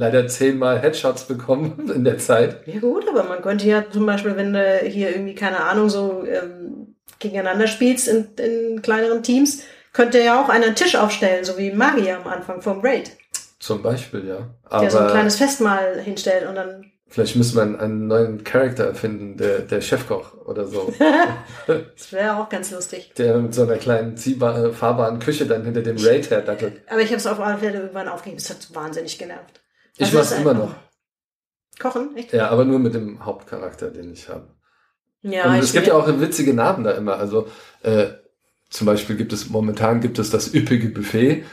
Leider 0.00 0.26
zehnmal 0.28 0.80
Headshots 0.80 1.24
bekommen 1.24 1.90
in 1.94 2.04
der 2.04 2.16
Zeit. 2.16 2.66
Ja 2.66 2.80
gut, 2.80 3.06
aber 3.06 3.24
man 3.24 3.42
könnte 3.42 3.66
ja 3.66 3.84
zum 3.90 4.06
Beispiel, 4.06 4.34
wenn 4.34 4.54
du 4.54 4.78
hier 4.78 5.10
irgendwie, 5.10 5.34
keine 5.34 5.60
Ahnung, 5.60 5.90
so 5.90 6.24
ähm, 6.26 6.96
gegeneinander 7.18 7.66
spielst 7.66 8.08
in, 8.08 8.28
in 8.36 8.80
kleineren 8.80 9.22
Teams, 9.22 9.62
könnte 9.92 10.18
ja 10.22 10.42
auch 10.42 10.48
einen 10.48 10.74
Tisch 10.74 10.96
aufstellen, 10.96 11.44
so 11.44 11.58
wie 11.58 11.70
Magier 11.70 12.16
am 12.16 12.26
Anfang 12.32 12.62
vom 12.62 12.80
Raid, 12.80 13.10
Zum 13.58 13.82
Beispiel, 13.82 14.26
ja. 14.26 14.48
der 14.80 14.90
so 14.90 14.96
ein 14.96 15.04
Aber 15.04 15.12
kleines 15.12 15.36
Festmahl 15.36 16.00
hinstellt 16.00 16.48
und 16.48 16.54
dann 16.54 16.90
vielleicht 17.06 17.36
müsste 17.36 17.56
man 17.56 17.78
einen 17.78 18.06
neuen 18.06 18.42
Charakter 18.42 18.84
erfinden, 18.84 19.36
der, 19.36 19.58
der 19.58 19.82
Chefkoch 19.82 20.32
oder 20.46 20.66
so. 20.66 20.94
Das 21.66 22.10
wäre 22.10 22.38
auch 22.38 22.48
ganz 22.48 22.70
lustig. 22.70 23.12
der 23.18 23.36
mit 23.36 23.54
so 23.54 23.64
einer 23.64 23.76
kleinen 23.76 24.16
ziehbar, 24.16 24.72
fahrbaren 24.72 25.18
Küche 25.18 25.44
dann 25.44 25.62
hinter 25.62 25.82
dem 25.82 25.98
Raid 25.98 26.30
herdattelt. 26.30 26.80
Aber 26.88 27.02
ich 27.02 27.08
habe 27.08 27.18
es 27.18 27.26
auf 27.26 27.38
alle 27.38 27.58
Fälle 27.58 27.80
irgendwann 27.80 28.08
aufgegeben. 28.08 28.38
Es 28.38 28.48
hat 28.48 28.74
wahnsinnig 28.74 29.18
genervt. 29.18 29.59
Ich 30.00 30.06
Also 30.06 30.18
mach's 30.18 30.32
immer 30.32 30.54
noch. 30.54 30.74
Kochen? 31.78 32.16
Echt? 32.16 32.32
Ja, 32.32 32.48
aber 32.48 32.64
nur 32.64 32.78
mit 32.78 32.94
dem 32.94 33.24
Hauptcharakter, 33.24 33.90
den 33.90 34.12
ich 34.12 34.28
habe. 34.30 34.48
Ja, 35.20 35.50
Und 35.52 35.58
es 35.58 35.72
gibt 35.72 35.86
ja 35.86 35.94
auch 35.94 36.08
witzige 36.20 36.54
Namen 36.54 36.84
da 36.84 36.92
immer. 36.92 37.16
Also 37.16 37.48
äh, 37.82 38.06
zum 38.70 38.86
Beispiel 38.86 39.16
gibt 39.16 39.34
es 39.34 39.50
momentan 39.50 40.00
gibt 40.00 40.18
es 40.18 40.30
das 40.30 40.54
üppige 40.54 40.88
Buffet. 40.88 41.44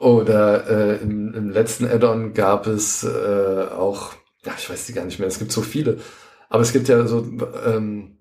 Oder 0.00 0.68
äh, 0.68 0.96
im, 1.02 1.32
im 1.34 1.50
letzten 1.50 1.86
Add-on 1.86 2.34
gab 2.34 2.66
es 2.66 3.04
äh, 3.04 3.66
auch, 3.70 4.14
ja, 4.44 4.52
ich 4.58 4.68
weiß 4.68 4.86
die 4.86 4.94
gar 4.94 5.04
nicht 5.04 5.20
mehr, 5.20 5.28
es 5.28 5.38
gibt 5.38 5.52
so 5.52 5.62
viele. 5.62 6.00
Aber 6.48 6.62
es 6.62 6.72
gibt 6.72 6.88
ja 6.88 7.06
so, 7.06 7.24
ähm, 7.64 8.18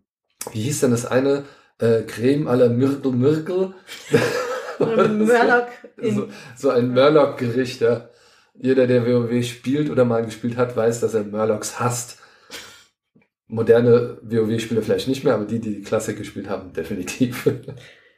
wie 0.51 0.61
hieß 0.61 0.81
denn 0.81 0.91
das 0.91 1.07
eine? 1.07 1.45
Äh, 1.79 2.03
Creme 2.03 2.47
à 2.47 2.55
la 2.55 2.69
Myrtle 2.69 3.11
Myrtle. 3.11 3.73
Murloc 4.79 5.67
so, 5.97 6.27
so 6.55 6.69
ein 6.69 6.93
Murloc-Gericht, 6.93 7.81
ja. 7.81 8.10
Jeder, 8.63 8.85
der 8.85 9.07
WoW 9.07 9.43
spielt 9.43 9.89
oder 9.89 10.05
mal 10.05 10.23
gespielt 10.23 10.55
hat, 10.55 10.75
weiß, 10.75 10.99
dass 10.99 11.15
er 11.15 11.23
Murlocs 11.23 11.79
hasst. 11.79 12.19
Moderne 13.47 14.17
WoW-Spieler 14.21 14.81
vielleicht 14.81 15.07
nicht 15.07 15.23
mehr, 15.23 15.33
aber 15.33 15.45
die, 15.45 15.59
die 15.59 15.75
die 15.75 15.81
Klassik 15.81 16.17
gespielt 16.17 16.47
haben, 16.47 16.71
definitiv. 16.75 17.49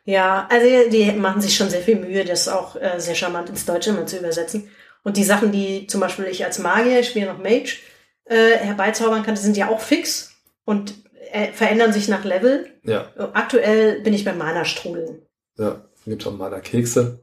Ja, 0.05 0.47
also 0.51 0.89
die 0.91 1.11
machen 1.13 1.41
sich 1.41 1.55
schon 1.55 1.69
sehr 1.69 1.81
viel 1.81 1.95
Mühe, 1.95 2.25
das 2.25 2.47
auch 2.49 2.75
äh, 2.75 2.99
sehr 2.99 3.15
charmant 3.15 3.49
ins 3.49 3.65
Deutsche 3.65 3.93
mal 3.93 4.05
zu 4.05 4.17
übersetzen. 4.17 4.69
Und 5.03 5.17
die 5.17 5.23
Sachen, 5.23 5.51
die 5.51 5.87
zum 5.87 6.01
Beispiel 6.01 6.25
ich 6.25 6.45
als 6.45 6.59
Magier, 6.59 6.99
ich 6.99 7.09
spiele 7.09 7.27
noch 7.27 7.39
Mage, 7.39 7.77
äh, 8.25 8.57
herbeizaubern 8.57 9.23
kann, 9.23 9.35
die 9.35 9.41
sind 9.41 9.57
ja 9.57 9.69
auch 9.69 9.79
fix 9.79 10.35
und 10.65 10.93
äh, 11.31 11.51
verändern 11.51 11.93
sich 11.93 12.09
nach 12.09 12.25
Level. 12.25 12.67
ja, 12.83 13.09
Aktuell 13.33 14.01
bin 14.01 14.13
ich 14.13 14.25
bei 14.25 14.33
Mana-Strudeln. 14.33 15.21
ja. 15.57 15.83
Gibt 16.05 16.27
auch 16.27 16.37
mal 16.37 16.51
da 16.51 16.59
Kekse. 16.59 17.22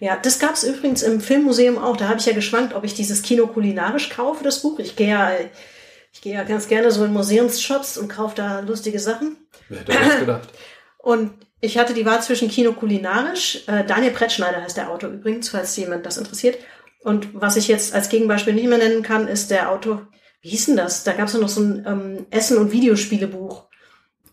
Ja, 0.00 0.16
das 0.16 0.38
gab's 0.38 0.62
übrigens 0.62 1.02
im 1.02 1.20
Filmmuseum 1.20 1.78
auch. 1.78 1.96
Da 1.96 2.08
habe 2.08 2.18
ich 2.18 2.26
ja 2.26 2.32
geschwankt, 2.32 2.74
ob 2.74 2.84
ich 2.84 2.94
dieses 2.94 3.22
Kino 3.22 3.46
kulinarisch 3.46 4.10
kaufe, 4.10 4.44
das 4.44 4.62
Buch. 4.62 4.78
Ich 4.78 4.96
gehe 4.96 5.08
ja, 5.08 5.32
ich 6.12 6.20
gehe 6.20 6.34
ja 6.34 6.44
ganz 6.44 6.68
gerne 6.68 6.90
so 6.90 7.04
in 7.04 7.12
Museumsshops 7.12 7.98
und 7.98 8.08
kaufe 8.08 8.34
da 8.36 8.60
lustige 8.60 8.98
Sachen. 8.98 9.36
Wer 9.68 9.80
hätte 9.80 9.92
das 9.92 10.18
gedacht? 10.20 10.48
Und 10.98 11.30
ich 11.60 11.78
hatte 11.78 11.94
die 11.94 12.04
Wahl 12.04 12.20
zwischen 12.22 12.48
Kino 12.48 12.72
kulinarisch, 12.72 13.64
äh, 13.66 13.84
Daniel 13.84 14.12
Brettschneider 14.12 14.62
heißt 14.62 14.76
der 14.76 14.90
Autor 14.90 15.10
übrigens, 15.10 15.48
falls 15.48 15.76
jemand 15.76 16.04
das 16.04 16.18
interessiert. 16.18 16.58
Und 17.02 17.28
was 17.32 17.56
ich 17.56 17.68
jetzt 17.68 17.94
als 17.94 18.08
Gegenbeispiel 18.08 18.52
nicht 18.52 18.68
mehr 18.68 18.78
nennen 18.78 19.02
kann, 19.02 19.28
ist 19.28 19.50
der 19.50 19.70
Autor, 19.70 20.08
wie 20.40 20.50
hieß 20.50 20.66
denn 20.66 20.76
das? 20.76 21.04
Da 21.04 21.12
gab 21.12 21.28
es 21.28 21.34
ja 21.34 21.40
noch 21.40 21.48
so 21.48 21.62
ein 21.62 21.84
ähm, 21.86 22.26
Essen- 22.30 22.58
und 22.58 22.72
Videospielebuch. 22.72 23.68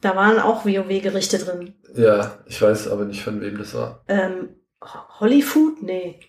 Da 0.01 0.15
waren 0.15 0.39
auch 0.39 0.65
WoW-Gerichte 0.65 1.39
drin. 1.39 1.75
Ja, 1.95 2.39
ich 2.45 2.61
weiß 2.61 2.89
aber 2.89 3.05
nicht, 3.05 3.23
von 3.23 3.41
wem 3.41 3.57
das 3.57 3.73
war. 3.73 4.03
Ähm, 4.07 4.49
Hollyfood? 4.81 5.81
Nee. 5.81 6.19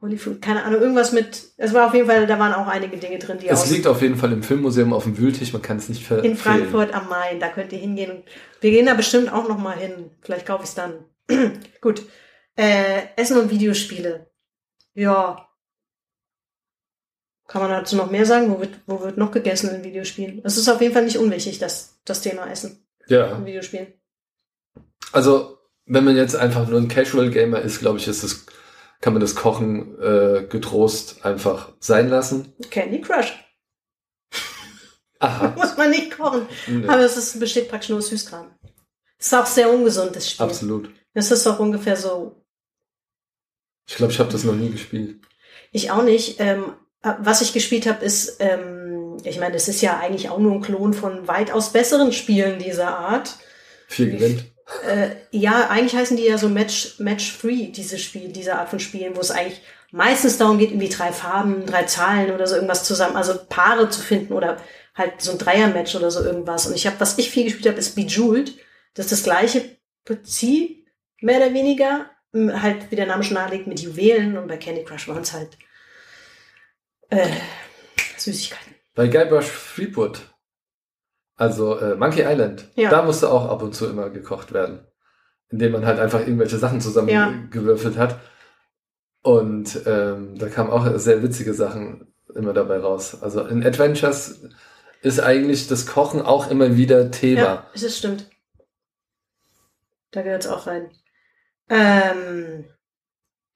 Hollyfood, 0.00 0.42
keine 0.42 0.64
Ahnung, 0.64 0.82
irgendwas 0.82 1.12
mit, 1.12 1.52
es 1.56 1.72
war 1.72 1.86
auf 1.86 1.94
jeden 1.94 2.06
Fall, 2.06 2.26
da 2.26 2.38
waren 2.38 2.52
auch 2.52 2.66
einige 2.66 2.98
Dinge 2.98 3.18
drin, 3.18 3.38
die 3.38 3.48
Es 3.48 3.70
liegt 3.70 3.86
auf 3.86 4.02
jeden 4.02 4.16
Fall 4.16 4.32
im 4.32 4.42
Filmmuseum 4.42 4.92
auf 4.92 5.04
dem 5.04 5.16
Wühltisch, 5.16 5.54
man 5.54 5.62
kann 5.62 5.78
es 5.78 5.88
nicht 5.88 6.04
ver 6.06 6.22
in 6.22 6.36
Frankfurt 6.36 6.92
am 6.92 7.08
Main, 7.08 7.40
da 7.40 7.48
könnt 7.48 7.72
ihr 7.72 7.78
hingehen. 7.78 8.22
Wir 8.60 8.70
gehen 8.70 8.84
da 8.84 8.92
bestimmt 8.92 9.32
auch 9.32 9.48
noch 9.48 9.56
mal 9.56 9.76
hin. 9.78 10.10
Vielleicht 10.20 10.44
kaufe 10.46 10.64
ich 10.64 10.68
es 10.70 10.74
dann. 10.74 11.04
Gut. 11.80 12.02
Äh, 12.56 13.02
Essen 13.16 13.38
und 13.38 13.50
Videospiele. 13.50 14.30
Ja. 14.92 15.48
Kann 17.46 17.62
man 17.62 17.70
dazu 17.70 17.96
noch 17.96 18.10
mehr 18.10 18.26
sagen? 18.26 18.50
Wo 18.50 18.60
wird, 18.60 18.78
wo 18.86 19.00
wird 19.00 19.16
noch 19.16 19.30
gegessen 19.30 19.70
in 19.74 19.84
Videospielen? 19.84 20.42
Es 20.44 20.56
ist 20.58 20.68
auf 20.68 20.80
jeden 20.82 20.92
Fall 20.92 21.04
nicht 21.04 21.18
unwichtig, 21.18 21.58
das, 21.58 21.98
das 22.04 22.20
Thema 22.20 22.46
Essen 22.50 22.86
Ja, 23.06 23.36
in 23.36 23.46
Videospielen. 23.46 23.86
also 25.12 25.53
wenn 25.86 26.04
man 26.04 26.16
jetzt 26.16 26.36
einfach 26.36 26.68
nur 26.68 26.80
ein 26.80 26.88
Casual 26.88 27.30
Gamer 27.30 27.60
ist, 27.60 27.80
glaube 27.80 27.98
ich, 27.98 28.08
ist 28.08 28.22
es, 28.22 28.46
kann 29.00 29.12
man 29.12 29.20
das 29.20 29.34
Kochen 29.34 30.00
äh, 30.00 30.46
getrost 30.48 31.24
einfach 31.24 31.72
sein 31.80 32.08
lassen. 32.08 32.52
Candy 32.70 33.00
Crush. 33.00 33.32
Aha. 35.18 35.48
Muss 35.56 35.76
man 35.76 35.90
nicht 35.90 36.16
kochen. 36.16 36.46
Nee, 36.66 36.86
Aber 36.86 37.00
es 37.00 37.16
ist, 37.16 37.38
besteht 37.38 37.68
praktisch 37.68 37.90
nur 37.90 37.98
aus 37.98 38.08
Süßkram. 38.08 38.54
Ist 39.18 39.34
auch 39.34 39.46
sehr 39.46 39.70
ungesund, 39.72 40.16
das 40.16 40.30
Spiel. 40.30 40.44
absolut. 40.44 40.90
Es 41.14 41.30
ist 41.30 41.46
auch 41.46 41.58
ungefähr 41.58 41.96
so 41.96 42.44
Ich 43.88 43.96
glaube, 43.96 44.12
ich 44.12 44.18
habe 44.18 44.32
das 44.32 44.44
noch 44.44 44.54
nie 44.54 44.70
gespielt. 44.70 45.20
Ich 45.70 45.90
auch 45.90 46.02
nicht. 46.02 46.40
Ähm, 46.40 46.74
äh, 47.02 47.14
was 47.20 47.40
ich 47.40 47.52
gespielt 47.52 47.86
habe, 47.86 48.04
ist, 48.04 48.36
ähm, 48.40 49.18
ich 49.24 49.38
meine, 49.38 49.54
das 49.54 49.68
ist 49.68 49.80
ja 49.80 49.98
eigentlich 49.98 50.28
auch 50.28 50.38
nur 50.38 50.52
ein 50.52 50.60
Klon 50.60 50.92
von 50.92 51.28
weitaus 51.28 51.72
besseren 51.72 52.12
Spielen 52.12 52.58
dieser 52.58 52.98
Art. 52.98 53.36
Vier 53.86 54.10
gewinnt. 54.10 54.53
Äh, 54.86 55.10
ja, 55.30 55.68
eigentlich 55.68 55.94
heißen 55.94 56.16
die 56.16 56.24
ja 56.24 56.38
so 56.38 56.48
Match, 56.48 56.98
Match 56.98 57.32
Free, 57.32 57.68
diese 57.68 57.98
Spiel, 57.98 58.28
diese 58.32 58.56
Art 58.56 58.70
von 58.70 58.80
Spielen, 58.80 59.16
wo 59.16 59.20
es 59.20 59.30
eigentlich 59.30 59.60
meistens 59.90 60.38
darum 60.38 60.58
geht, 60.58 60.70
irgendwie 60.70 60.88
drei 60.88 61.12
Farben, 61.12 61.66
drei 61.66 61.84
Zahlen 61.84 62.32
oder 62.32 62.46
so 62.46 62.54
irgendwas 62.54 62.84
zusammen, 62.84 63.16
also 63.16 63.38
Paare 63.48 63.88
zu 63.90 64.00
finden 64.00 64.32
oder 64.32 64.56
halt 64.94 65.20
so 65.20 65.32
ein 65.32 65.38
Dreier-Match 65.38 65.94
oder 65.94 66.10
so 66.10 66.24
irgendwas. 66.24 66.66
Und 66.66 66.74
ich 66.74 66.86
habe, 66.86 66.98
was 66.98 67.18
ich 67.18 67.30
viel 67.30 67.44
gespielt 67.44 67.66
habe, 67.66 67.78
ist 67.78 67.94
Bejeweled. 67.94 68.58
Das 68.94 69.06
ist 69.06 69.12
das 69.12 69.22
gleiche 69.24 69.76
Prinzip, 70.04 70.86
mehr 71.20 71.38
oder 71.38 71.52
weniger, 71.54 72.10
halt, 72.34 72.90
wie 72.90 72.96
der 72.96 73.06
Name 73.06 73.22
schon 73.22 73.34
nahelegt, 73.34 73.66
mit 73.66 73.80
Juwelen 73.80 74.36
und 74.36 74.48
bei 74.48 74.56
Candy 74.56 74.84
Crush 74.84 75.08
waren 75.08 75.22
es 75.22 75.32
halt 75.32 75.56
äh, 77.10 77.28
Süßigkeiten. 78.16 78.74
Bei 78.94 79.08
Guybrush 79.08 79.50
Threepwood, 79.74 80.20
also 81.36 81.78
äh, 81.78 81.94
Monkey 81.96 82.22
Island, 82.22 82.68
Ja. 82.76 82.90
da 82.90 83.02
musste 83.02 83.30
auch 83.30 83.48
ab 83.50 83.62
und 83.62 83.74
zu 83.74 83.86
immer 83.88 84.10
gekocht 84.10 84.52
werden. 84.52 84.86
Indem 85.48 85.72
man 85.72 85.86
halt 85.86 85.98
einfach 86.00 86.20
irgendwelche 86.20 86.58
Sachen 86.58 86.78
Ja. 86.78 86.82
zusammengewürfelt 86.82 87.96
hat. 87.96 88.18
Und 89.22 89.80
ähm, 89.86 90.36
da 90.38 90.48
kamen 90.48 90.70
auch 90.70 90.86
sehr 90.98 91.22
witzige 91.22 91.54
Sachen 91.54 92.12
immer 92.34 92.52
dabei 92.52 92.78
raus. 92.78 93.22
Also 93.22 93.44
in 93.46 93.64
Adventures 93.64 94.42
ist 95.02 95.20
eigentlich 95.20 95.68
das 95.68 95.86
Kochen 95.86 96.20
auch 96.22 96.50
immer 96.50 96.76
wieder 96.76 97.10
Thema. 97.10 97.40
Ja, 97.40 97.70
das 97.72 97.96
stimmt. 97.98 98.28
Da 100.10 100.22
gehört 100.22 100.44
es 100.44 100.50
auch 100.50 100.66
rein. 100.66 100.90
Ähm, 101.68 102.64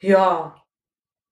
ja, 0.01 0.63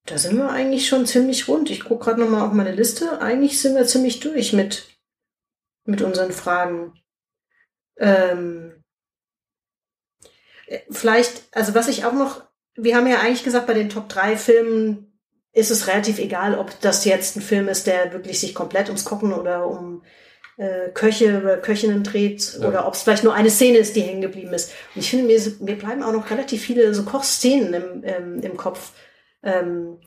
da 0.07 0.19
sind 0.19 0.37
wir 0.37 0.51
eigentlich 0.51 0.89
schon 0.89 1.07
ziemlich 1.07 1.49
rund. 1.49 1.71
Ich 1.71 1.85
gucke 1.85 2.05
gerade 2.05 2.21
nochmal 2.21 2.43
auf 2.47 2.53
meine 2.53 2.73
Liste. 2.73 3.21
Eigentlich 3.21 3.61
sind 3.61 3.75
wir 3.75 3.87
ziemlich 3.87 4.21
durch 4.21 4.53
mit, 4.53 4.87
mit 5.87 6.03
unseren 6.03 6.33
Fragen. 6.33 6.93
Ähm, 7.99 8.83
Äh, 10.67 10.81
Vielleicht, 10.91 11.45
also 11.53 11.75
was 11.75 11.89
ich 11.89 12.05
auch 12.05 12.13
noch, 12.13 12.43
wir 12.75 12.97
haben 12.97 13.07
ja 13.07 13.21
eigentlich 13.21 13.45
gesagt, 13.45 13.67
bei 13.67 13.75
den 13.75 13.89
Top 13.89 14.09
3 14.09 14.37
Filmen 14.37 15.19
ist 15.53 15.71
es 15.71 15.87
relativ 15.87 16.19
egal, 16.19 16.59
ob 16.59 16.79
das 16.81 17.05
jetzt 17.05 17.37
ein 17.37 17.41
Film 17.43 17.69
ist, 17.69 17.87
der 17.87 18.13
wirklich 18.13 18.39
sich 18.41 18.55
komplett 18.55 18.89
ums 18.89 19.05
Kochen 19.05 19.33
oder 19.33 19.67
um 19.67 20.03
äh, 20.59 20.91
Köche 20.91 21.39
oder 21.41 21.57
Köchinnen 21.59 22.03
dreht 22.03 22.59
Ja. 22.61 22.69
oder 22.69 22.87
ob 22.87 22.95
es 22.95 23.03
vielleicht 23.03 23.25
nur 23.25 23.33
eine 23.35 23.49
Szene 23.51 23.79
ist, 23.79 23.97
die 23.97 24.03
hängen 24.03 24.21
geblieben 24.21 24.53
ist. 24.53 24.73
Und 24.95 25.01
ich 25.03 25.11
finde, 25.11 25.27
mir, 25.27 25.41
mir 25.61 25.79
bleiben 25.79 26.03
auch 26.03 26.13
noch 26.13 26.31
relativ 26.31 26.63
viele 26.63 26.93
so 26.95 27.05
Kochszenen 27.05 27.73
im, 27.75 28.03
ähm, 28.05 28.41
im 28.43 28.57
Kopf, 28.57 28.93
ähm, 29.43 29.99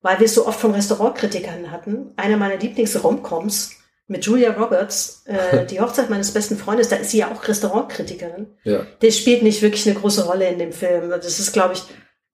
weil 0.00 0.18
wir 0.18 0.26
es 0.26 0.34
so 0.34 0.46
oft 0.46 0.58
von 0.60 0.72
Restaurantkritikern 0.72 1.70
hatten. 1.70 2.12
Einer 2.16 2.36
meiner 2.36 2.56
Lieblings-Romcoms 2.56 3.72
mit 4.08 4.24
Julia 4.24 4.52
Roberts, 4.52 5.24
äh, 5.26 5.66
die 5.70 5.80
Hochzeit 5.80 6.10
meines 6.10 6.32
besten 6.32 6.56
Freundes, 6.56 6.88
da 6.88 6.96
ist 6.96 7.10
sie 7.10 7.18
ja 7.18 7.32
auch 7.32 7.46
Restaurantkritikerin. 7.46 8.46
Ja. 8.64 8.86
Das 9.00 9.16
spielt 9.16 9.42
nicht 9.42 9.62
wirklich 9.62 9.86
eine 9.86 9.98
große 9.98 10.24
Rolle 10.24 10.48
in 10.48 10.58
dem 10.58 10.72
Film. 10.72 11.10
Das 11.10 11.38
ist, 11.38 11.52
glaube 11.52 11.74
ich, 11.74 11.82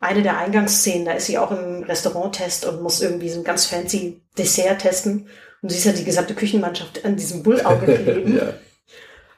eine 0.01 0.23
der 0.23 0.39
Eingangsszenen. 0.39 1.07
Da 1.07 1.13
ist 1.13 1.27
sie 1.27 1.39
auch 1.39 1.51
im 1.51 1.83
Restauranttest 1.85 2.67
und 2.67 2.83
muss 2.83 3.01
irgendwie 3.01 3.31
so 3.31 3.41
ein 3.41 3.45
ganz 3.45 3.67
fancy 3.67 4.23
Dessert 4.37 4.83
testen. 4.83 5.29
Und 5.63 5.71
sie 5.71 5.79
ist 5.79 5.85
ja 5.85 5.93
die 5.93 6.05
gesamte 6.05 6.35
Küchenmannschaft 6.35 7.05
an 7.05 7.17
diesem 7.17 7.43
Bullauge 7.43 7.87
kleben. 8.03 8.37
ja. 8.37 8.53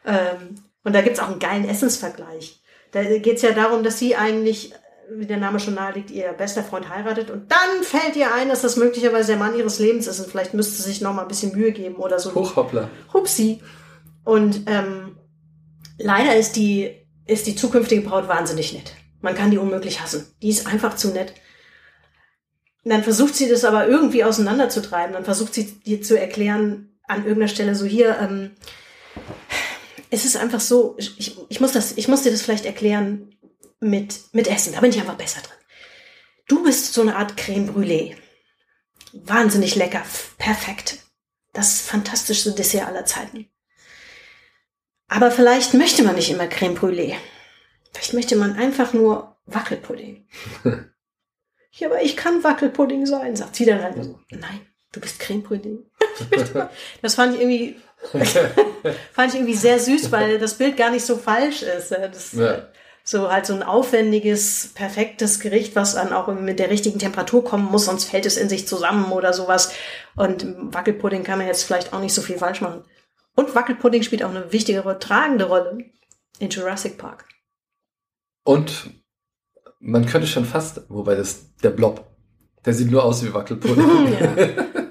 ähm, 0.07 0.57
und 0.83 0.95
da 0.95 1.01
gibt's 1.03 1.21
auch 1.21 1.29
einen 1.29 1.39
geilen 1.39 1.69
Essensvergleich. 1.69 2.61
Da 2.93 3.03
geht's 3.03 3.43
ja 3.43 3.53
darum, 3.53 3.83
dass 3.83 3.99
sie 3.99 4.15
eigentlich, 4.17 4.73
wie 5.11 5.27
der 5.27 5.37
Name 5.37 5.61
schon 5.61 5.75
naheliegt, 5.75 6.11
ihr 6.11 6.33
bester 6.33 6.63
Freund 6.63 6.89
heiratet 6.89 7.31
und 7.31 7.51
dann 7.51 7.83
fällt 7.83 8.17
ihr 8.17 8.33
ein, 8.35 8.49
dass 8.49 8.63
das 8.63 8.77
möglicherweise 8.77 9.33
der 9.33 9.39
Mann 9.39 9.57
ihres 9.57 9.79
Lebens 9.79 10.07
ist 10.07 10.21
und 10.21 10.31
vielleicht 10.31 10.55
müsste 10.55 10.77
sie 10.77 10.91
sich 10.91 11.01
noch 11.01 11.15
mal 11.15 11.23
ein 11.23 11.29
bisschen 11.29 11.57
Mühe 11.57 11.73
geben 11.73 11.97
oder 11.97 12.19
so. 12.19 12.35
Hochhoppla. 12.35 12.91
Hupsi. 13.13 13.63
Und 14.25 14.63
ähm, 14.67 15.17
leider 15.99 16.37
ist 16.37 16.57
die, 16.57 17.07
ist 17.27 17.47
die 17.47 17.57
zukünftige 17.57 18.03
Braut 18.03 18.29
wahnsinnig 18.29 18.73
nett. 18.73 18.95
Man 19.21 19.35
kann 19.35 19.51
die 19.51 19.59
unmöglich 19.59 20.01
hassen. 20.01 20.27
Die 20.43 20.49
ist 20.49 20.67
einfach 20.67 20.97
zu 20.97 21.09
nett. 21.09 21.35
Und 22.85 22.91
dann 22.91 23.03
versucht 23.03 23.35
sie 23.35 23.49
das 23.49 23.65
aber 23.65 23.87
irgendwie 23.87 24.25
auseinanderzutreiben. 24.25 25.15
Dann 25.15 25.25
versucht 25.25 25.55
sie 25.55 25.81
dir 25.81 26.03
zu 26.03 26.19
erklären, 26.19 26.95
an 27.07 27.23
irgendeiner 27.23 27.49
Stelle 27.49 27.75
so 27.75 27.87
hier, 27.87 28.19
ähm, 28.21 28.53
es 30.11 30.25
ist 30.25 30.37
einfach 30.37 30.61
so, 30.61 30.95
ich, 30.99 31.37
ich, 31.49 31.61
muss 31.61 31.73
das, 31.73 31.97
ich 31.97 32.09
muss 32.09 32.23
dir 32.23 32.31
das 32.31 32.43
vielleicht 32.43 32.67
erklären 32.67 33.34
mit, 33.85 34.33
mit 34.33 34.49
Essen. 34.49 34.73
Da 34.73 34.81
bin 34.81 34.91
ich 34.91 34.99
einfach 34.99 35.17
besser 35.17 35.41
drin. 35.41 35.57
Du 36.49 36.65
bist 36.65 36.93
so 36.93 37.03
eine 37.03 37.17
Art 37.17 37.37
Creme 37.37 37.69
Brûlée. 37.71 38.17
Wahnsinnig 39.13 39.77
lecker, 39.77 40.03
perfekt. 40.39 40.99
Das 41.53 41.81
fantastischste 41.81 42.53
Dessert 42.53 42.89
aller 42.89 43.05
Zeiten. 43.05 43.49
Aber 45.09 45.31
vielleicht 45.31 45.75
möchte 45.75 46.03
man 46.03 46.17
nicht 46.17 46.31
immer 46.31 46.47
Creme 46.47 46.75
Brûlée. 46.77 47.15
Vielleicht 47.93 48.15
möchte 48.15 48.37
man 48.37 48.57
einfach 48.57 48.93
nur 48.93 49.37
Wackelpudding. 49.47 50.27
ja, 51.73 51.89
aber 51.89 52.03
ich 52.03 52.17
kann 52.17 52.43
Wackelpudding 52.43 53.07
sein, 53.07 53.37
sagt 53.37 53.55
sie 53.55 53.67
dann 53.67 53.83
halt 53.83 54.03
so. 54.03 54.19
Nein, 54.31 54.67
du 54.93 55.01
bist 55.01 55.21
Creme 55.21 55.43
Brûlée. 55.43 55.85
das 57.03 57.15
fand 57.15 57.35
ich 57.35 57.41
irgendwie, 57.41 57.77
fand 59.13 59.33
ich 59.33 59.39
irgendwie 59.39 59.55
sehr 59.55 59.79
süß, 59.79 60.11
weil 60.11 60.39
das 60.39 60.55
Bild 60.55 60.77
gar 60.77 60.91
nicht 60.91 61.05
so 61.05 61.17
falsch 61.17 61.63
ist. 61.63 61.91
Das, 61.93 62.33
Ja. 62.33 62.69
So 63.07 63.31
halt 63.31 63.45
so 63.45 63.53
ein 63.53 63.63
aufwendiges, 63.63 64.71
perfektes 64.75 65.39
Gericht, 65.39 65.77
was 65.77 65.95
dann 65.95 66.15
auch 66.15 66.29
mit 66.29 66.59
der 66.59 66.71
richtigen 66.71 66.99
Temperatur 66.99 67.45
kommen 67.45 67.71
muss, 67.71 67.85
sonst 67.85 68.05
fällt 68.05 68.25
es 68.25 68.39
in 68.39 68.49
sich 68.49 68.67
zusammen 68.67 69.13
oder 69.13 69.35
sowas. 69.35 69.73
Und 70.17 70.47
Wackelpudding 70.73 71.23
kann 71.23 71.39
man 71.39 71.47
jetzt 71.47 71.65
vielleicht 71.65 71.93
auch 71.93 72.01
nicht 72.01 72.15
so 72.15 72.23
viel 72.23 72.39
falsch 72.39 72.63
machen. 72.63 72.83
Und 73.37 73.55
Wackelpudding 73.55 74.03
spielt 74.03 74.23
auch 74.23 74.31
eine 74.31 74.53
wichtigere, 74.53 74.99
tragende 74.99 75.45
Rolle 75.47 75.79
in 76.39 76.49
Jurassic 76.49 76.97
Park. 76.97 77.27
Und 78.43 78.91
man 79.81 80.07
könnte 80.07 80.27
schon 80.27 80.47
fast, 80.47 80.83
wobei 80.89 81.15
das 81.15 81.55
der 81.63 81.71
Blob, 81.71 82.07
der 82.65 82.73
sieht 82.73 82.91
nur 82.91 83.05
aus 83.05 83.23
wie 83.23 83.35
Wackelpudding 83.35 84.13
ja. 84.19 84.84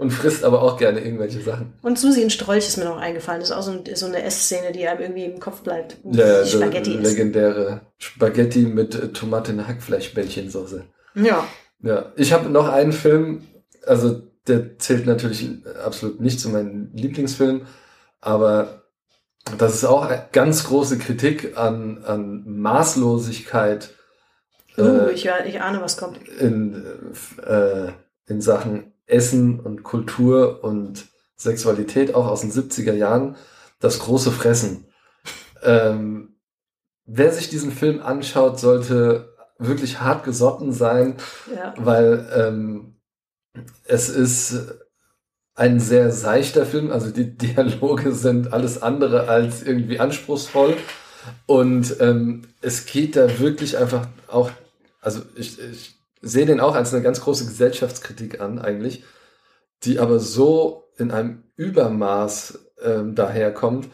Ja. 0.00 0.04
und 0.04 0.10
frisst 0.10 0.44
aber 0.44 0.62
auch 0.62 0.76
gerne 0.76 1.00
irgendwelche 1.00 1.40
Sachen. 1.40 1.72
Und 1.82 1.98
Susi 1.98 2.22
in 2.22 2.30
Strolch 2.30 2.66
ist 2.66 2.76
mir 2.76 2.84
noch 2.84 2.98
eingefallen. 2.98 3.40
Das 3.40 3.50
ist 3.50 3.56
auch 3.56 3.62
so, 3.62 3.82
so 3.94 4.06
eine 4.06 4.22
Essszene, 4.22 4.72
die 4.72 4.86
einem 4.88 5.00
irgendwie 5.00 5.24
im 5.24 5.40
Kopf 5.40 5.60
bleibt. 5.60 5.96
sie 6.04 6.46
Spaghetti 6.46 6.94
ist. 6.94 7.02
legendäre 7.02 7.82
Spaghetti 7.98 8.60
mit 8.60 8.94
äh, 8.94 9.08
Tomaten 9.08 9.66
Hackfleischbällchensoße. 9.66 10.84
Ja. 11.14 11.46
Ja, 11.82 12.12
ich 12.16 12.32
habe 12.32 12.48
noch 12.50 12.68
einen 12.68 12.92
Film, 12.92 13.46
also 13.86 14.22
der 14.46 14.78
zählt 14.78 15.06
natürlich 15.06 15.48
absolut 15.84 16.20
nicht 16.20 16.40
zu 16.40 16.48
meinen 16.48 16.90
Lieblingsfilmen, 16.94 17.62
aber 18.20 18.84
das 19.58 19.74
ist 19.74 19.84
auch 19.84 20.06
eine 20.06 20.26
ganz 20.32 20.64
große 20.64 20.98
Kritik 20.98 21.56
an, 21.56 22.04
an 22.04 22.44
Maßlosigkeit 22.46 23.90
Uh, 24.78 25.08
äh, 25.08 25.12
ich, 25.12 25.28
ich 25.46 25.60
ahne, 25.60 25.80
was 25.80 25.96
kommt. 25.96 26.18
in, 26.28 26.84
äh, 27.44 27.88
in 28.26 28.40
Sachen 28.40 28.92
Essen 29.10 29.60
und 29.60 29.82
Kultur 29.82 30.62
und 30.64 31.06
Sexualität, 31.36 32.14
auch 32.14 32.26
aus 32.26 32.42
den 32.42 32.52
70er 32.52 32.92
Jahren, 32.92 33.36
das 33.78 33.98
große 33.98 34.30
Fressen. 34.30 34.86
Ähm, 35.62 36.36
wer 37.06 37.32
sich 37.32 37.48
diesen 37.48 37.72
Film 37.72 38.00
anschaut, 38.02 38.58
sollte 38.60 39.34
wirklich 39.58 40.00
hart 40.00 40.24
gesotten 40.24 40.72
sein, 40.72 41.16
Ja. 41.54 41.74
weil 41.76 42.28
ähm, 42.34 42.96
es 43.84 44.08
ist 44.08 44.56
ein 45.54 45.80
sehr 45.80 46.10
seichter 46.12 46.64
Film, 46.64 46.90
also 46.90 47.10
die 47.10 47.36
Dialoge 47.36 48.12
sind 48.12 48.52
alles 48.52 48.82
andere 48.82 49.28
als 49.28 49.62
irgendwie 49.62 50.00
anspruchsvoll 50.00 50.76
und 51.46 51.96
ähm, 52.00 52.42
es 52.62 52.86
geht 52.86 53.16
da 53.16 53.38
wirklich 53.38 53.76
einfach 53.76 54.06
auch, 54.28 54.50
also 55.00 55.20
ich, 55.34 55.58
ich 55.60 55.99
sehe 56.20 56.46
den 56.46 56.60
auch 56.60 56.74
als 56.74 56.92
eine 56.92 57.02
ganz 57.02 57.20
große 57.20 57.46
Gesellschaftskritik 57.46 58.40
an 58.40 58.58
eigentlich, 58.58 59.04
die 59.84 59.98
aber 59.98 60.18
so 60.20 60.84
in 60.98 61.10
einem 61.10 61.44
Übermaß 61.56 62.58
ähm, 62.82 63.14
daherkommt, 63.14 63.88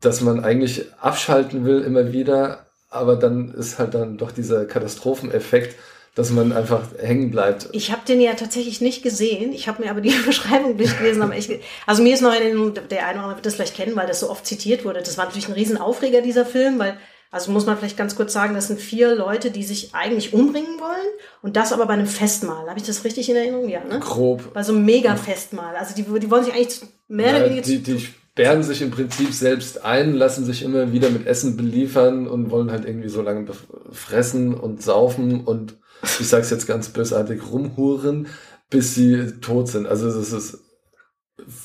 dass 0.00 0.20
man 0.20 0.44
eigentlich 0.44 0.92
abschalten 1.00 1.64
will 1.64 1.82
immer 1.82 2.12
wieder, 2.12 2.66
aber 2.88 3.16
dann 3.16 3.52
ist 3.52 3.78
halt 3.78 3.94
dann 3.94 4.16
doch 4.16 4.32
dieser 4.32 4.64
Katastropheneffekt, 4.64 5.76
dass 6.14 6.30
man 6.30 6.52
einfach 6.52 6.82
hängen 6.98 7.30
bleibt. 7.30 7.68
Ich 7.72 7.92
habe 7.92 8.02
den 8.06 8.20
ja 8.20 8.34
tatsächlich 8.34 8.80
nicht 8.80 9.02
gesehen. 9.02 9.52
Ich 9.52 9.68
habe 9.68 9.82
mir 9.82 9.90
aber 9.90 10.00
die 10.00 10.10
Beschreibung 10.26 10.76
durchgelesen. 10.76 11.22
Aber 11.22 11.36
ich, 11.36 11.60
also 11.86 12.02
mir 12.02 12.14
ist 12.14 12.20
noch 12.20 12.34
in 12.34 12.42
Erinnerung, 12.42 12.74
der 12.74 13.06
eine 13.06 13.18
oder 13.18 13.22
andere 13.22 13.36
wird 13.36 13.46
das 13.46 13.54
vielleicht 13.54 13.76
kennen, 13.76 13.94
weil 13.94 14.08
das 14.08 14.20
so 14.20 14.30
oft 14.30 14.44
zitiert 14.44 14.84
wurde. 14.84 15.00
Das 15.00 15.18
war 15.18 15.26
natürlich 15.26 15.48
ein 15.48 15.54
Riesenaufreger, 15.54 16.20
dieser 16.20 16.44
Film, 16.44 16.78
weil, 16.78 16.98
also 17.30 17.52
muss 17.52 17.64
man 17.64 17.78
vielleicht 17.78 17.96
ganz 17.96 18.16
kurz 18.16 18.32
sagen, 18.32 18.54
das 18.54 18.66
sind 18.66 18.80
vier 18.80 19.14
Leute, 19.14 19.52
die 19.52 19.62
sich 19.62 19.94
eigentlich 19.94 20.34
umbringen 20.34 20.80
wollen 20.80 21.12
und 21.42 21.56
das 21.56 21.72
aber 21.72 21.86
bei 21.86 21.92
einem 21.92 22.06
Festmahl. 22.06 22.68
Habe 22.68 22.80
ich 22.80 22.86
das 22.86 23.04
richtig 23.04 23.28
in 23.30 23.36
Erinnerung? 23.36 23.68
Ja, 23.68 23.84
ne? 23.84 24.00
Grob. 24.00 24.52
Bei 24.52 24.64
so 24.64 24.72
einem 24.72 24.84
Mega-Festmahl. 24.84 25.76
Also 25.76 25.94
die, 25.94 26.02
die 26.02 26.30
wollen 26.30 26.44
sich 26.44 26.54
eigentlich 26.54 26.80
mehr 27.06 27.36
oder 27.36 27.44
weniger 27.44 27.62
die, 27.62 27.78
die 27.78 28.00
sperren 28.00 28.64
sich 28.64 28.82
im 28.82 28.90
Prinzip 28.90 29.32
selbst 29.32 29.84
ein, 29.84 30.14
lassen 30.14 30.44
sich 30.44 30.62
immer 30.62 30.92
wieder 30.92 31.10
mit 31.10 31.26
Essen 31.26 31.56
beliefern 31.56 32.26
und 32.26 32.50
wollen 32.50 32.72
halt 32.72 32.84
irgendwie 32.84 33.08
so 33.08 33.22
lange 33.22 33.46
fressen 33.92 34.54
und 34.54 34.82
saufen 34.82 35.44
und 35.44 35.76
ich 36.02 36.28
sag's 36.28 36.50
jetzt 36.50 36.66
ganz 36.66 36.88
bösartig, 36.88 37.42
rumhuren, 37.50 38.26
bis 38.70 38.94
sie 38.94 39.40
tot 39.40 39.68
sind. 39.68 39.86
Also 39.86 40.06
das 40.06 40.32
ist 40.32 40.58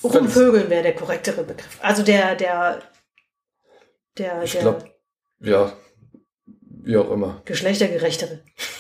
rumvögeln 0.04 0.70
wäre 0.70 0.84
der 0.84 0.96
korrektere 0.96 1.44
Begriff. 1.44 1.80
Also 1.82 2.04
der, 2.04 2.36
der, 2.36 2.82
der, 4.18 4.44
ich 4.44 4.60
glaube, 4.60 4.86
ja, 5.40 5.74
wie 6.84 6.98
auch 6.98 7.12
immer. 7.12 7.42
geschlechtergerechtere. 7.46 8.40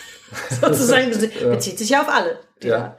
Sozusagen 0.61 1.11
Ja. 1.41 1.49
bezieht 1.49 1.77
sich 1.77 1.89
ja 1.89 2.01
auf 2.01 2.09
alle. 2.09 2.39
Ja. 2.63 2.97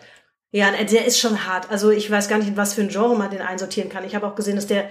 Ja, 0.52 0.70
der 0.70 1.04
ist 1.06 1.18
schon 1.18 1.46
hart. 1.46 1.70
Also 1.70 1.90
ich 1.90 2.10
weiß 2.10 2.28
gar 2.28 2.38
nicht, 2.38 2.48
in 2.48 2.56
was 2.56 2.74
für 2.74 2.80
ein 2.80 2.88
Genre 2.88 3.16
man 3.16 3.30
den 3.30 3.42
einsortieren 3.42 3.90
kann. 3.90 4.04
Ich 4.04 4.14
habe 4.14 4.26
auch 4.26 4.34
gesehen, 4.34 4.56
dass 4.56 4.66
der 4.66 4.88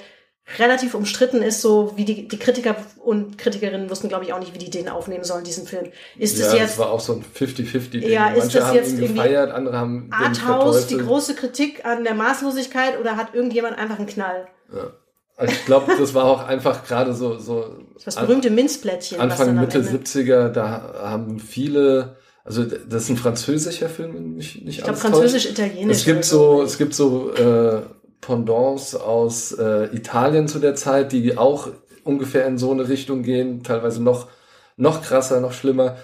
relativ 0.60 0.94
umstritten 0.94 1.42
ist, 1.42 1.62
so 1.62 1.94
wie 1.96 2.06
die, 2.06 2.28
die 2.28 2.38
Kritiker 2.38 2.76
und 3.04 3.38
Kritikerinnen 3.38 3.90
wussten, 3.90 4.10
glaube 4.10 4.26
ich, 4.26 4.34
auch 4.34 4.40
nicht, 4.40 4.54
wie 4.54 4.60
die 4.60 4.70
den 4.70 4.90
aufnehmen 4.90 5.24
sollen, 5.24 5.44
diesen 5.44 5.66
Film. 5.66 5.92
Ist 6.18 6.38
ja, 6.38 6.46
es 6.46 6.52
das 6.52 6.60
jetzt 6.60 6.78
war 6.78 6.92
auch 6.92 7.00
so 7.00 7.14
ein 7.14 7.26
50-50-Ding. 7.36 8.08
Ja, 8.08 8.30
ist 8.30 8.38
Manche 8.38 8.60
das 8.60 8.68
haben 8.68 8.76
jetzt 8.76 8.92
ihn 8.92 9.00
irgendwie 9.00 9.14
gefeiert, 9.16 9.52
andere 9.52 9.78
haben 9.78 10.10
Arthouse, 10.12 10.86
die 10.88 10.98
große 10.98 11.34
Kritik 11.34 11.84
an 11.84 12.04
der 12.04 12.14
Maßlosigkeit 12.14 13.00
oder 13.00 13.18
hat 13.18 13.34
irgendjemand 13.34 13.78
einfach 13.78 13.98
einen 13.98 14.08
Knall? 14.08 14.48
Ja. 14.72 14.92
Also 15.38 15.54
ich 15.54 15.66
glaube, 15.66 15.92
das 16.00 16.14
war 16.14 16.24
auch 16.26 16.46
einfach 16.48 16.86
gerade 16.86 17.14
so, 17.14 17.38
so 17.38 17.76
Das 18.04 18.16
berühmte 18.16 18.50
Minzplättchen. 18.50 19.20
Anfang, 19.20 19.60
Mitte 19.60 19.80
Ende- 19.80 19.90
70er, 19.90 20.50
da 20.50 20.94
haben 21.04 21.40
viele, 21.40 22.16
also 22.46 22.64
das 22.64 23.04
ist 23.04 23.10
ein 23.10 23.18
französischer 23.18 23.90
Film, 23.90 24.14
wenn 24.14 24.36
mich 24.36 24.56
nicht 24.64 24.78
Ich 24.78 24.84
glaube, 24.84 24.98
französisch-italienisch. 24.98 25.98
Es 25.98 26.06
gibt 26.06 26.18
oder 26.20 26.24
so, 26.24 26.62
es 26.64 26.78
gibt 26.78 26.94
so 26.94 27.34
äh, 27.34 27.82
Pendants 28.22 28.96
aus 28.96 29.52
äh, 29.52 29.94
Italien 29.96 30.48
zu 30.48 30.60
der 30.60 30.76
Zeit, 30.76 31.12
die 31.12 31.38
auch 31.38 31.70
ungefähr 32.06 32.46
in 32.48 32.58
so 32.58 32.72
eine 32.72 32.88
Richtung 32.88 33.22
gehen, 33.24 33.62
teilweise 33.64 34.02
noch, 34.02 34.30
noch 34.78 35.02
krasser, 35.02 35.42
noch 35.42 35.52
schlimmer. 35.54 35.98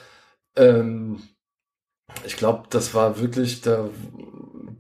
Ähm, 0.58 1.22
ich 2.26 2.36
glaube, 2.36 2.64
das 2.70 2.94
war 2.94 3.22
wirklich, 3.22 3.62
da, 3.62 3.88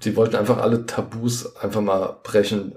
die 0.04 0.16
wollten 0.18 0.36
einfach 0.36 0.58
alle 0.58 0.86
Tabus 0.86 1.56
einfach 1.56 1.82
mal 1.82 2.18
brechen. 2.24 2.76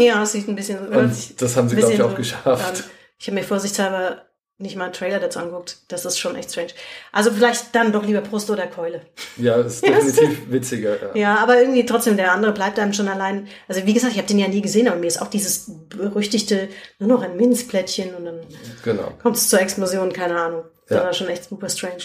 Ja, 0.00 0.20
das 0.20 0.32
sieht 0.32 0.48
ein 0.48 0.56
bisschen. 0.56 0.86
Und 0.88 1.40
das 1.42 1.56
haben 1.56 1.68
sie, 1.68 1.76
glaube 1.76 1.92
ich, 1.94 2.02
auch 2.02 2.14
geschafft. 2.14 2.64
an. 2.80 2.84
Ich 3.18 3.26
habe 3.28 3.36
mir 3.36 3.44
vorsichtshalber 3.44 4.22
nicht 4.58 4.76
mal 4.76 4.84
einen 4.84 4.92
Trailer 4.92 5.18
dazu 5.18 5.40
anguckt. 5.40 5.78
Das 5.88 6.04
ist 6.04 6.16
schon 6.18 6.36
echt 6.36 6.50
strange. 6.52 6.68
Also 7.10 7.32
vielleicht 7.32 7.74
dann 7.74 7.92
doch 7.92 8.04
lieber 8.06 8.20
Brust 8.20 8.48
oder 8.50 8.66
Keule. 8.68 9.02
Ja, 9.36 9.56
ist 9.56 9.82
definitiv 9.86 10.50
witziger. 10.50 10.96
Ja. 11.14 11.20
Ja, 11.20 11.36
aber 11.38 11.60
irgendwie 11.60 11.84
trotzdem, 11.84 12.16
der 12.16 12.30
andere 12.32 12.52
bleibt 12.52 12.78
einem 12.78 12.92
schon 12.92 13.08
allein. 13.08 13.48
Also 13.66 13.84
wie 13.84 13.92
gesagt, 13.92 14.12
ich 14.12 14.18
habe 14.18 14.28
den 14.28 14.38
ja 14.38 14.46
nie 14.48 14.60
gesehen, 14.62 14.86
aber 14.86 14.96
mir 14.96 15.08
ist 15.08 15.20
auch 15.20 15.26
dieses 15.28 15.70
berüchtigte 15.88 16.68
nur 17.00 17.08
noch 17.08 17.22
ein 17.22 17.36
Minzplättchen 17.36 18.14
und 18.14 18.24
dann 18.26 18.40
Genau. 18.84 19.12
kommt 19.22 19.36
es 19.36 19.48
zur 19.48 19.60
Explosion, 19.60 20.12
keine 20.12 20.40
Ahnung. 20.40 20.64
Das 20.88 20.98
Ja. 20.98 21.04
war 21.04 21.12
schon 21.14 21.28
echt 21.28 21.44
super 21.48 21.68
strange. 21.68 22.04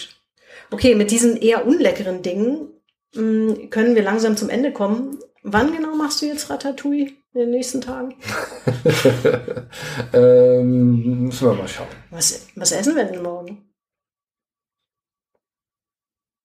Okay, 0.72 0.94
mit 0.96 1.10
diesen 1.12 1.36
eher 1.36 1.66
unleckeren 1.66 2.22
Dingen 2.22 2.68
mh, 3.14 3.68
können 3.70 3.94
wir 3.94 4.02
langsam 4.02 4.36
zum 4.36 4.48
Ende 4.50 4.72
kommen. 4.72 5.18
Wann 5.42 5.72
genau 5.76 5.94
machst 5.94 6.20
du 6.20 6.26
jetzt 6.26 6.50
Ratatouille 6.50 7.12
in 7.32 7.40
den 7.40 7.50
nächsten 7.50 7.80
Tagen? 7.80 8.14
ähm, 10.12 11.26
müssen 11.26 11.48
wir 11.48 11.54
mal 11.54 11.68
schauen. 11.68 11.86
Was, 12.10 12.48
was 12.56 12.72
essen 12.72 12.96
wir 12.96 13.04
denn 13.04 13.22
morgen? 13.22 13.70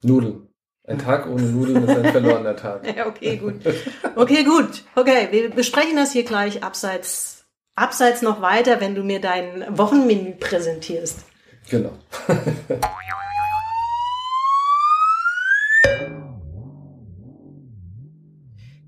Nudeln. 0.04 0.48
Ein 0.88 1.00
Tag 1.00 1.26
ohne 1.26 1.42
Nudeln 1.42 1.84
ist 1.84 1.90
ein 1.90 2.12
verlorener 2.12 2.56
Tag. 2.56 2.86
Ja, 2.96 3.08
okay, 3.08 3.38
gut. 3.38 3.56
Okay, 4.16 4.44
gut. 4.44 4.84
Okay, 4.96 5.30
wir 5.32 5.50
besprechen 5.50 5.96
das 5.96 6.12
hier 6.12 6.24
gleich 6.24 6.64
abseits, 6.64 7.46
abseits 7.74 8.22
noch 8.22 8.42
weiter, 8.42 8.82
wenn 8.82 8.94
du 8.94 9.04
mir 9.04 9.20
dein 9.20 9.66
Wochenmenü 9.78 10.34
präsentierst. 10.34 11.26
Genau. 11.70 11.94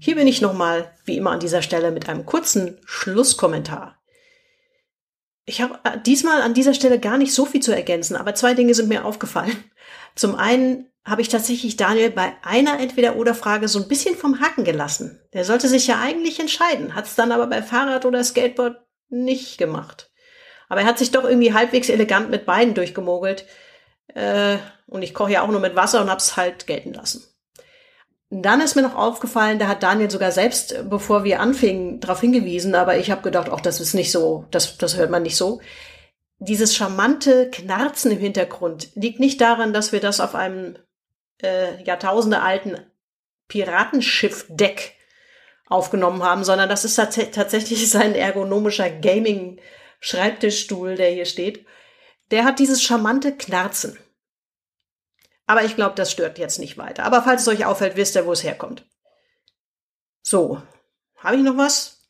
Hier 0.08 0.16
bin 0.16 0.28
ich 0.28 0.40
nochmal, 0.40 0.90
wie 1.04 1.18
immer 1.18 1.32
an 1.32 1.42
dieser 1.42 1.62
Stelle, 1.62 1.92
mit 1.92 2.08
einem 2.08 2.26
kurzen 2.26 2.80
Schlusskommentar. 2.86 4.00
Ich 5.44 5.62
habe 5.62 5.82
äh, 5.84 6.00
diesmal 6.00 6.42
an 6.42 6.54
dieser 6.54 6.74
Stelle 6.74 6.98
gar 6.98 7.18
nicht 7.18 7.34
so 7.34 7.46
viel 7.46 7.62
zu 7.62 7.76
ergänzen, 7.76 8.16
aber 8.16 8.34
zwei 8.34 8.54
Dinge 8.54 8.74
sind 8.74 8.88
mir 8.88 9.04
aufgefallen. 9.04 9.66
Zum 10.16 10.36
einen 10.36 10.90
habe 11.04 11.22
ich 11.22 11.28
tatsächlich 11.28 11.76
Daniel 11.76 12.10
bei 12.10 12.32
einer 12.42 12.80
Entweder-Oder-Frage 12.80 13.68
so 13.68 13.82
ein 13.82 13.90
bisschen 13.90 14.16
vom 14.16 14.40
Haken 14.40 14.64
gelassen. 14.64 15.20
Der 15.34 15.44
sollte 15.44 15.68
sich 15.68 15.88
ja 15.88 16.00
eigentlich 16.00 16.40
entscheiden, 16.40 16.96
hat 16.96 17.08
es 17.08 17.16
dann 17.16 17.34
aber 17.34 17.48
bei 17.48 17.62
Fahrrad 17.62 18.06
oder 18.06 18.24
Skateboard 18.24 18.78
nicht 19.10 19.58
gemacht. 19.58 20.10
Aber 20.70 20.80
er 20.80 20.88
hat 20.88 21.00
sich 21.00 21.12
doch 21.12 21.26
irgendwie 21.26 21.54
halbwegs 21.54 21.90
elegant 21.90 22.30
mit 22.30 22.46
beiden 22.46 22.76
durchgemogelt. 22.76 23.44
Äh, 24.16 24.56
und 24.86 25.02
ich 25.02 25.14
koche 25.14 25.34
ja 25.34 25.42
auch 25.42 25.50
nur 25.50 25.60
mit 25.60 25.76
Wasser 25.76 26.00
und 26.00 26.10
hab's 26.10 26.38
halt 26.38 26.66
gelten 26.66 26.94
lassen. 26.94 27.26
Dann 28.30 28.60
ist 28.60 28.76
mir 28.76 28.82
noch 28.82 28.96
aufgefallen, 28.96 29.58
da 29.58 29.68
hat 29.68 29.84
Daniel 29.84 30.12
sogar 30.12 30.34
selbst, 30.34 30.74
äh, 30.74 30.84
bevor 30.84 31.24
wir 31.24 31.40
anfingen, 31.40 32.02
darauf 32.02 32.20
hingewiesen, 32.20 32.76
aber 32.76 32.98
ich 32.98 33.10
habe 33.10 33.22
gedacht, 33.22 33.50
auch 33.50 33.62
das 33.62 33.80
ist 33.80 33.94
nicht 33.94 34.12
so, 34.12 34.46
das, 34.52 34.78
das 34.78 34.98
hört 34.98 35.12
man 35.12 35.24
nicht 35.24 35.38
so. 35.38 35.62
Dieses 36.40 36.76
charmante 36.76 37.50
Knarzen 37.50 38.12
im 38.12 38.20
Hintergrund 38.20 38.90
liegt 38.96 39.20
nicht 39.20 39.42
daran, 39.42 39.74
dass 39.74 39.92
wir 39.92 40.02
das 40.02 40.20
auf 40.20 40.36
einem 40.36 40.78
äh, 41.42 41.82
Jahrtausende 41.84 42.42
alten 42.42 42.78
Piratenschiff-Deck 43.48 44.94
aufgenommen 45.68 46.24
haben, 46.24 46.44
sondern 46.44 46.70
das 46.70 46.86
ist 46.86 46.96
tats 46.96 47.18
tatsächlich 47.32 47.90
sein 47.90 48.14
ergonomischer 48.14 48.90
Gaming-Schreibtischstuhl, 48.90 50.96
der 50.96 51.12
hier 51.12 51.26
steht. 51.26 51.66
Der 52.32 52.44
hat 52.44 52.60
dieses 52.60 52.84
charmante 52.84 53.36
Knarzen. 53.36 53.98
Aber 55.48 55.64
ich 55.64 55.76
glaube, 55.76 55.96
das 55.96 56.12
stört 56.12 56.38
jetzt 56.38 56.60
nicht 56.60 56.78
weiter. 56.78 57.04
Aber 57.04 57.24
falls 57.24 57.42
es 57.42 57.48
euch 57.48 57.66
auffällt, 57.66 57.96
wisst 57.96 58.16
ihr, 58.16 58.26
wo 58.26 58.34
es 58.34 58.44
herkommt. 58.44 58.86
So, 60.22 60.62
habe 61.16 61.38
ich 61.38 61.42
noch 61.42 61.58
was? 61.58 62.10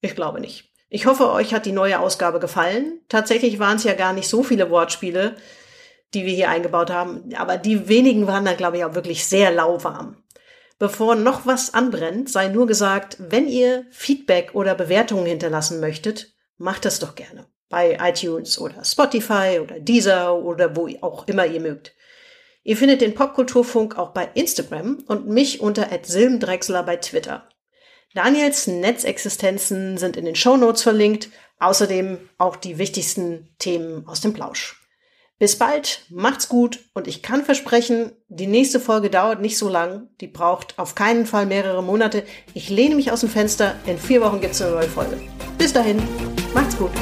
Ich 0.00 0.16
glaube 0.16 0.40
nicht. 0.40 0.72
Ich 0.88 1.06
hoffe, 1.06 1.30
euch 1.30 1.54
hat 1.54 1.66
die 1.66 1.72
neue 1.72 2.00
Ausgabe 2.00 2.40
gefallen. 2.40 3.00
Tatsächlich 3.08 3.58
waren 3.58 3.76
es 3.76 3.84
ja 3.84 3.94
gar 3.94 4.12
nicht 4.12 4.28
so 4.28 4.42
viele 4.42 4.70
Wortspiele, 4.70 5.36
die 6.14 6.24
wir 6.24 6.32
hier 6.32 6.48
eingebaut 6.48 6.90
haben, 6.90 7.34
aber 7.36 7.56
die 7.56 7.88
wenigen 7.88 8.26
waren 8.26 8.44
dann, 8.44 8.56
glaube 8.56 8.78
ich, 8.78 8.84
auch 8.84 8.94
wirklich 8.94 9.26
sehr 9.26 9.50
lauwarm. 9.50 10.22
Bevor 10.78 11.16
noch 11.16 11.46
was 11.46 11.74
anbrennt, 11.74 12.30
sei 12.30 12.48
nur 12.48 12.66
gesagt, 12.66 13.16
wenn 13.18 13.48
ihr 13.48 13.86
Feedback 13.90 14.54
oder 14.54 14.74
Bewertungen 14.74 15.26
hinterlassen 15.26 15.80
möchtet, 15.80 16.34
macht 16.56 16.84
das 16.84 16.98
doch 16.98 17.14
gerne. 17.14 17.46
Bei 17.68 17.98
iTunes 18.00 18.58
oder 18.58 18.84
Spotify 18.84 19.60
oder 19.62 19.80
Deezer 19.80 20.34
oder 20.36 20.76
wo 20.76 20.88
auch 21.00 21.26
immer 21.26 21.46
ihr 21.46 21.60
mögt. 21.60 21.92
Ihr 22.64 22.78
findet 22.78 23.02
den 23.02 23.14
Popkulturfunk 23.14 23.98
auch 23.98 24.12
bei 24.12 24.30
Instagram 24.34 25.04
und 25.06 25.28
mich 25.28 25.60
unter 25.60 25.88
@silbendrechsler 26.02 26.82
bei 26.82 26.96
Twitter. 26.96 27.48
Daniels 28.14 28.66
Netzexistenzen 28.66 29.98
sind 29.98 30.16
in 30.16 30.24
den 30.24 30.34
Shownotes 30.34 30.82
verlinkt, 30.82 31.28
außerdem 31.58 32.18
auch 32.38 32.56
die 32.56 32.78
wichtigsten 32.78 33.54
Themen 33.58 34.08
aus 34.08 34.22
dem 34.22 34.32
Plausch. 34.32 34.80
Bis 35.38 35.58
bald, 35.58 36.06
macht's 36.08 36.48
gut 36.48 36.78
und 36.94 37.06
ich 37.06 37.22
kann 37.22 37.44
versprechen, 37.44 38.12
die 38.28 38.46
nächste 38.46 38.80
Folge 38.80 39.10
dauert 39.10 39.42
nicht 39.42 39.58
so 39.58 39.68
lang, 39.68 40.08
die 40.20 40.28
braucht 40.28 40.78
auf 40.78 40.94
keinen 40.94 41.26
Fall 41.26 41.44
mehrere 41.44 41.82
Monate. 41.82 42.22
Ich 42.54 42.70
lehne 42.70 42.94
mich 42.94 43.10
aus 43.10 43.20
dem 43.20 43.28
Fenster, 43.28 43.74
in 43.84 43.98
vier 43.98 44.22
Wochen 44.22 44.40
gibt's 44.40 44.62
eine 44.62 44.70
neue 44.70 44.88
Folge. 44.88 45.20
Bis 45.58 45.72
dahin, 45.72 46.00
macht's 46.54 46.78
gut. 46.78 46.92